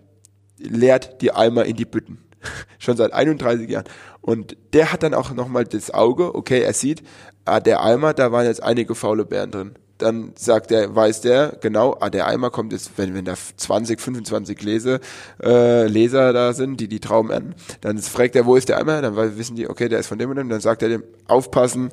leert 0.57 1.21
die 1.21 1.31
Eimer 1.31 1.65
in 1.65 1.75
die 1.75 1.85
Bütten. 1.85 2.19
Schon 2.79 2.95
seit 2.95 3.13
31 3.13 3.69
Jahren. 3.69 3.85
Und 4.21 4.55
der 4.73 4.93
hat 4.93 5.03
dann 5.03 5.13
auch 5.13 5.31
nochmal 5.31 5.65
das 5.65 5.91
Auge, 5.91 6.33
okay, 6.35 6.61
er 6.61 6.73
sieht, 6.73 7.03
ah, 7.43 7.59
der 7.59 7.83
Eimer, 7.83 8.13
da 8.13 8.31
waren 8.31 8.45
jetzt 8.45 8.63
einige 8.63 8.95
faule 8.95 9.25
Beeren 9.25 9.51
drin 9.51 9.75
dann 9.99 10.31
sagt 10.35 10.71
der, 10.71 10.95
weiß 10.95 11.21
der 11.21 11.57
genau, 11.61 11.97
ah, 11.99 12.09
der 12.09 12.25
Eimer 12.25 12.49
kommt 12.49 12.71
jetzt, 12.71 12.91
wenn, 12.95 13.13
wenn 13.13 13.25
da 13.25 13.35
20, 13.35 13.99
25 13.99 14.61
Lese, 14.63 14.99
äh, 15.43 15.87
Leser 15.87 16.33
da 16.33 16.53
sind, 16.53 16.79
die 16.79 16.87
die 16.87 16.99
Trauben 16.99 17.29
ernten, 17.29 17.53
dann 17.81 17.97
fragt 17.99 18.35
er, 18.35 18.45
wo 18.45 18.55
ist 18.55 18.69
der 18.69 18.79
Eimer? 18.79 19.01
Dann 19.01 19.15
wissen 19.37 19.55
die, 19.55 19.69
okay, 19.69 19.89
der 19.89 19.99
ist 19.99 20.07
von 20.07 20.17
dem 20.17 20.29
und 20.29 20.37
dem. 20.37 20.49
Dann 20.49 20.61
sagt 20.61 20.81
er 20.81 20.89
dem, 20.89 21.03
aufpassen, 21.27 21.89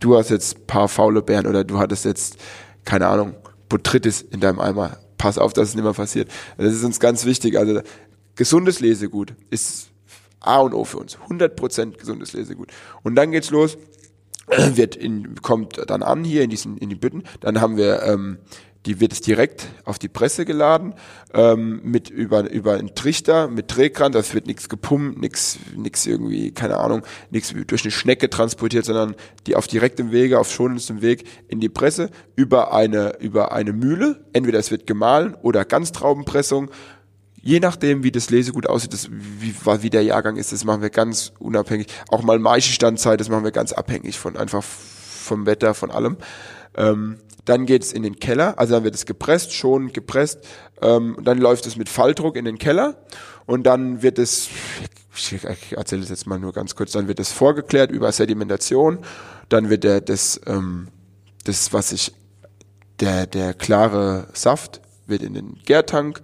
du 0.00 0.16
hast 0.16 0.30
jetzt 0.30 0.66
paar 0.66 0.88
faule 0.88 1.22
Beeren 1.22 1.46
oder 1.46 1.64
du 1.64 1.78
hattest 1.78 2.06
jetzt, 2.06 2.36
keine 2.84 3.06
Ahnung, 3.08 3.34
Botrytis 3.68 4.22
in 4.22 4.40
deinem 4.40 4.58
Eimer. 4.58 4.98
Pass 5.18 5.38
auf, 5.38 5.52
dass 5.52 5.68
es 5.68 5.74
nicht 5.74 5.84
mehr 5.84 5.92
passiert. 5.92 6.30
Das 6.56 6.72
ist 6.72 6.82
uns 6.82 6.98
ganz 6.98 7.26
wichtig. 7.26 7.58
Also 7.58 7.82
gesundes 8.36 8.80
Lesegut 8.80 9.34
ist 9.50 9.90
A 10.40 10.60
und 10.60 10.74
O 10.74 10.84
für 10.84 10.98
uns. 10.98 11.18
100% 11.18 11.98
gesundes 11.98 12.32
Lesegut. 12.32 12.68
Und 13.02 13.16
dann 13.16 13.32
geht's 13.32 13.50
los 13.50 13.76
wird 14.74 14.96
in, 14.96 15.36
kommt 15.42 15.78
dann 15.90 16.02
an 16.02 16.24
hier 16.24 16.42
in 16.42 16.50
diesen 16.50 16.76
in 16.78 16.88
die 16.88 16.94
Bütten. 16.94 17.24
Dann 17.40 17.60
haben 17.60 17.76
wir 17.76 18.02
ähm, 18.02 18.38
die 18.86 19.00
wird 19.00 19.12
es 19.12 19.20
direkt 19.22 19.68
auf 19.84 19.98
die 19.98 20.08
Presse 20.08 20.44
geladen 20.44 20.94
ähm, 21.32 21.80
mit 21.84 22.10
über 22.10 22.50
über 22.50 22.74
einen 22.74 22.94
Trichter 22.94 23.48
mit 23.48 23.74
Drehkran. 23.74 24.12
Das 24.12 24.34
wird 24.34 24.46
nichts 24.46 24.68
gepumpt, 24.68 25.18
nichts 25.18 25.58
nichts 25.74 26.06
irgendwie 26.06 26.52
keine 26.52 26.78
Ahnung, 26.78 27.02
nichts 27.30 27.54
durch 27.66 27.84
eine 27.84 27.90
Schnecke 27.90 28.28
transportiert, 28.28 28.84
sondern 28.84 29.14
die 29.46 29.56
auf 29.56 29.66
direktem 29.66 30.12
Wege, 30.12 30.38
auf 30.38 30.50
schonendstem 30.50 31.00
Weg 31.00 31.24
in 31.48 31.60
die 31.60 31.70
Presse 31.70 32.10
über 32.36 32.74
eine 32.74 33.16
über 33.20 33.52
eine 33.52 33.72
Mühle. 33.72 34.24
Entweder 34.32 34.58
es 34.58 34.70
wird 34.70 34.86
gemahlen 34.86 35.34
oder 35.40 35.64
Ganztraubenpressung 35.64 36.70
je 37.44 37.60
nachdem, 37.60 38.02
wie 38.02 38.10
das 38.10 38.30
Lesegut 38.30 38.66
aussieht, 38.66 38.94
das, 38.94 39.08
wie, 39.10 39.54
wie 39.54 39.90
der 39.90 40.02
Jahrgang 40.02 40.36
ist, 40.36 40.52
das 40.52 40.64
machen 40.64 40.80
wir 40.80 40.90
ganz 40.90 41.32
unabhängig. 41.38 41.88
Auch 42.08 42.22
mal 42.22 42.38
Maischestandzeit, 42.38 43.20
das 43.20 43.28
machen 43.28 43.44
wir 43.44 43.52
ganz 43.52 43.72
abhängig 43.72 44.18
von 44.18 44.36
einfach 44.36 44.62
vom 44.62 45.46
Wetter, 45.46 45.74
von 45.74 45.90
allem. 45.90 46.16
Ähm, 46.76 47.18
dann 47.44 47.66
geht 47.66 47.82
es 47.82 47.92
in 47.92 48.02
den 48.02 48.18
Keller, 48.18 48.58
also 48.58 48.74
dann 48.74 48.84
wird 48.84 48.94
es 48.94 49.04
gepresst, 49.04 49.52
schon 49.52 49.92
gepresst. 49.92 50.40
Ähm, 50.80 51.18
dann 51.22 51.38
läuft 51.38 51.66
es 51.66 51.76
mit 51.76 51.90
Falldruck 51.90 52.36
in 52.36 52.46
den 52.46 52.56
Keller 52.56 52.96
und 53.44 53.64
dann 53.64 54.02
wird 54.02 54.18
es, 54.18 54.48
ich 55.14 55.44
erzähle 55.76 56.02
es 56.02 56.08
jetzt 56.08 56.26
mal 56.26 56.38
nur 56.38 56.54
ganz 56.54 56.74
kurz, 56.74 56.92
dann 56.92 57.08
wird 57.08 57.20
es 57.20 57.30
vorgeklärt 57.30 57.90
über 57.90 58.10
Sedimentation. 58.10 59.00
Dann 59.50 59.68
wird 59.68 59.84
der 59.84 60.00
das, 60.00 60.40
ähm, 60.46 60.88
das 61.44 61.74
was 61.74 61.92
ich 61.92 62.14
der 63.00 63.26
der 63.26 63.52
klare 63.52 64.28
Saft 64.32 64.80
wird 65.06 65.22
in 65.22 65.34
den 65.34 65.58
Gärtank 65.66 66.22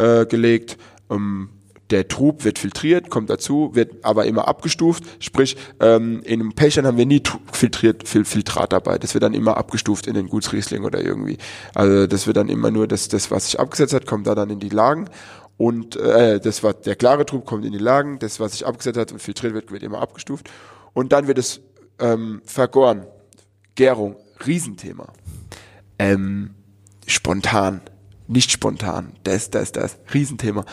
äh, 0.00 0.26
gelegt. 0.26 0.78
Ähm, 1.10 1.50
der 1.90 2.06
Trub 2.08 2.44
wird 2.44 2.58
filtriert, 2.58 3.10
kommt 3.10 3.30
dazu, 3.30 3.70
wird 3.74 4.04
aber 4.04 4.26
immer 4.26 4.46
abgestuft. 4.46 5.04
Sprich, 5.18 5.56
ähm, 5.80 6.22
in 6.24 6.40
einem 6.40 6.52
Pechern 6.52 6.86
haben 6.86 6.96
wir 6.96 7.06
nie 7.06 7.22
filtriert, 7.52 8.06
Fil 8.06 8.24
Filtrat 8.24 8.72
dabei. 8.72 8.98
Das 8.98 9.14
wird 9.14 9.24
dann 9.24 9.34
immer 9.34 9.56
abgestuft 9.56 10.06
in 10.06 10.14
den 10.14 10.28
Gutsriesling 10.28 10.84
oder 10.84 11.02
irgendwie. 11.02 11.38
Also 11.74 12.06
das 12.06 12.26
wird 12.26 12.36
dann 12.36 12.48
immer 12.48 12.70
nur 12.70 12.86
das, 12.86 13.08
das 13.08 13.30
was 13.30 13.46
sich 13.46 13.58
abgesetzt 13.58 13.92
hat, 13.92 14.06
kommt 14.06 14.26
da 14.26 14.34
dann 14.34 14.50
in 14.50 14.60
die 14.60 14.68
Lagen. 14.68 15.08
Und 15.56 15.96
äh, 15.96 16.40
das 16.40 16.62
war 16.62 16.72
der 16.72 16.96
klare 16.96 17.26
Trub 17.26 17.44
kommt 17.44 17.64
in 17.64 17.72
die 17.72 17.78
Lagen, 17.78 18.18
das, 18.18 18.40
was 18.40 18.52
sich 18.52 18.66
abgesetzt 18.66 18.98
hat 18.98 19.12
und 19.12 19.20
filtriert 19.20 19.52
wird, 19.52 19.72
wird 19.72 19.82
immer 19.82 20.00
abgestuft. 20.00 20.48
Und 20.92 21.12
dann 21.12 21.26
wird 21.26 21.38
es 21.38 21.60
ähm, 21.98 22.40
vergoren. 22.44 23.06
Gärung, 23.74 24.16
Riesenthema. 24.46 25.12
Ähm, 25.98 26.54
spontan, 27.06 27.82
nicht 28.30 28.50
spontan, 28.50 29.12
das, 29.24 29.50
das, 29.50 29.72
das, 29.72 29.98
Riesenthema 30.14 30.64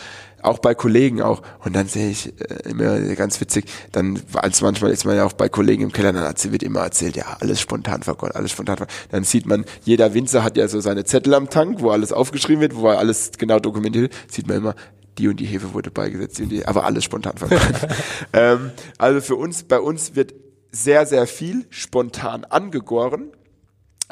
auch 0.42 0.60
bei 0.60 0.76
Kollegen 0.76 1.22
auch. 1.22 1.42
Und 1.64 1.76
dann 1.76 1.88
sehe 1.88 2.10
ich 2.10 2.28
äh, 2.40 2.70
immer 2.70 3.00
ganz 3.16 3.42
witzig, 3.42 3.66
dann 3.92 4.22
als 4.34 4.62
manchmal 4.62 4.92
ist 4.92 5.06
man 5.06 5.16
ja 5.16 5.26
auch 5.26 5.34
bei 5.34 5.50
Kollegen 5.50 5.84
im 5.84 5.92
Keller, 5.92 6.14
dann 6.14 6.52
wird 6.52 6.64
immer 6.64 6.82
erzählt, 6.82 7.16
ja, 7.16 7.38
alles 7.40 7.60
spontan 7.60 8.04
vergoren, 8.04 8.32
alles 8.34 8.52
spontan 8.52 8.78
vergoren. 8.78 8.98
Dann 9.10 9.24
sieht 9.24 9.46
man, 9.46 9.66
jeder 9.84 10.14
Winzer 10.14 10.44
hat 10.44 10.56
ja 10.56 10.68
so 10.68 10.80
seine 10.80 11.04
Zettel 11.06 11.34
am 11.34 11.50
Tank, 11.50 11.82
wo 11.82 11.90
alles 11.90 12.14
aufgeschrieben 12.14 12.62
wird, 12.62 12.76
wo 12.76 12.88
er 12.88 13.00
alles 13.00 13.32
genau 13.38 13.60
dokumentiert, 13.60 14.14
sieht 14.30 14.48
man 14.48 14.58
immer, 14.58 14.76
die 15.18 15.28
und 15.28 15.40
die 15.40 15.46
Hefe 15.46 15.74
wurde 15.74 15.90
beigesetzt, 15.90 16.38
die 16.38 16.44
und 16.44 16.50
die, 16.50 16.66
aber 16.66 16.86
alles 16.86 17.04
spontan 17.04 17.38
vergoren. 17.38 17.62
ähm, 18.34 18.72
also 18.98 19.22
für 19.22 19.36
uns, 19.36 19.64
bei 19.64 19.80
uns 19.80 20.16
wird 20.16 20.34
sehr, 20.72 21.06
sehr 21.06 21.26
viel 21.26 21.66
spontan 21.72 22.46
angegoren 22.46 23.32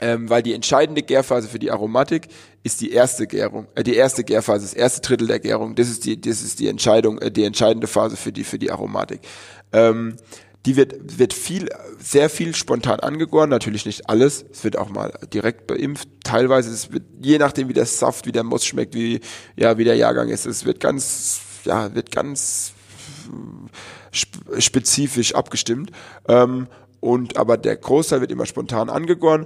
ähm, 0.02 0.30
weil 0.30 0.44
die 0.44 0.54
entscheidende 0.54 1.04
Gärphase 1.04 1.48
für 1.48 1.60
die 1.60 1.72
Aromatik 1.72 2.28
ist 2.64 2.82
die 2.82 2.92
erste 2.92 3.28
Gärung, 3.28 3.68
äh, 3.76 3.84
die 3.84 3.96
erste 3.96 4.24
Gärphase, 4.24 4.66
das 4.66 4.74
erste 4.74 5.02
Drittel 5.02 5.28
der 5.28 5.40
Gärung. 5.40 5.76
Das 5.76 5.90
ist 5.90 6.06
die, 6.06 6.20
das 6.20 6.42
ist 6.42 6.60
die 6.60 6.68
Entscheidung, 6.68 7.20
äh, 7.20 7.32
die 7.32 7.44
entscheidende 7.44 7.88
Phase 7.88 8.18
für 8.18 8.32
die 8.32 8.44
für 8.44 8.60
die 8.60 8.72
Aromatik. 8.72 9.22
Ähm, 9.72 10.18
die 10.66 10.76
wird 10.76 11.20
wird 11.20 11.34
viel, 11.34 11.70
sehr 12.00 12.30
viel 12.30 12.56
spontan 12.56 13.00
angegoren, 13.00 13.50
natürlich 13.50 13.86
nicht 13.86 14.10
alles. 14.10 14.44
Es 14.52 14.64
wird 14.64 14.78
auch 14.78 14.90
mal 14.90 15.14
direkt 15.32 15.68
beimpft. 15.68 16.10
Teilweise 16.24 16.72
es 16.72 16.92
wird 16.92 17.04
je 17.22 17.38
nachdem 17.38 17.70
wie 17.70 17.74
der 17.74 17.86
Saft, 17.86 18.26
wie 18.26 18.32
der 18.32 18.44
Most 18.44 18.66
schmeckt, 18.66 18.96
wie 18.96 19.22
ja 19.56 19.78
wie 19.78 19.84
der 19.84 19.96
Jahrgang 19.96 20.30
ist. 20.30 20.46
Es 20.46 20.66
wird 20.66 20.80
ganz 20.80 21.40
ja 21.66 21.94
wird 21.94 22.12
ganz 22.12 22.74
spezifisch 24.58 25.36
abgestimmt. 25.36 25.92
Ähm, 26.28 26.68
und 27.00 27.38
aber 27.38 27.58
der 27.58 27.76
Großteil 27.76 28.22
wird 28.22 28.32
immer 28.32 28.48
spontan 28.48 28.90
angegoren, 28.90 29.46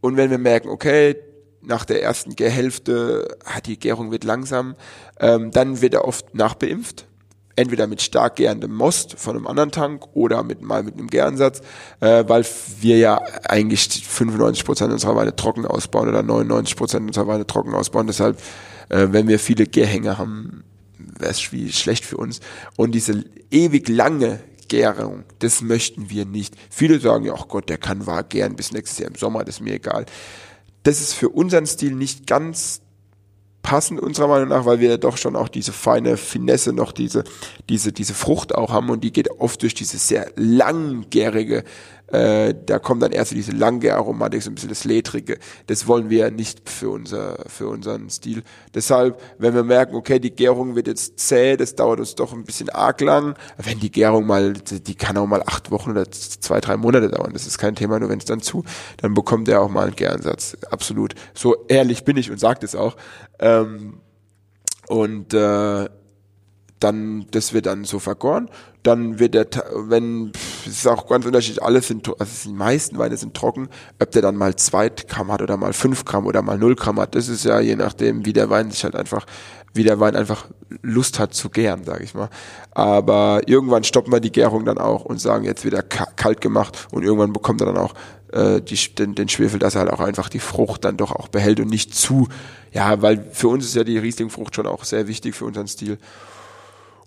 und 0.00 0.16
wenn 0.16 0.30
wir 0.30 0.38
merken, 0.38 0.68
okay, 0.68 1.16
nach 1.62 1.84
der 1.84 2.02
ersten 2.02 2.36
Gärhälfte 2.36 3.36
hat 3.44 3.66
die 3.66 3.78
Gärung 3.78 4.10
wird 4.10 4.24
langsam, 4.24 4.76
ähm, 5.18 5.50
dann 5.50 5.80
wird 5.80 5.94
er 5.94 6.06
oft 6.06 6.34
nachbeimpft. 6.34 7.06
Entweder 7.56 7.86
mit 7.86 8.00
stark 8.00 8.36
gärendem 8.36 8.72
Most 8.72 9.18
von 9.18 9.36
einem 9.36 9.46
anderen 9.46 9.70
Tank 9.70 10.04
oder 10.14 10.42
mit 10.42 10.62
mal 10.62 10.82
mit 10.82 10.94
einem 10.94 11.08
Gäransatz, 11.08 11.60
äh, 12.00 12.24
weil 12.26 12.46
wir 12.80 12.96
ja 12.96 13.20
eigentlich 13.44 14.06
95 14.06 14.64
Prozent 14.64 14.92
unserer 14.92 15.16
Weine 15.16 15.36
trocken 15.36 15.66
ausbauen 15.66 16.08
oder 16.08 16.22
99 16.22 16.76
Prozent 16.76 17.06
unserer 17.06 17.26
Weine 17.26 17.46
trocken 17.46 17.74
ausbauen. 17.74 18.06
Deshalb, 18.06 18.40
äh, 18.88 19.08
wenn 19.10 19.28
wir 19.28 19.38
viele 19.38 19.66
Gärhänge 19.66 20.16
haben, 20.16 20.64
wäre 21.18 21.32
es 21.32 21.40
schlecht 21.42 22.06
für 22.06 22.16
uns. 22.16 22.40
Und 22.76 22.92
diese 22.92 23.24
ewig 23.50 23.88
lange 23.88 24.40
Gärung. 24.70 25.24
Das 25.40 25.60
möchten 25.60 26.08
wir 26.08 26.24
nicht. 26.24 26.54
Viele 26.70 27.00
sagen 27.00 27.26
ja, 27.26 27.34
ach 27.36 27.48
Gott, 27.48 27.68
der 27.68 27.76
kann 27.76 28.06
wahr 28.06 28.22
gären 28.22 28.56
bis 28.56 28.72
nächstes 28.72 28.98
Jahr 28.98 29.10
im 29.10 29.16
Sommer, 29.16 29.44
das 29.44 29.56
ist 29.56 29.60
mir 29.60 29.74
egal. 29.74 30.06
Das 30.84 31.00
ist 31.02 31.12
für 31.12 31.28
unseren 31.28 31.66
Stil 31.66 31.94
nicht 31.94 32.26
ganz 32.26 32.80
passend 33.62 34.00
unserer 34.00 34.28
Meinung 34.28 34.48
nach, 34.48 34.64
weil 34.64 34.80
wir 34.80 34.90
ja 34.90 34.96
doch 34.96 35.18
schon 35.18 35.36
auch 35.36 35.48
diese 35.48 35.72
feine 35.72 36.16
Finesse 36.16 36.72
noch 36.72 36.92
diese 36.92 37.24
diese 37.68 37.92
diese 37.92 38.14
Frucht 38.14 38.54
auch 38.54 38.72
haben 38.72 38.88
und 38.88 39.04
die 39.04 39.12
geht 39.12 39.30
oft 39.38 39.60
durch 39.60 39.74
diese 39.74 39.98
sehr 39.98 40.32
langgärige 40.36 41.64
äh, 42.12 42.54
da 42.66 42.78
kommt 42.78 43.02
dann 43.02 43.12
erst 43.12 43.32
diese 43.32 43.52
lange 43.52 43.94
Aromatik, 43.94 44.42
so 44.42 44.50
ein 44.50 44.54
bisschen 44.54 44.68
das 44.68 44.84
Ledrige. 44.84 45.38
Das 45.66 45.86
wollen 45.86 46.10
wir 46.10 46.30
nicht 46.30 46.68
für 46.68 46.90
unser, 46.90 47.44
für 47.46 47.68
unseren 47.68 48.10
Stil. 48.10 48.42
Deshalb, 48.74 49.20
wenn 49.38 49.54
wir 49.54 49.62
merken, 49.62 49.94
okay, 49.94 50.18
die 50.18 50.34
Gärung 50.34 50.74
wird 50.74 50.88
jetzt 50.88 51.18
zäh, 51.18 51.56
das 51.56 51.76
dauert 51.76 52.00
uns 52.00 52.14
doch 52.14 52.32
ein 52.32 52.44
bisschen 52.44 52.68
arg 52.70 53.00
lang. 53.00 53.36
Wenn 53.58 53.78
die 53.78 53.90
Gärung 53.90 54.26
mal, 54.26 54.54
die 54.54 54.94
kann 54.94 55.16
auch 55.16 55.26
mal 55.26 55.42
acht 55.42 55.70
Wochen 55.70 55.90
oder 55.90 56.10
zwei, 56.10 56.60
drei 56.60 56.76
Monate 56.76 57.08
dauern. 57.08 57.32
Das 57.32 57.46
ist 57.46 57.58
kein 57.58 57.76
Thema, 57.76 57.98
nur 58.00 58.08
wenn 58.08 58.18
es 58.18 58.24
dann 58.24 58.40
zu, 58.40 58.64
dann 58.96 59.14
bekommt 59.14 59.48
er 59.48 59.60
auch 59.60 59.70
mal 59.70 59.86
einen 59.86 59.96
Gäransatz. 59.96 60.56
Absolut. 60.70 61.14
So 61.34 61.66
ehrlich 61.68 62.04
bin 62.04 62.16
ich 62.16 62.30
und 62.30 62.40
sage 62.40 62.60
das 62.60 62.74
auch. 62.74 62.96
Ähm, 63.38 64.00
und 64.88 65.32
äh, 65.34 65.88
dann, 66.80 67.26
das 67.30 67.52
wird 67.52 67.66
dann 67.66 67.84
so 67.84 67.98
vergoren. 67.98 68.48
Dann 68.82 69.18
wird 69.18 69.34
der, 69.34 69.46
wenn, 69.74 70.32
es 70.66 70.78
ist 70.78 70.88
auch 70.88 71.06
ganz 71.06 71.26
unterschiedlich, 71.26 71.62
alle 71.62 71.82
sind, 71.82 72.08
also 72.18 72.48
die 72.48 72.54
meisten 72.54 72.96
Weine 72.96 73.16
sind 73.18 73.34
trocken, 73.34 73.68
ob 74.00 74.10
der 74.10 74.22
dann 74.22 74.36
mal 74.36 74.56
zwei 74.56 74.88
Gramm 74.88 75.30
hat 75.30 75.42
oder 75.42 75.58
mal 75.58 75.74
fünf 75.74 76.06
Gramm 76.06 76.26
oder 76.26 76.40
mal 76.40 76.56
null 76.56 76.74
Gramm 76.74 76.98
hat, 76.98 77.14
das 77.14 77.28
ist 77.28 77.44
ja 77.44 77.60
je 77.60 77.76
nachdem, 77.76 78.24
wie 78.24 78.32
der 78.32 78.48
Wein 78.48 78.70
sich 78.70 78.82
halt 78.84 78.96
einfach, 78.96 79.26
wie 79.74 79.84
der 79.84 80.00
Wein 80.00 80.16
einfach 80.16 80.46
Lust 80.80 81.18
hat 81.18 81.34
zu 81.34 81.50
gären, 81.50 81.84
sage 81.84 82.04
ich 82.04 82.14
mal. 82.14 82.30
Aber 82.70 83.42
irgendwann 83.46 83.84
stoppen 83.84 84.12
wir 84.12 84.20
die 84.20 84.32
Gärung 84.32 84.64
dann 84.64 84.78
auch 84.78 85.04
und 85.04 85.20
sagen, 85.20 85.44
jetzt 85.44 85.64
wird 85.64 85.74
er 85.74 85.82
kalt 85.82 86.40
gemacht 86.40 86.88
und 86.90 87.02
irgendwann 87.02 87.34
bekommt 87.34 87.60
er 87.60 87.66
dann 87.66 87.76
auch 87.76 87.92
äh, 88.32 88.62
die, 88.62 88.78
den, 88.94 89.14
den 89.14 89.28
Schwefel, 89.28 89.58
dass 89.58 89.74
er 89.74 89.82
halt 89.82 89.92
auch 89.92 90.00
einfach 90.00 90.30
die 90.30 90.38
Frucht 90.38 90.86
dann 90.86 90.96
doch 90.96 91.12
auch 91.12 91.28
behält 91.28 91.60
und 91.60 91.68
nicht 91.68 91.94
zu, 91.94 92.28
ja, 92.72 93.02
weil 93.02 93.26
für 93.32 93.48
uns 93.48 93.66
ist 93.66 93.74
ja 93.74 93.84
die 93.84 93.98
Rieslingfrucht 93.98 94.56
schon 94.56 94.66
auch 94.66 94.84
sehr 94.84 95.06
wichtig 95.06 95.34
für 95.34 95.44
unseren 95.44 95.66
Stil. 95.66 95.98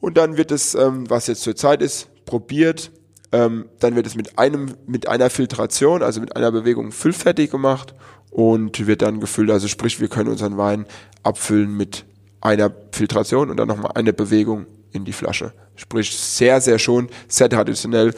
Und 0.03 0.17
dann 0.17 0.35
wird 0.35 0.51
es, 0.51 0.75
ähm, 0.75 1.09
was 1.09 1.27
jetzt 1.27 1.43
zur 1.43 1.55
Zeit 1.55 1.81
ist, 1.81 2.09
probiert. 2.25 2.91
Ähm, 3.31 3.69
dann 3.79 3.95
wird 3.95 4.05
es 4.05 4.15
mit 4.15 4.37
einem, 4.37 4.73
mit 4.85 5.07
einer 5.07 5.29
Filtration, 5.29 6.03
also 6.03 6.19
mit 6.19 6.35
einer 6.35 6.51
Bewegung 6.51 6.91
füllfertig 6.91 7.49
gemacht 7.49 7.95
und 8.29 8.85
wird 8.85 9.01
dann 9.01 9.21
gefüllt. 9.21 9.49
Also 9.49 9.69
sprich, 9.69 10.01
wir 10.01 10.09
können 10.09 10.27
unseren 10.27 10.57
Wein 10.57 10.87
abfüllen 11.23 11.77
mit 11.77 12.03
einer 12.41 12.69
Filtration 12.91 13.49
und 13.49 13.55
dann 13.55 13.69
nochmal 13.69 13.93
eine 13.95 14.11
Bewegung 14.11 14.65
in 14.91 15.05
die 15.05 15.13
Flasche. 15.13 15.53
Sprich, 15.77 16.13
sehr, 16.17 16.59
sehr 16.59 16.79
schon, 16.79 17.07
sehr 17.29 17.47
traditionell. 17.47 18.13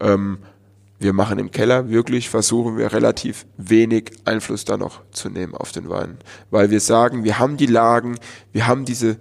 Ähm, 0.00 0.38
wir 0.98 1.12
machen 1.12 1.38
im 1.38 1.52
Keller 1.52 1.88
wirklich, 1.88 2.30
versuchen 2.30 2.76
wir 2.78 2.92
relativ 2.92 3.46
wenig 3.56 4.10
Einfluss 4.24 4.64
da 4.64 4.76
noch 4.76 5.02
zu 5.12 5.30
nehmen 5.30 5.54
auf 5.54 5.70
den 5.70 5.88
Wein. 5.88 6.18
Weil 6.50 6.70
wir 6.70 6.80
sagen, 6.80 7.22
wir 7.22 7.38
haben 7.38 7.56
die 7.56 7.66
Lagen, 7.66 8.18
wir 8.50 8.66
haben 8.66 8.84
diese 8.84 9.18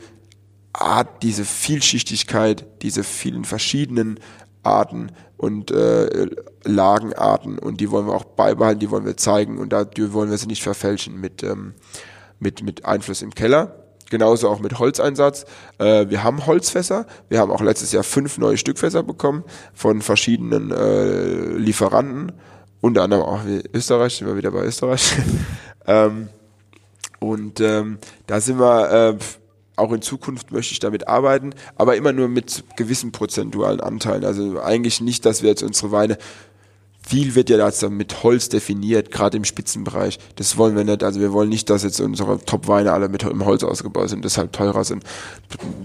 Art, 0.81 1.23
diese 1.23 1.45
Vielschichtigkeit, 1.45 2.65
diese 2.81 3.03
vielen 3.03 3.45
verschiedenen 3.45 4.19
Arten 4.63 5.11
und 5.37 5.71
äh, 5.71 6.27
Lagenarten 6.63 7.57
und 7.57 7.79
die 7.79 7.91
wollen 7.91 8.07
wir 8.07 8.13
auch 8.13 8.25
beibehalten, 8.25 8.79
die 8.79 8.91
wollen 8.91 9.05
wir 9.05 9.17
zeigen 9.17 9.57
und 9.57 9.71
da 9.71 9.85
wollen 9.97 10.29
wir 10.29 10.37
sie 10.37 10.47
nicht 10.47 10.63
verfälschen 10.63 11.19
mit, 11.19 11.43
ähm, 11.43 11.73
mit, 12.39 12.63
mit 12.63 12.85
Einfluss 12.85 13.21
im 13.21 13.33
Keller. 13.33 13.83
Genauso 14.09 14.49
auch 14.49 14.59
mit 14.59 14.79
Holzeinsatz. 14.79 15.45
Äh, 15.79 16.09
wir 16.09 16.23
haben 16.23 16.45
Holzfässer. 16.45 17.05
Wir 17.27 17.39
haben 17.39 17.51
auch 17.51 17.61
letztes 17.61 17.91
Jahr 17.91 18.03
fünf 18.03 18.37
neue 18.37 18.57
Stückfässer 18.57 19.03
bekommen 19.03 19.43
von 19.73 20.01
verschiedenen 20.01 20.71
äh, 20.71 21.57
Lieferanten. 21.57 22.31
Unter 22.79 23.03
anderem 23.03 23.23
auch 23.23 23.41
Österreich, 23.73 24.15
sind 24.15 24.27
wir 24.27 24.37
wieder 24.37 24.51
bei 24.51 24.63
Österreich. 24.63 25.13
ähm, 25.87 26.29
und 27.19 27.59
ähm, 27.59 27.97
da 28.27 28.39
sind 28.39 28.59
wir 28.59 28.91
äh, 28.91 29.17
auch 29.77 29.91
in 29.93 30.01
Zukunft 30.01 30.51
möchte 30.51 30.73
ich 30.73 30.79
damit 30.79 31.07
arbeiten, 31.07 31.51
aber 31.75 31.95
immer 31.95 32.11
nur 32.11 32.27
mit 32.27 32.63
gewissen 32.75 33.11
prozentualen 33.11 33.79
Anteilen. 33.79 34.25
Also 34.25 34.59
eigentlich 34.61 35.01
nicht, 35.01 35.25
dass 35.25 35.41
wir 35.41 35.49
jetzt 35.49 35.63
unsere 35.63 35.91
Weine 35.91 36.17
viel 37.07 37.35
wird 37.35 37.49
ja 37.49 37.65
jetzt 37.65 37.89
mit 37.89 38.23
Holz 38.23 38.49
definiert, 38.49 39.11
gerade 39.11 39.37
im 39.37 39.45
Spitzenbereich. 39.45 40.19
Das 40.35 40.57
wollen 40.57 40.75
wir 40.75 40.83
nicht. 40.83 41.03
Also 41.03 41.21
wir 41.21 41.31
wollen 41.31 41.47
nicht, 41.47 41.69
dass 41.69 41.83
jetzt 41.83 42.01
unsere 42.01 42.37
Top-Weine 42.43 42.91
alle 42.91 43.07
mit 43.07 43.23
im 43.23 43.45
Holz 43.45 43.63
ausgebaut 43.63 44.09
sind, 44.09 44.25
deshalb 44.25 44.51
teurer 44.51 44.83
sind. 44.83 45.03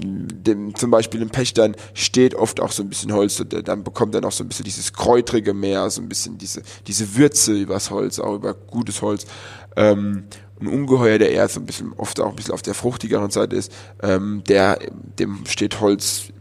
Dem, 0.02 0.74
zum 0.74 0.90
Beispiel 0.90 1.22
im 1.22 1.30
Pechstein 1.30 1.76
steht 1.94 2.34
oft 2.34 2.60
auch 2.60 2.72
so 2.72 2.82
ein 2.82 2.88
bisschen 2.88 3.12
Holz, 3.12 3.42
dann 3.64 3.84
bekommt 3.84 4.14
er 4.16 4.20
noch 4.20 4.32
so 4.32 4.42
ein 4.42 4.48
bisschen 4.48 4.64
dieses 4.64 4.92
kräutrige 4.92 5.54
Meer, 5.54 5.88
so 5.90 6.02
ein 6.02 6.08
bisschen 6.08 6.38
diese, 6.38 6.62
diese 6.88 7.14
Würze 7.14 7.52
übers 7.52 7.90
Holz, 7.90 8.18
auch 8.18 8.34
über 8.34 8.54
gutes 8.54 9.00
Holz. 9.00 9.26
Ähm, 9.76 10.24
ein 10.62 10.68
Ungeheuer, 10.68 11.18
der 11.18 11.30
eher 11.30 11.48
so 11.48 11.60
ein 11.60 11.66
bisschen, 11.66 11.92
oft 11.96 12.20
auch 12.20 12.30
ein 12.30 12.36
bisschen 12.36 12.54
auf 12.54 12.62
der 12.62 12.74
fruchtigeren 12.74 13.30
Seite 13.30 13.56
ist, 13.56 13.72
ähm, 14.02 14.42
der, 14.48 14.78
dem 15.18 15.44
steht 15.46 15.80
Holz 15.80 16.32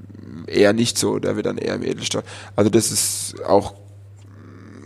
eher 0.47 0.73
nicht 0.73 0.97
so, 0.97 1.19
der 1.19 1.35
wird 1.35 1.45
dann 1.45 1.57
eher 1.57 1.75
im 1.75 1.83
Edelstahl. 1.83 2.23
Also 2.55 2.69
das 2.69 2.91
ist 2.91 3.43
auch 3.45 3.75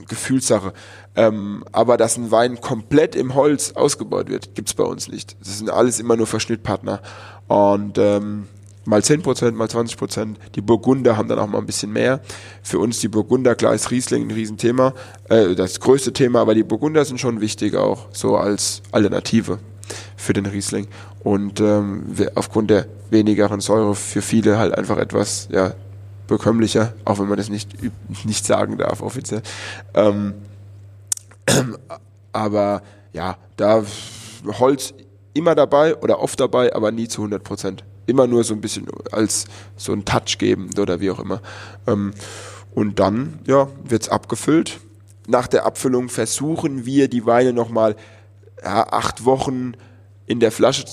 Gefühlssache. 0.07 0.73
Ähm, 1.15 1.63
aber 1.71 1.97
dass 1.97 2.17
ein 2.17 2.31
Wein 2.31 2.59
komplett 2.61 3.15
im 3.15 3.35
Holz 3.35 3.71
ausgebaut 3.73 4.29
wird, 4.29 4.53
gibt's 4.53 4.73
bei 4.73 4.83
uns 4.83 5.07
nicht. 5.07 5.37
Das 5.39 5.57
sind 5.57 5.69
alles 5.69 5.99
immer 5.99 6.15
nur 6.15 6.27
Verschnittpartner. 6.27 7.01
Und 7.47 7.97
ähm, 7.97 8.47
mal 8.85 9.01
10%, 9.01 9.51
mal 9.51 9.67
20%. 9.67 10.35
Die 10.55 10.61
Burgunder 10.61 11.17
haben 11.17 11.27
dann 11.27 11.39
auch 11.39 11.47
mal 11.47 11.57
ein 11.57 11.65
bisschen 11.65 11.91
mehr. 11.91 12.21
Für 12.63 12.79
uns 12.79 12.99
die 12.99 13.07
Burgunder, 13.07 13.55
klar 13.55 13.73
ist 13.73 13.91
Riesling 13.91 14.27
ein 14.27 14.31
Riesenthema, 14.31 14.93
äh, 15.29 15.55
das 15.55 15.79
größte 15.79 16.13
Thema, 16.13 16.41
aber 16.41 16.55
die 16.55 16.63
Burgunder 16.63 17.03
sind 17.05 17.19
schon 17.19 17.41
wichtig 17.41 17.75
auch, 17.75 18.07
so 18.11 18.37
als 18.37 18.81
Alternative. 18.91 19.59
für 20.17 20.33
den 20.33 20.45
Riesling. 20.45 20.87
Und 21.23 21.59
ähm, 21.59 22.05
aufgrund 22.35 22.69
der 22.69 22.87
wenigeren 23.09 23.59
Säure 23.59 23.95
für 23.95 24.21
viele 24.21 24.57
halt 24.57 24.75
einfach 24.75 24.97
etwas 24.97 25.47
ja, 25.51 25.73
bekömmlicher, 26.27 26.93
auch 27.05 27.19
wenn 27.19 27.27
man 27.27 27.37
das 27.37 27.49
nicht, 27.49 27.69
nicht 28.25 28.45
sagen 28.45 28.77
darf 28.77 29.01
offiziell. 29.01 29.41
Ähm, 29.93 30.33
aber 32.31 32.81
ja, 33.13 33.37
da 33.57 33.83
Holz 34.59 34.93
immer 35.33 35.55
dabei 35.55 35.95
oder 35.95 36.19
oft 36.19 36.39
dabei, 36.39 36.73
aber 36.75 36.91
nie 36.91 37.07
zu 37.07 37.21
100 37.21 37.43
Prozent. 37.43 37.83
Immer 38.05 38.27
nur 38.27 38.43
so 38.43 38.53
ein 38.53 38.61
bisschen 38.61 38.87
als 39.11 39.45
so 39.77 39.93
ein 39.93 40.05
Touch 40.05 40.37
geben 40.37 40.69
oder 40.79 40.99
wie 40.99 41.11
auch 41.11 41.19
immer. 41.19 41.41
Ähm, 41.87 42.13
und 42.73 42.99
dann, 42.99 43.39
ja, 43.47 43.69
wird's 43.83 44.09
abgefüllt. 44.09 44.79
Nach 45.27 45.47
der 45.47 45.65
Abfüllung 45.65 46.09
versuchen 46.09 46.85
wir 46.85 47.07
die 47.07 47.25
Weine 47.25 47.53
nochmal 47.53 47.95
ja, 48.63 48.87
acht 48.91 49.25
Wochen 49.25 49.73
in 50.27 50.39
der 50.39 50.51
Flasche 50.51 50.85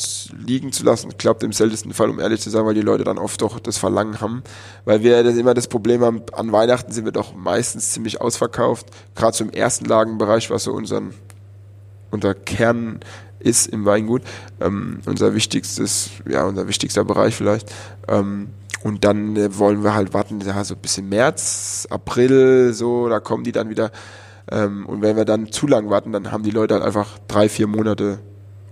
liegen 0.47 0.73
zu 0.73 0.85
lassen, 0.85 1.17
klappt 1.17 1.43
im 1.43 1.53
seltensten 1.53 1.95
Fall, 1.95 2.11
um 2.11 2.21
ehrlich 2.21 2.41
zu 2.41 2.51
sein, 2.51 2.67
weil 2.67 2.75
die 2.75 2.83
Leute 2.83 3.05
dann 3.05 3.19
oft 3.19 3.41
doch 3.41 3.59
das 3.61 3.79
Verlangen 3.79 4.21
haben. 4.21 4.43
Weil 4.85 5.03
wir 5.03 5.23
das 5.25 5.37
immer 5.37 5.55
das 5.55 5.69
Problem 5.69 6.03
haben, 6.03 6.23
an 6.33 6.53
Weihnachten 6.53 6.93
sind 6.93 7.07
wir 7.07 7.13
doch 7.13 7.35
meistens 7.35 7.93
ziemlich 7.93 8.21
ausverkauft. 8.21 8.87
Gerade 9.15 9.43
im 9.43 9.51
ersten 9.51 9.87
Lagenbereich, 9.87 10.51
was 10.51 10.65
so 10.65 10.73
unseren, 10.73 11.15
unser 12.11 12.35
Kern 12.35 13.01
ist 13.43 13.67
im 13.69 13.85
Weingut. 13.85 14.23
Ähm, 14.61 15.01
unser 15.07 15.35
wichtigstes, 15.35 16.11
ja, 16.29 16.45
unser 16.45 16.69
wichtigster 16.69 17.05
Bereich 17.05 17.35
vielleicht. 17.35 17.73
Ähm, 18.09 18.49
und 18.83 19.05
dann 19.05 19.37
äh, 19.37 19.57
wollen 19.59 19.85
wir 19.85 19.95
halt 19.95 20.13
warten, 20.15 20.41
ja, 20.41 20.65
so 20.65 20.75
ein 20.75 20.81
bisschen 20.81 21.09
März, 21.09 21.87
April, 21.91 22.73
so, 22.73 23.09
da 23.09 23.21
kommen 23.21 23.45
die 23.45 23.53
dann 23.53 23.71
wieder. 23.71 23.91
Ähm, 24.51 24.87
und 24.87 25.03
wenn 25.03 25.17
wir 25.17 25.25
dann 25.25 25.53
zu 25.53 25.67
lang 25.67 25.89
warten, 25.91 26.13
dann 26.13 26.33
haben 26.33 26.43
die 26.43 26.51
Leute 26.51 26.75
halt 26.75 26.85
einfach 26.85 27.19
drei, 27.29 27.49
vier 27.49 27.67
Monate 27.67 28.19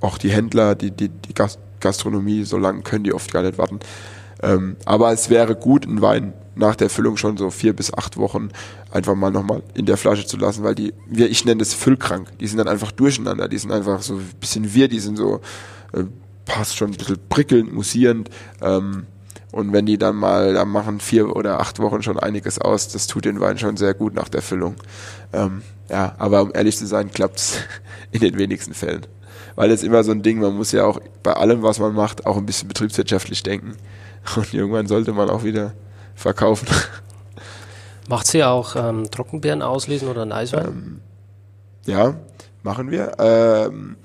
auch 0.01 0.19
die 0.19 0.31
Händler, 0.31 0.75
die, 0.75 0.91
die, 0.91 1.09
die 1.09 1.35
Gastronomie, 1.81 2.45
so 2.45 2.59
lange 2.59 2.83
können 2.83 3.05
die 3.05 3.13
oft 3.13 3.33
gar 3.33 3.43
nicht 3.43 3.59
warten. 3.59 3.81
Ähm, 4.43 4.77
aber 4.85 5.13
es 5.13 5.31
wäre 5.31 5.55
gut, 5.55 5.87
einen 5.87 6.01
Wein 6.01 6.33
nach 6.61 6.77
der 6.77 6.91
Füllung 6.91 7.17
schon 7.17 7.37
so 7.37 7.51
vier 7.51 7.75
bis 7.75 7.93
acht 7.93 8.17
Wochen 8.17 8.51
einfach 8.91 9.15
mal 9.15 9.31
nochmal 9.31 9.63
in 9.75 9.87
der 9.87 9.97
Flasche 9.97 10.27
zu 10.27 10.37
lassen, 10.37 10.63
weil 10.63 10.75
die, 10.75 10.95
wir, 11.07 11.29
ich 11.29 11.45
nenne 11.45 11.59
das 11.59 11.75
füllkrank, 11.75 12.39
die 12.39 12.47
sind 12.47 12.59
dann 12.59 12.69
einfach 12.69 12.93
durcheinander, 12.93 13.49
die 13.49 13.59
sind 13.59 13.73
einfach 13.73 14.03
so 14.03 14.15
ein 14.15 14.31
bisschen 14.39 14.73
wir, 14.73 14.89
die 14.89 15.01
sind 15.01 15.17
so, 15.17 15.41
äh, 15.93 16.05
passt 16.45 16.77
schon 16.77 16.93
ein 16.93 16.97
bisschen 16.97 17.19
prickelnd, 17.29 17.73
musierend, 17.73 18.31
ähm, 18.61 19.07
und 19.53 19.73
wenn 19.73 19.85
die 19.85 19.99
dann 19.99 20.15
mal, 20.15 20.55
da 20.55 20.65
machen 20.65 21.01
vier 21.01 21.35
oder 21.35 21.59
acht 21.59 21.81
Wochen 21.81 22.05
schon 22.05 22.21
einiges 22.21 22.61
aus, 22.61 22.87
das 22.87 23.09
tut 23.09 23.25
den 23.25 23.41
Wein 23.41 23.59
schon 23.59 23.77
sehr 23.77 23.95
gut 23.95 24.15
nach 24.15 24.29
der 24.29 24.43
Füllung. 24.43 24.77
Ähm, 25.33 25.63
ja, 25.89 26.15
aber 26.19 26.43
um 26.43 26.53
ehrlich 26.55 26.77
zu 26.77 26.87
sein, 26.87 27.11
klappt's 27.11 27.57
in 28.13 28.21
den 28.21 28.39
wenigsten 28.39 28.75
Fällen 28.75 29.07
weil 29.61 29.71
es 29.71 29.83
immer 29.83 30.03
so 30.05 30.13
ein 30.13 30.23
Ding, 30.23 30.41
man 30.41 30.57
muss 30.57 30.73
ja 30.73 30.85
auch 30.85 31.01
bei 31.23 31.35
allem, 31.35 31.63
was 31.63 31.79
man 31.79 31.95
macht, 31.95 32.25
auch 32.25 32.39
ein 32.39 32.47
bisschen 32.47 32.69
betriebswirtschaftlich 32.69 33.43
denken. 33.43 33.77
Und 34.37 34.55
irgendwann 34.55 34.87
sollte 34.87 35.13
man 35.13 35.31
auch 35.31 35.45
wieder 35.45 35.75
verkaufen. 36.21 36.69
Macht 38.09 38.27
sie 38.27 38.45
auch 38.45 38.77
ähm, 38.77 39.11
Trockenbeeren 39.11 39.63
auslesen 39.63 40.09
oder 40.09 40.23
einen 40.23 40.33
Eiswein? 40.33 40.67
Ähm, 40.67 41.01
ja, 41.87 42.15
machen 42.63 42.91
wir. 42.91 43.13
Ähm, 43.19 43.97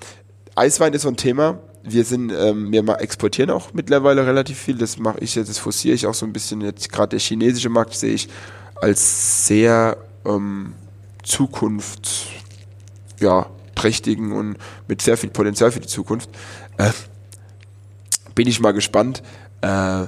Eiswein 0.55 0.93
ist 0.93 1.03
so 1.03 1.09
ein 1.09 1.17
Thema. 1.17 1.59
Wir 1.83 2.05
sind, 2.05 2.31
ähm, 2.31 2.71
wir 2.71 2.87
exportieren 2.99 3.51
auch 3.51 3.73
mittlerweile 3.73 4.25
relativ 4.25 4.57
viel. 4.57 4.77
Das 4.77 4.97
mache 4.97 5.19
ich 5.19 5.35
jetzt, 5.35 5.49
das 5.49 5.57
forciere 5.59 5.95
ich 5.95 6.07
auch 6.07 6.13
so 6.13 6.25
ein 6.25 6.33
bisschen. 6.33 6.61
Jetzt 6.61 6.91
gerade 6.91 7.09
der 7.09 7.19
chinesische 7.19 7.69
Markt 7.69 7.93
sehe 7.93 8.13
ich 8.13 8.29
als 8.75 9.47
sehr 9.47 9.97
ähm, 10.25 10.73
Zukunft, 11.23 12.27
ja, 13.19 13.47
trächtigen 13.75 14.31
und 14.31 14.57
mit 14.87 15.01
sehr 15.01 15.17
viel 15.17 15.29
Potenzial 15.29 15.71
für 15.71 15.79
die 15.79 15.87
Zukunft. 15.87 16.29
Äh, 16.77 16.91
bin 18.33 18.47
ich 18.47 18.59
mal 18.59 18.71
gespannt. 18.71 19.21
Äh, 19.61 20.05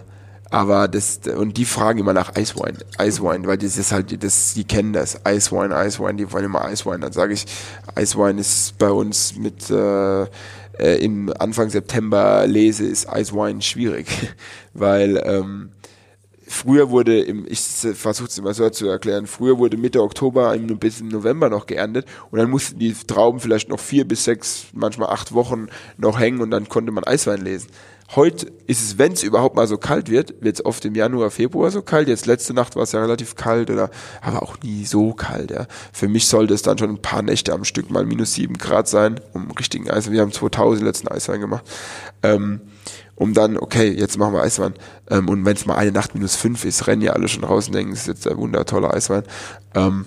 aber 0.49 0.87
das, 0.87 1.19
und 1.35 1.57
die 1.57 1.65
fragen 1.65 1.99
immer 1.99 2.13
nach 2.13 2.35
Eiswein, 2.35 2.77
Eiswein, 2.97 3.47
weil 3.47 3.57
das 3.57 3.77
ist 3.77 3.91
halt, 3.91 4.23
das, 4.23 4.53
die 4.53 4.63
kennen 4.63 4.93
das, 4.93 5.25
Eiswein, 5.25 5.73
Eiswein, 5.73 6.17
die 6.17 6.31
wollen 6.31 6.45
immer 6.45 6.63
Eiswein. 6.63 7.01
Dann 7.01 7.11
sage 7.11 7.33
ich, 7.33 7.45
Eiswein 7.95 8.37
ist 8.37 8.77
bei 8.77 8.89
uns 8.89 9.35
mit, 9.35 9.69
äh, 9.69 10.23
äh, 10.79 11.03
im 11.03 11.33
Anfang 11.39 11.69
September 11.69 12.45
lese, 12.47 12.85
ist 12.85 13.09
Eiswein 13.09 13.61
schwierig, 13.61 14.07
weil, 14.73 15.21
ähm, 15.25 15.71
Früher 16.47 16.89
wurde, 16.89 17.19
im, 17.19 17.45
ich 17.47 17.59
versuche 17.59 18.27
es 18.29 18.37
immer 18.37 18.53
so 18.53 18.69
zu 18.69 18.87
erklären, 18.87 19.27
früher 19.27 19.57
wurde 19.57 19.77
Mitte 19.77 20.01
Oktober 20.01 20.57
bis 20.57 21.01
im 21.01 21.09
November 21.09 21.49
noch 21.49 21.65
geerntet 21.65 22.05
und 22.31 22.39
dann 22.39 22.49
mussten 22.49 22.79
die 22.79 22.93
Trauben 22.93 23.39
vielleicht 23.39 23.69
noch 23.69 23.79
vier 23.79 24.07
bis 24.07 24.23
sechs, 24.23 24.67
manchmal 24.73 25.09
acht 25.09 25.33
Wochen 25.33 25.67
noch 25.97 26.19
hängen 26.19 26.41
und 26.41 26.51
dann 26.51 26.69
konnte 26.69 26.91
man 26.91 27.03
Eiswein 27.03 27.41
lesen. 27.41 27.69
Heute 28.15 28.49
ist 28.67 28.81
es, 28.81 28.97
wenn 28.97 29.11
es 29.11 29.23
überhaupt 29.23 29.57
mal 29.57 29.67
so 29.67 29.77
kalt 29.77 30.09
wird, 30.09 30.41
wird 30.41 30.55
es 30.55 30.65
oft 30.65 30.85
im 30.85 30.95
Januar, 30.95 31.29
Februar 31.29 31.71
so 31.71 31.81
kalt. 31.81 32.07
Jetzt 32.07 32.25
letzte 32.25 32.53
Nacht 32.53 32.77
war 32.77 32.83
es 32.83 32.93
ja 32.93 33.01
relativ 33.01 33.35
kalt 33.35 33.69
oder 33.69 33.89
aber 34.21 34.43
auch 34.43 34.57
nie 34.63 34.85
so 34.85 35.13
kalt. 35.13 35.51
Ja. 35.51 35.67
Für 35.91 36.07
mich 36.07 36.27
sollte 36.27 36.53
es 36.53 36.61
dann 36.61 36.77
schon 36.77 36.89
ein 36.89 37.01
paar 37.01 37.21
Nächte 37.21 37.51
am 37.51 37.65
Stück 37.65 37.89
mal 37.89 38.05
minus 38.05 38.33
sieben 38.33 38.57
Grad 38.57 38.87
sein, 38.87 39.19
um 39.33 39.51
richtigen 39.51 39.89
Eiswein. 39.89 40.13
Wir 40.13 40.21
haben 40.21 40.31
2000 40.31 40.85
letzten 40.85 41.09
Eiswein 41.09 41.41
gemacht. 41.41 41.65
Ähm, 42.23 42.61
um 43.17 43.33
dann, 43.33 43.57
okay, 43.57 43.89
jetzt 43.89 44.17
machen 44.17 44.33
wir 44.33 44.43
Eiswein. 44.43 44.75
Ähm, 45.09 45.27
und 45.27 45.43
wenn 45.43 45.55
es 45.55 45.65
mal 45.65 45.75
eine 45.75 45.91
Nacht 45.91 46.13
minus 46.13 46.35
fünf 46.35 46.63
ist, 46.63 46.87
rennen 46.87 47.01
ja 47.01 47.13
alle 47.13 47.27
schon 47.27 47.43
raus 47.43 47.67
und 47.67 47.73
denken, 47.73 47.91
das 47.91 48.01
ist 48.01 48.07
jetzt 48.07 48.27
ein 48.27 48.37
wundertoller 48.37 48.93
Eiswein. 48.93 49.23
Ähm, 49.73 50.05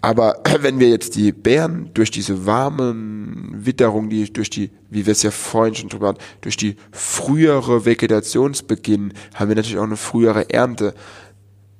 aber 0.00 0.40
wenn 0.60 0.80
wir 0.80 0.88
jetzt 0.88 1.16
die 1.16 1.32
Beeren 1.32 1.90
durch 1.92 2.10
diese 2.10 2.46
warmen 2.46 3.50
Witterung, 3.54 4.08
die 4.08 4.32
durch 4.32 4.48
die, 4.48 4.70
wie 4.88 5.04
wir 5.04 5.12
es 5.12 5.22
ja 5.22 5.30
vorhin 5.30 5.74
schon 5.74 5.90
drüber 5.90 6.08
hatten, 6.08 6.20
durch 6.40 6.56
die 6.56 6.76
frühere 6.92 7.84
Vegetationsbeginn, 7.84 9.12
haben 9.34 9.48
wir 9.48 9.56
natürlich 9.56 9.78
auch 9.78 9.84
eine 9.84 9.98
frühere 9.98 10.48
Ernte. 10.48 10.94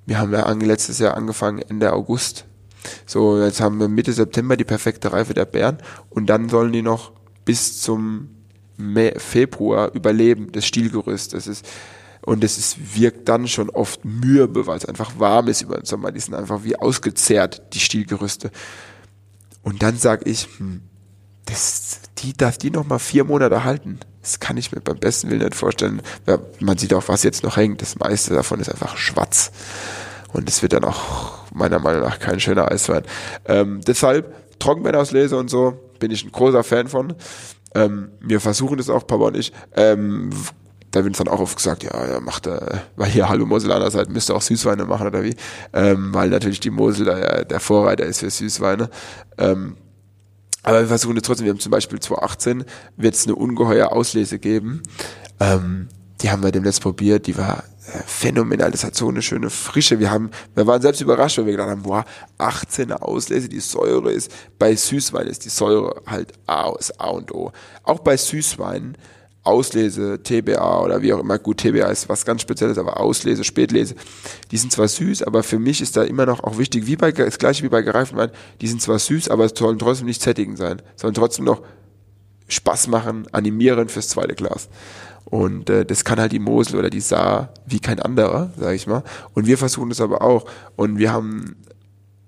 Wir 0.05 0.19
haben 0.19 0.33
ja 0.33 0.51
letztes 0.53 0.99
Jahr 0.99 1.17
angefangen 1.17 1.61
Ende 1.61 1.91
August. 1.95 2.45
So, 3.07 3.43
jetzt 3.43 3.63
haben 3.63 3.81
wir 3.81 3.89
Mitte 3.89 4.13
September 4.13 4.59
die 4.59 4.65
perfekte 4.65 5.11
Reife 5.11 5.33
der 5.33 5.47
Beeren 5.47 5.79
und 6.11 6.27
dann 6.27 6.51
sollen 6.51 6.73
die 6.73 6.83
noch 6.83 7.13
bis 7.47 7.81
zum 7.81 8.29
Februar 9.17 9.93
überleben, 9.95 10.53
das 10.53 10.67
Stielgerüst. 10.67 11.35
Das 11.35 11.47
ist, 11.47 11.67
und 12.23 12.43
es 12.43 12.77
wirkt 12.95 13.29
dann 13.29 13.49
schon 13.49 13.71
oft 13.71 14.05
mürbe, 14.05 14.67
weil 14.67 14.79
es 14.79 14.87
einfach 14.87 15.19
warm 15.19 15.49
ist 15.49 15.63
über 15.63 15.77
den 15.77 15.85
Sommer. 15.85 16.11
Die 16.11 16.21
sind 16.21 16.35
einfach 16.35 16.65
wie 16.65 16.77
ausgezehrt, 16.77 17.63
die 17.75 17.81
Stielgerüste. 17.81 18.51
Und 19.63 19.83
dann 19.83 19.97
sage 19.97 20.29
ich, 20.29 20.49
hm, 20.59 20.83
das, 21.47 22.01
die 22.19 22.33
darf 22.33 22.59
die 22.59 22.71
noch 22.71 22.87
mal 22.87 22.99
vier 22.99 23.25
Monate 23.25 23.65
halten. 23.65 24.01
Das 24.23 24.41
kann 24.41 24.57
ich 24.57 24.73
mir 24.73 24.81
beim 24.81 24.99
besten 24.99 25.29
Willen 25.29 25.43
nicht 25.43 25.55
vorstellen. 25.55 26.01
Ja, 26.27 26.39
man 26.61 26.79
sieht 26.79 26.95
auch, 26.95 27.09
was 27.09 27.23
jetzt 27.23 27.43
noch 27.43 27.59
hängt. 27.59 27.83
Das 27.83 27.99
meiste 27.99 28.33
davon 28.33 28.61
ist 28.61 28.71
einfach 28.71 28.97
schwarz. 28.97 29.53
Und 30.33 30.49
es 30.49 30.63
wird 30.63 30.73
dann 30.73 30.85
auch 30.85 31.51
meiner 31.53 31.79
Meinung 31.79 32.03
nach 32.03 32.19
kein 32.19 32.41
schöner 32.41 32.71
Eiswein. 32.71 33.03
Ähm, 33.45 33.81
deshalb 33.87 34.59
Trockenbeerauslese 34.59 35.37
und 35.37 35.51
so 35.51 35.79
bin 35.99 36.11
ich 36.11 36.25
ein 36.25 36.33
großer 36.33 36.65
Fan 36.65 36.89
von. 36.89 37.15
Ähm, 37.75 38.11
wir 38.21 38.41
versuchen 38.41 38.79
das 38.79 38.89
auch, 38.89 39.07
Papa 39.07 39.25
und 39.25 39.37
ich. 39.37 39.53
Ähm, 39.77 40.31
da 40.91 41.01
wird 41.01 41.09
uns 41.09 41.19
dann 41.19 41.29
auch 41.29 41.41
oft 41.41 41.57
gesagt, 41.57 41.83
ja, 41.83 42.07
ja 42.07 42.21
macht 42.21 42.47
er, 42.47 42.83
weil 42.97 43.11
hier 43.11 43.29
Hallo 43.29 43.47
Moselaner 43.47 43.91
seid, 43.91 44.11
müsst 44.11 44.31
ihr 44.31 44.37
auch 44.37 44.43
Süßweine 44.43 44.85
machen 44.85 45.07
oder 45.07 45.25
wie? 45.25 45.35
Ähm, 45.73 46.15
weil 46.15 46.31
natürlich 46.31 46.61
die 46.61 46.71
Mosel 46.71 47.07
der, 47.07 47.45
der 47.45 47.61
Vorreiter 47.61 48.05
ist 48.05 48.21
für 48.21 48.31
Süßweine. 48.31 48.89
Ähm, 49.37 49.77
aber 50.63 50.81
wir 50.81 50.89
versuchen 50.89 51.17
das 51.17 51.25
trotzdem, 51.25 51.47
wir 51.47 51.53
haben 51.53 51.61
zum 51.61 51.73
Beispiel 51.73 51.99
2018 51.99 52.65
wird 52.97 53.15
es 53.15 53.27
eine 53.27 53.35
ungeheuer 53.35 53.93
Auslese 53.93 54.39
geben. 54.39 54.83
Ähm, 55.41 55.89
die 56.23 56.31
haben 56.31 56.43
wir 56.43 56.53
demnächst 56.53 56.81
probiert, 56.81 57.27
die 57.27 57.37
war 57.37 57.65
phänomenal. 58.07 58.71
Das 58.71 58.85
hat 58.85 58.95
so 58.95 59.09
eine 59.09 59.23
schöne 59.23 59.51
Frische. 59.51 59.99
Wir 59.99 60.11
haben, 60.11 60.31
wir 60.55 60.67
waren 60.67 60.81
selbst 60.81 61.01
überrascht, 61.01 61.39
weil 61.39 61.47
wir 61.47 61.53
gedacht 61.53 61.71
haben, 61.71 61.83
boah, 61.83 62.05
18er 62.39 63.03
Auslese, 63.03 63.49
die 63.49 63.61
Säure 63.61 64.13
ist, 64.13 64.31
bei 64.59 64.75
Süßwein 64.75 65.27
ist 65.27 65.45
die 65.45 65.51
Säure 65.51 66.03
halt 66.07 66.33
A, 66.47 66.73
ist 66.79 67.01
A 67.01 67.11
und 67.11 67.33
O. 67.33 67.53
Auch 67.83 68.01
bei 68.01 68.17
Süßwein, 68.17 68.97
Auslese, 69.43 70.23
TBA 70.23 70.81
oder 70.83 71.03
wie 71.03 71.13
auch 71.13 71.21
immer, 71.21 71.39
gut, 71.39 71.59
TBA 71.59 71.89
ist 71.89 72.09
was 72.09 72.25
ganz 72.25 72.41
Spezielles, 72.41 72.79
aber 72.79 72.99
Auslese, 72.99 73.45
Spätlese, 73.45 73.95
die 74.51 74.57
sind 74.57 74.73
zwar 74.73 74.89
süß, 74.89 75.23
aber 75.23 75.43
für 75.43 75.59
mich 75.59 75.83
ist 75.83 75.99
da 75.99 76.03
immer 76.03 76.25
noch 76.25 76.43
auch 76.43 76.57
wichtig, 76.57 76.87
wie 76.87 76.97
bei, 76.97 77.13
das 77.13 77.39
gleiche 77.39 77.63
wie 77.63 77.69
bei 77.69 77.83
gereiften 77.83 78.17
Wein, 78.17 78.31
die 78.63 78.69
sind 78.69 78.81
zwar 78.81 78.99
süß, 78.99 79.29
aber 79.29 79.51
sollen 79.51 79.79
trotzdem 79.79 80.07
nicht 80.07 80.23
sättigend 80.23 80.57
sein, 80.57 80.81
sollen 80.97 81.13
trotzdem 81.13 81.45
noch 81.45 81.61
Spaß 82.49 82.89
machen, 82.89 83.27
animieren 83.33 83.91
fürs 83.91 84.09
zweite 84.09 84.35
Glas. 84.35 84.69
Und 85.25 85.71
äh, 85.71 85.85
das 85.85 86.05
kann 86.05 86.21
halt 86.21 86.33
die 86.33 86.39
Mosel 86.39 86.79
oder 86.79 86.91
die 86.91 87.01
Saar 87.01 87.55
wie 87.67 87.81
kein 87.81 88.01
anderer, 88.01 88.51
sage 88.59 88.77
ich 88.77 88.87
mal. 88.87 89.03
Und 89.33 89.47
wir 89.47 89.59
versuchen 89.59 89.89
das 89.89 90.01
aber 90.01 90.23
auch. 90.23 90.45
Und 90.77 90.99
wir 90.99 91.13
haben 91.13 91.57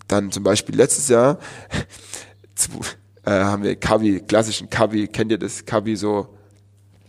dann 0.09 0.33
zum 0.33 0.43
Beispiel 0.43 0.77
letztes 0.77 1.09
Jahr 1.09 1.39
äh, 3.25 3.31
haben 3.31 3.63
wir 3.63 3.77
Kavi, 3.77 4.21
klassischen 4.21 4.71
Kavi, 4.71 5.09
kennt 5.09 5.31
ihr 5.31 5.39
das? 5.39 5.65
Kavi 5.65 5.97
so 5.97 6.37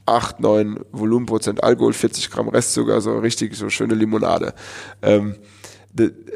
8, 0.05 0.39
9 0.39 0.79
Volumenprozent 0.91 1.63
Alkohol, 1.63 1.93
40 1.93 2.31
Gramm 2.31 2.49
Restzucker, 2.49 3.01
so 3.01 3.17
richtig 3.17 3.55
so 3.55 3.69
schöne 3.69 3.93
Limonade. 3.93 4.53
Ähm, 5.01 5.35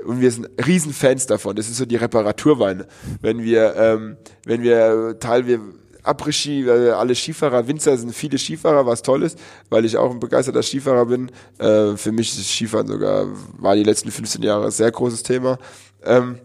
und 0.06 0.22
wir 0.22 0.32
sind 0.32 0.50
Riesenfans 0.66 1.28
davon. 1.28 1.56
Das 1.56 1.70
ist 1.70 1.78
so 1.78 1.86
die 1.86 1.96
Reparaturweine. 1.96 2.88
Wenn 3.22 3.44
wir, 3.44 3.76
ähm, 3.76 4.18
wenn 4.46 4.64
wir 4.64 5.18
teilweise 5.20 5.60
Après-Ski, 6.04 6.66
weil 6.68 6.92
alle 6.92 7.16
Skifahrer, 7.16 7.68
Winzer 7.68 7.98
sind 7.98 8.14
viele 8.14 8.38
Skifahrer, 8.38 8.86
was 8.86 9.02
toll 9.02 9.24
ist, 9.24 9.38
weil 9.70 9.86
ich 9.86 9.98
auch 9.98 10.12
ein 10.12 10.20
begeisterter 10.20 10.64
Skifahrer 10.64 11.06
bin. 11.06 11.32
Äh, 11.58 11.96
für 11.98 12.12
mich 12.12 12.38
ist 12.38 12.50
Skifahren 12.50 12.88
sogar, 12.88 13.28
war 13.58 13.76
die 13.76 13.84
letzten 13.84 14.12
15 14.12 14.42
Jahre 14.44 14.66
ein 14.66 14.72
sehr 14.72 14.92
großes 14.92 15.24
Thema. 15.24 15.58
Ähm, 16.04 16.40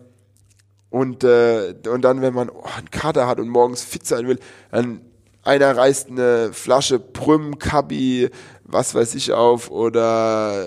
und, 0.90 1.24
äh, 1.24 1.74
und 1.88 2.02
dann, 2.02 2.22
wenn 2.22 2.34
man 2.34 2.48
oh, 2.48 2.64
einen 2.76 2.90
Kater 2.90 3.26
hat 3.26 3.40
und 3.40 3.48
morgens 3.48 3.82
fit 3.82 4.06
sein 4.06 4.26
will, 4.28 4.38
dann 4.70 5.00
einer 5.42 5.76
reißt 5.76 6.10
eine 6.10 6.52
Flasche 6.52 6.98
Prüm, 6.98 7.58
Kabi, 7.58 8.30
was 8.68 8.94
weiß 8.94 9.14
ich 9.14 9.32
auf 9.32 9.70
oder 9.70 10.66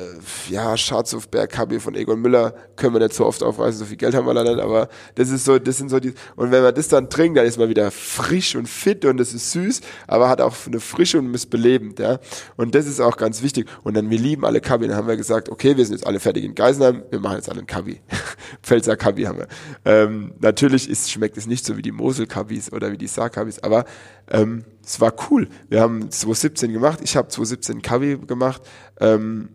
ja, 0.49 0.77
Schatz 0.77 1.13
auf 1.13 1.27
Berg 1.27 1.51
KB 1.51 1.79
von 1.79 1.95
Egon 1.95 2.21
Müller 2.21 2.53
können 2.75 2.93
wir 2.93 2.99
nicht 2.99 3.13
so 3.13 3.25
oft 3.25 3.43
aufreißen, 3.43 3.79
so 3.79 3.85
viel 3.85 3.97
Geld 3.97 4.15
haben 4.15 4.25
wir 4.25 4.33
leider 4.33 4.55
nicht, 4.55 4.63
aber 4.63 4.87
das 5.15 5.29
ist 5.29 5.45
so, 5.45 5.59
das 5.59 5.77
sind 5.77 5.89
so 5.89 5.99
die, 5.99 6.13
und 6.35 6.51
wenn 6.51 6.63
man 6.63 6.73
das 6.73 6.87
dann 6.87 7.09
trinkt, 7.09 7.37
dann 7.37 7.45
ist 7.45 7.57
man 7.57 7.69
wieder 7.69 7.91
frisch 7.91 8.55
und 8.55 8.67
fit 8.67 9.03
und 9.05 9.17
das 9.17 9.33
ist 9.33 9.51
süß, 9.51 9.81
aber 10.07 10.29
hat 10.29 10.39
auch 10.39 10.55
eine 10.65 10.79
Frische 10.79 11.19
und 11.19 11.33
ist 11.33 11.49
belebend, 11.49 11.99
ja. 11.99 12.19
Und 12.55 12.75
das 12.75 12.87
ist 12.87 12.99
auch 12.99 13.17
ganz 13.17 13.41
wichtig. 13.41 13.67
Und 13.83 13.95
dann, 13.95 14.09
wir 14.09 14.17
lieben 14.17 14.45
alle 14.45 14.61
Kabi, 14.61 14.87
dann 14.87 14.95
haben 14.95 15.07
wir 15.07 15.17
gesagt, 15.17 15.49
okay, 15.49 15.77
wir 15.77 15.85
sind 15.85 15.95
jetzt 15.95 16.07
alle 16.07 16.19
fertig 16.19 16.43
in 16.43 16.55
Geisenheim, 16.55 17.03
wir 17.09 17.19
machen 17.19 17.35
jetzt 17.35 17.49
alle 17.49 17.59
einen 17.59 17.67
Kabi. 17.67 18.01
Pfälzer 18.63 18.95
Kabi 18.95 19.23
haben 19.23 19.39
wir. 19.39 19.47
Ähm, 19.85 20.33
natürlich 20.39 20.89
ist, 20.89 21.11
schmeckt 21.11 21.37
es 21.37 21.47
nicht 21.47 21.65
so 21.65 21.77
wie 21.77 21.81
die 21.81 21.91
Mosel 21.91 22.27
Kabis 22.27 22.71
oder 22.71 22.91
wie 22.91 22.97
die 22.97 23.07
Saar 23.07 23.29
Kabis, 23.29 23.59
aber 23.59 23.85
ähm, 24.29 24.63
es 24.89 24.99
war 24.99 25.13
cool. 25.29 25.47
Wir 25.67 25.81
haben 25.81 26.09
2017 26.09 26.73
gemacht, 26.73 26.99
ich 27.03 27.15
habe 27.15 27.27
2017 27.27 27.83
Kavi 27.83 28.17
gemacht, 28.25 28.63
ähm, 28.99 29.49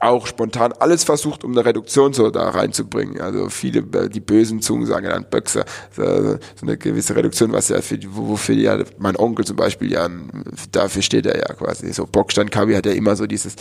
auch 0.00 0.26
spontan 0.26 0.72
alles 0.72 1.04
versucht, 1.04 1.44
um 1.44 1.52
eine 1.52 1.64
Reduktion 1.64 2.14
so 2.14 2.30
da 2.30 2.48
reinzubringen. 2.48 3.20
Also 3.20 3.50
viele, 3.50 3.82
die 4.08 4.20
bösen 4.20 4.62
Zungen 4.62 4.86
sagen 4.86 5.08
dann 5.08 5.28
Böxer, 5.28 5.66
so, 5.94 6.38
eine 6.62 6.78
gewisse 6.78 7.14
Reduktion, 7.16 7.52
was 7.52 7.68
ja 7.68 7.82
für, 7.82 7.98
wofür 8.08 8.54
ja 8.54 8.82
mein 8.96 9.16
Onkel 9.16 9.44
zum 9.44 9.56
Beispiel 9.56 9.92
ja, 9.92 10.08
dafür 10.72 11.02
steht 11.02 11.26
er 11.26 11.36
ja 11.36 11.54
quasi. 11.54 11.92
So 11.92 12.06
Bockstein 12.06 12.48
Kavi 12.48 12.72
hat 12.74 12.86
ja 12.86 12.92
immer 12.92 13.14
so 13.14 13.26
dieses, 13.26 13.56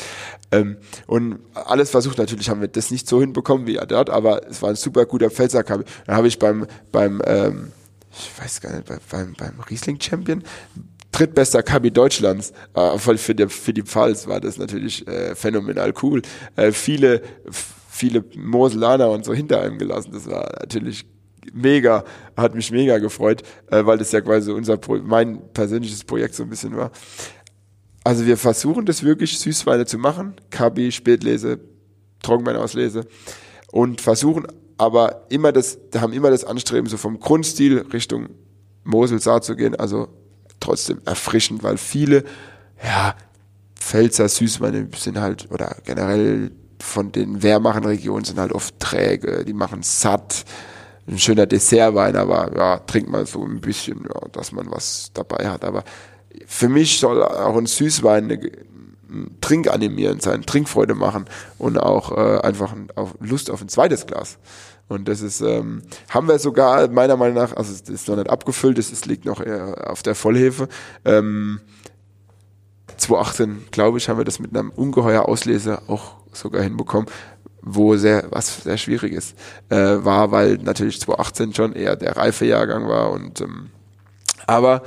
ähm, 0.54 0.78
und 1.08 1.40
alles 1.54 1.90
versucht, 1.90 2.18
natürlich 2.20 2.50
haben 2.50 2.62
wir 2.62 2.70
das 2.70 2.90
nicht 2.90 3.08
so 3.08 3.20
hinbekommen 3.20 3.68
wie 3.68 3.76
er 3.76 3.86
dort, 3.86 4.10
aber 4.10 4.48
es 4.50 4.62
war 4.62 4.70
ein 4.70 4.76
super 4.76 5.06
guter 5.06 5.30
Pfälzer 5.30 5.64
Kavi. 5.64 5.84
Dann 6.06 6.16
habe 6.16 6.30
ich 6.30 6.40
beim, 6.40 6.68
beim, 6.94 7.22
ähm, 7.26 7.72
ich 8.18 8.32
weiß 8.42 8.62
gar 8.62 8.74
nicht, 8.76 8.88
beim, 9.10 9.34
beim 9.34 9.60
Riesling 9.70 10.00
Champion, 10.00 10.44
drittbester 11.12 11.64
Kabi 11.64 11.92
Deutschlands, 11.92 12.54
äh, 12.74 12.98
für, 12.98 13.36
die, 13.36 13.48
für 13.48 13.74
die 13.74 13.84
Pfalz 13.84 14.28
war 14.28 14.40
das 14.40 14.58
natürlich 14.58 15.08
äh, 15.08 15.36
phänomenal 15.36 15.94
cool. 16.02 16.22
Äh, 16.56 16.72
viele, 16.72 17.22
viele 17.90 18.24
Moselaner 18.36 19.10
und 19.10 19.26
so 19.26 19.34
hinter 19.34 19.62
einem 19.62 19.78
gelassen, 19.78 20.12
das 20.14 20.28
war 20.28 20.50
natürlich 20.60 21.06
mega, 21.54 22.04
hat 22.36 22.56
mich 22.56 22.72
mega 22.72 22.98
gefreut, 22.98 23.44
äh, 23.72 23.86
weil 23.86 23.98
das 23.98 24.12
ja 24.12 24.22
quasi 24.22 24.52
unser, 24.52 24.78
Pro 24.78 24.98
mein 24.98 25.42
persönliches 25.54 26.04
Projekt 26.04 26.36
so 26.36 26.44
ein 26.44 26.50
bisschen 26.50 26.76
war. 26.76 26.92
Also 28.04 28.26
wir 28.26 28.38
versuchen 28.38 28.86
das 28.86 29.04
wirklich 29.04 29.40
Süßweine 29.40 29.86
zu 29.86 29.98
machen, 29.98 30.36
Kabi, 30.52 30.92
Spätlese, 30.92 31.60
Trockenweinauslese 32.22 33.08
und 33.72 34.02
versuchen 34.02 34.48
aber 34.78 35.26
immer 35.30 35.52
das, 35.52 35.78
haben 35.96 36.14
immer 36.14 36.30
das 36.30 36.44
Anstreben, 36.44 36.88
so 36.88 36.98
vom 36.98 37.20
Grundstil 37.20 37.86
Richtung 37.94 38.30
Mosel, 38.84 39.20
Saar 39.20 39.42
zu 39.42 39.56
gehen, 39.56 39.76
also 39.76 40.08
trotzdem 40.60 41.02
erfrischend, 41.06 41.64
weil 41.64 41.78
viele, 41.78 42.24
ja, 42.84 43.16
Pfälzer 43.76 44.28
Süßweine 44.28 44.88
sind 44.96 45.20
halt, 45.20 45.52
oder 45.52 45.78
generell 45.84 46.52
von 46.80 47.12
den 47.12 47.42
Wehrmachenregionen 47.42 48.26
sind 48.26 48.40
halt 48.40 48.52
oft 48.52 48.80
träge, 48.80 49.46
die 49.46 49.54
machen 49.54 49.82
satt, 49.84 50.46
ein 51.08 51.20
schöner 51.20 51.46
Dessertwein, 51.46 52.16
aber 52.16 52.56
ja, 52.56 52.78
trinkt 52.80 53.10
mal 53.10 53.26
so 53.26 53.44
ein 53.44 53.62
bisschen, 53.62 54.04
ja, 54.04 54.28
dass 54.32 54.52
man 54.52 54.72
was 54.72 55.12
dabei 55.14 55.48
hat, 55.48 55.64
aber 55.64 55.84
für 56.48 56.68
mich 56.68 57.00
soll 57.00 57.24
auch 57.24 57.56
ein 57.56 57.68
Süßwein 57.68 58.26
eine, 58.26 58.52
trinkanimierend 59.42 60.22
sein, 60.22 60.44
Trinkfreude 60.44 60.96
machen 60.96 61.26
und 61.58 61.78
auch 61.78 62.12
äh, 62.12 62.40
einfach 62.42 62.76
auf 62.96 63.16
Lust 63.20 63.50
auf 63.50 63.62
ein 63.62 63.70
zweites 63.70 64.08
Glas. 64.08 64.38
Und 64.88 65.08
das 65.08 65.22
ist, 65.22 65.42
ähm, 65.42 65.82
haben 66.10 66.28
wir 66.28 66.38
sogar 66.38 66.88
meiner 66.90 67.18
Meinung 67.18 67.36
nach, 67.36 67.56
also 67.56 67.74
es 67.74 67.82
ist 67.90 68.08
noch 68.08 68.18
nicht 68.18 68.30
abgefüllt, 68.30 68.78
es 68.78 69.06
liegt 69.06 69.26
noch 69.26 69.42
auf 69.42 70.04
der 70.04 70.14
Vollhefe. 70.14 70.68
Ähm, 71.06 71.60
2018, 72.98 73.66
glaube 73.72 73.98
ich, 73.98 74.10
haben 74.10 74.18
wir 74.18 74.26
das 74.26 74.40
mit 74.40 74.56
einem 74.56 74.70
ungeheuer 74.70 75.28
Auslese 75.28 75.82
auch 75.88 76.14
sogar 76.32 76.62
hinbekommen, 76.62 77.10
wo 77.62 77.96
sehr, 77.96 78.28
was 78.30 78.64
sehr 78.64 78.78
schwierig 78.78 79.14
ist, 79.14 79.36
äh, 79.70 79.76
war, 79.76 80.32
weil 80.32 80.58
natürlich 80.58 81.02
2018 81.02 81.54
schon 81.54 81.74
eher 81.74 81.96
der 81.96 82.16
reife 82.16 82.46
Jahrgang 82.46 82.88
war 82.88 83.12
und 83.12 83.42
ähm, 83.42 83.72
aber 84.48 84.84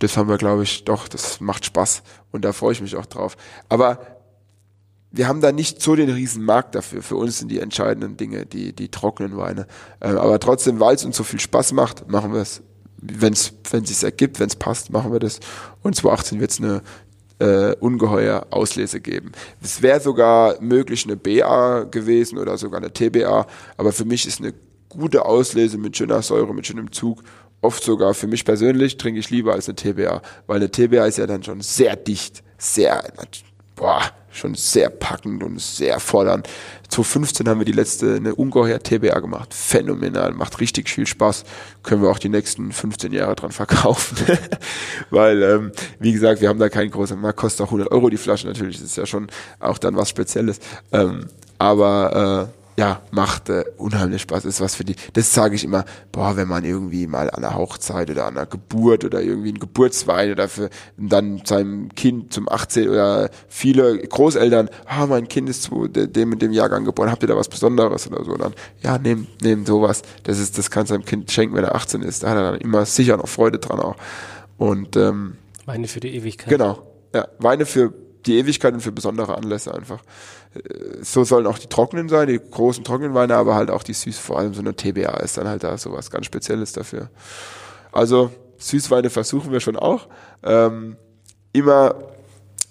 das 0.00 0.16
haben 0.16 0.28
wir, 0.28 0.36
glaube 0.36 0.62
ich, 0.62 0.84
doch, 0.84 1.08
das 1.08 1.40
macht 1.40 1.64
Spaß 1.64 2.02
und 2.32 2.44
da 2.44 2.52
freue 2.52 2.72
ich 2.72 2.80
mich 2.80 2.96
auch 2.96 3.06
drauf. 3.06 3.36
Aber 3.68 4.00
wir 5.10 5.26
haben 5.26 5.40
da 5.40 5.52
nicht 5.52 5.80
so 5.80 5.96
den 5.96 6.10
riesen 6.10 6.44
Markt 6.44 6.74
dafür. 6.74 7.02
Für 7.02 7.16
uns 7.16 7.38
sind 7.38 7.50
die 7.50 7.60
entscheidenden 7.60 8.16
Dinge 8.16 8.44
die, 8.44 8.74
die 8.74 8.90
trockenen 8.90 9.36
Weine. 9.36 9.66
Äh, 10.00 10.08
aber 10.08 10.38
trotzdem, 10.38 10.80
weil 10.80 10.94
es 10.94 11.04
uns 11.04 11.16
so 11.16 11.24
viel 11.24 11.40
Spaß 11.40 11.72
macht, 11.72 12.10
machen 12.10 12.32
wir 12.32 12.40
es. 12.40 12.62
Wenn 13.00 13.32
es 13.32 13.52
sich 13.70 14.02
ergibt, 14.02 14.40
wenn 14.40 14.48
es 14.48 14.56
passt, 14.56 14.90
machen 14.90 15.12
wir 15.12 15.20
das. 15.20 15.38
Und 15.82 15.94
2018 15.94 16.40
wird 16.40 16.50
es 16.50 16.58
eine 16.58 16.82
äh, 17.38 17.76
ungeheuer 17.76 18.46
Auslese 18.50 19.00
geben. 19.00 19.32
Es 19.62 19.82
wäre 19.82 20.00
sogar 20.00 20.60
möglich 20.60 21.04
eine 21.04 21.16
BA 21.16 21.84
gewesen 21.84 22.38
oder 22.38 22.58
sogar 22.58 22.80
eine 22.80 22.92
TBA, 22.92 23.46
aber 23.76 23.92
für 23.92 24.04
mich 24.04 24.26
ist 24.26 24.40
eine 24.40 24.52
gute 24.88 25.24
Auslese 25.24 25.78
mit 25.78 25.96
schöner 25.96 26.22
Säure, 26.22 26.52
mit 26.54 26.66
schönem 26.66 26.90
Zug 26.90 27.22
oft 27.60 27.82
sogar 27.82 28.14
für 28.14 28.26
mich 28.26 28.44
persönlich 28.44 28.96
trinke 28.96 29.20
ich 29.20 29.30
lieber 29.30 29.52
als 29.52 29.68
eine 29.68 29.76
TBA, 29.76 30.22
weil 30.46 30.56
eine 30.56 30.70
TBA 30.70 31.06
ist 31.06 31.18
ja 31.18 31.26
dann 31.26 31.42
schon 31.42 31.60
sehr 31.60 31.96
dicht, 31.96 32.42
sehr, 32.56 33.02
boah, 33.74 34.02
schon 34.30 34.54
sehr 34.54 34.90
packend 34.90 35.42
und 35.42 35.60
sehr 35.60 36.00
fordernd. 36.00 36.48
2015 36.88 37.48
haben 37.48 37.60
wir 37.60 37.64
die 37.64 37.72
letzte, 37.72 38.14
eine 38.14 38.34
ungeheuer 38.34 38.78
TBA 38.78 39.18
gemacht. 39.20 39.52
Phänomenal, 39.52 40.32
macht 40.32 40.60
richtig 40.60 40.88
viel 40.88 41.06
Spaß. 41.06 41.44
Können 41.82 42.02
wir 42.02 42.10
auch 42.10 42.18
die 42.18 42.28
nächsten 42.28 42.72
15 42.72 43.12
Jahre 43.12 43.34
dran 43.34 43.50
verkaufen. 43.50 44.16
Weil, 45.10 45.42
ähm, 45.42 45.72
wie 45.98 46.12
gesagt, 46.12 46.40
wir 46.40 46.48
haben 46.48 46.58
da 46.58 46.68
keinen 46.68 46.90
großen 46.90 47.20
Markt, 47.20 47.38
kostet 47.38 47.62
auch 47.62 47.68
100 47.68 47.90
Euro 47.90 48.08
die 48.08 48.16
Flasche 48.16 48.46
natürlich. 48.46 48.76
Das 48.76 48.86
ist 48.86 48.96
ja 48.96 49.06
schon 49.06 49.28
auch 49.60 49.78
dann 49.78 49.96
was 49.96 50.08
Spezielles. 50.08 50.60
Ähm, 50.92 51.26
aber, 51.58 52.50
äh, 52.54 52.57
ja, 52.78 53.02
macht 53.10 53.48
äh, 53.48 53.64
unheimlich 53.76 54.22
Spaß, 54.22 54.44
ist 54.44 54.60
was 54.60 54.76
für 54.76 54.84
die. 54.84 54.94
Das 55.14 55.34
sage 55.34 55.56
ich 55.56 55.64
immer, 55.64 55.84
boah, 56.12 56.36
wenn 56.36 56.46
man 56.46 56.64
irgendwie 56.64 57.08
mal 57.08 57.28
an 57.28 57.44
einer 57.44 57.56
Hochzeit 57.56 58.08
oder 58.08 58.26
an 58.26 58.36
einer 58.36 58.46
Geburt 58.46 59.04
oder 59.04 59.20
irgendwie 59.20 59.50
ein 59.50 59.58
Geburtswein 59.58 60.30
oder 60.30 60.48
für 60.48 60.70
dann 60.96 61.42
seinem 61.44 61.92
Kind 61.96 62.32
zum 62.32 62.48
18 62.48 62.88
oder 62.88 63.30
viele 63.48 63.98
Großeltern, 63.98 64.70
ah, 64.86 65.06
mein 65.06 65.26
Kind 65.26 65.48
ist 65.48 65.64
zu 65.64 65.88
dem 65.88 66.28
mit 66.28 66.40
dem 66.40 66.52
Jahrgang 66.52 66.84
geboren, 66.84 67.10
habt 67.10 67.24
ihr 67.24 67.28
da 67.28 67.36
was 67.36 67.48
Besonderes 67.48 68.06
oder 68.06 68.24
so? 68.24 68.36
dann, 68.36 68.54
ja, 68.80 68.96
nehm, 68.96 69.26
nehm 69.42 69.66
sowas. 69.66 70.02
Das 70.22 70.38
ist, 70.38 70.56
das 70.56 70.70
kannst 70.70 70.92
du 70.92 70.94
deinem 70.94 71.04
Kind 71.04 71.32
schenken, 71.32 71.56
wenn 71.56 71.64
er 71.64 71.74
18 71.74 72.02
ist. 72.02 72.22
Da 72.22 72.30
hat 72.30 72.36
er 72.36 72.52
dann 72.52 72.60
immer 72.60 72.86
sicher 72.86 73.16
noch 73.16 73.26
Freude 73.26 73.58
dran 73.58 73.80
auch. 73.80 73.96
Und 74.56 74.94
ähm, 74.96 75.36
Weine 75.66 75.88
für 75.88 75.98
die 75.98 76.14
Ewigkeit. 76.14 76.48
Genau. 76.48 76.86
Ja, 77.12 77.26
Weine 77.40 77.66
für 77.66 77.92
die 78.24 78.38
Ewigkeit 78.38 78.72
und 78.72 78.82
für 78.82 78.92
besondere 78.92 79.36
Anlässe 79.36 79.74
einfach. 79.74 80.00
So 81.02 81.24
sollen 81.24 81.46
auch 81.46 81.58
die 81.58 81.68
trockenen 81.68 82.08
sein, 82.08 82.28
die 82.28 82.38
großen 82.38 82.84
trockenen 82.84 83.14
Weine, 83.14 83.36
aber 83.36 83.54
halt 83.54 83.70
auch 83.70 83.82
die 83.82 83.92
süß, 83.92 84.18
vor 84.18 84.38
allem 84.38 84.54
so 84.54 84.60
eine 84.60 84.74
TBA 84.74 85.18
ist 85.18 85.36
dann 85.36 85.46
halt 85.46 85.62
da 85.62 85.76
so 85.78 85.92
was 85.92 86.10
ganz 86.10 86.26
Spezielles 86.26 86.72
dafür. 86.72 87.10
Also 87.92 88.30
Süßweine 88.58 89.10
versuchen 89.10 89.52
wir 89.52 89.60
schon 89.60 89.76
auch. 89.76 90.08
Ähm, 90.42 90.96
immer, 91.52 91.94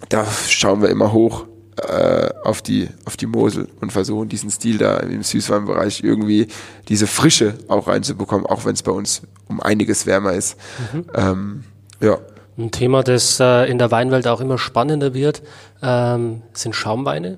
da 0.09 0.25
schauen 0.47 0.81
wir 0.81 0.89
immer 0.89 1.13
hoch 1.13 1.45
äh, 1.77 2.29
auf 2.43 2.61
die 2.61 2.89
auf 3.05 3.17
die 3.17 3.27
Mosel 3.27 3.67
und 3.81 3.91
versuchen 3.91 4.29
diesen 4.29 4.49
Stil 4.49 4.77
da 4.77 4.97
im 4.97 5.23
Süßweinbereich 5.23 6.03
irgendwie 6.03 6.47
diese 6.87 7.07
Frische 7.07 7.55
auch 7.67 7.87
reinzubekommen, 7.87 8.45
auch 8.45 8.65
wenn 8.65 8.73
es 8.73 8.83
bei 8.83 8.91
uns 8.91 9.21
um 9.47 9.61
einiges 9.61 10.05
wärmer 10.05 10.33
ist. 10.33 10.57
Mhm. 10.91 11.05
Ähm, 11.13 11.63
ja. 12.01 12.17
Ein 12.57 12.71
Thema, 12.71 13.03
das 13.03 13.39
äh, 13.39 13.69
in 13.69 13.77
der 13.77 13.91
Weinwelt 13.91 14.27
auch 14.27 14.41
immer 14.41 14.57
spannender 14.57 15.13
wird, 15.13 15.43
ähm, 15.83 16.41
sind 16.53 16.75
Schaumweine. 16.75 17.37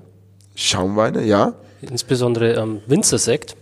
Schaumweine, 0.60 1.24
ja. 1.24 1.54
Insbesondere 1.80 2.52
ähm, 2.52 2.82
Winzersekt. 2.86 3.56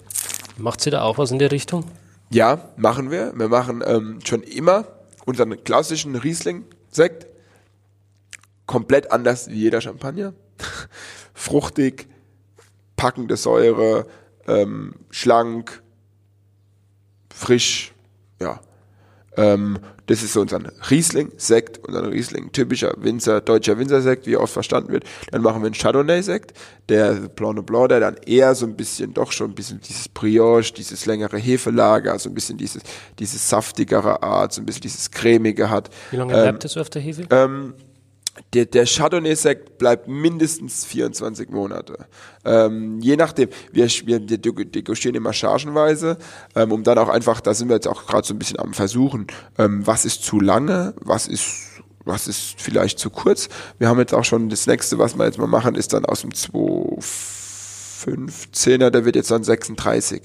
Macht 0.56 0.80
sie 0.80 0.90
da 0.90 1.02
auch 1.02 1.16
was 1.16 1.30
in 1.30 1.38
der 1.38 1.52
Richtung? 1.52 1.84
Ja, 2.30 2.72
machen 2.76 3.12
wir. 3.12 3.32
Wir 3.36 3.48
machen 3.48 3.84
ähm, 3.86 4.18
schon 4.24 4.42
immer 4.42 4.84
unseren 5.24 5.62
klassischen 5.62 6.16
Riesling-Sekt. 6.16 7.28
Komplett 8.66 9.12
anders 9.12 9.48
wie 9.48 9.60
jeder 9.60 9.80
Champagner. 9.80 10.32
Fruchtig, 11.34 12.08
packende 12.96 13.36
Säure, 13.36 14.04
ähm, 14.48 14.96
schlank, 15.10 15.84
frisch, 17.32 17.92
ja. 18.40 18.58
Ähm, 19.36 19.78
das 20.06 20.22
ist 20.22 20.32
so 20.32 20.40
unser 20.40 20.60
Riesling-Sekt, 20.90 21.86
unser 21.86 22.10
Riesling, 22.10 22.50
typischer 22.52 22.94
Winzer, 22.96 23.40
deutscher 23.40 23.78
Winzersekt, 23.78 24.26
wie 24.26 24.34
er 24.34 24.40
oft 24.40 24.52
verstanden 24.52 24.90
wird. 24.90 25.04
Dann 25.30 25.42
machen 25.42 25.60
wir 25.60 25.66
einen 25.66 25.74
Chardonnay-Sekt, 25.74 26.54
der 26.88 27.14
Blanc 27.14 27.56
de 27.56 27.64
Blanc, 27.64 27.90
der 27.90 28.00
dann 28.00 28.16
eher 28.24 28.54
so 28.54 28.66
ein 28.66 28.74
bisschen, 28.74 29.12
doch 29.12 29.32
schon 29.32 29.50
ein 29.50 29.54
bisschen 29.54 29.80
dieses 29.80 30.08
Brioche, 30.08 30.72
dieses 30.72 31.04
längere 31.06 31.36
Hefelager, 31.36 32.18
so 32.18 32.30
ein 32.30 32.34
bisschen 32.34 32.56
dieses, 32.56 32.82
dieses 33.18 33.48
saftigere 33.48 34.22
Art, 34.22 34.54
so 34.54 34.62
ein 34.62 34.66
bisschen 34.66 34.82
dieses 34.82 35.10
cremige 35.10 35.68
hat. 35.68 35.90
Wie 36.10 36.16
lange 36.16 36.32
ähm, 36.32 36.42
bleibt 36.42 36.64
das 36.64 36.76
auf 36.76 36.88
der 36.88 37.02
Hefe? 37.02 37.26
Ähm, 37.30 37.74
der, 38.54 38.66
der 38.66 38.86
Chardonnay-Sekt 38.86 39.78
bleibt 39.78 40.08
mindestens 40.08 40.84
24 40.84 41.50
Monate. 41.50 42.06
Ähm, 42.44 43.00
je 43.00 43.16
nachdem, 43.16 43.48
wir, 43.72 43.88
wir 43.88 44.20
degustieren 44.20 45.14
immer 45.14 45.32
chargenweise, 45.32 46.18
ähm, 46.54 46.72
um 46.72 46.82
dann 46.82 46.98
auch 46.98 47.08
einfach, 47.08 47.40
da 47.40 47.54
sind 47.54 47.68
wir 47.68 47.74
jetzt 47.74 47.88
auch 47.88 48.06
gerade 48.06 48.26
so 48.26 48.34
ein 48.34 48.38
bisschen 48.38 48.58
am 48.58 48.74
Versuchen, 48.74 49.28
ähm, 49.58 49.86
was 49.86 50.04
ist 50.04 50.24
zu 50.24 50.40
lange, 50.40 50.94
was 51.00 51.26
ist 51.26 51.66
was 52.04 52.26
ist 52.26 52.60
vielleicht 52.60 52.98
zu 52.98 53.10
kurz. 53.10 53.48
Wir 53.78 53.88
haben 53.88 53.98
jetzt 53.98 54.14
auch 54.14 54.24
schon 54.24 54.48
das 54.48 54.66
nächste, 54.66 54.98
was 54.98 55.18
wir 55.18 55.26
jetzt 55.26 55.36
mal 55.36 55.46
machen, 55.46 55.74
ist 55.74 55.92
dann 55.92 56.06
aus 56.06 56.22
dem 56.22 56.30
215er, 56.30 58.88
der 58.88 59.04
wird 59.04 59.14
jetzt 59.14 59.30
dann 59.30 59.44
36. 59.44 60.22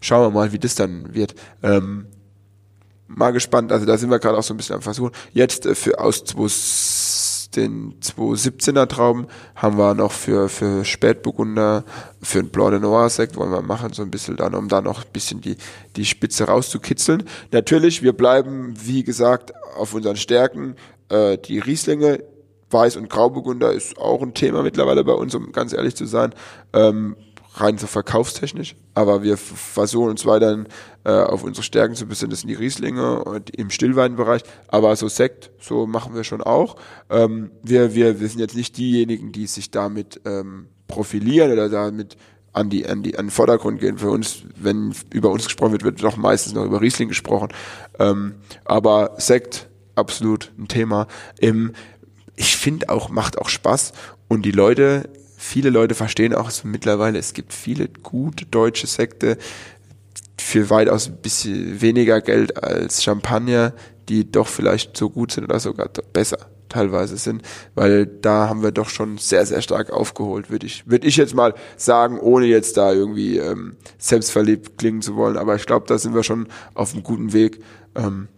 Schauen 0.00 0.22
wir 0.22 0.30
mal, 0.30 0.52
wie 0.52 0.58
das 0.58 0.76
dann 0.76 1.14
wird. 1.14 1.34
Ähm, 1.62 2.06
mal 3.06 3.32
gespannt, 3.32 3.70
also 3.70 3.86
da 3.86 3.98
sind 3.98 4.10
wir 4.10 4.18
gerade 4.18 4.38
auch 4.38 4.42
so 4.42 4.54
ein 4.54 4.56
bisschen 4.56 4.76
am 4.76 4.82
Versuchen. 4.82 5.12
Jetzt 5.32 5.66
äh, 5.66 5.74
für 5.74 6.00
aus 6.00 6.24
2 6.24 6.48
den 7.50 7.94
217er 8.00 8.86
Trauben 8.88 9.26
haben 9.54 9.78
wir 9.78 9.94
noch 9.94 10.12
für, 10.12 10.48
für 10.48 10.84
Spätburgunder, 10.84 11.84
für 12.22 12.40
ein 12.40 12.48
Blanc 12.48 12.72
de 12.72 12.80
Noir 12.80 13.08
Sekt 13.08 13.36
wollen 13.36 13.52
wir 13.52 13.62
machen, 13.62 13.92
so 13.92 14.02
ein 14.02 14.10
bisschen 14.10 14.36
dann, 14.36 14.54
um 14.54 14.68
da 14.68 14.80
noch 14.80 15.04
ein 15.04 15.12
bisschen 15.12 15.40
die, 15.40 15.56
die 15.96 16.04
Spitze 16.04 16.44
rauszukitzeln. 16.44 17.24
Natürlich, 17.52 18.02
wir 18.02 18.12
bleiben, 18.12 18.74
wie 18.82 19.04
gesagt, 19.04 19.52
auf 19.76 19.94
unseren 19.94 20.16
Stärken, 20.16 20.76
äh, 21.08 21.38
die 21.38 21.58
Rieslinge, 21.58 22.22
Weiß- 22.70 22.98
und 22.98 23.08
Grauburgunder 23.08 23.72
ist 23.72 23.96
auch 23.96 24.22
ein 24.22 24.34
Thema 24.34 24.62
mittlerweile 24.62 25.04
bei 25.04 25.12
uns, 25.12 25.34
um 25.34 25.52
ganz 25.52 25.72
ehrlich 25.72 25.94
zu 25.94 26.04
sein. 26.06 26.34
Ähm, 26.72 27.16
rein 27.60 27.78
so 27.78 27.86
verkaufstechnisch, 27.86 28.76
aber 28.94 29.22
wir 29.22 29.36
versuchen 29.36 30.10
uns 30.10 30.26
weiterhin 30.26 30.66
äh, 31.04 31.10
auf 31.10 31.42
unsere 31.42 31.62
Stärken 31.62 31.94
zu 31.94 32.06
besinnen, 32.06 32.30
das 32.30 32.40
sind 32.40 32.48
die 32.48 32.54
Rieslinge 32.54 33.24
und 33.24 33.50
im 33.50 33.70
Stillweinbereich, 33.70 34.42
aber 34.68 34.94
so 34.96 35.08
Sekt, 35.08 35.50
so 35.60 35.86
machen 35.86 36.14
wir 36.14 36.24
schon 36.24 36.42
auch. 36.42 36.76
Ähm, 37.10 37.50
wir, 37.62 37.94
wir, 37.94 38.20
wir 38.20 38.28
sind 38.28 38.40
jetzt 38.40 38.56
nicht 38.56 38.76
diejenigen, 38.76 39.32
die 39.32 39.46
sich 39.46 39.70
damit 39.70 40.20
ähm, 40.24 40.66
profilieren 40.86 41.52
oder 41.52 41.68
damit 41.68 42.16
an 42.52 42.70
die, 42.70 42.86
an 42.86 43.02
die, 43.02 43.18
an 43.18 43.26
den 43.26 43.30
Vordergrund 43.30 43.80
gehen. 43.80 43.98
Für 43.98 44.10
uns, 44.10 44.38
wenn 44.56 44.94
über 45.12 45.30
uns 45.30 45.44
gesprochen 45.44 45.72
wird, 45.72 45.84
wird 45.84 46.02
doch 46.02 46.16
meistens 46.16 46.54
noch 46.54 46.64
über 46.64 46.80
Riesling 46.80 47.08
gesprochen. 47.08 47.48
Ähm, 47.98 48.36
aber 48.64 49.14
Sekt, 49.18 49.68
absolut 49.94 50.52
ein 50.58 50.68
Thema. 50.68 51.06
Im, 51.38 51.72
ich 52.34 52.56
finde 52.56 52.88
auch, 52.88 53.10
macht 53.10 53.38
auch 53.38 53.48
Spaß 53.48 53.92
und 54.28 54.42
die 54.42 54.52
Leute 54.52 55.08
viele 55.46 55.70
Leute 55.70 55.94
verstehen 55.94 56.34
auch 56.34 56.50
so 56.50 56.66
mittlerweile, 56.68 57.18
es 57.18 57.32
gibt 57.32 57.52
viele 57.52 57.88
gute 57.88 58.44
deutsche 58.46 58.86
Sekte 58.86 59.38
für 60.38 60.70
weitaus 60.70 61.06
ein 61.08 61.16
bisschen 61.16 61.80
weniger 61.80 62.20
Geld 62.20 62.62
als 62.62 63.02
Champagner, 63.02 63.72
die 64.08 64.30
doch 64.30 64.48
vielleicht 64.48 64.96
so 64.96 65.08
gut 65.08 65.32
sind 65.32 65.44
oder 65.44 65.60
sogar 65.60 65.88
besser 66.12 66.38
teilweise 66.68 67.16
sind, 67.16 67.42
weil 67.74 68.06
da 68.06 68.48
haben 68.48 68.62
wir 68.62 68.72
doch 68.72 68.88
schon 68.88 69.18
sehr, 69.18 69.46
sehr 69.46 69.62
stark 69.62 69.90
aufgeholt, 69.90 70.50
würde 70.50 70.66
ich, 70.66 70.88
würde 70.88 71.06
ich 71.06 71.16
jetzt 71.16 71.34
mal 71.34 71.54
sagen, 71.76 72.18
ohne 72.18 72.46
jetzt 72.46 72.76
da 72.76 72.92
irgendwie 72.92 73.38
ähm, 73.38 73.76
selbstverliebt 73.98 74.76
klingen 74.76 75.00
zu 75.00 75.14
wollen, 75.14 75.36
aber 75.36 75.54
ich 75.54 75.66
glaube, 75.66 75.86
da 75.86 75.96
sind 75.96 76.14
wir 76.14 76.24
schon 76.24 76.48
auf 76.74 76.92
einem 76.92 77.04
guten 77.04 77.32
Weg. 77.32 77.62
Ähm, 77.94 78.28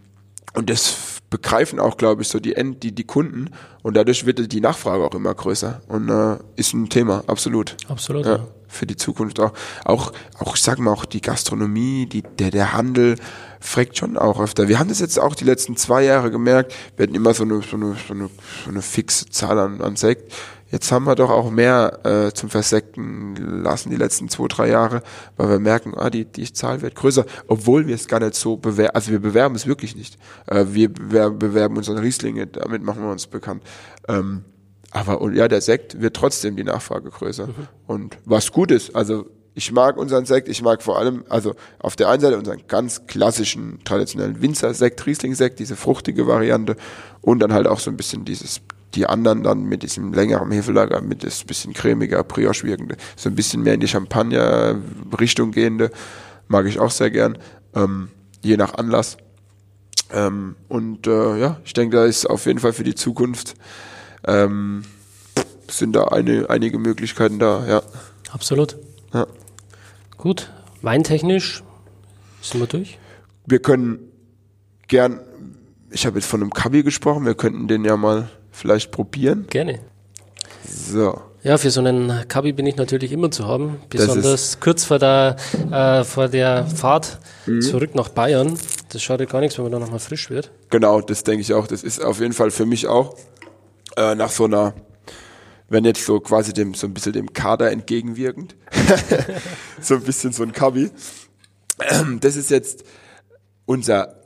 und 0.54 0.70
das 0.70 1.18
begreifen 1.30 1.78
auch, 1.78 1.96
glaube 1.96 2.22
ich, 2.22 2.28
so 2.28 2.40
die 2.40 2.56
End, 2.56 2.82
die, 2.82 2.92
die 2.92 3.04
Kunden 3.04 3.50
und 3.82 3.96
dadurch 3.96 4.24
wird 4.24 4.50
die 4.50 4.60
Nachfrage 4.60 5.04
auch 5.04 5.14
immer 5.14 5.34
größer 5.34 5.82
und 5.88 6.08
äh, 6.08 6.38
ist 6.56 6.72
ein 6.72 6.88
Thema, 6.88 7.22
absolut. 7.26 7.76
Absolut. 7.88 8.24
Ja, 8.24 8.46
Für 8.66 8.86
die 8.86 8.96
Zukunft 8.96 9.38
auch. 9.40 9.52
Auch, 9.84 10.12
auch, 10.38 10.56
ich 10.56 10.62
sag 10.62 10.78
mal, 10.78 10.90
auch 10.90 11.04
die 11.04 11.20
Gastronomie, 11.20 12.06
die, 12.06 12.22
der, 12.22 12.50
der 12.50 12.72
Handel 12.72 13.16
fragt 13.60 13.98
schon 13.98 14.16
auch 14.16 14.40
öfter. 14.40 14.68
Wir 14.68 14.78
haben 14.78 14.88
das 14.88 15.00
jetzt 15.00 15.18
auch 15.18 15.34
die 15.34 15.44
letzten 15.44 15.76
zwei 15.76 16.04
Jahre 16.04 16.30
gemerkt, 16.30 16.74
wir 16.96 17.04
hatten 17.04 17.14
immer 17.14 17.34
so 17.34 17.44
eine, 17.44 17.60
so 17.62 17.76
eine, 17.76 17.96
so 18.06 18.14
eine, 18.14 18.30
so 18.64 18.70
eine 18.70 18.82
fixe 18.82 19.26
Zahl 19.28 19.58
an, 19.58 19.80
an 19.82 19.96
Sekt 19.96 20.32
Jetzt 20.70 20.92
haben 20.92 21.04
wir 21.04 21.14
doch 21.14 21.30
auch 21.30 21.50
mehr 21.50 22.00
äh, 22.04 22.32
zum 22.32 22.50
Versekten 22.50 23.62
lassen 23.62 23.90
die 23.90 23.96
letzten 23.96 24.28
zwei, 24.28 24.48
drei 24.48 24.68
Jahre, 24.68 25.02
weil 25.36 25.48
wir 25.48 25.58
merken, 25.58 25.94
ah, 25.96 26.10
die, 26.10 26.26
die 26.26 26.52
Zahl 26.52 26.82
wird 26.82 26.94
größer, 26.94 27.24
obwohl 27.46 27.86
wir 27.86 27.94
es 27.94 28.06
gar 28.06 28.20
nicht 28.20 28.34
so 28.34 28.56
bewerben, 28.56 28.94
also 28.94 29.10
wir 29.10 29.20
bewerben 29.20 29.54
es 29.54 29.66
wirklich 29.66 29.96
nicht. 29.96 30.18
Äh, 30.46 30.66
wir 30.68 30.92
bewerben, 30.92 31.38
bewerben 31.38 31.76
unsere 31.76 32.02
Rieslinge, 32.02 32.46
damit 32.46 32.82
machen 32.82 33.02
wir 33.02 33.10
uns 33.10 33.26
bekannt. 33.26 33.62
Ähm, 34.08 34.44
aber 34.90 35.20
und 35.20 35.34
ja, 35.34 35.48
der 35.48 35.60
Sekt 35.60 36.00
wird 36.00 36.16
trotzdem 36.16 36.56
die 36.56 36.64
Nachfrage 36.64 37.10
größer. 37.10 37.46
Mhm. 37.46 37.68
Und 37.86 38.18
was 38.24 38.52
gut 38.52 38.70
ist, 38.70 38.94
also 38.94 39.26
ich 39.54 39.72
mag 39.72 39.96
unseren 39.96 40.24
Sekt, 40.24 40.48
ich 40.48 40.62
mag 40.62 40.82
vor 40.82 40.98
allem, 40.98 41.24
also 41.28 41.54
auf 41.80 41.96
der 41.96 42.08
einen 42.08 42.20
Seite 42.20 42.38
unseren 42.38 42.62
ganz 42.68 43.06
klassischen, 43.06 43.80
traditionellen 43.84 44.40
Winzer-Sekt, 44.40 45.04
Riesling-Sekt, 45.04 45.58
diese 45.58 45.74
fruchtige 45.74 46.26
Variante 46.26 46.76
und 47.22 47.40
dann 47.40 47.52
halt 47.52 47.66
auch 47.66 47.80
so 47.80 47.90
ein 47.90 47.96
bisschen 47.96 48.24
dieses 48.24 48.60
die 48.94 49.06
anderen 49.06 49.43
dann 49.43 49.65
mit 49.65 49.82
diesem 49.82 50.12
längeren 50.12 50.51
Hefelager, 50.51 51.01
mit 51.01 51.23
das 51.24 51.44
bisschen 51.44 51.74
cremiger, 51.74 52.24
brioche 52.24 52.65
wirkende, 52.65 52.97
so 53.16 53.28
ein 53.28 53.35
bisschen 53.35 53.62
mehr 53.62 53.74
in 53.74 53.81
die 53.81 53.89
Champagner-Richtung 53.89 55.52
gehende, 55.52 55.90
mag 56.48 56.66
ich 56.66 56.78
auch 56.78 56.90
sehr 56.90 57.10
gern, 57.10 57.39
ähm, 57.74 58.09
je 58.43 58.56
nach 58.56 58.74
Anlass. 58.74 59.19
Ähm, 60.10 60.56
und 60.69 61.06
äh, 61.06 61.39
ja, 61.39 61.60
ich 61.65 61.74
denke, 61.74 61.97
da 61.97 62.05
ist 62.06 62.24
auf 62.27 62.47
jeden 62.47 62.60
Fall 62.60 62.73
für 62.73 62.85
die 62.85 62.94
Zukunft 62.94 63.55
ähm, 64.27 64.85
sind 65.70 65.94
da 65.94 66.05
eine, 66.05 66.48
einige 66.48 66.78
Möglichkeiten 66.78 67.39
da, 67.39 67.66
ja. 67.66 67.82
Absolut. 68.31 68.78
Ja. 69.12 69.27
Gut, 70.16 70.51
weintechnisch 70.82 71.62
sind 72.40 72.60
wir 72.60 72.66
durch. 72.66 72.98
Wir 73.47 73.60
können 73.60 73.98
gern, 74.89 75.20
ich 75.90 76.06
habe 76.06 76.19
jetzt 76.19 76.28
von 76.28 76.40
einem 76.40 76.52
Kabi 76.52 76.82
gesprochen, 76.82 77.27
wir 77.27 77.35
könnten 77.35 77.69
den 77.69 77.85
ja 77.85 77.97
mal 77.97 78.31
vielleicht 78.59 78.90
probieren? 78.90 79.47
Gerne. 79.48 79.80
So. 80.68 81.20
Ja, 81.43 81.56
für 81.56 81.70
so 81.70 81.80
einen 81.80 82.26
Kabi 82.26 82.52
bin 82.52 82.66
ich 82.66 82.76
natürlich 82.76 83.12
immer 83.12 83.30
zu 83.30 83.47
haben, 83.47 83.80
besonders 83.89 84.59
kurz 84.59 84.85
vor 84.85 84.98
der, 84.98 85.36
äh, 85.70 86.02
vor 86.05 86.28
der 86.28 86.66
Fahrt 86.66 87.20
mhm. 87.47 87.62
zurück 87.62 87.94
nach 87.94 88.09
Bayern. 88.09 88.59
Das 88.90 89.02
schadet 89.02 89.30
gar 89.30 89.40
nichts, 89.40 89.56
wenn 89.56 89.64
man 89.64 89.72
da 89.72 89.78
nochmal 89.78 90.01
frisch 90.01 90.30
wird. 90.30 90.51
Genau, 90.70 91.01
das 91.01 91.22
denke 91.22 91.43
ich 91.43 91.55
auch. 91.55 91.68
Das 91.68 91.85
ist 91.85 92.02
auf 92.02 92.18
jeden 92.18 92.32
Fall 92.32 92.51
für 92.51 92.66
mich 92.66 92.89
auch 92.89 93.16
äh, 93.97 94.16
nach 94.16 94.30
so 94.30 94.44
einer, 94.44 94.74
wenn 95.68 95.85
jetzt 95.85 96.05
so 96.05 96.18
quasi 96.18 96.52
dem 96.52 96.74
so 96.74 96.89
ein 96.89 96.94
bisschen 96.94 97.12
dem 97.12 97.32
Kader 97.32 97.70
entgegenwirkend, 97.70 98.56
so 99.80 99.94
ein 99.94 100.02
bisschen 100.02 100.32
so 100.32 100.43
ein 100.43 100.52
Kabi. 100.52 100.90
Das 102.20 102.35
ist 102.35 102.51
jetzt 102.51 102.85
unser 103.64 104.17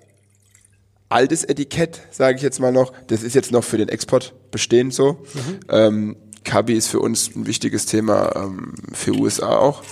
altes 1.13 1.45
Etikett, 1.45 2.01
sage 2.11 2.37
ich 2.37 2.43
jetzt 2.43 2.61
mal 2.61 2.73
noch. 2.73 2.93
Das 3.09 3.23
ist 3.23 3.35
jetzt 3.35 3.53
noch 3.53 3.65
für 3.65 3.79
den 3.79 3.89
Export 3.89 4.35
bestehend 4.51 4.95
so. 4.95 5.25
Mhm. 5.35 5.61
Ähm, 5.69 6.17
Kabi 6.45 6.75
ist 6.75 6.89
für 6.89 7.01
uns 7.01 7.35
ein 7.35 7.47
wichtiges 7.47 7.87
Thema 7.87 8.35
ähm, 8.35 8.75
für 8.93 9.13
USA 9.13 9.57
auch. 9.57 9.83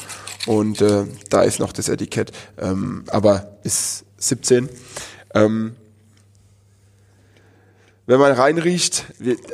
Und 0.47 0.81
äh, 0.81 1.05
da 1.29 1.43
ist 1.43 1.61
noch 1.61 1.73
das 1.73 1.89
Etikett, 1.89 2.33
ähm, 2.59 3.05
aber 3.09 3.59
ist 3.63 4.05
17. 4.19 4.69
Ähm, 5.35 5.77
wenn 8.11 8.19
man 8.19 8.33
reinriecht, 8.33 9.05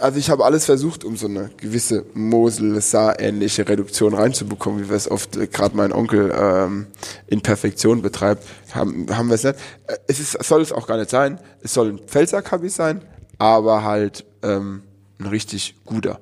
also 0.00 0.18
ich 0.18 0.30
habe 0.30 0.42
alles 0.46 0.64
versucht, 0.64 1.04
um 1.04 1.18
so 1.18 1.26
eine 1.26 1.50
gewisse 1.58 2.06
Mosel-Saar-ähnliche 2.14 3.68
Reduktion 3.68 4.14
reinzubekommen, 4.14 4.82
wie 4.82 4.88
wir 4.88 4.96
es 4.96 5.10
oft 5.10 5.36
äh, 5.36 5.46
gerade 5.46 5.76
mein 5.76 5.92
Onkel 5.92 6.32
ähm, 6.34 6.86
in 7.26 7.42
Perfektion 7.42 8.00
betreibt, 8.00 8.44
haben, 8.72 9.14
haben 9.14 9.28
wir 9.28 9.34
es 9.34 9.44
nicht. 9.44 9.56
Äh, 9.86 9.98
es 10.06 10.20
ist, 10.20 10.42
soll 10.42 10.62
es 10.62 10.72
auch 10.72 10.86
gar 10.86 10.96
nicht 10.96 11.10
sein. 11.10 11.38
Es 11.60 11.74
soll 11.74 11.90
ein 11.90 11.98
Pfälzer-Kabi 11.98 12.70
sein, 12.70 13.02
aber 13.36 13.84
halt 13.84 14.24
ähm, 14.42 14.84
ein 15.18 15.26
richtig 15.26 15.76
guter. 15.84 16.18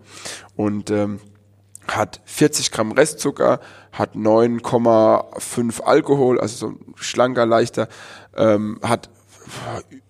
Und 0.56 0.90
ähm, 0.90 1.20
hat 1.86 2.20
40 2.24 2.72
Gramm 2.72 2.90
Restzucker, 2.90 3.60
hat 3.92 4.16
9,5 4.16 5.82
Alkohol, 5.82 6.40
also 6.40 6.56
so 6.56 6.66
ein 6.72 6.94
schlanker, 6.96 7.46
leichter, 7.46 7.86
ähm, 8.36 8.80
hat 8.82 9.08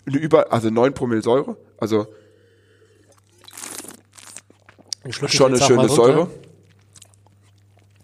über, 0.05 0.51
also 0.51 0.71
9 0.71 0.93
Promille 0.95 1.21
Säure, 1.21 1.55
also 1.77 2.07
schon 5.09 5.53
eine 5.53 5.61
schöne 5.61 5.89
Säure. 5.89 6.29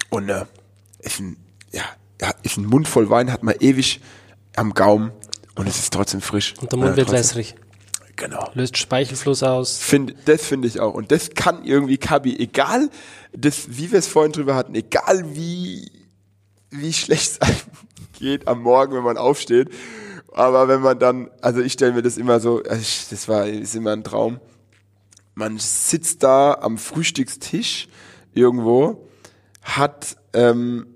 Und 0.09 0.29
äh, 0.29 0.45
ist 0.99 1.19
ein, 1.19 1.37
ja, 1.71 1.83
ist 2.43 2.57
ein 2.57 2.65
Mund 2.65 2.87
voll 2.87 3.09
Wein, 3.09 3.31
hat 3.31 3.43
man 3.43 3.55
ewig 3.59 4.01
am 4.55 4.73
Gaumen 4.73 5.11
und 5.55 5.67
es 5.67 5.79
ist 5.79 5.93
trotzdem 5.93 6.21
frisch. 6.21 6.53
Und 6.61 6.71
der 6.71 6.79
Mund 6.79 6.93
äh, 6.93 6.97
wird 6.97 7.11
wässrig. 7.11 7.55
Genau. 8.17 8.51
Löst 8.53 8.77
Speichelfluss 8.77 9.41
aus. 9.41 9.79
Find, 9.79 10.13
das 10.25 10.45
finde 10.45 10.67
ich 10.67 10.79
auch. 10.79 10.93
Und 10.93 11.11
das 11.11 11.31
kann 11.31 11.63
irgendwie 11.63 11.97
Kabi, 11.97 12.37
egal, 12.37 12.89
das, 13.33 13.77
wie 13.77 13.91
wir 13.91 13.99
es 13.99 14.07
vorhin 14.07 14.31
drüber 14.31 14.53
hatten, 14.53 14.75
egal 14.75 15.33
wie, 15.33 15.89
wie 16.69 16.93
schlecht 16.93 17.39
es 17.41 17.65
geht 18.19 18.47
am 18.47 18.61
Morgen, 18.61 18.93
wenn 18.93 19.03
man 19.03 19.17
aufsteht 19.17 19.69
Aber 20.31 20.67
wenn 20.67 20.81
man 20.81 20.97
dann, 20.97 21.29
also 21.41 21.61
ich 21.61 21.73
stelle 21.73 21.93
mir 21.93 22.01
das 22.01 22.17
immer 22.17 22.39
so, 22.39 22.63
also 22.63 22.81
ich, 22.81 23.07
das 23.09 23.27
war 23.27 23.47
ist 23.47 23.75
immer 23.75 23.91
ein 23.91 24.03
Traum. 24.03 24.39
Man 25.35 25.57
sitzt 25.57 26.23
da 26.23 26.53
am 26.53 26.77
Frühstückstisch 26.77 27.87
irgendwo, 28.33 29.07
hat 29.61 30.17
ähm, 30.33 30.87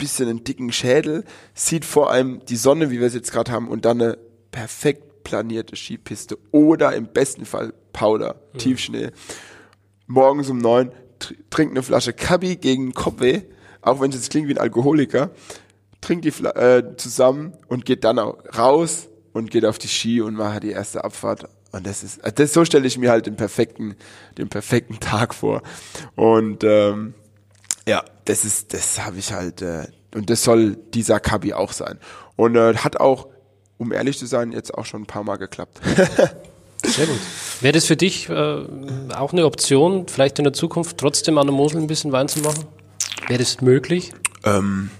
bisschen 0.00 0.28
einen 0.28 0.44
dicken 0.44 0.72
Schädel, 0.72 1.24
sieht 1.54 1.84
vor 1.84 2.10
allem 2.10 2.44
die 2.46 2.56
Sonne, 2.56 2.90
wie 2.90 2.98
wir 2.98 3.06
es 3.06 3.14
jetzt 3.14 3.30
gerade 3.32 3.52
haben, 3.52 3.68
und 3.68 3.84
dann 3.84 4.00
eine 4.00 4.18
perfekt 4.50 5.22
planierte 5.22 5.76
Skipiste 5.76 6.38
oder 6.50 6.94
im 6.96 7.06
besten 7.06 7.44
Fall 7.44 7.72
Powder, 7.92 8.36
mhm. 8.52 8.58
Tiefschnee. 8.58 9.10
Morgens 10.06 10.48
um 10.48 10.58
neun 10.58 10.90
trinkt 11.50 11.72
eine 11.72 11.82
Flasche 11.82 12.12
Kabi 12.12 12.56
gegen 12.56 12.94
Kopfweh, 12.94 13.42
auch 13.82 14.00
wenn 14.00 14.10
es 14.10 14.16
jetzt 14.16 14.30
klingt 14.30 14.48
wie 14.48 14.54
ein 14.54 14.58
Alkoholiker, 14.58 15.30
trinkt 16.00 16.24
die 16.24 16.30
Fla 16.30 16.50
äh, 16.50 16.96
zusammen 16.96 17.54
und 17.68 17.84
geht 17.84 18.04
dann 18.04 18.18
auch 18.18 18.38
raus 18.56 19.08
und 19.32 19.50
geht 19.50 19.64
auf 19.64 19.78
die 19.78 19.88
Ski 19.88 20.20
und 20.20 20.34
macht 20.34 20.62
die 20.62 20.70
erste 20.70 21.04
Abfahrt. 21.04 21.48
Und 21.72 21.86
das 21.86 22.02
ist, 22.02 22.20
das 22.34 22.52
so 22.52 22.64
stelle 22.64 22.86
ich 22.86 22.98
mir 22.98 23.10
halt 23.10 23.26
den 23.26 23.36
perfekten, 23.36 23.96
den 24.38 24.48
perfekten 24.48 24.98
Tag 25.00 25.34
vor. 25.34 25.62
Und 26.16 26.64
ähm, 26.64 27.14
ja, 27.86 28.04
das 28.24 28.44
ist, 28.44 28.74
das 28.74 29.04
habe 29.04 29.18
ich 29.18 29.32
halt, 29.32 29.62
äh, 29.62 29.86
und 30.14 30.30
das 30.30 30.42
soll 30.42 30.76
dieser 30.94 31.20
Kabi 31.20 31.52
auch 31.52 31.72
sein. 31.72 31.98
Und 32.36 32.56
äh, 32.56 32.74
hat 32.76 32.98
auch, 32.98 33.28
um 33.78 33.92
ehrlich 33.92 34.18
zu 34.18 34.26
sein, 34.26 34.52
jetzt 34.52 34.74
auch 34.74 34.84
schon 34.84 35.02
ein 35.02 35.06
paar 35.06 35.24
Mal 35.24 35.36
geklappt. 35.36 35.80
Sehr 36.84 37.06
gut. 37.06 37.18
Wäre 37.60 37.72
das 37.72 37.86
für 37.86 37.96
dich 37.96 38.28
äh, 38.28 38.64
auch 39.14 39.32
eine 39.32 39.44
Option, 39.44 40.08
vielleicht 40.08 40.38
in 40.38 40.44
der 40.44 40.52
Zukunft 40.52 40.98
trotzdem 40.98 41.38
an 41.38 41.46
der 41.46 41.54
Mosel 41.54 41.80
ein 41.80 41.86
bisschen 41.86 42.10
Wein 42.10 42.28
zu 42.28 42.40
machen? 42.40 42.64
Wäre 43.28 43.38
das 43.38 43.60
möglich? 43.60 44.12
Ähm, 44.44 44.90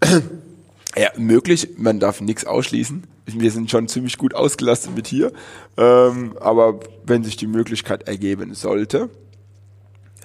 ja, 0.96 1.10
möglich. 1.16 1.70
Man 1.76 2.00
darf 2.00 2.20
nichts 2.20 2.44
ausschließen. 2.44 3.04
Wir 3.26 3.50
sind 3.50 3.70
schon 3.70 3.88
ziemlich 3.88 4.18
gut 4.18 4.34
ausgelastet 4.34 4.94
mit 4.94 5.06
hier. 5.06 5.32
Ähm, 5.76 6.36
aber 6.40 6.80
wenn 7.04 7.24
sich 7.24 7.36
die 7.36 7.46
Möglichkeit 7.48 8.06
ergeben 8.08 8.54
sollte, 8.54 9.10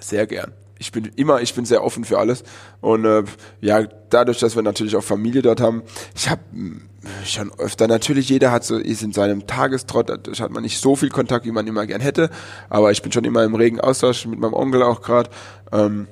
sehr 0.00 0.26
gern 0.26 0.52
ich 0.82 0.90
bin 0.90 1.10
immer, 1.14 1.40
ich 1.40 1.54
bin 1.54 1.64
sehr 1.64 1.84
offen 1.84 2.04
für 2.04 2.18
alles. 2.18 2.42
Und 2.80 3.04
äh, 3.04 3.22
ja, 3.60 3.84
dadurch, 4.10 4.40
dass 4.40 4.56
wir 4.56 4.62
natürlich 4.62 4.96
auch 4.96 5.04
Familie 5.04 5.40
dort 5.40 5.60
haben, 5.60 5.82
ich 6.14 6.28
habe 6.28 6.40
hm, 6.50 6.82
schon 7.24 7.52
öfter, 7.58 7.86
natürlich 7.86 8.28
jeder 8.28 8.50
hat 8.50 8.64
so, 8.64 8.76
ist 8.76 9.02
in 9.02 9.12
seinem 9.12 9.46
Tagestrott, 9.46 10.08
dadurch 10.08 10.40
hat 10.40 10.50
man 10.50 10.64
nicht 10.64 10.80
so 10.80 10.96
viel 10.96 11.10
Kontakt, 11.10 11.46
wie 11.46 11.52
man 11.52 11.68
immer 11.68 11.86
gern 11.86 12.00
hätte, 12.00 12.30
aber 12.68 12.90
ich 12.90 13.00
bin 13.00 13.12
schon 13.12 13.24
immer 13.24 13.44
im 13.44 13.54
regen 13.54 13.80
Austausch 13.80 14.26
mit 14.26 14.40
meinem 14.40 14.54
Onkel 14.54 14.82
auch 14.82 15.02
gerade. 15.02 15.30
Ähm, 15.70 16.08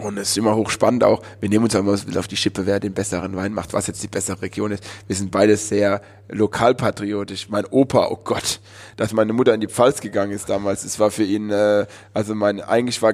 und 0.00 0.16
es 0.16 0.30
ist 0.30 0.38
immer 0.38 0.56
hochspannend 0.56 1.04
auch. 1.04 1.22
Wir 1.40 1.48
nehmen 1.48 1.64
uns 1.64 1.74
immer 1.74 1.92
auf 1.92 2.28
die 2.28 2.36
Schippe, 2.36 2.64
wer 2.64 2.80
den 2.80 2.94
besseren 2.94 3.36
Wein 3.36 3.52
macht, 3.52 3.74
was 3.74 3.86
jetzt 3.86 4.02
die 4.02 4.08
bessere 4.08 4.40
Region 4.40 4.72
ist. 4.72 4.82
Wir 5.06 5.16
sind 5.16 5.30
beide 5.30 5.56
sehr 5.56 6.00
lokalpatriotisch. 6.30 7.50
Mein 7.50 7.66
Opa, 7.66 8.08
oh 8.10 8.18
Gott, 8.24 8.60
dass 8.96 9.12
meine 9.12 9.34
Mutter 9.34 9.52
in 9.52 9.60
die 9.60 9.68
Pfalz 9.68 10.00
gegangen 10.00 10.32
ist 10.32 10.48
damals, 10.48 10.84
es 10.84 10.98
war 10.98 11.10
für 11.10 11.24
ihn, 11.24 11.50
äh, 11.50 11.86
also 12.14 12.34
mein, 12.34 12.62
eigentlich 12.62 13.02
war, 13.02 13.12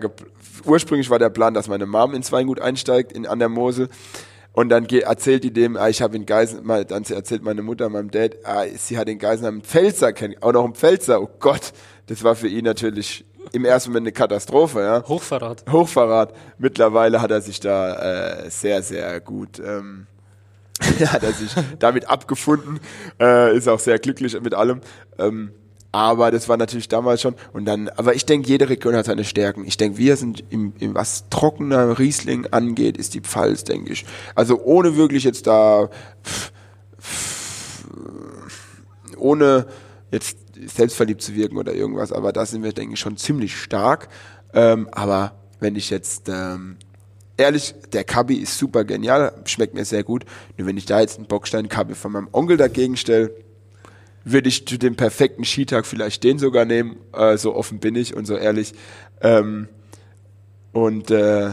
ursprünglich 0.64 1.10
war 1.10 1.18
der 1.18 1.30
Plan, 1.30 1.52
dass 1.52 1.66
meine 1.66 1.86
Mom 1.86 2.14
ins 2.14 2.30
Weingut 2.30 2.60
einsteigt, 2.60 3.12
in, 3.12 3.26
an 3.26 3.40
der 3.40 3.48
Mosel. 3.48 3.88
Und 4.52 4.70
dann 4.70 4.86
erzählt 4.86 5.44
die 5.44 5.52
dem, 5.52 5.76
ah, 5.76 5.88
ich 5.88 6.02
habe 6.02 6.16
in 6.16 6.26
Geisenheim, 6.26 6.86
dann 6.86 7.04
erzählt 7.04 7.42
meine 7.42 7.62
Mutter 7.62 7.88
meinem 7.88 8.10
Dad, 8.10 8.36
ah, 8.44 8.64
sie 8.76 8.98
hat 8.98 9.08
in 9.08 9.18
Geisenheim 9.18 9.54
einen 9.54 9.62
Pfälzer 9.62 10.12
kennengelernt, 10.12 10.44
auch 10.44 10.52
noch 10.52 10.64
einen 10.64 10.74
Pfälzer, 10.74 11.20
oh 11.20 11.30
Gott. 11.38 11.72
Das 12.06 12.24
war 12.24 12.34
für 12.34 12.48
ihn 12.48 12.64
natürlich 12.64 13.24
im 13.52 13.64
ersten 13.64 13.90
Moment 13.90 14.04
eine 14.04 14.12
Katastrophe. 14.12 14.80
Ja. 14.80 15.04
Hochverrat. 15.06 15.64
Hochverrat. 15.70 16.34
Mittlerweile 16.58 17.20
hat 17.20 17.30
er 17.30 17.40
sich 17.40 17.60
da 17.60 18.42
äh, 18.44 18.50
sehr, 18.50 18.82
sehr 18.82 19.20
gut, 19.20 19.58
ähm, 19.58 20.06
hat 21.06 21.22
er 21.22 21.32
sich 21.32 21.52
damit 21.78 22.08
abgefunden, 22.08 22.80
äh, 23.20 23.56
ist 23.56 23.68
auch 23.68 23.80
sehr 23.80 23.98
glücklich 23.98 24.40
mit 24.40 24.54
allem. 24.54 24.80
Ähm, 25.18 25.52
aber 25.90 26.30
das 26.30 26.48
war 26.48 26.56
natürlich 26.56 26.88
damals 26.88 27.22
schon. 27.22 27.34
Und 27.52 27.64
dann, 27.64 27.88
aber 27.88 28.14
ich 28.14 28.26
denke, 28.26 28.48
jede 28.48 28.68
Region 28.68 28.94
hat 28.94 29.06
seine 29.06 29.24
Stärken. 29.24 29.64
Ich 29.64 29.78
denke, 29.78 29.98
wir 29.98 30.16
sind 30.16 30.44
im, 30.50 30.74
im 30.78 30.94
was 30.94 31.28
trockener 31.30 31.98
Riesling 31.98 32.46
angeht, 32.50 32.98
ist 32.98 33.14
die 33.14 33.20
Pfalz, 33.20 33.64
denke 33.64 33.92
ich. 33.92 34.04
Also 34.34 34.60
ohne 34.62 34.96
wirklich 34.96 35.24
jetzt 35.24 35.46
da, 35.46 35.88
pff, 36.22 36.52
pff, 37.00 37.84
ohne 39.16 39.66
jetzt 40.10 40.36
selbstverliebt 40.66 41.22
zu 41.22 41.34
wirken 41.34 41.56
oder 41.56 41.74
irgendwas, 41.74 42.12
aber 42.12 42.32
da 42.32 42.46
sind 42.46 42.62
wir, 42.62 42.72
denke 42.72 42.94
ich, 42.94 43.00
schon 43.00 43.16
ziemlich 43.16 43.56
stark. 43.56 44.08
Ähm, 44.52 44.88
aber 44.92 45.36
wenn 45.60 45.76
ich 45.76 45.90
jetzt 45.90 46.28
ähm, 46.28 46.76
ehrlich, 47.36 47.74
der 47.92 48.04
Kabi 48.04 48.36
ist 48.36 48.58
super 48.58 48.84
genial, 48.84 49.32
schmeckt 49.44 49.74
mir 49.74 49.84
sehr 49.84 50.04
gut. 50.04 50.24
Nur 50.56 50.66
wenn 50.66 50.76
ich 50.76 50.86
da 50.86 51.00
jetzt 51.00 51.18
einen 51.18 51.26
Bockstein-Kabi 51.26 51.94
von 51.94 52.12
meinem 52.12 52.28
Onkel 52.32 52.56
dagegen 52.56 52.96
stelle, 52.96 53.30
würde 54.24 54.48
ich 54.48 54.66
zu 54.66 54.78
dem 54.78 54.96
perfekten 54.96 55.44
Skitag 55.44 55.86
vielleicht 55.86 56.24
den 56.24 56.38
sogar 56.38 56.64
nehmen. 56.64 56.96
Äh, 57.12 57.38
so 57.38 57.54
offen 57.54 57.78
bin 57.78 57.94
ich 57.94 58.14
und 58.14 58.26
so 58.26 58.36
ehrlich. 58.36 58.74
Ähm, 59.20 59.68
und 60.72 61.10
äh, 61.10 61.52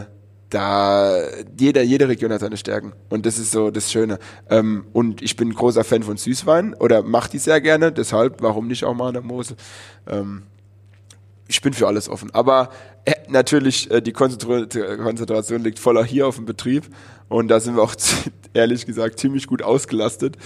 da 0.50 1.22
jeder, 1.58 1.82
jede 1.82 2.08
Region 2.08 2.32
hat 2.32 2.40
seine 2.40 2.56
Stärken 2.56 2.92
und 3.08 3.26
das 3.26 3.38
ist 3.38 3.50
so 3.50 3.70
das 3.70 3.90
Schöne. 3.90 4.18
Ähm, 4.48 4.86
und 4.92 5.22
ich 5.22 5.36
bin 5.36 5.52
großer 5.52 5.84
Fan 5.84 6.02
von 6.02 6.16
Süßwein 6.16 6.74
oder 6.74 7.02
mache 7.02 7.30
die 7.30 7.38
sehr 7.38 7.60
gerne, 7.60 7.92
deshalb 7.92 8.42
warum 8.42 8.68
nicht 8.68 8.84
auch 8.84 8.94
mal 8.94 9.08
an 9.08 9.14
der 9.14 9.22
Mosel. 9.22 9.56
Ähm, 10.06 10.44
ich 11.48 11.60
bin 11.60 11.72
für 11.72 11.86
alles 11.86 12.08
offen, 12.08 12.32
aber 12.32 12.70
äh, 13.04 13.14
natürlich 13.28 13.90
äh, 13.90 14.00
die 14.00 14.12
Konzentration 14.12 15.62
liegt 15.62 15.78
voller 15.78 16.04
hier 16.04 16.26
auf 16.26 16.36
dem 16.36 16.44
Betrieb 16.44 16.84
und 17.28 17.48
da 17.48 17.60
sind 17.60 17.76
wir 17.76 17.82
auch 17.82 17.94
ehrlich 18.54 18.86
gesagt 18.86 19.18
ziemlich 19.18 19.46
gut 19.46 19.62
ausgelastet 19.62 20.36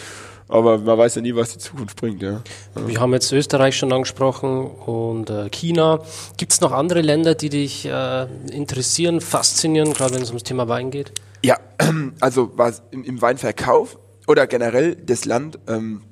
aber 0.51 0.79
man 0.79 0.99
weiß 0.99 1.15
ja 1.17 1.23
nie, 1.23 1.35
was 1.35 1.53
die 1.53 1.59
Zukunft 1.59 1.97
bringt. 1.97 2.23
Ja. 2.23 2.43
Wir 2.75 3.01
haben 3.01 3.13
jetzt 3.13 3.33
Österreich 3.33 3.77
schon 3.77 3.93
angesprochen 3.93 4.67
und 4.67 5.31
äh, 5.31 5.49
China. 5.51 6.01
Gibt 6.37 6.53
es 6.53 6.61
noch 6.61 6.73
andere 6.73 7.01
Länder, 7.01 7.35
die 7.35 7.49
dich 7.49 7.87
äh, 7.87 8.27
interessieren, 8.53 9.21
faszinieren, 9.21 9.93
gerade 9.93 10.15
wenn 10.15 10.23
es 10.23 10.29
ums 10.29 10.43
Thema 10.43 10.69
Wein 10.69 10.91
geht? 10.91 11.13
Ja, 11.43 11.59
also 12.21 12.53
was 12.57 12.83
im, 12.91 13.05
im 13.05 13.23
Weinverkauf 13.23 13.99
oder 14.27 14.47
generell 14.47 14.97
das 14.97 15.25
Land, 15.25 15.59
ähm, 15.69 16.03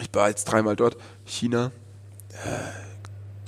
ich 0.00 0.08
war 0.12 0.28
jetzt 0.28 0.44
dreimal 0.44 0.76
dort, 0.76 0.96
China, 1.24 1.72
äh, 2.32 2.86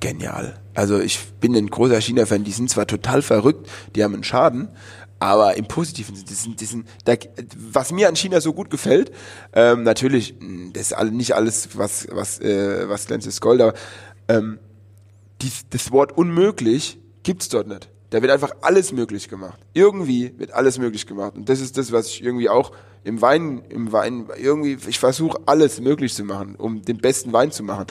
genial. 0.00 0.58
Also 0.74 0.98
ich 1.00 1.18
bin 1.40 1.54
ein 1.56 1.68
großer 1.68 2.00
China-Fan, 2.00 2.44
die 2.44 2.52
sind 2.52 2.70
zwar 2.70 2.86
total 2.86 3.22
verrückt, 3.22 3.68
die 3.94 4.04
haben 4.04 4.14
einen 4.14 4.24
Schaden, 4.24 4.68
aber 5.18 5.56
im 5.56 5.66
positiven 5.66 6.14
Sinne, 6.14 6.28
diesen, 6.28 6.56
diesen, 6.56 6.86
da, 7.04 7.14
was 7.56 7.92
mir 7.92 8.08
an 8.08 8.16
China 8.16 8.40
so 8.40 8.52
gut 8.52 8.70
gefällt, 8.70 9.10
ähm, 9.52 9.82
natürlich, 9.82 10.34
hm, 10.38 10.72
das 10.72 10.84
ist 10.84 10.92
alle, 10.92 11.10
nicht 11.10 11.34
alles, 11.34 11.76
was, 11.76 12.08
was, 12.10 12.40
äh, 12.40 12.88
was 12.88 13.06
glänzt 13.06 13.26
ist 13.26 13.40
Gold, 13.40 13.60
aber 13.60 13.74
ähm, 14.28 14.58
dies, 15.42 15.64
das 15.70 15.90
Wort 15.92 16.16
unmöglich 16.16 16.98
gibt's 17.22 17.48
dort 17.48 17.68
nicht. 17.68 17.90
Da 18.10 18.22
wird 18.22 18.32
einfach 18.32 18.52
alles 18.62 18.92
möglich 18.92 19.28
gemacht. 19.28 19.58
Irgendwie 19.74 20.32
wird 20.38 20.52
alles 20.52 20.78
möglich 20.78 21.06
gemacht. 21.06 21.34
Und 21.36 21.48
das 21.48 21.60
ist 21.60 21.76
das, 21.76 21.92
was 21.92 22.06
ich 22.06 22.22
irgendwie 22.22 22.48
auch 22.48 22.72
im 23.04 23.20
Wein, 23.20 23.62
im 23.68 23.92
Wein, 23.92 24.28
irgendwie, 24.36 24.78
ich 24.88 24.98
versuche 24.98 25.38
alles 25.46 25.80
möglich 25.80 26.14
zu 26.14 26.24
machen, 26.24 26.54
um 26.56 26.82
den 26.82 26.98
besten 26.98 27.32
Wein 27.32 27.52
zu 27.52 27.62
machen. 27.62 27.86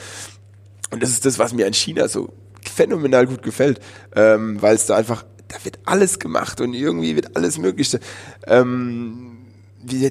Und 0.91 1.03
das 1.03 1.11
ist 1.11 1.25
das, 1.25 1.37
was 1.37 1.53
mir 1.53 1.67
an 1.67 1.73
China 1.73 2.07
so 2.07 2.29
phänomenal 2.61 3.27
gut 3.27 3.43
gefällt, 3.43 3.79
ähm, 4.15 4.61
weil 4.61 4.75
es 4.75 4.87
da 4.87 4.95
einfach 4.95 5.23
da 5.47 5.63
wird 5.63 5.79
alles 5.85 6.19
gemacht 6.19 6.61
und 6.61 6.73
irgendwie 6.73 7.15
wird 7.15 7.35
alles 7.35 7.57
Mögliche. 7.57 7.99
Ähm, 8.45 9.37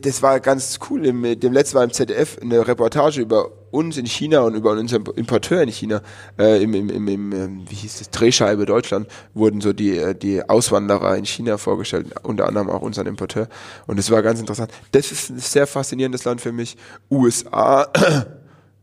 das 0.02 0.22
war 0.22 0.40
ganz 0.40 0.78
cool. 0.88 1.02
Dem 1.02 1.52
letzten 1.52 1.76
Mal 1.76 1.84
im 1.84 1.92
ZDF 1.92 2.38
eine 2.40 2.66
Reportage 2.66 3.20
über 3.20 3.50
uns 3.70 3.98
in 3.98 4.06
China 4.06 4.40
und 4.40 4.54
über 4.54 4.70
unseren 4.70 5.04
Importeur 5.16 5.62
in 5.62 5.68
China, 5.68 6.00
äh, 6.38 6.62
im, 6.62 6.72
im, 6.72 6.88
im, 6.88 7.08
im, 7.08 7.32
ähm, 7.32 7.64
wie 7.68 7.74
hieß 7.74 7.98
das, 7.98 8.10
Drehscheibe 8.10 8.64
Deutschland, 8.64 9.06
wurden 9.34 9.60
so 9.60 9.72
die, 9.72 9.98
äh, 9.98 10.14
die 10.14 10.48
Auswanderer 10.48 11.16
in 11.16 11.26
China 11.26 11.58
vorgestellt, 11.58 12.06
unter 12.22 12.46
anderem 12.46 12.70
auch 12.70 12.80
unseren 12.80 13.06
Importeur. 13.06 13.48
Und 13.86 13.98
es 13.98 14.10
war 14.10 14.22
ganz 14.22 14.40
interessant. 14.40 14.70
Das 14.92 15.12
ist 15.12 15.30
ein 15.30 15.38
sehr 15.38 15.66
faszinierendes 15.66 16.24
Land 16.24 16.40
für 16.40 16.52
mich. 16.52 16.76
USA 17.10 17.90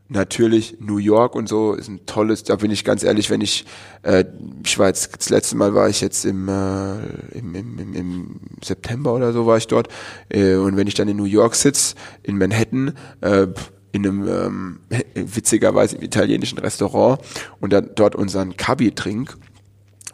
natürlich 0.09 0.77
New 0.79 0.97
York 0.97 1.35
und 1.35 1.47
so 1.47 1.73
ist 1.73 1.87
ein 1.87 2.05
tolles, 2.05 2.43
da 2.43 2.55
bin 2.55 2.71
ich 2.71 2.83
ganz 2.83 3.03
ehrlich, 3.03 3.29
wenn 3.29 3.41
ich, 3.41 3.65
äh, 4.03 4.25
ich 4.63 4.77
war 4.77 4.87
jetzt, 4.87 5.17
das 5.17 5.29
letzte 5.29 5.57
Mal 5.57 5.73
war 5.73 5.89
ich 5.89 6.01
jetzt 6.01 6.25
im, 6.25 6.47
äh, 6.47 6.97
im, 7.37 7.55
im, 7.55 7.93
im, 7.95 8.39
September 8.63 9.13
oder 9.13 9.33
so 9.33 9.45
war 9.45 9.57
ich 9.57 9.67
dort. 9.67 9.87
Äh, 10.29 10.55
und 10.55 10.77
wenn 10.77 10.87
ich 10.87 10.93
dann 10.93 11.07
in 11.07 11.17
New 11.17 11.25
York 11.25 11.55
sitze, 11.55 11.95
in 12.21 12.37
Manhattan, 12.37 12.93
äh, 13.21 13.47
in 13.91 14.07
einem 14.07 14.27
ähm, 14.27 14.79
witzigerweise 15.15 15.97
im 15.97 16.03
italienischen 16.03 16.59
Restaurant 16.59 17.21
und 17.59 17.71
dann 17.71 17.91
dort 17.95 18.15
unseren 18.15 18.57
Kabi 18.57 18.91
trink 18.91 19.37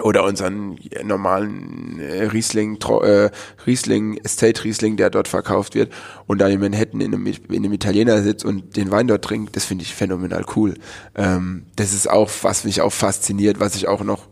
oder 0.01 0.23
unseren 0.23 0.79
normalen 1.03 1.99
äh, 1.99 2.23
Riesling, 2.25 2.77
äh, 2.77 3.29
Riesling, 3.65 4.17
Estate 4.23 4.63
Riesling, 4.63 4.97
der 4.97 5.09
dort 5.09 5.27
verkauft 5.27 5.75
wird 5.75 5.91
und 6.27 6.39
dann 6.39 6.51
in 6.51 6.59
Manhattan 6.59 7.01
in 7.01 7.13
einem, 7.13 7.27
in 7.27 7.37
einem 7.49 7.73
Italiener 7.73 8.21
sitzt 8.21 8.45
und 8.45 8.77
den 8.77 8.91
Wein 8.91 9.07
dort 9.07 9.25
trinkt, 9.25 9.55
das 9.55 9.65
finde 9.65 9.83
ich 9.83 9.93
phänomenal 9.93 10.45
cool. 10.55 10.75
Ähm, 11.15 11.65
das 11.75 11.93
ist 11.93 12.09
auch, 12.09 12.29
was 12.41 12.63
mich 12.63 12.81
auch 12.81 12.93
fasziniert, 12.93 13.59
was 13.59 13.75
ich 13.75 13.87
auch 13.87 14.03
noch 14.03 14.28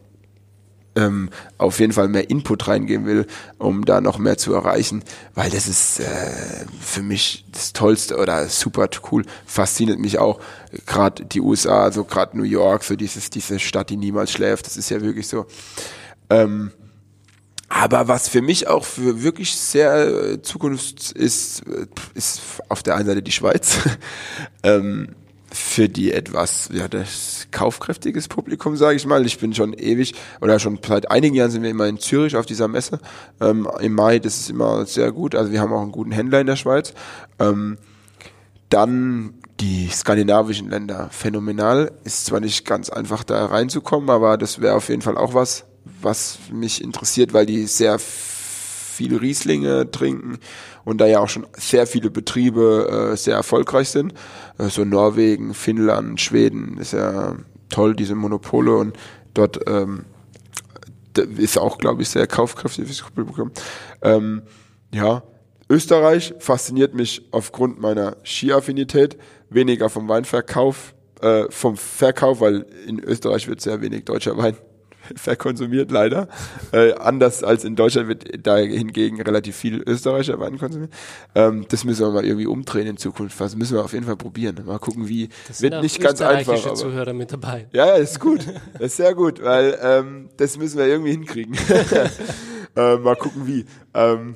ähm, 0.97 1.29
auf 1.57 1.79
jeden 1.79 1.93
Fall 1.93 2.07
mehr 2.07 2.29
Input 2.29 2.67
reingeben 2.67 3.05
will, 3.05 3.27
um 3.59 3.85
da 3.85 4.01
noch 4.01 4.17
mehr 4.17 4.37
zu 4.37 4.53
erreichen, 4.53 5.03
weil 5.35 5.49
das 5.51 5.67
ist 5.67 5.99
äh, 5.99 6.65
für 6.81 7.03
mich 7.03 7.45
das 7.51 7.71
Tollste 7.71 8.17
oder 8.17 8.49
super 8.49 8.89
cool, 9.11 9.23
fasziniert 9.45 9.99
mich 9.99 10.17
auch 10.17 10.39
gerade 10.87 11.23
die 11.25 11.39
USA, 11.39 11.83
also 11.83 12.03
gerade 12.03 12.35
New 12.35 12.43
York, 12.43 12.83
so 12.83 12.95
dieses 12.95 13.29
diese 13.29 13.59
Stadt, 13.59 13.91
die 13.91 13.97
niemals 13.97 14.31
schläft, 14.31 14.65
das 14.65 14.75
ist 14.75 14.89
ja 14.89 15.01
wirklich 15.01 15.27
so. 15.27 15.45
Ähm, 16.29 16.71
aber 17.69 18.07
was 18.07 18.27
für 18.27 18.41
mich 18.41 18.67
auch 18.67 18.85
für 18.85 19.21
wirklich 19.21 19.55
sehr 19.55 20.07
äh, 20.07 20.41
Zukunft 20.41 21.11
ist, 21.11 21.67
äh, 21.67 21.85
ist 22.15 22.41
auf 22.69 22.81
der 22.81 22.95
einen 22.95 23.05
Seite 23.07 23.21
die 23.21 23.31
Schweiz. 23.31 23.77
ähm, 24.63 25.09
für 25.51 25.87
die 25.87 26.11
etwas, 26.11 26.69
ja, 26.73 26.87
das 26.87 27.47
kaufkräftiges 27.51 28.27
Publikum, 28.27 28.75
sage 28.75 28.97
ich 28.97 29.05
mal. 29.05 29.25
Ich 29.25 29.39
bin 29.39 29.53
schon 29.53 29.73
ewig 29.73 30.13
oder 30.41 30.59
schon 30.59 30.79
seit 30.85 31.09
einigen 31.09 31.35
Jahren 31.35 31.51
sind 31.51 31.63
wir 31.63 31.69
immer 31.69 31.87
in 31.87 31.99
Zürich 31.99 32.35
auf 32.35 32.45
dieser 32.45 32.67
Messe. 32.67 32.99
Ähm, 33.39 33.67
Im 33.79 33.93
Mai, 33.93 34.19
das 34.19 34.37
ist 34.37 34.49
immer 34.49 34.85
sehr 34.85 35.11
gut. 35.11 35.35
Also 35.35 35.51
wir 35.51 35.61
haben 35.61 35.73
auch 35.73 35.81
einen 35.81 35.91
guten 35.91 36.11
Händler 36.11 36.41
in 36.41 36.47
der 36.47 36.57
Schweiz. 36.57 36.93
Ähm, 37.39 37.77
dann 38.69 39.35
die 39.59 39.87
skandinavischen 39.87 40.69
Länder. 40.69 41.09
Phänomenal. 41.11 41.91
Ist 42.03 42.25
zwar 42.25 42.39
nicht 42.39 42.65
ganz 42.65 42.89
einfach 42.89 43.23
da 43.23 43.45
reinzukommen, 43.45 44.09
aber 44.09 44.37
das 44.37 44.61
wäre 44.61 44.75
auf 44.75 44.89
jeden 44.89 45.01
Fall 45.01 45.17
auch 45.17 45.33
was, 45.33 45.65
was 46.01 46.37
mich 46.51 46.83
interessiert, 46.83 47.33
weil 47.33 47.45
die 47.45 47.65
sehr 47.65 47.97
viel 47.99 49.15
Rieslinge 49.15 49.89
trinken 49.91 50.39
und 50.83 50.99
da 50.99 51.05
ja 51.05 51.19
auch 51.19 51.29
schon 51.29 51.45
sehr 51.55 51.85
viele 51.85 52.09
Betriebe 52.09 53.11
äh, 53.11 53.17
sehr 53.17 53.35
erfolgreich 53.35 53.89
sind. 53.89 54.13
Äh, 54.57 54.69
so 54.69 54.83
Norwegen, 54.83 55.53
Finnland, 55.53 56.19
Schweden 56.21 56.77
ist 56.77 56.93
ja 56.93 57.35
toll, 57.69 57.95
diese 57.95 58.15
Monopole 58.15 58.75
und 58.75 58.97
dort 59.33 59.59
ähm, 59.67 60.05
ist 61.37 61.57
auch, 61.57 61.77
glaube 61.77 62.03
ich, 62.03 62.09
sehr 62.09 62.27
kaufkräftig 62.27 62.85
fürs 62.85 63.01
Publikum. 63.01 63.51
Ähm, 64.01 64.43
ja, 64.93 65.23
Österreich 65.69 66.33
fasziniert 66.39 66.93
mich 66.93 67.27
aufgrund 67.31 67.79
meiner 67.79 68.17
Skiaffinität, 68.23 69.17
weniger 69.49 69.89
vom 69.89 70.07
Weinverkauf, 70.07 70.93
äh, 71.21 71.45
vom 71.49 71.75
Verkauf, 71.75 72.39
weil 72.41 72.65
in 72.85 72.99
Österreich 72.99 73.47
wird 73.47 73.61
sehr 73.61 73.81
wenig 73.81 74.05
deutscher 74.05 74.37
Wein 74.37 74.55
verkonsumiert, 75.15 75.91
leider. 75.91 76.27
Äh, 76.71 76.93
anders 76.93 77.43
als 77.43 77.63
in 77.63 77.75
Deutschland 77.75 78.07
wird 78.07 78.45
da 78.45 78.57
hingegen 78.57 79.21
relativ 79.21 79.55
viel 79.55 79.81
Österreicher 79.85 80.39
Wein 80.39 80.57
konsumiert. 80.57 80.91
Ähm, 81.35 81.65
das 81.69 81.83
müssen 81.83 82.05
wir 82.05 82.11
mal 82.11 82.25
irgendwie 82.25 82.47
umdrehen 82.47 82.87
in 82.87 82.97
Zukunft. 82.97 83.39
Das 83.39 83.55
müssen 83.55 83.75
wir 83.75 83.83
auf 83.83 83.93
jeden 83.93 84.05
Fall 84.05 84.17
probieren. 84.17 84.61
Mal 84.65 84.79
gucken, 84.79 85.07
wie. 85.07 85.29
Das 85.47 85.61
wird 85.61 85.81
nicht 85.81 85.99
ganz 85.99 86.21
einfach. 86.21 86.65
Aber, 86.65 86.75
Zuhörer 86.75 87.13
mit 87.13 87.31
dabei. 87.31 87.67
Ja, 87.71 87.87
ja, 87.87 87.93
ist 87.93 88.19
gut. 88.19 88.45
Das 88.73 88.81
ist 88.81 88.97
sehr 88.97 89.13
gut, 89.13 89.43
weil 89.43 89.77
ähm, 89.81 90.29
das 90.37 90.57
müssen 90.57 90.77
wir 90.77 90.87
irgendwie 90.87 91.11
hinkriegen. 91.11 91.55
äh, 92.75 92.97
mal 92.97 93.15
gucken, 93.15 93.47
wie. 93.47 93.65
Ähm, 93.93 94.35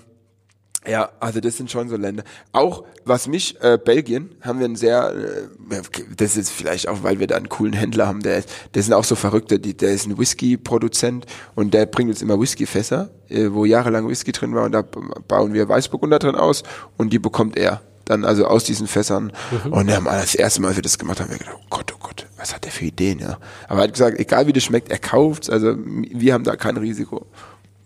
ja, 0.88 1.10
also 1.20 1.40
das 1.40 1.58
sind 1.58 1.70
schon 1.70 1.90
so 1.90 1.96
Länder. 1.96 2.24
Auch 2.54 2.86
was 3.06 3.28
mich, 3.28 3.62
äh, 3.62 3.78
Belgien, 3.84 4.36
haben 4.42 4.60
wir 4.60 4.66
einen 4.66 4.76
sehr, 4.76 5.14
äh, 5.14 5.82
das 6.18 6.38
ist 6.38 6.50
vielleicht 6.50 6.88
auch, 6.88 7.04
weil 7.04 7.20
wir 7.20 7.28
da 7.28 7.36
einen 7.36 7.50
coolen 7.50 7.74
Händler 7.74 8.08
haben, 8.08 8.22
der, 8.22 8.44
der 8.74 8.84
sind 8.84 8.94
auch 8.94 9.04
so 9.04 9.16
Verrückte, 9.16 9.60
die, 9.60 9.76
der 9.78 9.94
ist 9.94 10.08
ein 10.08 10.18
Whisky-Produzent 10.18 11.26
und 11.54 11.74
der 11.74 11.86
bringt 11.86 12.10
uns 12.10 12.22
immer 12.22 12.40
Whisky-Fässer, 12.40 13.10
äh, 13.30 13.50
wo 13.52 13.66
jahrelang 13.66 14.08
Whisky 14.08 14.32
drin 14.32 14.56
war 14.56 14.64
und 14.64 14.72
da 14.72 14.82
bauen 14.82 15.54
wir 15.54 15.70
Weißburgunder 15.70 16.18
drin 16.18 16.36
aus 16.36 16.64
und 16.98 17.14
die 17.14 17.20
bekommt 17.20 17.58
er 17.58 17.82
dann 18.06 18.26
also 18.26 18.46
aus 18.46 18.64
diesen 18.64 18.88
Fässern. 18.88 19.32
Mhm. 19.66 19.74
Und 19.74 19.92
haben 19.92 20.06
das 20.06 20.36
erste 20.36 20.62
Mal, 20.62 20.70
als 20.70 20.78
wir 20.78 20.84
das 20.84 20.98
gemacht 20.98 21.22
haben, 21.22 21.30
wir 21.30 21.38
gedacht, 21.38 21.58
oh 21.58 21.66
Gott, 21.70 21.94
oh 21.96 22.00
Gott, 22.02 22.26
was 22.38 22.54
hat 22.54 22.66
der 22.66 22.72
für 22.72 22.86
Ideen, 22.86 23.20
ja. 23.20 23.38
Aber 23.68 23.82
er 23.82 23.84
hat 23.84 23.94
gesagt, 23.94 24.20
egal 24.20 24.48
wie 24.48 24.54
das 24.54 24.64
schmeckt, 24.64 24.92
er 24.92 24.98
kauft's, 25.00 25.50
also 25.50 25.76
wir 25.78 26.34
haben 26.34 26.44
da 26.44 26.56
kein 26.56 26.78
Risiko 26.78 27.28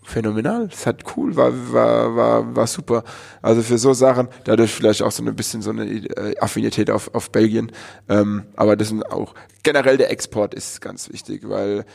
phänomenal. 0.05 0.69
Es 0.71 0.85
hat 0.85 1.03
cool, 1.15 1.35
war, 1.35 1.51
war, 1.73 2.15
war, 2.15 2.55
war 2.55 2.67
super. 2.67 3.03
Also 3.41 3.61
für 3.61 3.77
so 3.77 3.93
Sachen, 3.93 4.27
dadurch 4.43 4.71
vielleicht 4.71 5.01
auch 5.01 5.11
so 5.11 5.23
ein 5.23 5.35
bisschen 5.35 5.61
so 5.61 5.71
eine 5.71 5.85
äh, 5.85 6.37
Affinität 6.39 6.89
auf, 6.89 7.13
auf 7.13 7.31
Belgien. 7.31 7.71
Ähm, 8.07 8.45
aber 8.55 8.75
das 8.75 8.89
sind 8.89 9.03
auch, 9.11 9.33
generell 9.63 9.97
der 9.97 10.11
Export 10.11 10.53
ist 10.53 10.81
ganz 10.81 11.11
wichtig, 11.11 11.47
weil 11.47 11.85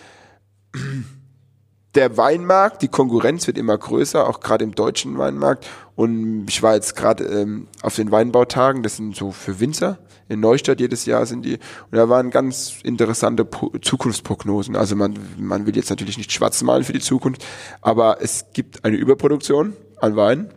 der 1.95 2.17
Weinmarkt, 2.17 2.83
die 2.83 2.89
Konkurrenz 2.89 3.47
wird 3.47 3.59
immer 3.59 3.77
größer, 3.77 4.29
auch 4.29 4.41
gerade 4.41 4.65
im 4.65 4.75
deutschen 4.75 5.19
Weinmarkt. 5.19 5.67
Und 5.97 6.47
ich 6.49 6.63
war 6.63 6.75
jetzt 6.75 6.95
gerade 6.95 7.25
ähm, 7.25 7.67
auf 7.83 7.97
den 7.97 8.13
Weinbautagen, 8.13 8.83
das 8.83 8.97
sind 8.97 9.17
so 9.17 9.33
für 9.33 9.61
Winzer. 9.61 9.99
In 10.29 10.39
Neustadt 10.39 10.79
jedes 10.79 11.07
Jahr 11.07 11.27
sind 11.27 11.45
die. 11.45 11.55
Und 11.55 11.99
da 11.99 12.09
waren 12.09 12.31
ganz 12.31 12.77
interessante 12.85 13.45
po 13.45 13.73
Zukunftsprognosen. 13.81 14.77
Also 14.77 14.95
man, 14.95 15.19
man 15.37 15.67
will 15.67 15.75
jetzt 15.75 15.91
natürlich 15.91 16.17
nicht 16.17 16.31
schwarz 16.31 16.63
malen 16.63 16.85
für 16.85 16.93
die 16.93 17.01
Zukunft, 17.01 17.45
aber 17.81 18.19
es 18.21 18.47
gibt 18.53 18.85
eine 18.85 18.97
Überproduktion 18.97 19.77
an 20.01 20.15
Wein. 20.15 20.55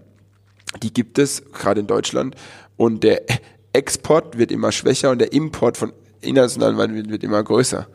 Die 0.84 0.93
gibt 0.93 1.18
es, 1.18 1.51
gerade 1.51 1.81
in 1.81 1.88
Deutschland. 1.88 2.35
Und 2.77 3.03
der 3.03 3.23
Export 3.73 4.38
wird 4.38 4.51
immer 4.51 4.72
schwächer 4.72 5.10
und 5.10 5.19
der 5.19 5.34
Import 5.34 5.77
von 5.77 5.91
internationalen 6.22 6.77
Wein 6.77 6.93
wird, 6.93 7.10
wird 7.10 7.23
immer 7.23 7.43
größer. 7.43 7.88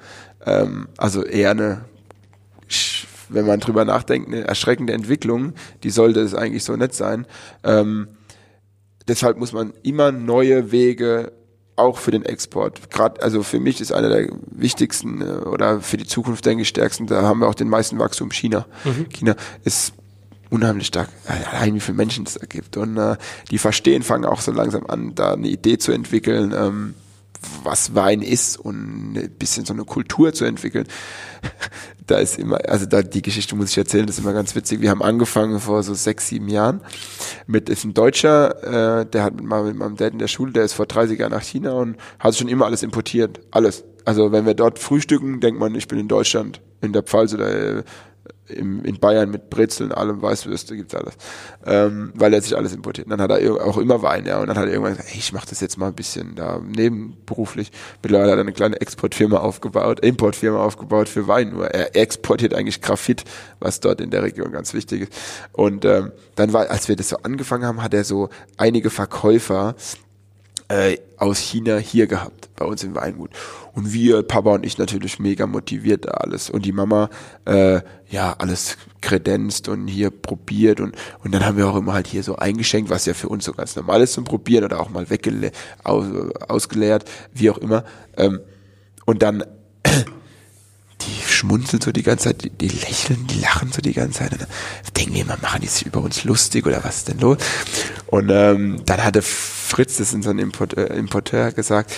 Ähm, 0.44 0.89
also 0.97 1.24
eher 1.24 1.52
eine 1.52 1.85
wenn 3.28 3.46
man 3.46 3.60
drüber 3.60 3.84
nachdenkt, 3.84 4.28
eine 4.28 4.46
erschreckende 4.46 4.92
Entwicklung, 4.92 5.52
die 5.82 5.90
sollte 5.90 6.20
es 6.20 6.34
eigentlich 6.34 6.64
so 6.64 6.76
nicht 6.76 6.94
sein. 6.94 7.26
Ähm, 7.64 8.09
deshalb 9.06 9.38
muss 9.38 9.52
man 9.52 9.72
immer 9.82 10.12
neue 10.12 10.70
Wege 10.72 11.32
auch 11.76 11.98
für 11.98 12.10
den 12.10 12.24
Export. 12.24 12.90
Gerade, 12.90 13.22
also 13.22 13.42
für 13.42 13.60
mich 13.60 13.80
ist 13.80 13.92
einer 13.92 14.09
der 14.09 14.28
wichtigsten 14.50 15.20
äh, 15.22 15.24
oder 15.24 15.80
für 15.80 15.96
die 15.96 16.06
Zukunft 16.06 16.44
denke 16.44 16.62
ich 16.62 16.68
stärksten, 16.68 17.06
da 17.06 17.22
haben 17.22 17.40
wir 17.40 17.48
auch 17.48 17.55
den 17.55 17.68
meisten 17.68 17.98
Wachstum 17.98 18.30
China. 18.30 18.66
Mhm. 18.84 19.09
China 19.09 19.36
ist 19.64 19.92
unheimlich 20.50 20.88
stark, 20.88 21.09
allein 21.52 21.74
wie 21.74 21.80
viele 21.80 21.96
Menschen 21.96 22.24
es 22.26 22.34
da 22.34 22.46
gibt. 22.46 22.76
Und 22.76 22.96
äh, 22.96 23.16
die 23.50 23.59
verstehen, 23.59 24.02
fangen 24.02 24.24
auch 24.24 24.40
so 24.40 24.50
langsam 24.50 24.86
an, 24.86 25.14
da 25.14 25.34
eine 25.34 25.48
Idee 25.48 25.78
zu 25.78 25.92
entwickeln, 25.92 26.55
ähm, 26.56 26.94
was 27.62 27.94
Wein 27.94 28.23
ist 28.23 28.56
und 28.59 29.15
ein 29.15 29.31
bisschen 29.39 29.65
so 29.65 29.73
eine 29.73 29.85
Kultur 29.85 30.32
zu 30.32 30.44
entwickeln. 30.44 30.86
da 32.06 32.19
ist 32.19 32.39
immer, 32.39 32.59
also 32.69 32.86
da 32.86 33.02
die 33.02 33.23
Geschichte 33.23 33.55
muss 33.55 33.70
ich 33.70 33.78
erzählen, 33.78 34.06
das 34.06 34.16
ist 34.19 34.24
immer 34.24 34.32
ganz 34.32 34.55
witzig. 34.55 34.81
Wir 34.81 34.90
haben 34.90 35.02
angefangen 35.02 35.60
vor 35.60 35.82
so 35.82 35.94
sechs, 35.94 36.28
sieben 36.28 36.48
Jahren 36.48 36.81
mit, 37.47 37.69
ist 37.69 37.85
ein 37.85 37.94
Deutscher, 37.94 39.01
äh, 39.01 39.06
der 39.06 39.23
hat 39.23 39.35
mit, 39.35 39.44
mit 39.44 39.77
meinem 39.77 39.97
Dad 39.97 40.12
in 40.12 40.19
der 40.19 40.28
Schule, 40.28 40.52
der 40.52 40.65
ist 40.65 40.73
vor 40.73 40.86
30 40.86 41.19
Jahren 41.19 41.32
nach 41.32 41.43
China 41.43 41.73
und 41.73 41.97
hat 42.19 42.36
schon 42.36 42.48
immer 42.48 42.66
alles 42.66 42.82
importiert. 42.82 43.40
Alles. 43.51 43.85
Also 44.05 44.32
wenn 44.32 44.47
wir 44.47 44.55
dort 44.55 44.78
frühstücken, 44.78 45.40
denkt 45.40 45.60
man, 45.60 45.74
ich 45.74 45.86
bin 45.86 45.98
in 45.98 46.09
Deutschland, 46.09 46.60
in 46.81 46.93
der 46.93 47.02
Pfalz 47.02 47.35
oder 47.35 47.85
im, 48.49 48.85
in 48.85 48.99
Bayern 48.99 49.31
mit 49.31 49.51
Brezeln, 49.51 49.93
allem 49.93 50.23
Weißwürste 50.23 50.77
gibt's 50.77 50.95
alles, 50.95 51.15
ähm, 51.66 52.12
weil 52.15 52.33
er 52.35 52.43
sich 52.43 52.57
alles 52.57 52.75
importiert. 52.75 53.07
Und 53.07 53.11
dann 53.11 53.20
hat 53.20 53.31
er 53.31 53.65
auch 53.65 53.79
immer 53.79 54.03
Wein, 54.03 54.27
ja, 54.27 54.39
und 54.41 54.49
dann 54.49 54.57
hat 54.57 54.66
er 54.66 54.73
irgendwann 54.73 54.93
gesagt, 54.93 55.11
hey, 55.11 55.19
ich 55.19 55.33
mache 55.33 55.47
das 55.49 55.61
jetzt 55.61 55.79
mal 55.79 55.89
ein 55.89 55.95
bisschen 55.95 56.35
da 56.35 56.61
nebenberuflich. 56.65 57.70
Mittlerweile 58.03 58.33
hat 58.33 58.39
er 58.39 58.43
eine 58.43 58.53
kleine 58.53 58.81
Exportfirma 58.81 59.39
aufgebaut, 59.39 60.01
Importfirma 60.01 60.62
aufgebaut 60.62 61.09
für 61.09 61.29
Wein. 61.29 61.51
Nur 61.51 61.69
er 61.69 61.97
exportiert 61.97 62.55
eigentlich 62.55 62.81
Graphit, 62.81 63.25
was 63.61 63.81
dort 63.81 64.01
in 64.01 64.11
der 64.11 64.23
Region 64.23 64.53
ganz 64.53 64.75
wichtig 64.75 65.03
ist. 65.03 65.12
Und 65.53 65.85
ähm, 65.85 66.12
dann 66.37 66.53
war, 66.53 66.70
als 66.70 66.89
wir 66.89 66.97
das 66.97 67.09
so 67.09 67.16
angefangen 67.19 67.65
haben, 67.65 67.83
hat 67.83 67.95
er 67.95 68.05
so 68.05 68.29
einige 68.57 68.91
Verkäufer 68.91 69.75
äh, 70.69 70.99
aus 71.16 71.39
China 71.39 71.77
hier 71.79 72.07
gehabt, 72.07 72.51
bei 72.57 72.65
uns 72.65 72.85
im 72.85 72.95
Weingut. 72.95 73.31
Und 73.78 73.92
wir, 73.92 74.24
Papa 74.24 74.55
und 74.55 74.66
ich 74.66 74.76
natürlich 74.76 75.20
mega 75.20 75.46
motiviert 75.46 76.06
da 76.06 76.10
alles. 76.10 76.50
Und 76.50 76.66
die 76.66 76.72
Mama, 76.72 77.10
äh, 77.44 77.80
ja, 78.10 78.34
alles 78.36 78.76
kredenzt 79.00 79.68
und 79.68 79.86
hier 79.86 80.10
probiert 80.10 80.80
und, 80.80 80.96
und 81.22 81.32
dann 81.32 81.46
haben 81.46 81.56
wir 81.56 81.68
auch 81.68 81.76
immer 81.76 81.92
halt 81.92 82.09
hier 82.09 82.24
so 82.24 82.34
eingeschenkt, 82.34 82.90
was 82.90 83.06
ja 83.06 83.14
für 83.14 83.28
uns 83.28 83.44
so 83.44 83.52
ganz 83.52 83.76
normal 83.76 84.02
ist 84.02 84.14
zum 84.14 84.24
Probieren 84.24 84.64
oder 84.64 84.80
auch 84.80 84.90
mal 84.90 85.09
weggele 85.10 85.52
aus, 85.84 86.06
ausgeleert, 86.48 87.09
wie 87.32 87.50
auch 87.50 87.59
immer. 87.59 87.84
Ähm, 88.16 88.40
und 89.06 89.22
dann 89.22 89.44
die 89.86 91.28
schmunzeln 91.28 91.80
so 91.80 91.92
die 91.92 92.02
ganze 92.02 92.24
Zeit, 92.24 92.42
die, 92.42 92.50
die, 92.50 92.66
lächeln, 92.66 93.28
die 93.28 93.38
lachen 93.38 93.70
so 93.70 93.80
die 93.80 93.92
ganze 93.92 94.18
Zeit. 94.18 94.32
Und 94.32 94.40
dann 94.40 94.48
denken 94.96 95.14
wir 95.14 95.22
immer, 95.22 95.38
machen 95.40 95.60
die 95.60 95.68
sich 95.68 95.86
über 95.86 96.00
uns 96.00 96.24
lustig 96.24 96.66
oder 96.66 96.82
was 96.82 96.96
ist 96.96 97.09
denn 97.10 97.20
los? 97.20 97.38
Und 98.09 98.28
ähm, 98.30 98.82
dann 98.86 99.05
hatte 99.05 99.22
Fritz, 99.22 99.98
das 99.98 100.09
ist 100.09 100.14
unser 100.14 100.32
Importeur, 100.32 100.90
Importeur 100.90 101.52
gesagt, 101.52 101.92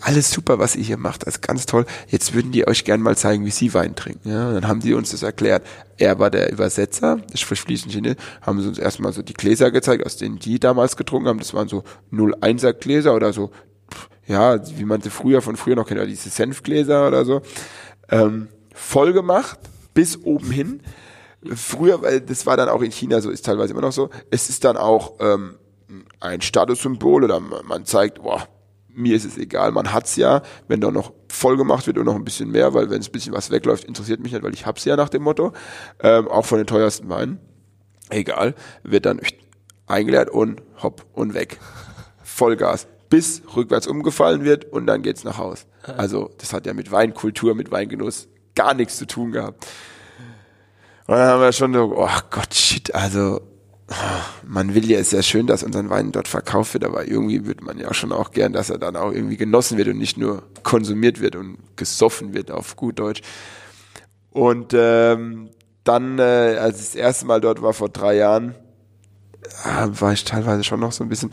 alles 0.00 0.30
super, 0.30 0.58
was 0.58 0.76
ihr 0.76 0.84
hier 0.84 0.96
macht, 0.96 1.26
das 1.26 1.34
ist 1.36 1.42
ganz 1.42 1.66
toll. 1.66 1.86
Jetzt 2.08 2.34
würden 2.34 2.52
die 2.52 2.66
euch 2.66 2.84
gerne 2.84 3.02
mal 3.02 3.16
zeigen, 3.16 3.44
wie 3.44 3.50
sie 3.50 3.74
Wein 3.74 3.94
trinken. 3.94 4.28
Ja, 4.28 4.52
dann 4.52 4.68
haben 4.68 4.80
die 4.80 4.94
uns 4.94 5.10
das 5.10 5.22
erklärt. 5.22 5.66
Er 5.98 6.18
war 6.18 6.30
der 6.30 6.52
Übersetzer, 6.52 7.18
das 7.30 7.40
fließend 7.40 7.92
Chinesisch, 7.92 8.18
haben 8.40 8.60
sie 8.60 8.68
uns 8.68 8.78
erstmal 8.78 9.12
so 9.12 9.22
die 9.22 9.34
Gläser 9.34 9.70
gezeigt, 9.70 10.06
aus 10.06 10.16
denen 10.16 10.38
die 10.38 10.58
damals 10.58 10.96
getrunken 10.96 11.28
haben. 11.28 11.38
Das 11.38 11.54
waren 11.54 11.68
so 11.68 11.84
01er 12.12 12.72
Gläser 12.72 13.14
oder 13.14 13.32
so, 13.32 13.50
ja, 14.26 14.58
wie 14.78 14.84
man 14.84 15.00
sie 15.00 15.10
früher 15.10 15.42
von 15.42 15.56
früher 15.56 15.76
noch 15.76 15.86
kennt, 15.86 16.08
diese 16.08 16.30
Senfgläser 16.30 17.06
oder 17.08 17.24
so. 17.24 17.42
Ähm, 18.08 18.48
voll 18.74 19.12
gemacht, 19.12 19.58
bis 19.94 20.22
oben 20.24 20.50
hin. 20.50 20.80
Früher, 21.54 22.02
weil 22.02 22.20
das 22.20 22.46
war 22.46 22.56
dann 22.56 22.68
auch 22.68 22.82
in 22.82 22.92
China 22.92 23.20
so, 23.20 23.30
ist 23.30 23.44
teilweise 23.44 23.72
immer 23.72 23.82
noch 23.82 23.92
so, 23.92 24.10
es 24.30 24.48
ist 24.48 24.64
dann 24.64 24.76
auch 24.76 25.14
ähm, 25.18 25.56
ein 26.20 26.40
Statussymbol 26.40 27.24
oder 27.24 27.40
man 27.40 27.84
zeigt, 27.84 28.22
boah, 28.22 28.46
mir 28.94 29.16
ist 29.16 29.24
es 29.24 29.38
egal, 29.38 29.72
man 29.72 29.92
hat's 29.92 30.16
ja, 30.16 30.42
wenn 30.68 30.80
da 30.80 30.90
noch 30.90 31.12
voll 31.28 31.56
gemacht 31.56 31.86
wird 31.86 31.98
und 31.98 32.04
noch 32.04 32.14
ein 32.14 32.24
bisschen 32.24 32.50
mehr, 32.50 32.74
weil 32.74 32.90
wenn 32.90 33.00
es 33.00 33.08
ein 33.08 33.12
bisschen 33.12 33.32
was 33.32 33.50
wegläuft, 33.50 33.84
interessiert 33.84 34.20
mich 34.20 34.32
nicht, 34.32 34.42
weil 34.42 34.54
ich 34.54 34.66
hab's 34.66 34.84
ja 34.84 34.96
nach 34.96 35.08
dem 35.08 35.22
Motto, 35.22 35.52
ähm, 36.00 36.28
auch 36.28 36.44
von 36.44 36.58
den 36.58 36.66
teuersten 36.66 37.08
Weinen, 37.08 37.40
egal, 38.10 38.54
wird 38.82 39.06
dann 39.06 39.20
eingeleert 39.86 40.30
und 40.30 40.62
hopp 40.82 41.06
und 41.12 41.34
weg. 41.34 41.58
Vollgas. 42.22 42.86
Bis 43.08 43.42
rückwärts 43.54 43.86
umgefallen 43.86 44.42
wird 44.42 44.64
und 44.64 44.86
dann 44.86 45.02
geht's 45.02 45.22
nach 45.22 45.36
Haus. 45.36 45.66
Also 45.82 46.30
das 46.38 46.54
hat 46.54 46.64
ja 46.64 46.72
mit 46.72 46.90
Weinkultur, 46.90 47.54
mit 47.54 47.70
Weingenuss 47.70 48.28
gar 48.54 48.72
nichts 48.72 48.96
zu 48.96 49.06
tun 49.06 49.32
gehabt. 49.32 49.66
Und 51.06 51.16
dann 51.16 51.28
haben 51.28 51.42
wir 51.42 51.52
schon 51.52 51.74
so, 51.74 51.92
oh 51.94 52.20
Gott, 52.30 52.54
shit, 52.54 52.94
also 52.94 53.40
man 54.46 54.74
will 54.74 54.90
ja, 54.90 54.98
ist 54.98 55.12
ja 55.12 55.22
schön, 55.22 55.46
dass 55.46 55.62
unser 55.62 55.88
Wein 55.90 56.12
dort 56.12 56.28
verkauft 56.28 56.74
wird, 56.74 56.84
aber 56.84 57.06
irgendwie 57.06 57.46
würde 57.46 57.64
man 57.64 57.78
ja 57.78 57.92
schon 57.94 58.12
auch 58.12 58.30
gern, 58.30 58.52
dass 58.52 58.70
er 58.70 58.78
dann 58.78 58.96
auch 58.96 59.12
irgendwie 59.12 59.36
genossen 59.36 59.78
wird 59.78 59.88
und 59.88 59.98
nicht 59.98 60.16
nur 60.16 60.42
konsumiert 60.62 61.20
wird 61.20 61.36
und 61.36 61.58
gesoffen 61.76 62.34
wird 62.34 62.50
auf 62.50 62.76
gut 62.76 62.98
Deutsch. 62.98 63.22
Und 64.30 64.72
ähm, 64.74 65.50
dann, 65.84 66.18
äh, 66.18 66.22
als 66.58 66.80
ich 66.80 66.86
das 66.86 66.94
erste 66.94 67.26
Mal 67.26 67.40
dort 67.40 67.62
war 67.62 67.72
vor 67.72 67.88
drei 67.88 68.16
Jahren, 68.16 68.54
äh, 69.64 69.88
war 70.00 70.12
ich 70.12 70.24
teilweise 70.24 70.64
schon 70.64 70.80
noch 70.80 70.92
so 70.92 71.04
ein 71.04 71.08
bisschen, 71.08 71.30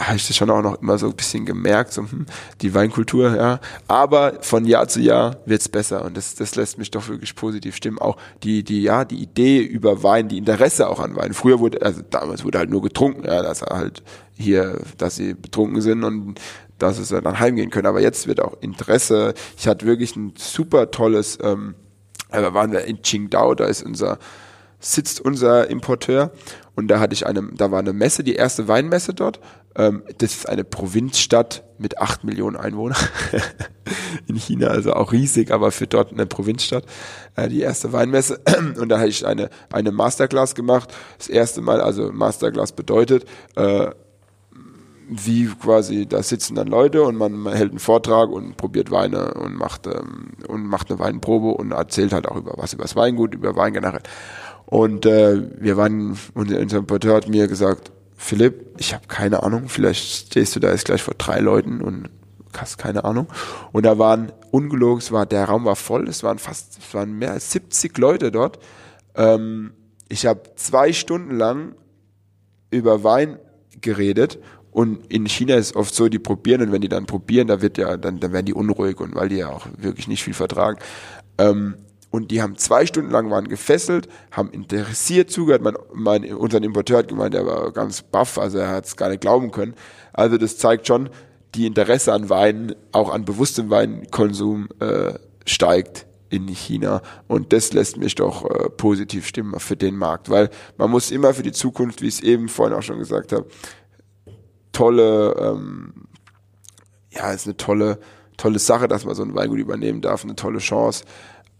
habe 0.00 0.16
ich 0.16 0.26
das 0.26 0.36
schon 0.36 0.50
auch 0.50 0.62
noch 0.62 0.80
immer 0.80 0.96
so 0.96 1.08
ein 1.08 1.14
bisschen 1.14 1.44
gemerkt, 1.44 1.92
so 1.92 2.02
hm, 2.02 2.24
die 2.62 2.74
Weinkultur, 2.74 3.36
ja. 3.36 3.60
Aber 3.86 4.38
von 4.40 4.64
Jahr 4.64 4.88
zu 4.88 5.00
Jahr 5.00 5.36
wird's 5.44 5.68
besser 5.68 6.04
und 6.06 6.16
das, 6.16 6.34
das 6.34 6.54
lässt 6.54 6.78
mich 6.78 6.90
doch 6.90 7.06
wirklich 7.08 7.34
positiv 7.34 7.76
stimmen. 7.76 7.98
Auch 7.98 8.16
die, 8.42 8.64
die, 8.64 8.82
ja, 8.82 9.04
die 9.04 9.22
Idee 9.22 9.60
über 9.60 10.02
Wein, 10.02 10.28
die 10.28 10.38
Interesse 10.38 10.88
auch 10.88 11.00
an 11.00 11.16
Wein. 11.16 11.34
Früher 11.34 11.60
wurde, 11.60 11.82
also 11.82 12.00
damals 12.08 12.44
wurde 12.44 12.58
halt 12.58 12.70
nur 12.70 12.80
getrunken, 12.80 13.26
ja, 13.26 13.42
dass 13.42 13.60
halt 13.60 14.02
hier, 14.36 14.80
dass 14.96 15.16
sie 15.16 15.34
betrunken 15.34 15.82
sind 15.82 16.02
und 16.02 16.40
dass 16.78 16.98
es 16.98 17.10
dann 17.10 17.38
heimgehen 17.38 17.68
können. 17.68 17.86
Aber 17.86 18.00
jetzt 18.00 18.26
wird 18.26 18.40
auch 18.40 18.56
Interesse. 18.62 19.34
Ich 19.58 19.68
hatte 19.68 19.84
wirklich 19.84 20.16
ein 20.16 20.32
super 20.38 20.90
tolles, 20.90 21.38
ähm, 21.42 21.74
da 22.30 22.54
waren 22.54 22.72
wir 22.72 22.84
in 22.84 23.02
Qingdao, 23.02 23.54
da 23.54 23.66
ist 23.66 23.82
unser 23.82 24.18
sitzt 24.80 25.20
unser 25.20 25.68
Importeur 25.68 26.32
und 26.80 26.88
da 26.88 26.98
hatte 26.98 27.14
ich 27.14 27.26
eine, 27.26 27.48
da 27.54 27.70
war 27.70 27.78
eine 27.78 27.92
Messe, 27.92 28.24
die 28.24 28.34
erste 28.34 28.66
Weinmesse 28.66 29.14
dort 29.14 29.40
ähm, 29.76 30.02
das 30.18 30.34
ist 30.34 30.48
eine 30.48 30.64
Provinzstadt 30.64 31.62
mit 31.78 31.98
acht 31.98 32.24
Millionen 32.24 32.56
Einwohnern 32.56 32.98
in 34.26 34.34
China, 34.34 34.68
also 34.68 34.94
auch 34.94 35.12
riesig, 35.12 35.52
aber 35.52 35.70
für 35.70 35.86
dort 35.86 36.12
eine 36.12 36.26
Provinzstadt. 36.26 36.84
Äh, 37.36 37.48
die 37.48 37.60
erste 37.60 37.92
Weinmesse. 37.92 38.40
Und 38.80 38.88
da 38.88 38.98
habe 38.98 39.08
ich 39.08 39.24
eine, 39.24 39.48
eine 39.72 39.92
Masterclass 39.92 40.54
gemacht. 40.54 40.92
Das 41.18 41.28
erste 41.28 41.60
Mal, 41.60 41.80
also 41.80 42.10
Masterclass 42.12 42.72
bedeutet, 42.72 43.26
äh, 43.54 43.90
wie 45.12 45.46
quasi, 45.46 46.06
da 46.06 46.22
sitzen 46.22 46.54
dann 46.54 46.68
Leute 46.68 47.02
und 47.02 47.16
man, 47.16 47.32
man 47.32 47.52
hält 47.52 47.70
einen 47.70 47.80
Vortrag 47.80 48.30
und 48.30 48.56
probiert 48.56 48.92
Weine 48.92 49.34
und 49.34 49.56
macht, 49.56 49.88
ähm, 49.88 50.34
und 50.46 50.64
macht 50.64 50.88
eine 50.88 51.00
Weinprobe 51.00 51.48
und 51.48 51.72
erzählt 51.72 52.12
halt 52.12 52.28
auch 52.28 52.36
über 52.36 52.54
was, 52.56 52.74
über 52.74 52.84
das 52.84 52.94
Weingut, 52.94 53.34
über 53.34 53.56
Wein 53.56 53.72
generell. 53.72 54.02
Und 54.70 55.04
äh, 55.04 55.42
wir 55.60 55.76
waren, 55.76 56.16
unser 56.34 56.60
Importeur 56.60 57.16
hat 57.16 57.28
mir 57.28 57.48
gesagt, 57.48 57.90
Philipp, 58.16 58.74
ich 58.78 58.94
habe 58.94 59.08
keine 59.08 59.42
Ahnung, 59.42 59.68
vielleicht 59.68 60.28
stehst 60.28 60.54
du 60.54 60.60
da 60.60 60.70
jetzt 60.70 60.84
gleich 60.84 61.02
vor 61.02 61.14
drei 61.18 61.40
Leuten 61.40 61.80
und 61.80 62.08
hast 62.56 62.78
keine 62.78 63.04
Ahnung. 63.04 63.26
Und 63.72 63.84
da 63.84 63.98
waren 63.98 64.30
ungelogen, 64.52 64.98
es 64.98 65.10
war, 65.10 65.26
der 65.26 65.44
Raum 65.46 65.64
war 65.64 65.74
voll, 65.74 66.08
es 66.08 66.22
waren 66.22 66.38
fast, 66.38 66.78
es 66.78 66.94
waren 66.94 67.12
mehr 67.12 67.32
als 67.32 67.50
70 67.50 67.98
Leute 67.98 68.30
dort. 68.30 68.60
Ähm, 69.16 69.72
ich 70.08 70.26
habe 70.26 70.42
zwei 70.54 70.92
Stunden 70.92 71.36
lang 71.36 71.74
über 72.70 73.02
Wein 73.02 73.38
geredet 73.80 74.38
und 74.70 75.06
in 75.12 75.26
China 75.26 75.56
ist 75.56 75.74
oft 75.74 75.92
so, 75.92 76.08
die 76.08 76.20
probieren 76.20 76.62
und 76.62 76.70
wenn 76.72 76.80
die 76.80 76.88
dann 76.88 77.06
probieren, 77.06 77.48
da 77.48 77.60
wird 77.60 77.76
ja, 77.76 77.96
dann, 77.96 78.20
dann 78.20 78.32
werden 78.32 78.46
die 78.46 78.54
unruhig 78.54 79.00
und 79.00 79.16
weil 79.16 79.30
die 79.30 79.36
ja 79.38 79.48
auch 79.48 79.66
wirklich 79.78 80.06
nicht 80.06 80.22
viel 80.22 80.34
vertragen. 80.34 80.78
Ähm, 81.38 81.74
und 82.10 82.30
die 82.30 82.42
haben 82.42 82.56
zwei 82.56 82.86
Stunden 82.86 83.10
lang 83.10 83.30
waren 83.30 83.48
gefesselt, 83.48 84.08
haben 84.32 84.50
interessiert 84.50 85.30
zugehört. 85.30 85.62
Mein, 85.62 85.76
mein, 85.92 86.34
unseren 86.34 86.64
Importeur 86.64 86.98
hat 86.98 87.08
gemeint, 87.08 87.34
er 87.34 87.46
war 87.46 87.72
ganz 87.72 88.02
baff, 88.02 88.36
also 88.38 88.58
er 88.58 88.68
hat 88.68 88.86
es 88.86 88.96
gar 88.96 89.08
nicht 89.08 89.20
glauben 89.20 89.52
können. 89.52 89.74
Also 90.12 90.36
das 90.36 90.58
zeigt 90.58 90.86
schon, 90.86 91.08
die 91.54 91.66
Interesse 91.66 92.12
an 92.12 92.28
Wein, 92.28 92.74
auch 92.92 93.12
an 93.12 93.24
bewusstem 93.24 93.70
Weinkonsum 93.70 94.68
äh, 94.80 95.14
steigt 95.46 96.06
in 96.30 96.46
China 96.46 97.02
und 97.26 97.52
das 97.52 97.72
lässt 97.72 97.96
mich 97.96 98.14
doch 98.14 98.48
äh, 98.48 98.70
positiv 98.70 99.26
stimmen 99.26 99.58
für 99.58 99.76
den 99.76 99.96
Markt, 99.96 100.30
weil 100.30 100.50
man 100.76 100.90
muss 100.90 101.10
immer 101.10 101.34
für 101.34 101.42
die 101.42 101.52
Zukunft, 101.52 102.02
wie 102.02 102.08
ich 102.08 102.14
es 102.14 102.20
eben 102.20 102.48
vorhin 102.48 102.76
auch 102.76 102.82
schon 102.82 102.98
gesagt 102.98 103.32
habe, 103.32 103.46
tolle, 104.72 105.34
ähm, 105.38 105.92
ja, 107.10 107.32
ist 107.32 107.46
eine 107.46 107.56
tolle, 107.56 107.98
tolle 108.36 108.60
Sache, 108.60 108.86
dass 108.86 109.04
man 109.04 109.16
so 109.16 109.24
ein 109.24 109.34
Weingut 109.34 109.58
übernehmen 109.58 110.00
darf, 110.00 110.22
eine 110.22 110.36
tolle 110.36 110.58
Chance. 110.58 111.04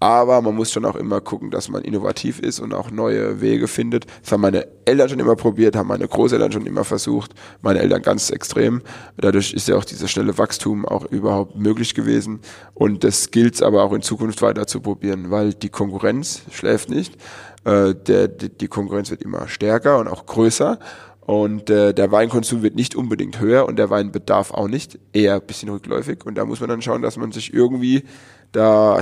Aber 0.02 0.40
man 0.40 0.56
muss 0.56 0.72
schon 0.72 0.86
auch 0.86 0.96
immer 0.96 1.20
gucken, 1.20 1.50
dass 1.50 1.68
man 1.68 1.82
innovativ 1.82 2.40
ist 2.40 2.58
und 2.58 2.72
auch 2.72 2.90
neue 2.90 3.42
Wege 3.42 3.68
findet. 3.68 4.06
Das 4.22 4.32
haben 4.32 4.40
meine 4.40 4.66
Eltern 4.86 5.10
schon 5.10 5.20
immer 5.20 5.36
probiert, 5.36 5.76
haben 5.76 5.88
meine 5.88 6.08
Großeltern 6.08 6.50
schon 6.52 6.64
immer 6.64 6.84
versucht, 6.84 7.34
meine 7.60 7.80
Eltern 7.80 8.00
ganz 8.00 8.30
extrem. 8.30 8.80
Dadurch 9.18 9.52
ist 9.52 9.68
ja 9.68 9.76
auch 9.76 9.84
dieser 9.84 10.08
schnelle 10.08 10.38
Wachstum 10.38 10.86
auch 10.86 11.04
überhaupt 11.04 11.56
möglich 11.56 11.94
gewesen. 11.94 12.40
Und 12.72 13.04
das 13.04 13.30
gilt 13.30 13.62
aber 13.62 13.82
auch 13.82 13.92
in 13.92 14.00
Zukunft 14.00 14.40
weiter 14.40 14.66
zu 14.66 14.80
probieren, 14.80 15.30
weil 15.30 15.52
die 15.52 15.68
Konkurrenz 15.68 16.42
schläft 16.50 16.88
nicht. 16.88 17.16
Äh, 17.64 17.94
der, 17.94 18.28
die 18.28 18.68
Konkurrenz 18.68 19.10
wird 19.10 19.20
immer 19.20 19.48
stärker 19.48 19.98
und 19.98 20.08
auch 20.08 20.24
größer. 20.24 20.78
Und 21.20 21.68
äh, 21.70 21.92
der 21.92 22.10
Weinkonsum 22.10 22.62
wird 22.62 22.74
nicht 22.74 22.96
unbedingt 22.96 23.38
höher 23.38 23.66
und 23.66 23.78
der 23.78 23.90
Weinbedarf 23.90 24.52
auch 24.52 24.66
nicht, 24.66 24.98
eher 25.12 25.38
bisschen 25.40 25.68
rückläufig. 25.68 26.24
Und 26.24 26.36
da 26.36 26.44
muss 26.44 26.58
man 26.58 26.70
dann 26.70 26.82
schauen, 26.82 27.02
dass 27.02 27.18
man 27.18 27.30
sich 27.32 27.52
irgendwie 27.52 28.04
da 28.52 29.00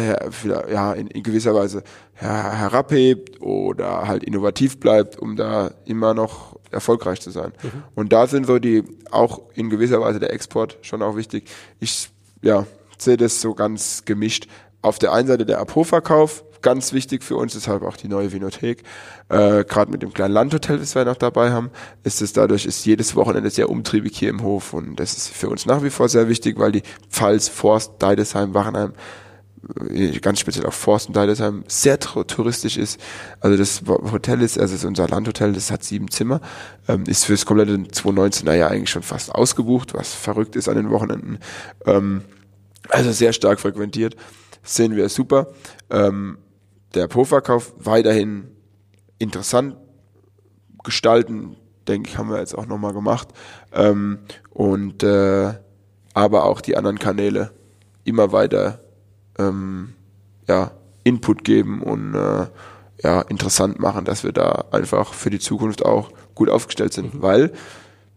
ja, 0.70 0.92
in, 0.92 1.06
in 1.08 1.22
gewisser 1.22 1.54
Weise 1.54 1.82
her, 2.14 2.58
herabhebt 2.58 3.40
oder 3.40 4.06
halt 4.06 4.24
innovativ 4.24 4.78
bleibt, 4.78 5.18
um 5.18 5.36
da 5.36 5.72
immer 5.84 6.14
noch 6.14 6.58
erfolgreich 6.70 7.20
zu 7.20 7.30
sein. 7.30 7.52
Mhm. 7.62 7.82
Und 7.94 8.12
da 8.12 8.26
sind 8.26 8.46
so 8.46 8.58
die, 8.58 8.84
auch 9.10 9.40
in 9.54 9.70
gewisser 9.70 10.00
Weise 10.00 10.20
der 10.20 10.32
Export 10.32 10.78
schon 10.82 11.02
auch 11.02 11.16
wichtig. 11.16 11.48
Ich 11.80 12.10
ja, 12.42 12.66
sehe 12.98 13.16
das 13.16 13.40
so 13.40 13.54
ganz 13.54 14.04
gemischt. 14.04 14.48
Auf 14.82 14.98
der 14.98 15.12
einen 15.12 15.28
Seite 15.28 15.44
der 15.44 15.60
Apo-Verkauf, 15.60 16.44
ganz 16.62 16.92
wichtig 16.92 17.22
für 17.22 17.36
uns, 17.36 17.54
deshalb 17.54 17.82
auch 17.82 17.96
die 17.96 18.08
neue 18.08 18.32
Vinothek. 18.32 18.82
Äh, 19.28 19.64
Gerade 19.64 19.90
mit 19.90 20.02
dem 20.02 20.12
kleinen 20.12 20.34
Landhotel, 20.34 20.78
das 20.78 20.94
wir 20.94 21.04
noch 21.04 21.16
dabei 21.16 21.50
haben, 21.50 21.70
ist 22.04 22.20
es 22.20 22.32
dadurch, 22.32 22.66
ist 22.66 22.84
jedes 22.84 23.16
Wochenende 23.16 23.50
sehr 23.50 23.70
umtriebig 23.70 24.16
hier 24.16 24.30
im 24.30 24.42
Hof 24.42 24.72
und 24.72 24.96
das 24.96 25.16
ist 25.16 25.28
für 25.28 25.48
uns 25.48 25.66
nach 25.66 25.82
wie 25.82 25.90
vor 25.90 26.08
sehr 26.08 26.28
wichtig, 26.28 26.58
weil 26.58 26.72
die 26.72 26.82
Pfalz, 27.08 27.48
Forst, 27.48 27.94
Deidesheim, 27.98 28.54
Wachenheim 28.54 28.92
ganz 30.22 30.40
speziell 30.40 30.66
auf 30.66 30.74
Forst 30.74 31.08
und 31.08 31.16
Deidesheim 31.16 31.64
sehr 31.68 31.98
touristisch 32.00 32.76
ist. 32.76 33.00
Also 33.40 33.56
das 33.56 33.82
Hotel 33.86 34.40
ist, 34.40 34.58
also 34.58 34.74
ist 34.74 34.84
unser 34.84 35.08
Landhotel, 35.08 35.52
das 35.52 35.70
hat 35.70 35.84
sieben 35.84 36.10
Zimmer, 36.10 36.40
ähm, 36.88 37.04
ist 37.06 37.24
für 37.24 37.32
das 37.32 37.44
komplette 37.44 37.74
2019er 37.74 38.54
Jahr 38.54 38.70
eigentlich 38.70 38.90
schon 38.90 39.02
fast 39.02 39.34
ausgebucht, 39.34 39.94
was 39.94 40.14
verrückt 40.14 40.56
ist 40.56 40.68
an 40.68 40.76
den 40.76 40.90
Wochenenden. 40.90 41.38
Ähm, 41.84 42.22
also 42.88 43.12
sehr 43.12 43.32
stark 43.32 43.60
frequentiert, 43.60 44.16
sehen 44.62 44.96
wir 44.96 45.08
super. 45.08 45.48
Ähm, 45.90 46.38
der 46.94 47.06
Po-Verkauf 47.06 47.74
weiterhin 47.78 48.48
interessant 49.18 49.76
gestalten, 50.82 51.56
denke 51.86 52.08
ich, 52.08 52.18
haben 52.18 52.30
wir 52.30 52.38
jetzt 52.38 52.56
auch 52.56 52.66
nochmal 52.66 52.94
gemacht. 52.94 53.28
Ähm, 53.72 54.20
und 54.50 55.02
äh, 55.02 55.54
aber 56.14 56.44
auch 56.44 56.60
die 56.62 56.76
anderen 56.76 56.98
Kanäle 56.98 57.52
immer 58.04 58.32
weiter 58.32 58.80
ähm, 59.38 59.94
ja, 60.48 60.72
Input 61.04 61.44
geben 61.44 61.82
und 61.82 62.14
äh, 62.14 62.46
ja, 63.02 63.20
interessant 63.22 63.78
machen, 63.78 64.04
dass 64.04 64.24
wir 64.24 64.32
da 64.32 64.66
einfach 64.72 65.14
für 65.14 65.30
die 65.30 65.38
Zukunft 65.38 65.84
auch 65.84 66.10
gut 66.34 66.48
aufgestellt 66.48 66.92
sind. 66.92 67.14
Mhm. 67.14 67.22
Weil, 67.22 67.52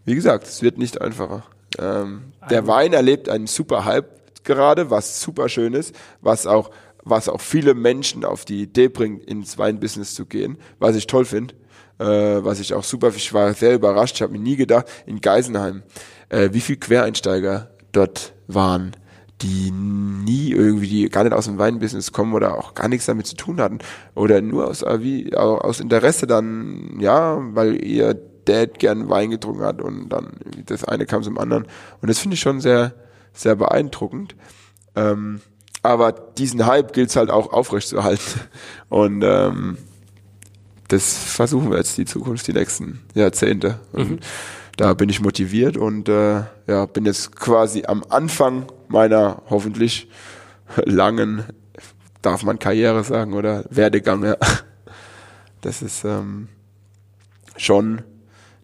wie 0.04 0.14
gesagt, 0.14 0.46
es 0.46 0.62
wird 0.62 0.78
nicht 0.78 1.00
einfacher. 1.00 1.44
Ähm, 1.78 2.32
der 2.50 2.66
Wein 2.66 2.92
erlebt 2.92 3.28
einen 3.28 3.46
super 3.46 3.84
Hype 3.84 4.44
gerade, 4.44 4.90
was 4.90 5.20
super 5.20 5.48
schön 5.48 5.74
ist, 5.74 5.94
was 6.20 6.46
auch, 6.46 6.70
was 7.04 7.28
auch 7.28 7.40
viele 7.40 7.74
Menschen 7.74 8.24
auf 8.24 8.44
die 8.44 8.62
Idee 8.62 8.88
bringt, 8.88 9.24
ins 9.24 9.56
Weinbusiness 9.56 10.14
zu 10.14 10.26
gehen, 10.26 10.58
was 10.78 10.96
ich 10.96 11.06
toll 11.06 11.24
finde. 11.24 11.54
Äh, 11.98 12.44
was 12.44 12.58
ich 12.58 12.74
auch 12.74 12.84
super, 12.84 13.12
ich 13.14 13.32
war 13.32 13.52
sehr 13.54 13.74
überrascht, 13.74 14.16
ich 14.16 14.22
habe 14.22 14.32
mir 14.32 14.40
nie 14.40 14.56
gedacht, 14.56 14.86
in 15.06 15.20
Geisenheim, 15.20 15.82
äh, 16.30 16.48
wie 16.52 16.60
viel 16.60 16.76
Quereinsteiger 16.76 17.70
dort 17.92 18.32
waren 18.48 18.96
die 19.42 19.70
nie 19.70 20.52
irgendwie, 20.52 20.88
die 20.88 21.08
gar 21.08 21.24
nicht 21.24 21.32
aus 21.32 21.46
dem 21.46 21.58
Weinbusiness 21.58 22.12
kommen 22.12 22.34
oder 22.34 22.56
auch 22.56 22.74
gar 22.74 22.88
nichts 22.88 23.06
damit 23.06 23.26
zu 23.26 23.36
tun 23.36 23.60
hatten 23.60 23.78
oder 24.14 24.40
nur 24.40 24.68
aus, 24.68 24.82
äh, 24.82 25.02
wie, 25.02 25.34
aus 25.36 25.80
Interesse 25.80 26.26
dann, 26.26 26.98
ja, 27.00 27.38
weil 27.54 27.84
ihr 27.84 28.14
Dad 28.44 28.78
gern 28.78 29.08
Wein 29.08 29.30
getrunken 29.30 29.62
hat 29.62 29.80
und 29.80 30.08
dann 30.08 30.32
das 30.66 30.84
eine 30.84 31.06
kam 31.06 31.22
zum 31.22 31.38
anderen 31.38 31.66
und 32.00 32.08
das 32.08 32.18
finde 32.18 32.34
ich 32.34 32.40
schon 32.40 32.60
sehr, 32.60 32.94
sehr 33.32 33.56
beeindruckend. 33.56 34.34
Ähm, 34.94 35.40
aber 35.82 36.12
diesen 36.12 36.66
Hype 36.66 36.92
gilt 36.92 37.10
es 37.10 37.16
halt 37.16 37.30
auch 37.30 37.52
aufrechtzuerhalten 37.52 38.40
und 38.88 39.22
ähm, 39.24 39.78
das 40.88 41.16
versuchen 41.16 41.70
wir 41.70 41.78
jetzt 41.78 41.96
die 41.96 42.04
Zukunft, 42.04 42.46
die 42.46 42.52
nächsten 42.52 43.00
Jahrzehnte. 43.14 43.80
Und 43.92 44.10
mhm. 44.10 44.18
da 44.76 44.92
bin 44.92 45.08
ich 45.08 45.20
motiviert 45.20 45.76
und 45.76 46.08
äh, 46.08 46.42
ja, 46.66 46.86
bin 46.86 47.06
jetzt 47.06 47.34
quasi 47.34 47.84
am 47.86 48.04
Anfang 48.10 48.66
meiner 48.92 49.42
hoffentlich 49.50 50.08
langen, 50.84 51.44
darf 52.22 52.42
man 52.44 52.58
Karriere 52.58 53.02
sagen 53.04 53.34
oder 53.34 53.64
Werdegang. 53.70 54.24
Ja. 54.24 54.36
Das 55.60 55.80
ist 55.80 56.04
ähm, 56.04 56.48
schon 57.56 58.02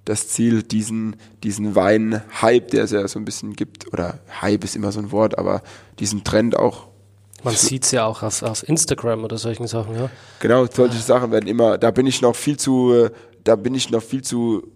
das 0.04 0.28
Ziel, 0.28 0.62
diesen, 0.62 1.16
diesen 1.42 1.74
Wein-Hype, 1.74 2.70
der 2.70 2.84
es 2.84 2.92
ja 2.92 3.06
so 3.06 3.18
ein 3.18 3.24
bisschen 3.24 3.52
gibt, 3.52 3.92
oder 3.92 4.18
Hype 4.40 4.64
ist 4.64 4.74
immer 4.74 4.90
so 4.90 5.00
ein 5.00 5.12
Wort, 5.12 5.38
aber 5.38 5.62
diesen 5.98 6.24
Trend 6.24 6.56
auch. 6.56 6.88
Man 7.44 7.54
sieht 7.54 7.84
es 7.84 7.92
ja 7.92 8.04
auch 8.06 8.22
auf, 8.22 8.42
auf 8.42 8.66
Instagram 8.68 9.22
oder 9.22 9.38
solchen 9.38 9.66
Sachen, 9.66 9.94
ja. 9.94 10.10
Genau, 10.40 10.66
solche 10.66 10.98
Sachen 10.98 11.30
werden 11.30 11.46
immer, 11.46 11.78
da 11.78 11.90
bin 11.90 12.06
ich 12.06 12.22
noch 12.22 12.34
viel 12.34 12.56
zu, 12.56 13.10
da 13.44 13.54
bin 13.54 13.74
ich 13.74 13.90
noch 13.90 14.02
viel 14.02 14.22
zu 14.22 14.66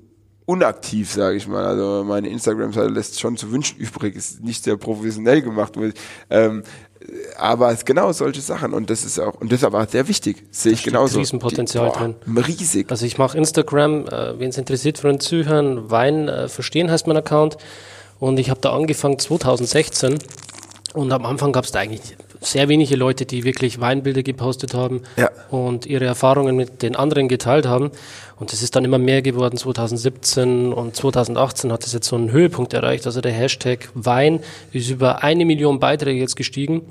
unaktiv, 0.46 1.10
sage 1.10 1.36
ich 1.36 1.46
mal. 1.46 1.64
Also 1.64 2.04
meine 2.04 2.28
Instagram-Seite 2.28 2.88
lässt 2.88 3.20
schon 3.20 3.36
zu 3.36 3.50
wünschen 3.50 3.78
übrig, 3.78 4.16
ist 4.16 4.42
nicht 4.42 4.64
sehr 4.64 4.76
professionell 4.76 5.42
gemacht. 5.42 5.74
Ähm, 6.30 6.62
aber 7.36 7.72
es 7.72 7.84
genau 7.84 8.12
solche 8.12 8.40
Sachen 8.40 8.72
und 8.74 8.90
das 8.90 9.04
ist 9.04 9.18
auch 9.18 9.40
und 9.40 9.50
das 9.50 9.60
ist 9.60 9.64
aber 9.64 9.86
sehr 9.86 10.06
wichtig, 10.08 10.44
sehe 10.50 10.72
ich 10.72 10.82
genauso. 10.82 11.18
Riesenpotenzial 11.18 11.86
Die, 11.86 11.98
boah, 11.98 12.14
drin. 12.24 12.44
Riesig. 12.44 12.90
Also 12.90 13.06
ich 13.06 13.18
mache 13.18 13.36
Instagram, 13.36 14.06
äh, 14.06 14.38
wen 14.38 14.50
es 14.50 14.58
interessiert 14.58 14.98
von 14.98 15.10
den 15.10 15.20
Zuhören, 15.20 15.90
Wein 15.90 16.28
äh, 16.28 16.48
verstehen 16.48 16.90
heißt 16.90 17.06
mein 17.06 17.16
Account 17.16 17.56
und 18.20 18.38
ich 18.38 18.50
habe 18.50 18.60
da 18.60 18.72
angefangen 18.72 19.18
2016 19.18 20.18
und 20.94 21.12
am 21.12 21.26
Anfang 21.26 21.52
gab 21.52 21.64
es 21.64 21.72
da 21.72 21.80
eigentlich 21.80 22.16
sehr 22.42 22.68
wenige 22.68 22.96
Leute, 22.96 23.24
die 23.24 23.44
wirklich 23.44 23.80
Weinbilder 23.80 24.22
gepostet 24.22 24.74
haben 24.74 25.02
ja. 25.16 25.30
und 25.50 25.86
ihre 25.86 26.04
Erfahrungen 26.04 26.56
mit 26.56 26.82
den 26.82 26.96
anderen 26.96 27.28
geteilt 27.28 27.66
haben. 27.66 27.90
Und 28.36 28.52
es 28.52 28.62
ist 28.62 28.74
dann 28.74 28.84
immer 28.84 28.98
mehr 28.98 29.22
geworden. 29.22 29.56
2017 29.56 30.72
und 30.72 30.96
2018 30.96 31.72
hat 31.72 31.86
es 31.86 31.92
jetzt 31.92 32.08
so 32.08 32.16
einen 32.16 32.32
Höhepunkt 32.32 32.74
erreicht. 32.74 33.06
Also 33.06 33.20
der 33.20 33.32
Hashtag 33.32 33.88
Wein 33.94 34.40
ist 34.72 34.90
über 34.90 35.22
eine 35.22 35.44
Million 35.44 35.78
Beiträge 35.78 36.20
jetzt 36.20 36.36
gestiegen. 36.36 36.82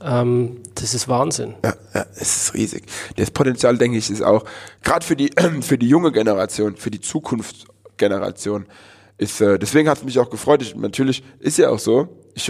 Ähm, 0.00 0.58
das 0.74 0.94
ist 0.94 1.08
Wahnsinn. 1.08 1.54
Ja, 1.64 1.74
ja, 1.94 2.06
es 2.14 2.36
ist 2.36 2.54
riesig. 2.54 2.84
Das 3.16 3.30
Potenzial, 3.30 3.76
denke 3.76 3.98
ich, 3.98 4.08
ist 4.10 4.22
auch 4.22 4.44
gerade 4.82 5.04
für 5.04 5.16
die 5.16 5.30
für 5.60 5.78
die 5.78 5.88
junge 5.88 6.12
Generation, 6.12 6.76
für 6.76 6.90
die 6.90 7.00
Zukunftsgeneration 7.00 8.66
ist. 9.16 9.40
Äh, 9.40 9.58
deswegen 9.58 9.88
hat 9.88 9.98
es 9.98 10.04
mich 10.04 10.18
auch 10.18 10.30
gefreut. 10.30 10.62
Ich, 10.62 10.76
natürlich 10.76 11.24
ist 11.40 11.58
ja 11.58 11.70
auch 11.70 11.80
so 11.80 12.08
ich, 12.38 12.46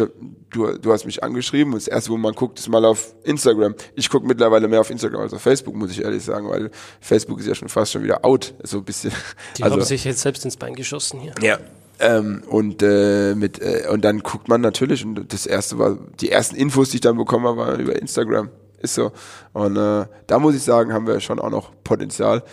du, 0.51 0.79
du 0.79 0.93
hast 0.93 1.07
mich 1.07 1.23
angeschrieben 1.23 1.73
und 1.73 1.81
das 1.81 1.89
erste, 1.89 2.11
wo 2.11 2.17
man 2.17 2.35
guckt, 2.35 2.59
ist 2.59 2.69
mal 2.69 2.85
auf 2.85 3.15
Instagram. 3.25 3.75
Ich 3.95 4.11
gucke 4.11 4.27
mittlerweile 4.27 4.69
mehr 4.69 4.81
auf 4.81 4.91
Instagram 4.91 5.23
als 5.23 5.33
auf 5.33 5.43
Facebook, 5.43 5.75
muss 5.75 5.91
ich 5.91 6.03
ehrlich 6.03 6.23
sagen, 6.23 6.49
weil 6.49 6.71
Facebook 7.01 7.41
ist 7.41 7.47
ja 7.47 7.55
schon 7.55 7.69
fast 7.69 7.93
schon 7.93 8.03
wieder 8.03 8.25
out, 8.25 8.55
so 8.63 8.79
ein 8.79 8.85
bisschen. 8.85 9.13
Die 9.57 9.63
also, 9.65 9.77
haben 9.77 9.85
sich 9.85 10.05
jetzt 10.05 10.21
selbst 10.21 10.45
ins 10.45 10.57
Bein 10.57 10.75
geschossen 10.75 11.21
hier. 11.21 11.35
Ja. 11.41 11.59
Ähm, 12.01 12.45
und 12.47 12.83
äh, 12.83 13.35
mit 13.35 13.61
äh, 13.61 13.89
und 13.91 14.05
dann 14.05 14.21
guckt 14.21 14.47
man 14.47 14.61
natürlich 14.61 15.05
und 15.05 15.33
das 15.33 15.47
erste 15.47 15.79
war 15.79 15.99
die 16.21 16.31
ersten 16.31 16.55
Infos, 16.55 16.91
die 16.91 16.99
ich 16.99 17.01
dann 17.01 17.17
bekommen 17.17 17.47
habe, 17.47 17.57
waren 17.57 17.81
über 17.81 17.97
Instagram. 18.01 18.51
Ist 18.81 18.95
so. 18.95 19.11
Und 19.53 19.77
äh, 19.77 20.07
da 20.29 20.39
muss 20.39 20.55
ich 20.55 20.63
sagen, 20.63 20.93
haben 20.93 21.09
wir 21.09 21.19
schon 21.19 21.41
auch 21.41 21.51
noch 21.51 21.73
Potenzial. 21.83 22.45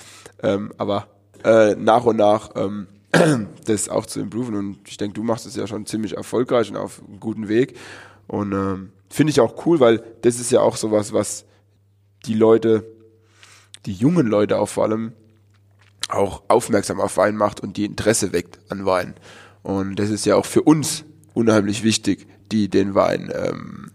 Ähm, 0.41 0.71
aber 0.77 1.07
äh, 1.43 1.75
nach 1.75 2.05
und 2.05 2.15
nach 2.15 2.49
ähm, 2.55 2.87
das 3.65 3.89
auch 3.89 4.05
zu 4.05 4.19
improven. 4.19 4.55
Und 4.55 4.77
ich 4.87 4.97
denke, 4.97 5.15
du 5.15 5.23
machst 5.23 5.45
es 5.45 5.55
ja 5.55 5.67
schon 5.67 5.85
ziemlich 5.85 6.17
erfolgreich 6.17 6.69
und 6.69 6.77
auf 6.77 7.01
einem 7.07 7.19
guten 7.19 7.47
Weg. 7.47 7.77
Und 8.27 8.53
ähm, 8.53 8.91
finde 9.09 9.31
ich 9.31 9.39
auch 9.39 9.65
cool, 9.65 9.79
weil 9.79 10.03
das 10.21 10.39
ist 10.39 10.51
ja 10.51 10.61
auch 10.61 10.77
sowas, 10.77 11.13
was 11.13 11.45
die 12.25 12.33
Leute, 12.33 12.85
die 13.85 13.93
jungen 13.93 14.27
Leute 14.27 14.57
auch 14.59 14.69
vor 14.69 14.85
allem, 14.85 15.13
auch 16.09 16.43
aufmerksam 16.47 16.99
auf 16.99 17.17
Wein 17.17 17.35
macht 17.35 17.59
und 17.61 17.77
die 17.77 17.85
Interesse 17.85 18.31
weckt 18.31 18.59
an 18.69 18.85
Wein. 18.85 19.15
Und 19.63 19.95
das 19.97 20.09
ist 20.09 20.25
ja 20.25 20.35
auch 20.35 20.45
für 20.45 20.61
uns 20.61 21.03
unheimlich 21.33 21.83
wichtig, 21.83 22.27
die 22.51 22.69
den 22.69 22.93
Wein 22.93 23.31
ähm, 23.33 23.91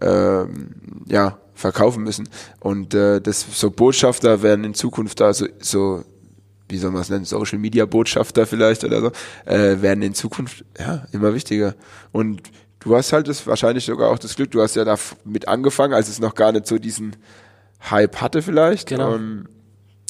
ähm, 0.00 1.02
ja, 1.06 1.38
verkaufen 1.54 2.04
müssen. 2.04 2.28
Und 2.60 2.94
äh, 2.94 3.20
das 3.20 3.44
so 3.52 3.70
Botschafter 3.70 4.42
werden 4.42 4.64
in 4.64 4.74
Zukunft 4.74 5.20
da 5.20 5.34
so, 5.34 5.46
so 5.58 6.04
wie 6.70 6.78
soll 6.78 6.90
man 6.90 7.02
es 7.02 7.10
nennen, 7.10 7.24
Social 7.24 7.58
Media 7.58 7.86
Botschafter 7.86 8.46
vielleicht 8.46 8.84
oder 8.84 9.00
so, 9.00 9.12
äh, 9.44 9.82
werden 9.82 10.02
in 10.02 10.14
Zukunft 10.14 10.64
ja 10.78 11.06
immer 11.12 11.34
wichtiger. 11.34 11.74
Und 12.12 12.42
du 12.80 12.96
hast 12.96 13.12
halt 13.12 13.28
das 13.28 13.46
wahrscheinlich 13.46 13.84
sogar 13.84 14.10
auch 14.10 14.18
das 14.18 14.36
Glück, 14.36 14.50
du 14.50 14.62
hast 14.62 14.76
ja 14.76 14.84
da 14.84 14.96
mit 15.24 15.48
angefangen, 15.48 15.94
als 15.94 16.08
es 16.08 16.20
noch 16.20 16.34
gar 16.34 16.52
nicht 16.52 16.66
so 16.66 16.78
diesen 16.78 17.16
Hype 17.90 18.20
hatte 18.20 18.42
vielleicht. 18.42 18.88
Genau. 18.88 19.14
Und 19.14 19.48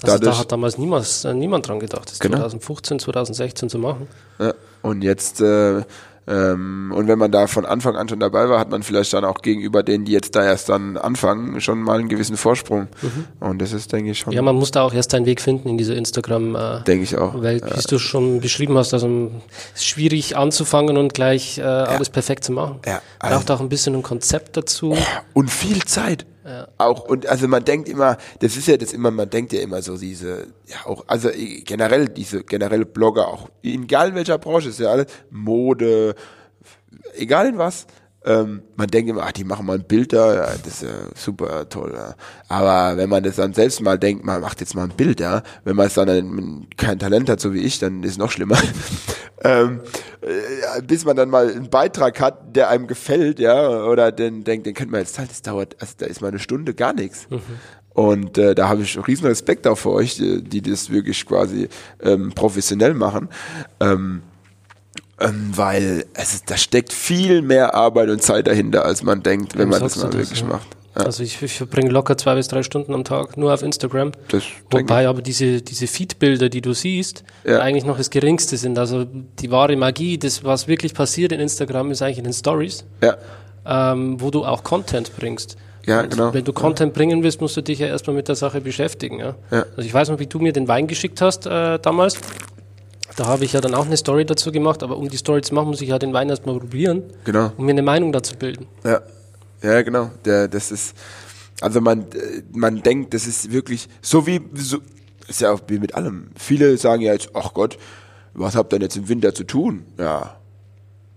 also 0.02 0.18
da 0.18 0.38
hat 0.38 0.50
damals 0.50 0.78
niemals, 0.78 1.24
äh, 1.24 1.34
niemand 1.34 1.68
dran 1.68 1.78
gedacht, 1.78 2.10
das 2.10 2.18
genau. 2.18 2.38
2015, 2.38 2.98
2016 3.00 3.68
zu 3.68 3.78
machen. 3.78 4.06
Ja. 4.38 4.54
Und 4.82 5.02
jetzt 5.02 5.40
äh, 5.42 5.78
ähm, 5.78 5.84
und 6.26 7.08
wenn 7.08 7.18
man 7.18 7.32
da 7.32 7.48
von 7.48 7.66
Anfang 7.66 7.96
an 7.96 8.08
schon 8.08 8.20
dabei 8.20 8.48
war, 8.48 8.60
hat 8.60 8.70
man 8.70 8.82
vielleicht 8.82 9.12
dann 9.14 9.24
auch 9.24 9.42
gegenüber 9.42 9.82
denen, 9.82 10.04
die 10.04 10.12
jetzt 10.12 10.36
da 10.36 10.44
erst 10.44 10.68
dann 10.68 10.96
anfangen, 10.96 11.60
schon 11.60 11.82
mal 11.82 11.98
einen 11.98 12.08
gewissen 12.08 12.36
Vorsprung. 12.36 12.86
Mhm. 13.02 13.26
Und 13.40 13.60
das 13.60 13.72
ist, 13.72 13.92
denke 13.92 14.12
ich, 14.12 14.20
schon. 14.20 14.32
Ja, 14.32 14.42
man 14.42 14.54
muss 14.54 14.70
da 14.70 14.82
auch 14.82 14.94
erst 14.94 15.10
seinen 15.10 15.26
Weg 15.26 15.40
finden 15.40 15.68
in 15.68 15.78
dieser 15.78 15.96
Instagram-Welt, 15.96 16.88
äh, 16.88 16.94
ich 16.94 17.16
auch. 17.16 17.42
Welt, 17.42 17.64
wie 17.64 17.82
du 17.82 17.98
schon 17.98 18.40
beschrieben 18.40 18.76
hast. 18.78 18.94
Also 18.94 19.30
es 19.74 19.80
ist 19.80 19.86
schwierig 19.86 20.36
anzufangen 20.36 20.96
und 20.98 21.14
gleich 21.14 21.58
äh, 21.58 21.62
alles 21.62 22.08
ja. 22.08 22.12
perfekt 22.12 22.44
zu 22.44 22.52
machen. 22.52 22.78
Ja, 22.86 23.02
also 23.18 23.36
Braucht 23.36 23.50
auch 23.50 23.60
ein 23.60 23.68
bisschen 23.68 23.96
ein 23.96 24.02
Konzept 24.02 24.56
dazu. 24.56 24.96
Und 25.32 25.50
viel 25.50 25.84
Zeit. 25.84 26.26
Auch, 26.78 27.04
und 27.04 27.26
also 27.26 27.48
man 27.48 27.64
denkt 27.64 27.88
immer, 27.88 28.16
das 28.40 28.56
ist 28.56 28.68
ja 28.68 28.76
das 28.76 28.92
immer, 28.92 29.10
man 29.10 29.30
denkt 29.30 29.52
ja 29.52 29.60
immer 29.60 29.82
so 29.82 29.96
diese, 29.96 30.48
ja 30.66 30.86
auch, 30.86 31.04
also 31.06 31.30
generell 31.64 32.08
diese, 32.08 32.44
generell 32.44 32.84
Blogger, 32.84 33.28
auch 33.28 33.48
egal 33.62 34.10
in 34.10 34.14
welcher 34.14 34.38
Branche, 34.38 34.70
ist 34.70 34.80
ja 34.80 34.90
alles 34.90 35.06
Mode, 35.30 36.14
egal 37.14 37.48
in 37.48 37.58
was, 37.58 37.86
ähm, 38.24 38.62
man 38.76 38.86
denkt 38.88 39.10
immer, 39.10 39.22
ach, 39.22 39.32
die 39.32 39.44
machen 39.44 39.64
mal 39.64 39.78
ein 39.78 39.84
Bild 39.84 40.12
da, 40.12 40.34
ja, 40.34 40.46
das 40.62 40.74
ist 40.74 40.82
ja 40.82 40.88
super 41.14 41.68
toll. 41.68 41.92
Ja. 41.94 42.14
Aber 42.48 42.98
wenn 42.98 43.08
man 43.08 43.22
das 43.22 43.36
dann 43.36 43.54
selbst 43.54 43.80
mal 43.80 43.98
denkt, 43.98 44.24
man 44.24 44.42
macht 44.42 44.60
jetzt 44.60 44.74
mal 44.74 44.84
ein 44.84 44.96
Bild, 44.96 45.20
ja, 45.20 45.42
wenn 45.64 45.76
man 45.76 45.86
es 45.86 45.94
dann 45.94 46.66
kein 46.76 46.98
Talent 46.98 47.30
hat, 47.30 47.40
so 47.40 47.54
wie 47.54 47.60
ich, 47.60 47.78
dann 47.78 48.02
ist 48.02 48.12
es 48.12 48.18
noch 48.18 48.30
schlimmer. 48.30 48.58
ähm, 49.42 49.80
äh, 50.20 50.82
bis 50.82 51.06
man 51.06 51.16
dann 51.16 51.30
mal 51.30 51.50
einen 51.50 51.70
Beitrag 51.70 52.20
hat, 52.20 52.54
der 52.54 52.68
einem 52.68 52.86
gefällt, 52.86 53.38
ja, 53.38 53.84
oder 53.84 54.12
den 54.12 54.44
denkt, 54.44 54.66
den 54.66 54.74
könnte 54.74 54.92
man 54.92 55.00
jetzt 55.00 55.18
halt, 55.18 55.30
das 55.30 55.40
dauert, 55.40 55.76
also 55.80 55.94
da 55.96 56.06
ist 56.06 56.20
mal 56.20 56.28
eine 56.28 56.38
Stunde 56.38 56.74
gar 56.74 56.92
nichts. 56.92 57.26
Mhm. 57.30 57.40
Und 57.92 58.38
äh, 58.38 58.54
da 58.54 58.68
habe 58.68 58.82
ich 58.82 59.06
riesen 59.06 59.26
Respekt 59.26 59.66
auch 59.66 59.76
für 59.76 59.90
euch, 59.90 60.16
die, 60.16 60.42
die 60.42 60.62
das 60.62 60.90
wirklich 60.90 61.24
quasi 61.26 61.68
ähm, 62.02 62.32
professionell 62.34 62.94
machen. 62.94 63.28
Ähm, 63.80 64.22
ähm, 65.20 65.52
weil 65.54 66.06
es, 66.14 66.44
da 66.44 66.56
steckt 66.56 66.92
viel 66.92 67.42
mehr 67.42 67.74
Arbeit 67.74 68.08
und 68.08 68.22
Zeit 68.22 68.46
dahinter, 68.46 68.84
als 68.84 69.02
man 69.02 69.22
denkt, 69.22 69.56
wenn 69.56 69.68
man 69.68 69.80
das 69.80 69.96
mal 69.96 70.12
wirklich 70.12 70.40
das, 70.40 70.48
macht. 70.48 70.66
Ja. 70.96 71.02
Also 71.02 71.22
ich, 71.22 71.40
ich 71.40 71.52
verbringe 71.52 71.90
locker 71.90 72.16
zwei 72.16 72.34
bis 72.34 72.48
drei 72.48 72.62
Stunden 72.62 72.94
am 72.94 73.04
Tag 73.04 73.36
nur 73.36 73.54
auf 73.54 73.62
Instagram. 73.62 74.12
Das 74.28 74.42
Wobei 74.70 75.06
aber 75.06 75.22
diese, 75.22 75.62
diese 75.62 75.86
Feedbilder, 75.86 76.48
die 76.48 76.60
du 76.60 76.72
siehst, 76.72 77.22
ja. 77.44 77.60
eigentlich 77.60 77.84
noch 77.84 77.96
das 77.96 78.10
Geringste 78.10 78.56
sind. 78.56 78.78
Also 78.78 79.04
die 79.04 79.50
wahre 79.50 79.76
Magie, 79.76 80.18
das, 80.18 80.42
was 80.42 80.66
wirklich 80.66 80.94
passiert 80.94 81.30
in 81.32 81.40
Instagram, 81.40 81.92
ist 81.92 82.02
eigentlich 82.02 82.18
in 82.18 82.24
den 82.24 82.32
Stories, 82.32 82.84
ja. 83.02 83.16
ähm, 83.64 84.20
wo 84.20 84.30
du 84.30 84.44
auch 84.44 84.64
Content 84.64 85.12
bringst. 85.16 85.56
Ja, 85.86 86.00
und 86.00 86.10
genau. 86.10 86.34
Wenn 86.34 86.44
du 86.44 86.52
Content 86.52 86.92
bringen 86.92 87.22
willst, 87.22 87.40
musst 87.40 87.56
du 87.56 87.62
dich 87.62 87.78
ja 87.78 87.86
erstmal 87.86 88.16
mit 88.16 88.28
der 88.28 88.34
Sache 88.34 88.60
beschäftigen. 88.60 89.18
Ja? 89.18 89.34
ja. 89.50 89.64
Also 89.76 89.82
ich 89.82 89.94
weiß 89.94 90.10
noch, 90.10 90.18
wie 90.18 90.26
du 90.26 90.38
mir 90.38 90.52
den 90.52 90.68
Wein 90.68 90.86
geschickt 90.86 91.20
hast 91.20 91.46
äh, 91.46 91.78
damals. 91.78 92.18
Da 93.20 93.26
habe 93.26 93.44
ich 93.44 93.52
ja 93.52 93.60
dann 93.60 93.74
auch 93.74 93.84
eine 93.84 93.98
Story 93.98 94.24
dazu 94.24 94.50
gemacht, 94.50 94.82
aber 94.82 94.96
um 94.96 95.10
die 95.10 95.18
Story 95.18 95.42
zu 95.42 95.54
machen, 95.54 95.68
muss 95.68 95.82
ich 95.82 95.90
ja 95.90 95.98
den 95.98 96.14
Wein 96.14 96.30
erstmal 96.30 96.58
probieren, 96.58 97.02
genau. 97.24 97.52
um 97.58 97.66
mir 97.66 97.72
eine 97.72 97.82
Meinung 97.82 98.12
dazu 98.12 98.34
bilden. 98.34 98.66
Ja, 98.82 99.02
ja 99.62 99.82
genau. 99.82 100.10
Der, 100.24 100.48
das 100.48 100.72
ist, 100.72 100.96
also 101.60 101.82
man, 101.82 102.06
man 102.50 102.82
denkt, 102.82 103.12
das 103.12 103.26
ist 103.26 103.52
wirklich 103.52 103.90
so 104.00 104.26
wie, 104.26 104.40
so, 104.54 104.78
ist 105.28 105.42
ja 105.42 105.52
auch 105.52 105.60
wie 105.68 105.78
mit 105.78 105.94
allem. 105.94 106.30
Viele 106.34 106.78
sagen 106.78 107.02
ja 107.02 107.12
jetzt, 107.12 107.28
ach 107.34 107.52
Gott, 107.52 107.76
was 108.32 108.56
habt 108.56 108.72
ihr 108.72 108.78
denn 108.78 108.86
jetzt 108.86 108.96
im 108.96 109.06
Winter 109.10 109.34
zu 109.34 109.44
tun? 109.44 109.84
Ja, 109.98 110.36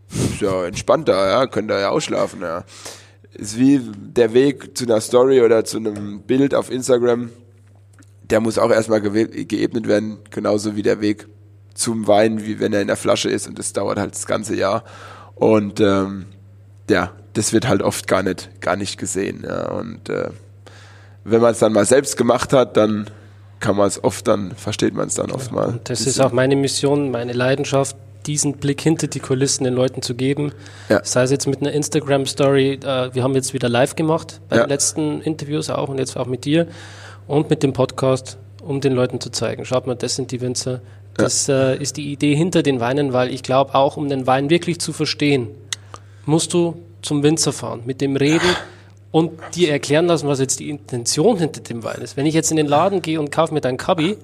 ist 0.10 0.42
ja 0.42 0.66
entspannter, 0.66 1.30
ja, 1.30 1.48
könnt 1.48 1.72
ihr 1.72 1.80
ja 1.80 1.90
ausschlafen, 1.90 2.42
ja. 2.42 2.66
Ist 3.32 3.58
wie 3.58 3.80
der 3.96 4.34
Weg 4.34 4.78
zu 4.78 4.84
einer 4.84 5.00
Story 5.00 5.42
oder 5.42 5.64
zu 5.64 5.78
einem 5.78 6.24
Bild 6.24 6.54
auf 6.54 6.70
Instagram, 6.70 7.30
der 8.30 8.42
muss 8.42 8.58
auch 8.58 8.72
erstmal 8.72 9.00
geebnet 9.00 9.88
werden, 9.88 10.18
genauso 10.32 10.76
wie 10.76 10.82
der 10.82 11.00
Weg 11.00 11.28
zum 11.74 12.08
Wein, 12.08 12.46
wie 12.46 12.60
wenn 12.60 12.74
er 12.74 12.82
in 12.82 12.88
der 12.88 12.98
Flasche 12.98 13.30
ist 13.30 13.48
und 13.48 13.58
das 13.60 13.74
dauert 13.74 13.98
halt 13.98 14.14
das 14.14 14.26
ganze 14.26 14.56
Jahr. 14.56 14.84
Und 15.36 15.80
ähm, 15.80 16.26
ja, 16.90 17.12
das 17.34 17.54
wird 17.54 17.68
halt 17.68 17.82
oft 17.82 18.08
gar 18.08 18.24
nicht, 18.24 18.62
gar 18.62 18.76
nicht 18.76 18.98
gesehen. 18.98 19.44
Ja. 19.46 19.70
Und 19.72 20.10
äh, 20.10 20.30
wenn 21.24 21.42
man 21.42 21.52
es 21.52 21.60
dann 21.60 21.74
mal 21.74 21.86
selbst 21.86 22.18
gemacht 22.18 22.54
hat, 22.54 22.78
dann 22.78 23.10
kann 23.60 23.76
man 23.78 23.88
es 23.88 24.04
oft 24.04 24.28
dann, 24.28 24.52
versteht 24.56 24.94
man 24.94 25.08
es 25.08 25.16
dann 25.16 25.32
oft 25.32 25.52
mal. 25.52 25.70
Und 25.70 25.90
das 25.90 26.06
ist 26.06 26.20
auch 26.20 26.32
meine 26.34 26.56
Mission, 26.56 27.12
meine 27.12 27.34
Leidenschaft, 27.34 27.96
diesen 28.26 28.54
Blick 28.58 28.82
hinter 28.82 29.08
die 29.08 29.20
Kulissen 29.20 29.64
den 29.64 29.74
Leuten 29.74 30.02
zu 30.02 30.16
geben. 30.16 30.52
Ja. 30.90 31.04
Sei 31.04 31.24
es 31.24 31.32
jetzt 31.32 31.48
mit 31.48 31.62
einer 31.62 31.72
Instagram-Story, 31.72 32.80
äh, 32.84 33.14
wir 33.14 33.24
haben 33.24 33.34
jetzt 33.36 33.54
wieder 33.54 33.70
live 33.70 33.96
gemacht, 33.96 34.42
bei 34.50 34.58
ja. 34.58 34.64
den 34.64 34.70
letzten 34.70 35.22
Interviews 35.22 35.70
auch 35.70 35.90
und 35.90 35.98
jetzt 35.98 36.18
auch 36.18 36.28
mit 36.28 36.46
dir 36.46 36.68
und 37.28 37.50
mit 37.50 37.64
dem 37.64 37.74
Podcast, 37.74 38.38
um 38.62 38.82
den 38.82 38.94
Leuten 38.94 39.20
zu 39.20 39.30
zeigen. 39.30 39.66
Schaut 39.66 39.88
mal, 39.88 39.96
das 39.96 40.16
sind 40.16 40.32
die 40.32 40.42
Winzer, 40.42 40.82
Das 41.16 41.48
äh, 41.48 41.78
ist 41.78 41.98
die 41.98 42.12
Idee 42.12 42.36
hinter 42.36 42.64
den 42.64 42.80
Weinen, 42.80 43.14
weil 43.14 43.34
ich 43.34 43.44
glaube, 43.44 43.76
auch 43.76 43.98
um 43.98 44.10
den 44.10 44.26
Wein 44.26 44.50
wirklich 44.50 44.80
zu 44.80 44.94
verstehen, 44.94 45.50
musst 46.26 46.54
du 46.54 46.76
zum 47.02 47.22
Winzer 47.22 47.54
fahren, 47.54 47.82
mit 47.86 48.02
dem 48.02 48.16
reden 48.16 48.48
und 49.12 49.32
dir 49.54 49.72
erklären 49.72 50.08
lassen, 50.08 50.28
was 50.28 50.40
jetzt 50.40 50.60
die 50.60 50.70
Intention 50.70 51.38
hinter 51.38 51.62
dem 51.62 51.84
Wein 51.84 52.02
ist. 52.02 52.18
Wenn 52.18 52.26
ich 52.26 52.34
jetzt 52.34 52.50
in 52.50 52.58
den 52.58 52.68
Laden 52.68 53.02
gehe 53.02 53.20
und 53.20 53.32
kaufe 53.32 53.54
mir 53.54 53.62
deinen 53.62 53.78
Kabi 53.78 54.18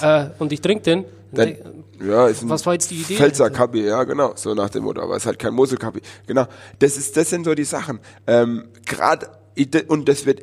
äh, 0.00 0.26
und 0.38 0.52
ich 0.52 0.60
trinke 0.60 0.84
den, 0.84 1.04
dann, 1.32 1.56
ja, 2.04 2.26
ist 2.26 2.48
was 2.48 2.66
war 2.66 2.72
jetzt 2.72 2.90
die 2.90 2.96
Idee? 2.96 3.16
Pfälzer 3.16 3.50
Kabi, 3.50 3.84
ja 3.84 4.04
genau, 4.04 4.32
so 4.34 4.54
nach 4.54 4.70
dem 4.70 4.84
Motto, 4.84 5.00
aber 5.02 5.16
es 5.16 5.22
ist 5.22 5.26
halt 5.26 5.38
kein 5.38 5.54
Mosel 5.54 5.78
Kabi. 5.78 6.00
Genau, 6.26 6.46
das 6.78 6.96
ist, 6.96 7.16
das 7.16 7.30
sind 7.30 7.44
so 7.44 7.54
die 7.54 7.64
Sachen. 7.64 8.00
Ähm, 8.26 8.68
Gerade 8.86 9.28
und 9.88 10.08
das 10.08 10.26
wird, 10.26 10.42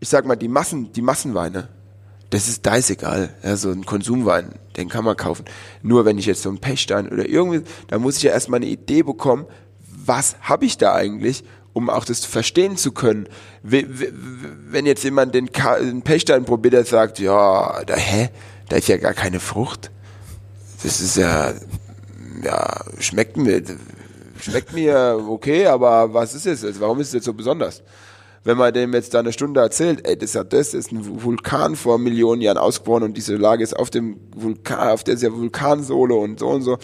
ich 0.00 0.08
sag 0.08 0.26
mal, 0.26 0.36
die 0.36 0.48
Massen, 0.48 0.92
die 0.92 1.02
Massenweine, 1.02 1.68
das 2.30 2.48
ist 2.48 2.66
da 2.66 2.76
ist 2.76 2.90
egal. 2.90 3.30
Ja, 3.42 3.56
so 3.56 3.70
ein 3.70 3.86
Konsumwein, 3.86 4.50
den 4.76 4.88
kann 4.88 5.04
man 5.04 5.16
kaufen. 5.16 5.44
Nur 5.82 6.04
wenn 6.04 6.18
ich 6.18 6.26
jetzt 6.26 6.42
so 6.42 6.48
einen 6.48 6.58
Pechstein 6.58 7.08
oder 7.08 7.28
irgendwie, 7.28 7.62
da 7.88 7.98
muss 7.98 8.18
ich 8.18 8.24
ja 8.24 8.32
erstmal 8.32 8.58
eine 8.58 8.66
Idee 8.66 9.02
bekommen, 9.02 9.46
was 10.04 10.36
habe 10.40 10.66
ich 10.66 10.78
da 10.78 10.94
eigentlich, 10.94 11.44
um 11.72 11.90
auch 11.90 12.04
das 12.04 12.24
verstehen 12.24 12.76
zu 12.76 12.92
können. 12.92 13.28
Wenn 13.62 14.86
jetzt 14.86 15.04
jemand 15.04 15.34
den, 15.34 15.48
den 15.80 16.02
Pechstein 16.02 16.44
probiert, 16.44 16.74
der 16.74 16.84
sagt, 16.84 17.18
ja, 17.18 17.82
da, 17.84 17.94
hä, 17.94 18.30
da 18.68 18.76
ist 18.76 18.88
ja 18.88 18.96
gar 18.96 19.14
keine 19.14 19.40
Frucht. 19.40 19.90
Das 20.82 21.00
ist 21.00 21.16
ja, 21.16 21.54
ja, 22.42 22.84
schmeckt 22.98 23.36
mir, 23.36 23.62
schmeckt 24.40 24.72
mir 24.72 25.24
okay, 25.28 25.66
aber 25.66 26.12
was 26.12 26.34
ist 26.34 26.46
es 26.46 26.62
jetzt? 26.62 26.80
Warum 26.80 27.00
ist 27.00 27.08
es 27.08 27.14
jetzt 27.14 27.24
so 27.24 27.32
besonders? 27.32 27.82
Wenn 28.44 28.56
man 28.56 28.72
dem 28.72 28.92
jetzt 28.94 29.14
da 29.14 29.20
eine 29.20 29.32
Stunde 29.32 29.60
erzählt, 29.60 30.06
ey, 30.06 30.16
das 30.16 30.30
ist 30.30 30.34
ja 30.34 30.44
das, 30.44 30.70
das 30.70 30.86
ist 30.86 30.92
ein 30.92 31.22
Vulkan 31.22 31.76
vor 31.76 31.98
Millionen 31.98 32.40
Jahren 32.40 32.58
ausgebrochen 32.58 33.04
und 33.04 33.16
diese 33.16 33.36
Lage 33.36 33.62
ist 33.62 33.76
auf 33.76 33.90
dem 33.90 34.20
Vulkan, 34.34 34.90
auf 34.90 35.04
dieser 35.04 35.32
Vulkansohle 35.32 36.14
und 36.14 36.38
so 36.38 36.48
und 36.48 36.62
so, 36.62 36.78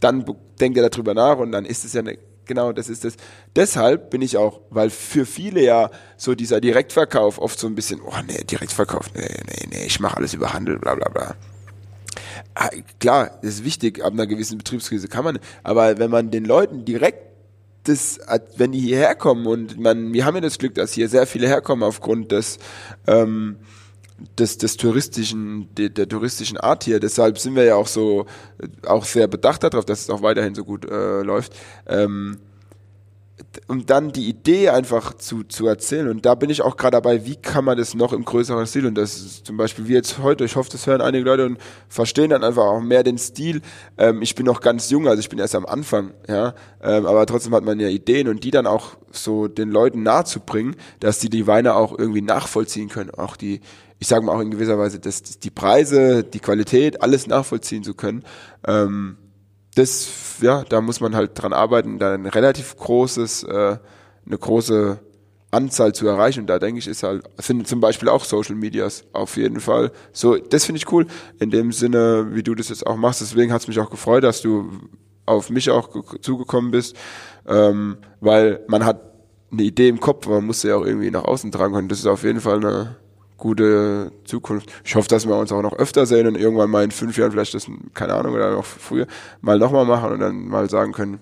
dann 0.00 0.24
denkt 0.60 0.78
er 0.78 0.88
darüber 0.88 1.14
nach 1.14 1.38
und 1.38 1.52
dann 1.52 1.64
ist 1.64 1.84
es 1.84 1.92
ja 1.92 2.00
eine, 2.00 2.18
genau, 2.44 2.72
das 2.72 2.88
ist 2.88 3.04
das. 3.04 3.14
Deshalb 3.56 4.10
bin 4.10 4.22
ich 4.22 4.36
auch, 4.36 4.60
weil 4.70 4.90
für 4.90 5.26
viele 5.26 5.62
ja 5.62 5.90
so 6.16 6.34
dieser 6.34 6.60
Direktverkauf 6.60 7.38
oft 7.38 7.58
so 7.58 7.66
ein 7.66 7.74
bisschen, 7.74 8.00
oh 8.00 8.12
nee, 8.26 8.44
Direktverkauf, 8.44 9.10
nee, 9.14 9.28
nee, 9.46 9.68
nee, 9.70 9.84
ich 9.86 10.00
mache 10.00 10.16
alles 10.16 10.34
über 10.34 10.52
Handel, 10.52 10.78
bla 10.78 10.94
bla 10.94 11.08
bla. 11.08 11.34
Ah, 12.54 12.68
klar, 13.00 13.38
das 13.42 13.54
ist 13.54 13.64
wichtig, 13.64 14.04
ab 14.04 14.12
einer 14.12 14.26
gewissen 14.26 14.58
Betriebskrise 14.58 15.08
kann 15.08 15.24
man, 15.24 15.38
aber 15.62 15.98
wenn 15.98 16.10
man 16.10 16.30
den 16.30 16.44
Leuten 16.44 16.84
direkt 16.84 17.31
das, 17.84 18.20
wenn 18.56 18.72
die 18.72 18.80
hierher 18.80 19.14
kommen 19.14 19.46
und 19.46 19.78
man, 19.78 20.12
wir 20.12 20.24
haben 20.24 20.34
ja 20.36 20.40
das 20.40 20.58
Glück, 20.58 20.74
dass 20.74 20.92
hier 20.92 21.08
sehr 21.08 21.26
viele 21.26 21.48
herkommen 21.48 21.82
aufgrund 21.82 22.30
des, 22.30 22.58
ähm, 23.06 23.56
des, 24.38 24.58
des 24.58 24.76
touristischen, 24.76 25.68
der, 25.74 25.88
der 25.88 26.08
touristischen 26.08 26.58
Art 26.58 26.84
hier. 26.84 27.00
Deshalb 27.00 27.38
sind 27.38 27.56
wir 27.56 27.64
ja 27.64 27.74
auch 27.74 27.88
so, 27.88 28.26
auch 28.86 29.04
sehr 29.04 29.26
bedacht 29.26 29.64
darauf, 29.64 29.84
dass 29.84 30.02
es 30.02 30.10
auch 30.10 30.22
weiterhin 30.22 30.54
so 30.54 30.64
gut 30.64 30.88
äh, 30.88 31.22
läuft. 31.22 31.56
Ähm, 31.86 32.38
um 33.68 33.86
dann 33.86 34.12
die 34.12 34.28
Idee 34.28 34.70
einfach 34.70 35.14
zu, 35.14 35.44
zu 35.44 35.66
erzählen. 35.66 36.08
Und 36.08 36.26
da 36.26 36.34
bin 36.34 36.50
ich 36.50 36.62
auch 36.62 36.76
gerade 36.76 36.96
dabei, 36.96 37.24
wie 37.24 37.36
kann 37.36 37.64
man 37.64 37.78
das 37.78 37.94
noch 37.94 38.12
im 38.12 38.24
größeren 38.24 38.66
Stil? 38.66 38.86
Und 38.86 38.96
das 38.96 39.14
ist 39.14 39.46
zum 39.46 39.56
Beispiel 39.56 39.88
wie 39.88 39.94
jetzt 39.94 40.18
heute, 40.18 40.44
ich 40.44 40.56
hoffe, 40.56 40.70
das 40.70 40.86
hören 40.86 41.00
einige 41.00 41.24
Leute 41.24 41.46
und 41.46 41.58
verstehen 41.88 42.30
dann 42.30 42.44
einfach 42.44 42.64
auch 42.64 42.80
mehr 42.80 43.02
den 43.02 43.18
Stil. 43.18 43.62
Ähm, 43.98 44.20
ich 44.22 44.34
bin 44.34 44.46
noch 44.46 44.60
ganz 44.60 44.90
jung, 44.90 45.08
also 45.08 45.20
ich 45.20 45.28
bin 45.28 45.38
erst 45.38 45.54
am 45.54 45.66
Anfang, 45.66 46.12
ja. 46.28 46.54
Ähm, 46.82 47.06
aber 47.06 47.24
trotzdem 47.26 47.54
hat 47.54 47.64
man 47.64 47.78
ja 47.78 47.88
Ideen 47.88 48.28
und 48.28 48.44
die 48.44 48.50
dann 48.50 48.66
auch 48.66 48.96
so 49.10 49.48
den 49.48 49.70
Leuten 49.70 50.02
nahezubringen, 50.02 50.76
dass 51.00 51.18
die 51.18 51.30
die 51.30 51.46
Weine 51.46 51.74
auch 51.74 51.96
irgendwie 51.96 52.22
nachvollziehen 52.22 52.88
können. 52.88 53.10
Auch 53.10 53.36
die, 53.36 53.60
ich 53.98 54.08
sage 54.08 54.24
mal 54.24 54.34
auch 54.34 54.40
in 54.40 54.50
gewisser 54.50 54.78
Weise, 54.78 54.98
dass, 54.98 55.22
dass 55.22 55.38
die 55.38 55.50
Preise, 55.50 56.24
die 56.24 56.40
Qualität, 56.40 57.02
alles 57.02 57.26
nachvollziehen 57.26 57.84
zu 57.84 57.94
können. 57.94 58.24
Ähm, 58.66 59.18
das, 59.74 60.38
ja, 60.40 60.64
da 60.64 60.80
muss 60.80 61.00
man 61.00 61.16
halt 61.16 61.30
dran 61.34 61.52
arbeiten, 61.52 61.98
da 61.98 62.14
ein 62.14 62.26
relativ 62.26 62.76
großes, 62.76 63.44
äh, 63.44 63.76
eine 64.26 64.38
große 64.38 65.00
Anzahl 65.50 65.94
zu 65.94 66.06
erreichen. 66.06 66.40
Und 66.40 66.46
da 66.46 66.58
denke 66.58 66.78
ich, 66.78 66.88
ist 66.88 67.02
halt, 67.02 67.24
sind 67.38 67.66
zum 67.68 67.80
Beispiel 67.80 68.08
auch 68.08 68.24
Social 68.24 68.54
Medias 68.54 69.04
auf 69.12 69.36
jeden 69.36 69.60
Fall. 69.60 69.92
So, 70.12 70.36
das 70.36 70.64
finde 70.64 70.78
ich 70.78 70.90
cool. 70.92 71.06
In 71.38 71.50
dem 71.50 71.72
Sinne, 71.72 72.28
wie 72.32 72.42
du 72.42 72.54
das 72.54 72.70
jetzt 72.70 72.86
auch 72.86 72.96
machst. 72.96 73.20
Deswegen 73.20 73.52
hat 73.52 73.62
es 73.62 73.68
mich 73.68 73.78
auch 73.78 73.90
gefreut, 73.90 74.24
dass 74.24 74.42
du 74.42 74.70
auf 75.26 75.50
mich 75.50 75.70
auch 75.70 75.88
zugekommen 76.20 76.70
bist, 76.70 76.96
ähm, 77.46 77.98
weil 78.20 78.60
man 78.66 78.84
hat 78.84 79.00
eine 79.52 79.62
Idee 79.62 79.88
im 79.88 80.00
Kopf, 80.00 80.26
man 80.26 80.44
muss 80.44 80.62
sie 80.62 80.72
auch 80.72 80.84
irgendwie 80.84 81.10
nach 81.10 81.24
außen 81.24 81.52
tragen 81.52 81.74
können. 81.74 81.88
Das 81.88 81.98
ist 81.98 82.06
auf 82.06 82.24
jeden 82.24 82.40
Fall 82.40 82.56
eine, 82.56 82.96
gute 83.42 84.12
Zukunft. 84.22 84.70
Ich 84.84 84.94
hoffe, 84.94 85.08
dass 85.08 85.26
wir 85.26 85.36
uns 85.36 85.50
auch 85.50 85.62
noch 85.62 85.72
öfter 85.72 86.06
sehen 86.06 86.28
und 86.28 86.36
irgendwann 86.36 86.70
mal 86.70 86.84
in 86.84 86.92
fünf 86.92 87.18
Jahren 87.18 87.32
vielleicht 87.32 87.54
das, 87.54 87.66
keine 87.92 88.14
Ahnung, 88.14 88.34
oder 88.34 88.52
noch 88.52 88.64
früher 88.64 89.08
mal 89.40 89.58
nochmal 89.58 89.84
machen 89.84 90.12
und 90.12 90.20
dann 90.20 90.46
mal 90.46 90.70
sagen 90.70 90.92
können, 90.92 91.18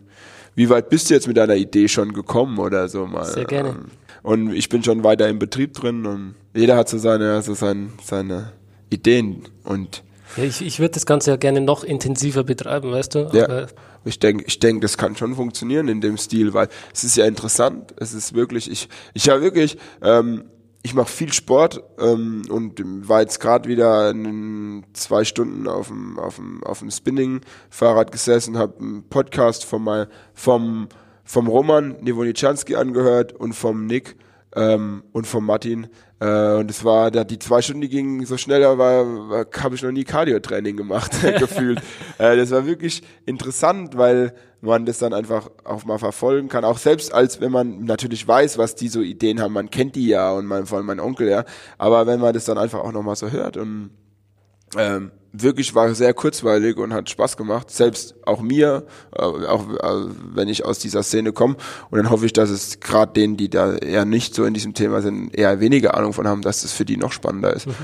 wie 0.55 0.69
weit 0.69 0.91
bist 0.91 1.09
du 1.09 1.15
jetzt 1.15 1.29
mit 1.29 1.39
deiner 1.39 1.55
Idee 1.55 1.89
schon 1.89 2.13
gekommen 2.13 2.59
oder 2.59 2.89
so 2.89 3.07
mal. 3.07 3.25
Sehr 3.25 3.47
gerne. 3.47 3.71
Ähm, 3.71 3.85
und 4.23 4.53
ich 4.53 4.69
bin 4.69 4.85
schon 4.85 5.03
weiter 5.03 5.31
im 5.31 5.39
Betrieb 5.39 5.73
drin 5.73 6.05
und 6.05 6.35
jeder 6.55 6.77
hat 6.77 6.91
so 6.91 6.99
seine, 6.99 7.41
so 7.41 7.55
seine, 7.55 7.89
seine 8.05 8.53
Ideen 8.91 9.45
und 9.65 10.03
ja, 10.37 10.45
ich, 10.45 10.61
ich 10.61 10.79
würde 10.79 10.93
das 10.93 11.07
Ganze 11.07 11.31
ja 11.31 11.37
gerne 11.37 11.63
noch 11.63 11.83
intensiver 11.85 12.45
betreiben, 12.45 12.93
weißt 12.93 13.15
du? 13.15 13.31
Ja. 13.33 13.45
Aber 13.47 13.67
ich 14.05 14.19
denke, 14.19 14.45
ich 14.47 14.61
denke, 14.61 14.83
das 14.83 14.97
kann 14.97 15.17
schon 15.17 15.35
funktionieren 15.35 15.89
in 15.89 16.01
dem 16.01 16.19
Stil, 16.19 16.53
weil 16.55 16.69
es 16.95 17.03
ist 17.03 17.17
ja 17.17 17.25
interessant. 17.25 17.95
Es 17.97 18.13
ist 18.13 18.35
wirklich, 18.35 18.71
ich, 18.71 18.89
ich 19.13 19.29
habe 19.29 19.43
wirklich, 19.43 19.77
ähm, 20.03 20.45
ich 20.83 20.95
mache 20.95 21.11
viel 21.11 21.33
Sport 21.33 21.83
ähm, 21.99 22.43
und 22.49 22.81
war 23.09 23.21
jetzt 23.21 23.39
gerade 23.41 23.69
wieder 23.69 24.11
in 24.11 24.85
zwei 24.93 25.25
Stunden 25.25 25.67
auf 25.69 25.89
dem 25.89 26.19
auf 26.19 26.37
dem 26.37 26.63
auf 26.65 26.79
dem 26.79 26.91
Spinning 26.91 27.43
Fahrrad 27.69 28.13
gesessen, 28.13 28.57
habe 28.57 28.79
einen 28.81 29.09
Podcast 29.09 29.65
von 29.65 29.83
mal 29.83 30.09
vom 30.33 30.89
vom 31.25 31.47
Roman 31.47 31.97
Niewoniczanski 32.01 32.77
angehört 32.77 33.33
und 33.33 33.53
vom 33.53 33.87
Nick 33.87 34.17
ähm, 34.55 35.05
und 35.13 35.27
vom 35.27 35.47
Martin 35.47 35.89
äh, 36.21 36.55
und 36.55 36.71
es 36.71 36.85
war 36.85 37.11
da 37.11 37.25
die 37.25 37.39
zwei 37.39 37.63
Stunden, 37.63 37.81
die 37.81 37.89
gingen 37.89 38.27
so 38.27 38.37
schnell, 38.37 38.61
da 38.61 38.77
war, 38.77 39.31
war 39.31 39.47
habe 39.63 39.75
ich 39.75 39.83
noch 39.83 39.91
nie 39.91 40.05
Cardio-Training 40.05 40.77
gemacht 40.77 41.13
gefühlt. 41.39 41.81
Äh, 42.19 42.37
das 42.37 42.51
war 42.51 42.67
wirklich 42.67 43.03
interessant, 43.25 43.97
weil 43.97 44.35
man 44.61 44.85
das 44.85 44.99
dann 44.99 45.15
einfach 45.15 45.51
auch 45.65 45.87
mal 45.87 45.97
verfolgen 45.97 46.51
kann. 46.51 46.67
Auch 46.67 46.77
selbst 46.77 47.15
als 47.15 47.41
wenn 47.41 47.51
man 47.51 47.85
natürlich 47.85 48.29
weiß, 48.29 48.59
was 48.59 48.75
die 48.75 48.89
so 48.89 49.01
Ideen 49.01 49.41
haben, 49.41 49.55
man 49.55 49.71
kennt 49.71 49.97
die 49.97 50.09
ja 50.09 50.31
und 50.33 50.45
mein, 50.45 50.67
vor 50.67 50.77
allem 50.77 50.87
mein 50.87 51.01
Onkel, 51.01 51.31
ja. 51.31 51.47
Aber 51.79 52.07
wenn 52.07 52.21
man 52.21 52.35
das 52.35 52.45
dann 52.45 52.59
einfach 52.59 52.81
auch 52.81 52.93
nochmal 52.93 53.17
so 53.17 53.31
hört 53.31 53.57
und 53.57 53.89
ähm, 54.77 55.13
wirklich 55.33 55.75
war 55.75 55.95
sehr 55.95 56.15
kurzweilig 56.15 56.77
und 56.77 56.93
hat 56.93 57.09
Spaß 57.11 57.37
gemacht. 57.37 57.71
Selbst 57.71 58.15
auch 58.27 58.41
mir, 58.41 58.85
äh, 59.15 59.23
auch 59.23 59.69
äh, 59.69 60.11
wenn 60.35 60.49
ich 60.49 60.65
aus 60.65 60.79
dieser 60.79 61.03
Szene 61.03 61.33
komme. 61.33 61.57
Und 61.91 61.99
dann 61.99 62.11
hoffe 62.11 62.27
ich, 62.27 62.33
dass 62.33 62.51
es 62.51 62.81
gerade 62.81 63.13
denen, 63.13 63.37
die 63.37 63.49
da 63.49 63.75
eher 63.75 64.05
nicht 64.05 64.35
so 64.35 64.45
in 64.45 64.55
diesem 64.55 64.75
Thema 64.75 65.03
sind, 65.03 65.35
eher 65.37 65.61
weniger 65.61 65.97
Ahnung 65.97 66.13
von 66.13 66.27
haben, 66.27 66.43
dass 66.43 66.63
das 66.63 66.73
für 66.73 66.85
die 66.85 66.97
noch 66.97 67.13
spannender 67.13 67.55
ist. 67.55 67.67
Mhm. 67.67 67.75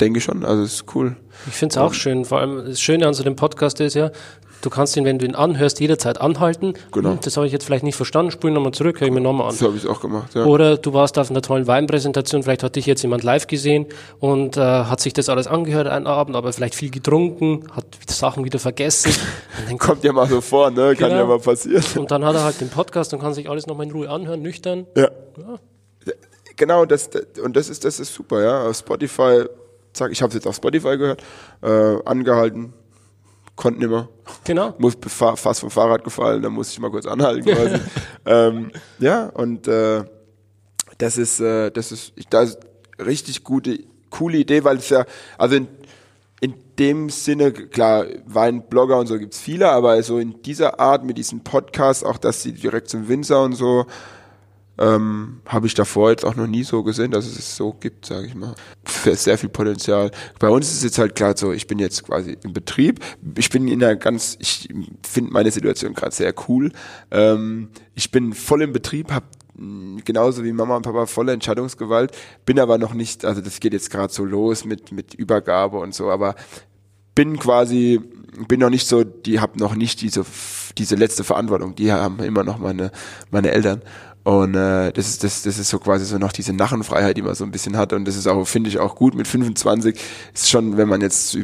Denke 0.00 0.18
ich 0.18 0.24
schon, 0.24 0.44
also 0.44 0.62
ist 0.62 0.84
cool. 0.94 1.16
Ich 1.46 1.54
finde 1.54 1.74
es 1.74 1.78
auch 1.78 1.92
schön. 1.94 2.24
Vor 2.24 2.40
allem 2.40 2.64
das 2.64 2.80
Schöne 2.80 3.06
an 3.06 3.14
so 3.14 3.22
dem 3.22 3.36
Podcast 3.36 3.80
ist 3.80 3.94
ja, 3.94 4.10
Du 4.62 4.70
kannst 4.70 4.96
ihn, 4.96 5.04
wenn 5.04 5.18
du 5.18 5.26
ihn 5.26 5.34
anhörst, 5.34 5.80
jederzeit 5.80 6.20
anhalten. 6.20 6.74
Genau. 6.92 7.10
Hm, 7.10 7.18
das 7.20 7.36
habe 7.36 7.46
ich 7.46 7.52
jetzt 7.52 7.64
vielleicht 7.64 7.82
nicht 7.82 7.96
verstanden. 7.96 8.30
Spul 8.30 8.52
nochmal 8.52 8.72
zurück, 8.72 9.00
höre 9.00 9.08
ich 9.08 9.12
mir 9.12 9.20
nochmal 9.20 9.48
an. 9.48 9.52
Das 9.52 9.62
habe 9.62 9.76
ich 9.76 9.86
auch 9.88 10.00
gemacht, 10.00 10.34
ja. 10.36 10.44
Oder 10.44 10.76
du 10.76 10.92
warst 10.92 11.18
auf 11.18 11.30
einer 11.30 11.42
tollen 11.42 11.66
Weinpräsentation, 11.66 12.44
vielleicht 12.44 12.62
hat 12.62 12.76
dich 12.76 12.86
jetzt 12.86 13.02
jemand 13.02 13.24
live 13.24 13.48
gesehen 13.48 13.86
und 14.20 14.56
äh, 14.56 14.60
hat 14.60 15.00
sich 15.00 15.12
das 15.12 15.28
alles 15.28 15.48
angehört 15.48 15.88
einen 15.88 16.06
Abend, 16.06 16.36
aber 16.36 16.52
vielleicht 16.52 16.76
viel 16.76 16.90
getrunken, 16.90 17.64
hat 17.72 17.86
Sachen 18.08 18.44
wieder 18.44 18.60
vergessen. 18.60 19.12
dann 19.68 19.78
kommt 19.78 20.04
ja 20.04 20.12
mal 20.12 20.28
so 20.28 20.40
vor, 20.40 20.70
ne? 20.70 20.94
Kann 20.94 21.10
genau. 21.10 21.22
ja 21.22 21.26
mal 21.26 21.40
passieren. 21.40 21.82
Und 21.96 22.12
dann 22.12 22.24
hat 22.24 22.36
er 22.36 22.44
halt 22.44 22.60
den 22.60 22.68
Podcast 22.68 23.12
und 23.12 23.20
kann 23.20 23.34
sich 23.34 23.50
alles 23.50 23.66
nochmal 23.66 23.86
in 23.86 23.92
Ruhe 23.92 24.08
anhören, 24.08 24.42
nüchtern. 24.42 24.86
Ja. 24.96 25.10
ja. 25.38 25.58
Genau, 26.56 26.84
das, 26.84 27.10
und 27.42 27.56
das 27.56 27.68
ist, 27.68 27.84
das 27.84 27.98
ist 27.98 28.14
super, 28.14 28.42
ja. 28.42 28.68
Auf 28.68 28.76
Spotify, 28.76 29.44
zack, 29.92 30.12
ich 30.12 30.22
habe 30.22 30.28
es 30.28 30.34
jetzt 30.34 30.46
auf 30.46 30.54
Spotify 30.54 30.96
gehört, 30.96 31.22
äh, 31.62 31.96
angehalten, 32.04 32.72
konnte 33.62 33.78
nicht 33.78 33.90
mehr. 33.90 34.08
Genau. 34.44 34.74
Muss 34.78 34.96
fast 35.06 35.60
vom 35.60 35.70
Fahrrad 35.70 36.02
gefallen, 36.02 36.42
da 36.42 36.50
musste 36.50 36.72
ich 36.72 36.80
mal 36.80 36.90
kurz 36.90 37.06
anhalten 37.06 37.44
quasi. 37.44 37.80
ähm, 38.26 38.72
ja, 38.98 39.26
und 39.26 39.68
äh, 39.68 40.02
das 40.98 41.16
ist, 41.16 41.38
äh, 41.38 41.70
das 41.70 41.92
ist, 41.92 42.12
das 42.30 42.50
ist 42.50 42.58
richtig 42.98 43.44
gute, 43.44 43.78
coole 44.10 44.38
Idee, 44.38 44.64
weil 44.64 44.78
es 44.78 44.88
ja, 44.88 45.04
also 45.38 45.54
in, 45.54 45.68
in 46.40 46.54
dem 46.76 47.08
Sinne, 47.08 47.52
klar, 47.52 48.04
Weinblogger 48.26 48.98
und 48.98 49.06
so 49.06 49.16
gibt's 49.16 49.38
viele, 49.38 49.70
aber 49.70 50.02
so 50.02 50.18
in 50.18 50.42
dieser 50.42 50.80
Art 50.80 51.04
mit 51.04 51.16
diesem 51.16 51.44
Podcast, 51.44 52.04
auch 52.04 52.18
dass 52.18 52.42
sie 52.42 52.52
direkt 52.52 52.88
zum 52.88 53.06
Winzer 53.06 53.44
und 53.44 53.52
so, 53.52 53.86
ähm, 54.78 55.40
Habe 55.46 55.66
ich 55.66 55.74
davor 55.74 56.10
jetzt 56.10 56.24
auch 56.24 56.34
noch 56.34 56.46
nie 56.46 56.64
so 56.64 56.82
gesehen, 56.82 57.10
dass 57.10 57.26
es 57.26 57.38
es 57.38 57.56
so 57.56 57.72
gibt, 57.72 58.06
sage 58.06 58.26
ich 58.26 58.34
mal. 58.34 58.54
Für 58.84 59.14
sehr 59.14 59.36
viel 59.36 59.50
Potenzial. 59.50 60.10
Bei 60.38 60.48
uns 60.48 60.68
ist 60.68 60.78
es 60.78 60.82
jetzt 60.84 60.98
halt 60.98 61.14
klar 61.14 61.36
so, 61.36 61.52
ich 61.52 61.66
bin 61.66 61.78
jetzt 61.78 62.04
quasi 62.04 62.38
im 62.42 62.52
Betrieb. 62.52 63.00
Ich 63.36 63.50
bin 63.50 63.68
in 63.68 63.82
einer 63.82 63.96
ganz, 63.96 64.36
ich 64.40 64.68
finde 65.02 65.32
meine 65.32 65.50
Situation 65.50 65.92
gerade 65.94 66.14
sehr 66.14 66.34
cool. 66.48 66.72
Ähm, 67.10 67.68
ich 67.94 68.10
bin 68.10 68.32
voll 68.32 68.62
im 68.62 68.72
Betrieb, 68.72 69.12
habe 69.12 69.26
genauso 70.04 70.42
wie 70.44 70.52
Mama 70.52 70.76
und 70.76 70.82
Papa 70.82 71.06
volle 71.06 71.32
Entscheidungsgewalt, 71.32 72.12
bin 72.46 72.58
aber 72.58 72.78
noch 72.78 72.94
nicht, 72.94 73.24
also 73.24 73.42
das 73.42 73.60
geht 73.60 73.74
jetzt 73.74 73.90
gerade 73.90 74.12
so 74.12 74.24
los 74.24 74.64
mit, 74.64 74.92
mit 74.92 75.14
Übergabe 75.14 75.78
und 75.78 75.94
so, 75.94 76.10
aber 76.10 76.34
bin 77.14 77.38
quasi, 77.38 78.00
bin 78.48 78.60
noch 78.60 78.70
nicht 78.70 78.86
so, 78.86 79.04
die 79.04 79.40
habe 79.40 79.58
noch 79.58 79.74
nicht 79.74 80.00
diese, 80.00 80.24
diese 80.78 80.96
letzte 80.96 81.24
Verantwortung. 81.24 81.74
Die 81.74 81.92
haben 81.92 82.20
immer 82.20 82.44
noch 82.44 82.58
meine, 82.58 82.90
meine 83.30 83.50
Eltern. 83.50 83.82
Und 84.24 84.54
äh, 84.54 84.92
das 84.92 85.08
ist 85.08 85.24
das, 85.24 85.42
das 85.42 85.58
ist 85.58 85.68
so 85.68 85.78
quasi 85.78 86.04
so 86.04 86.18
noch 86.18 86.32
diese 86.32 86.52
Narrenfreiheit, 86.52 87.16
die 87.16 87.22
man 87.22 87.34
so 87.34 87.44
ein 87.44 87.50
bisschen 87.50 87.76
hat. 87.76 87.92
Und 87.92 88.06
das 88.06 88.16
ist 88.16 88.28
auch, 88.28 88.44
finde 88.46 88.70
ich, 88.70 88.78
auch 88.78 88.94
gut 88.94 89.14
mit 89.14 89.26
25. 89.26 90.00
Ist 90.32 90.48
schon, 90.48 90.76
wenn 90.76 90.88
man 90.88 91.00
jetzt, 91.00 91.36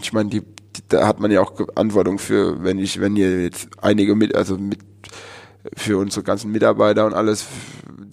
ich 0.00 0.12
meine, 0.12 0.30
die, 0.30 0.40
die, 0.40 0.82
da 0.88 1.06
hat 1.06 1.18
man 1.18 1.30
ja 1.30 1.40
auch 1.40 1.56
Verantwortung 1.56 2.18
für, 2.18 2.62
wenn 2.62 2.78
ich, 2.78 3.00
wenn 3.00 3.16
ihr 3.16 3.42
jetzt 3.42 3.68
einige 3.80 4.14
mit, 4.14 4.36
also 4.36 4.56
mit 4.56 4.78
für 5.74 5.98
unsere 5.98 6.22
ganzen 6.22 6.52
Mitarbeiter 6.52 7.06
und 7.06 7.14
alles, 7.14 7.46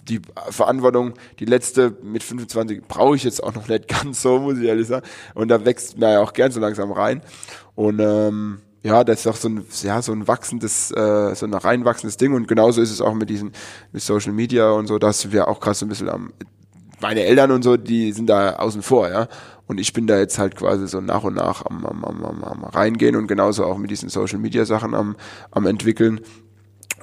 die 0.08 0.20
Verantwortung, 0.50 1.14
die 1.38 1.44
letzte 1.44 1.96
mit 2.02 2.22
25 2.22 2.82
brauche 2.88 3.14
ich 3.16 3.24
jetzt 3.24 3.42
auch 3.42 3.54
noch 3.54 3.68
nicht 3.68 3.86
ganz 4.02 4.22
so, 4.22 4.40
muss 4.40 4.58
ich 4.58 4.64
ehrlich 4.64 4.88
sagen. 4.88 5.06
Und 5.34 5.48
da 5.48 5.64
wächst 5.64 5.98
man 5.98 6.10
ja 6.10 6.20
auch 6.20 6.32
gern 6.32 6.50
so 6.50 6.58
langsam 6.58 6.90
rein. 6.90 7.22
Und 7.76 8.00
ähm, 8.00 8.58
ja, 8.84 9.02
das 9.02 9.20
ist 9.20 9.26
auch 9.26 9.36
so 9.36 9.48
ein, 9.48 9.64
ja, 9.82 10.02
so 10.02 10.12
ein 10.12 10.28
wachsendes, 10.28 10.90
äh, 10.90 11.34
so 11.34 11.46
ein 11.46 11.54
reinwachsendes 11.54 12.18
Ding 12.18 12.34
und 12.34 12.46
genauso 12.46 12.82
ist 12.82 12.90
es 12.90 13.00
auch 13.00 13.14
mit 13.14 13.30
diesen, 13.30 13.52
mit 13.92 14.02
Social 14.02 14.32
Media 14.32 14.70
und 14.72 14.86
so, 14.86 14.98
dass 14.98 15.32
wir 15.32 15.48
auch 15.48 15.58
gerade 15.58 15.74
so 15.74 15.86
ein 15.86 15.88
bisschen 15.88 16.10
am, 16.10 16.34
meine 17.00 17.24
Eltern 17.24 17.50
und 17.50 17.62
so, 17.62 17.78
die 17.78 18.12
sind 18.12 18.28
da 18.28 18.56
außen 18.56 18.82
vor, 18.82 19.08
ja. 19.08 19.26
Und 19.66 19.80
ich 19.80 19.94
bin 19.94 20.06
da 20.06 20.18
jetzt 20.18 20.38
halt 20.38 20.56
quasi 20.56 20.86
so 20.86 21.00
nach 21.00 21.24
und 21.24 21.34
nach 21.34 21.64
am, 21.64 21.86
am, 21.86 22.04
am, 22.04 22.24
am, 22.24 22.44
am 22.44 22.64
reingehen 22.64 23.16
und 23.16 23.26
genauso 23.26 23.64
auch 23.64 23.78
mit 23.78 23.90
diesen 23.90 24.10
Social 24.10 24.38
Media 24.38 24.66
Sachen 24.66 24.94
am, 24.94 25.16
am 25.50 25.66
entwickeln 25.66 26.20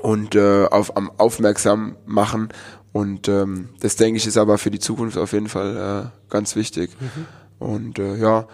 und 0.03 0.35
äh, 0.35 0.65
auf, 0.65 0.95
am 0.95 1.11
aufmerksam 1.17 1.95
machen. 2.05 2.49
Und 2.91 3.27
ähm, 3.27 3.69
das 3.79 3.95
denke 3.95 4.17
ich 4.17 4.27
ist 4.27 4.37
aber 4.37 4.59
für 4.59 4.69
die 4.69 4.79
Zukunft 4.79 5.17
auf 5.17 5.33
jeden 5.33 5.49
Fall 5.49 6.11
äh, 6.11 6.31
ganz 6.31 6.55
wichtig. 6.55 6.91
Mhm. 6.99 7.25
Und 7.57 7.99
äh, 7.99 8.17
ja, 8.17 8.47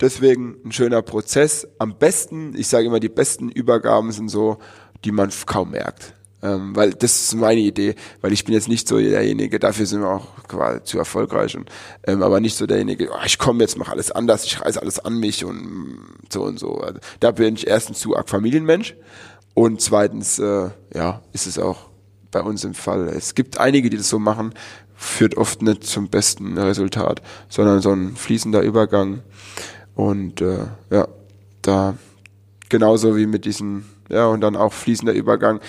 Deswegen 0.00 0.56
ein 0.64 0.72
schöner 0.72 1.02
Prozess. 1.02 1.66
Am 1.78 1.98
besten, 1.98 2.54
ich 2.56 2.68
sage 2.68 2.86
immer, 2.86 3.00
die 3.00 3.08
besten 3.08 3.50
Übergaben 3.50 4.12
sind 4.12 4.28
so, 4.28 4.58
die 5.04 5.12
man 5.12 5.30
kaum 5.46 5.70
merkt. 5.70 6.14
Ähm, 6.42 6.76
weil 6.76 6.92
das 6.92 7.16
ist 7.16 7.34
meine 7.34 7.60
Idee, 7.60 7.94
weil 8.20 8.32
ich 8.32 8.44
bin 8.44 8.52
jetzt 8.52 8.68
nicht 8.68 8.86
so 8.86 8.98
derjenige, 8.98 9.58
dafür 9.58 9.86
sind 9.86 10.02
wir 10.02 10.10
auch 10.10 10.44
quasi 10.46 10.82
zu 10.84 10.98
erfolgreich 10.98 11.56
und 11.56 11.70
ähm, 12.06 12.22
aber 12.22 12.40
nicht 12.40 12.56
so 12.56 12.66
derjenige, 12.66 13.08
oh, 13.10 13.24
ich 13.24 13.38
komme 13.38 13.64
jetzt, 13.64 13.78
mache 13.78 13.92
alles 13.92 14.12
anders, 14.12 14.44
ich 14.44 14.60
reiß 14.60 14.76
alles 14.76 14.98
an 14.98 15.18
mich 15.18 15.46
und 15.46 15.98
so 16.30 16.42
und 16.42 16.58
so. 16.58 16.74
Also, 16.74 17.00
da 17.20 17.30
bin 17.30 17.54
ich 17.54 17.66
erstens 17.66 18.00
zu 18.00 18.14
arg 18.14 18.28
Familienmensch 18.28 18.94
und 19.54 19.80
zweitens, 19.80 20.38
äh, 20.38 20.68
ja, 20.94 21.22
ist 21.32 21.46
es 21.46 21.58
auch 21.58 21.88
bei 22.30 22.42
uns 22.42 22.64
im 22.64 22.74
Fall. 22.74 23.08
Es 23.08 23.34
gibt 23.34 23.58
einige, 23.58 23.88
die 23.88 23.96
das 23.96 24.10
so 24.10 24.18
machen, 24.18 24.52
führt 24.94 25.38
oft 25.38 25.62
nicht 25.62 25.84
zum 25.84 26.08
besten 26.08 26.58
Resultat, 26.58 27.22
sondern 27.48 27.80
so 27.80 27.92
ein 27.92 28.14
fließender 28.14 28.60
Übergang. 28.60 29.22
Und 29.96 30.40
äh, 30.40 30.66
ja, 30.90 31.08
da 31.62 31.96
genauso 32.68 33.16
wie 33.16 33.26
mit 33.26 33.44
diesen, 33.44 33.86
ja, 34.08 34.26
und 34.26 34.42
dann 34.42 34.54
auch 34.54 34.72
fließender 34.72 35.12
Übergang 35.12 35.60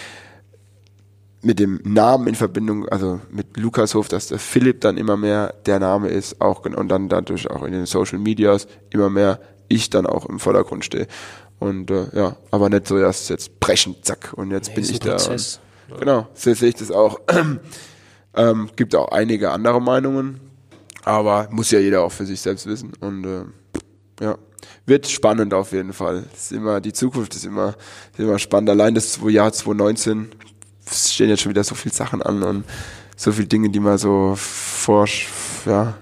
mit 1.42 1.60
dem 1.60 1.80
Namen 1.84 2.28
in 2.28 2.36
Verbindung, 2.36 2.88
also 2.90 3.22
mit 3.32 3.58
Lukashof, 3.58 4.10
dass 4.10 4.28
der 4.28 4.38
Philipp 4.38 4.82
dann 4.82 4.98
immer 4.98 5.18
mehr 5.18 5.54
der 5.66 5.80
Name 5.80 6.10
ist, 6.10 6.42
auch 6.42 6.66
und 6.66 6.90
dann 6.90 7.10
dadurch 7.10 7.50
auch 7.50 7.64
in 7.64 7.72
den 7.72 7.86
Social 7.86 8.20
Medias 8.20 8.68
immer 8.90 9.10
mehr 9.10 9.40
ich 9.70 9.90
dann 9.90 10.06
auch 10.06 10.26
im 10.26 10.40
Vordergrund 10.40 10.84
stehe. 10.86 11.08
Und 11.60 11.90
äh, 11.90 12.08
ja, 12.14 12.36
aber 12.52 12.70
nicht 12.70 12.88
so 12.88 12.98
erst 12.98 13.30
jetzt 13.30 13.60
brechen, 13.60 13.96
zack, 14.02 14.34
und 14.36 14.52
jetzt 14.52 14.70
nee, 14.70 14.76
bin 14.76 14.84
ich 14.84 15.00
da. 15.00 15.16
Und, 15.16 15.60
genau, 16.00 16.28
so 16.34 16.54
sehe 16.54 16.70
ich 16.70 16.76
das 16.76 16.92
auch. 16.92 17.20
ähm, 18.36 18.70
gibt 18.76 18.94
auch 18.94 19.12
einige 19.12 19.52
andere 19.52 19.82
Meinungen, 19.82 20.40
aber 21.04 21.48
muss 21.52 21.72
ja 21.72 21.80
jeder 21.80 22.02
auch 22.02 22.12
für 22.12 22.26
sich 22.26 22.42
selbst 22.42 22.68
wissen. 22.68 22.92
Und 23.00 23.26
äh, 23.26 23.44
ja. 24.20 24.38
Wird 24.86 25.08
spannend 25.08 25.54
auf 25.54 25.72
jeden 25.72 25.94
Fall. 25.94 26.24
ist 26.34 26.52
immer, 26.52 26.82
die 26.82 26.94
Zukunft 26.94 27.36
ist 27.36 27.46
immer, 27.46 27.76
ist 28.14 28.20
immer 28.20 28.40
spannend. 28.40 28.70
Allein 28.70 28.96
das 28.96 29.20
Jahr 29.28 29.52
2019 29.52 30.30
stehen 30.90 31.30
jetzt 31.30 31.42
schon 31.42 31.52
wieder 31.52 31.64
so 31.64 31.76
viele 31.76 31.94
Sachen 31.94 32.22
an 32.22 32.42
und 32.44 32.64
so 33.16 33.32
viele 33.32 33.48
Dinge, 33.48 33.70
die 33.70 33.80
man 33.80 33.98
so 33.98 34.34
vor, 34.36 35.08
ja, 35.66 35.96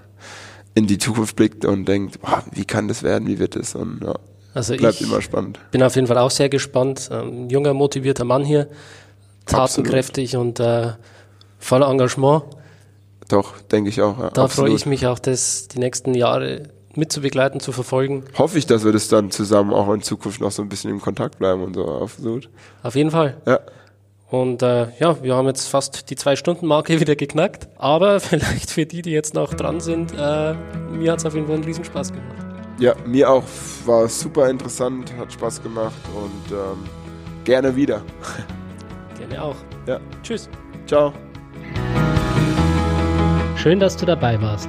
in 0.74 0.86
die 0.86 0.98
Zukunft 0.98 1.36
blickt 1.36 1.64
und 1.64 1.86
denkt, 1.86 2.20
boah, 2.20 2.44
wie 2.52 2.64
kann 2.64 2.86
das 2.86 3.02
werden, 3.02 3.26
wie 3.26 3.38
wird 3.38 3.56
das? 3.56 3.74
Und 3.74 4.02
ja, 4.04 4.14
also 4.54 4.76
bleibt 4.76 5.00
immer 5.00 5.22
spannend. 5.22 5.58
Bin 5.70 5.82
auf 5.82 5.94
jeden 5.96 6.06
Fall 6.06 6.18
auch 6.18 6.30
sehr 6.30 6.48
gespannt. 6.48 7.10
Ein 7.10 7.28
ähm, 7.28 7.50
junger, 7.50 7.74
motivierter 7.74 8.24
Mann 8.24 8.44
hier, 8.44 8.68
tatenkräftig 9.46 10.36
und 10.36 10.60
äh, 10.60 10.92
voller 11.58 11.88
Engagement. 11.88 12.44
Doch, 13.28 13.60
denke 13.62 13.90
ich 13.90 14.02
auch. 14.02 14.18
Ja, 14.18 14.30
da 14.30 14.48
freue 14.48 14.72
ich 14.72 14.86
mich 14.86 15.06
auch, 15.06 15.18
das 15.18 15.68
die 15.68 15.78
nächsten 15.78 16.14
Jahre 16.14 16.68
mitzubegleiten, 16.96 17.60
zu 17.60 17.72
verfolgen. 17.72 18.24
Hoffe 18.36 18.58
ich, 18.58 18.66
dass 18.66 18.84
wir 18.84 18.92
das 18.92 19.08
dann 19.08 19.30
zusammen 19.30 19.72
auch 19.72 19.92
in 19.92 20.02
Zukunft 20.02 20.40
noch 20.40 20.50
so 20.50 20.62
ein 20.62 20.68
bisschen 20.68 20.90
im 20.90 21.00
Kontakt 21.00 21.38
bleiben 21.38 21.62
und 21.62 21.74
so, 21.74 21.86
absolut. 21.86 22.48
Auf 22.82 22.94
jeden 22.94 23.10
Fall. 23.10 23.36
Ja. 23.46 23.60
Und 24.28 24.62
äh, 24.62 24.88
ja, 24.98 25.22
wir 25.22 25.36
haben 25.36 25.46
jetzt 25.46 25.68
fast 25.68 26.10
die 26.10 26.16
Zwei-Stunden-Marke 26.16 27.00
wieder 27.00 27.16
geknackt. 27.16 27.68
Aber 27.76 28.20
vielleicht 28.20 28.70
für 28.70 28.86
die, 28.86 29.02
die 29.02 29.12
jetzt 29.12 29.34
noch 29.34 29.54
dran 29.54 29.80
sind, 29.80 30.12
äh, 30.12 30.54
mir 30.90 31.12
hat 31.12 31.20
es 31.20 31.26
auf 31.26 31.34
jeden 31.34 31.46
Fall 31.46 31.56
einen 31.56 31.64
Riesenspaß 31.64 32.12
gemacht. 32.12 32.46
Ja, 32.78 32.94
mir 33.06 33.30
auch. 33.30 33.44
War 33.86 34.08
super 34.08 34.50
interessant, 34.50 35.12
hat 35.16 35.32
Spaß 35.32 35.62
gemacht 35.62 35.94
und 36.14 36.52
ähm, 36.52 36.84
gerne 37.44 37.74
wieder. 37.74 38.02
Gerne 39.18 39.42
auch. 39.42 39.56
Ja. 39.86 39.98
Tschüss. 40.22 40.48
Ciao. 40.86 41.12
Schön, 43.56 43.80
dass 43.80 43.96
du 43.96 44.04
dabei 44.04 44.40
warst. 44.42 44.68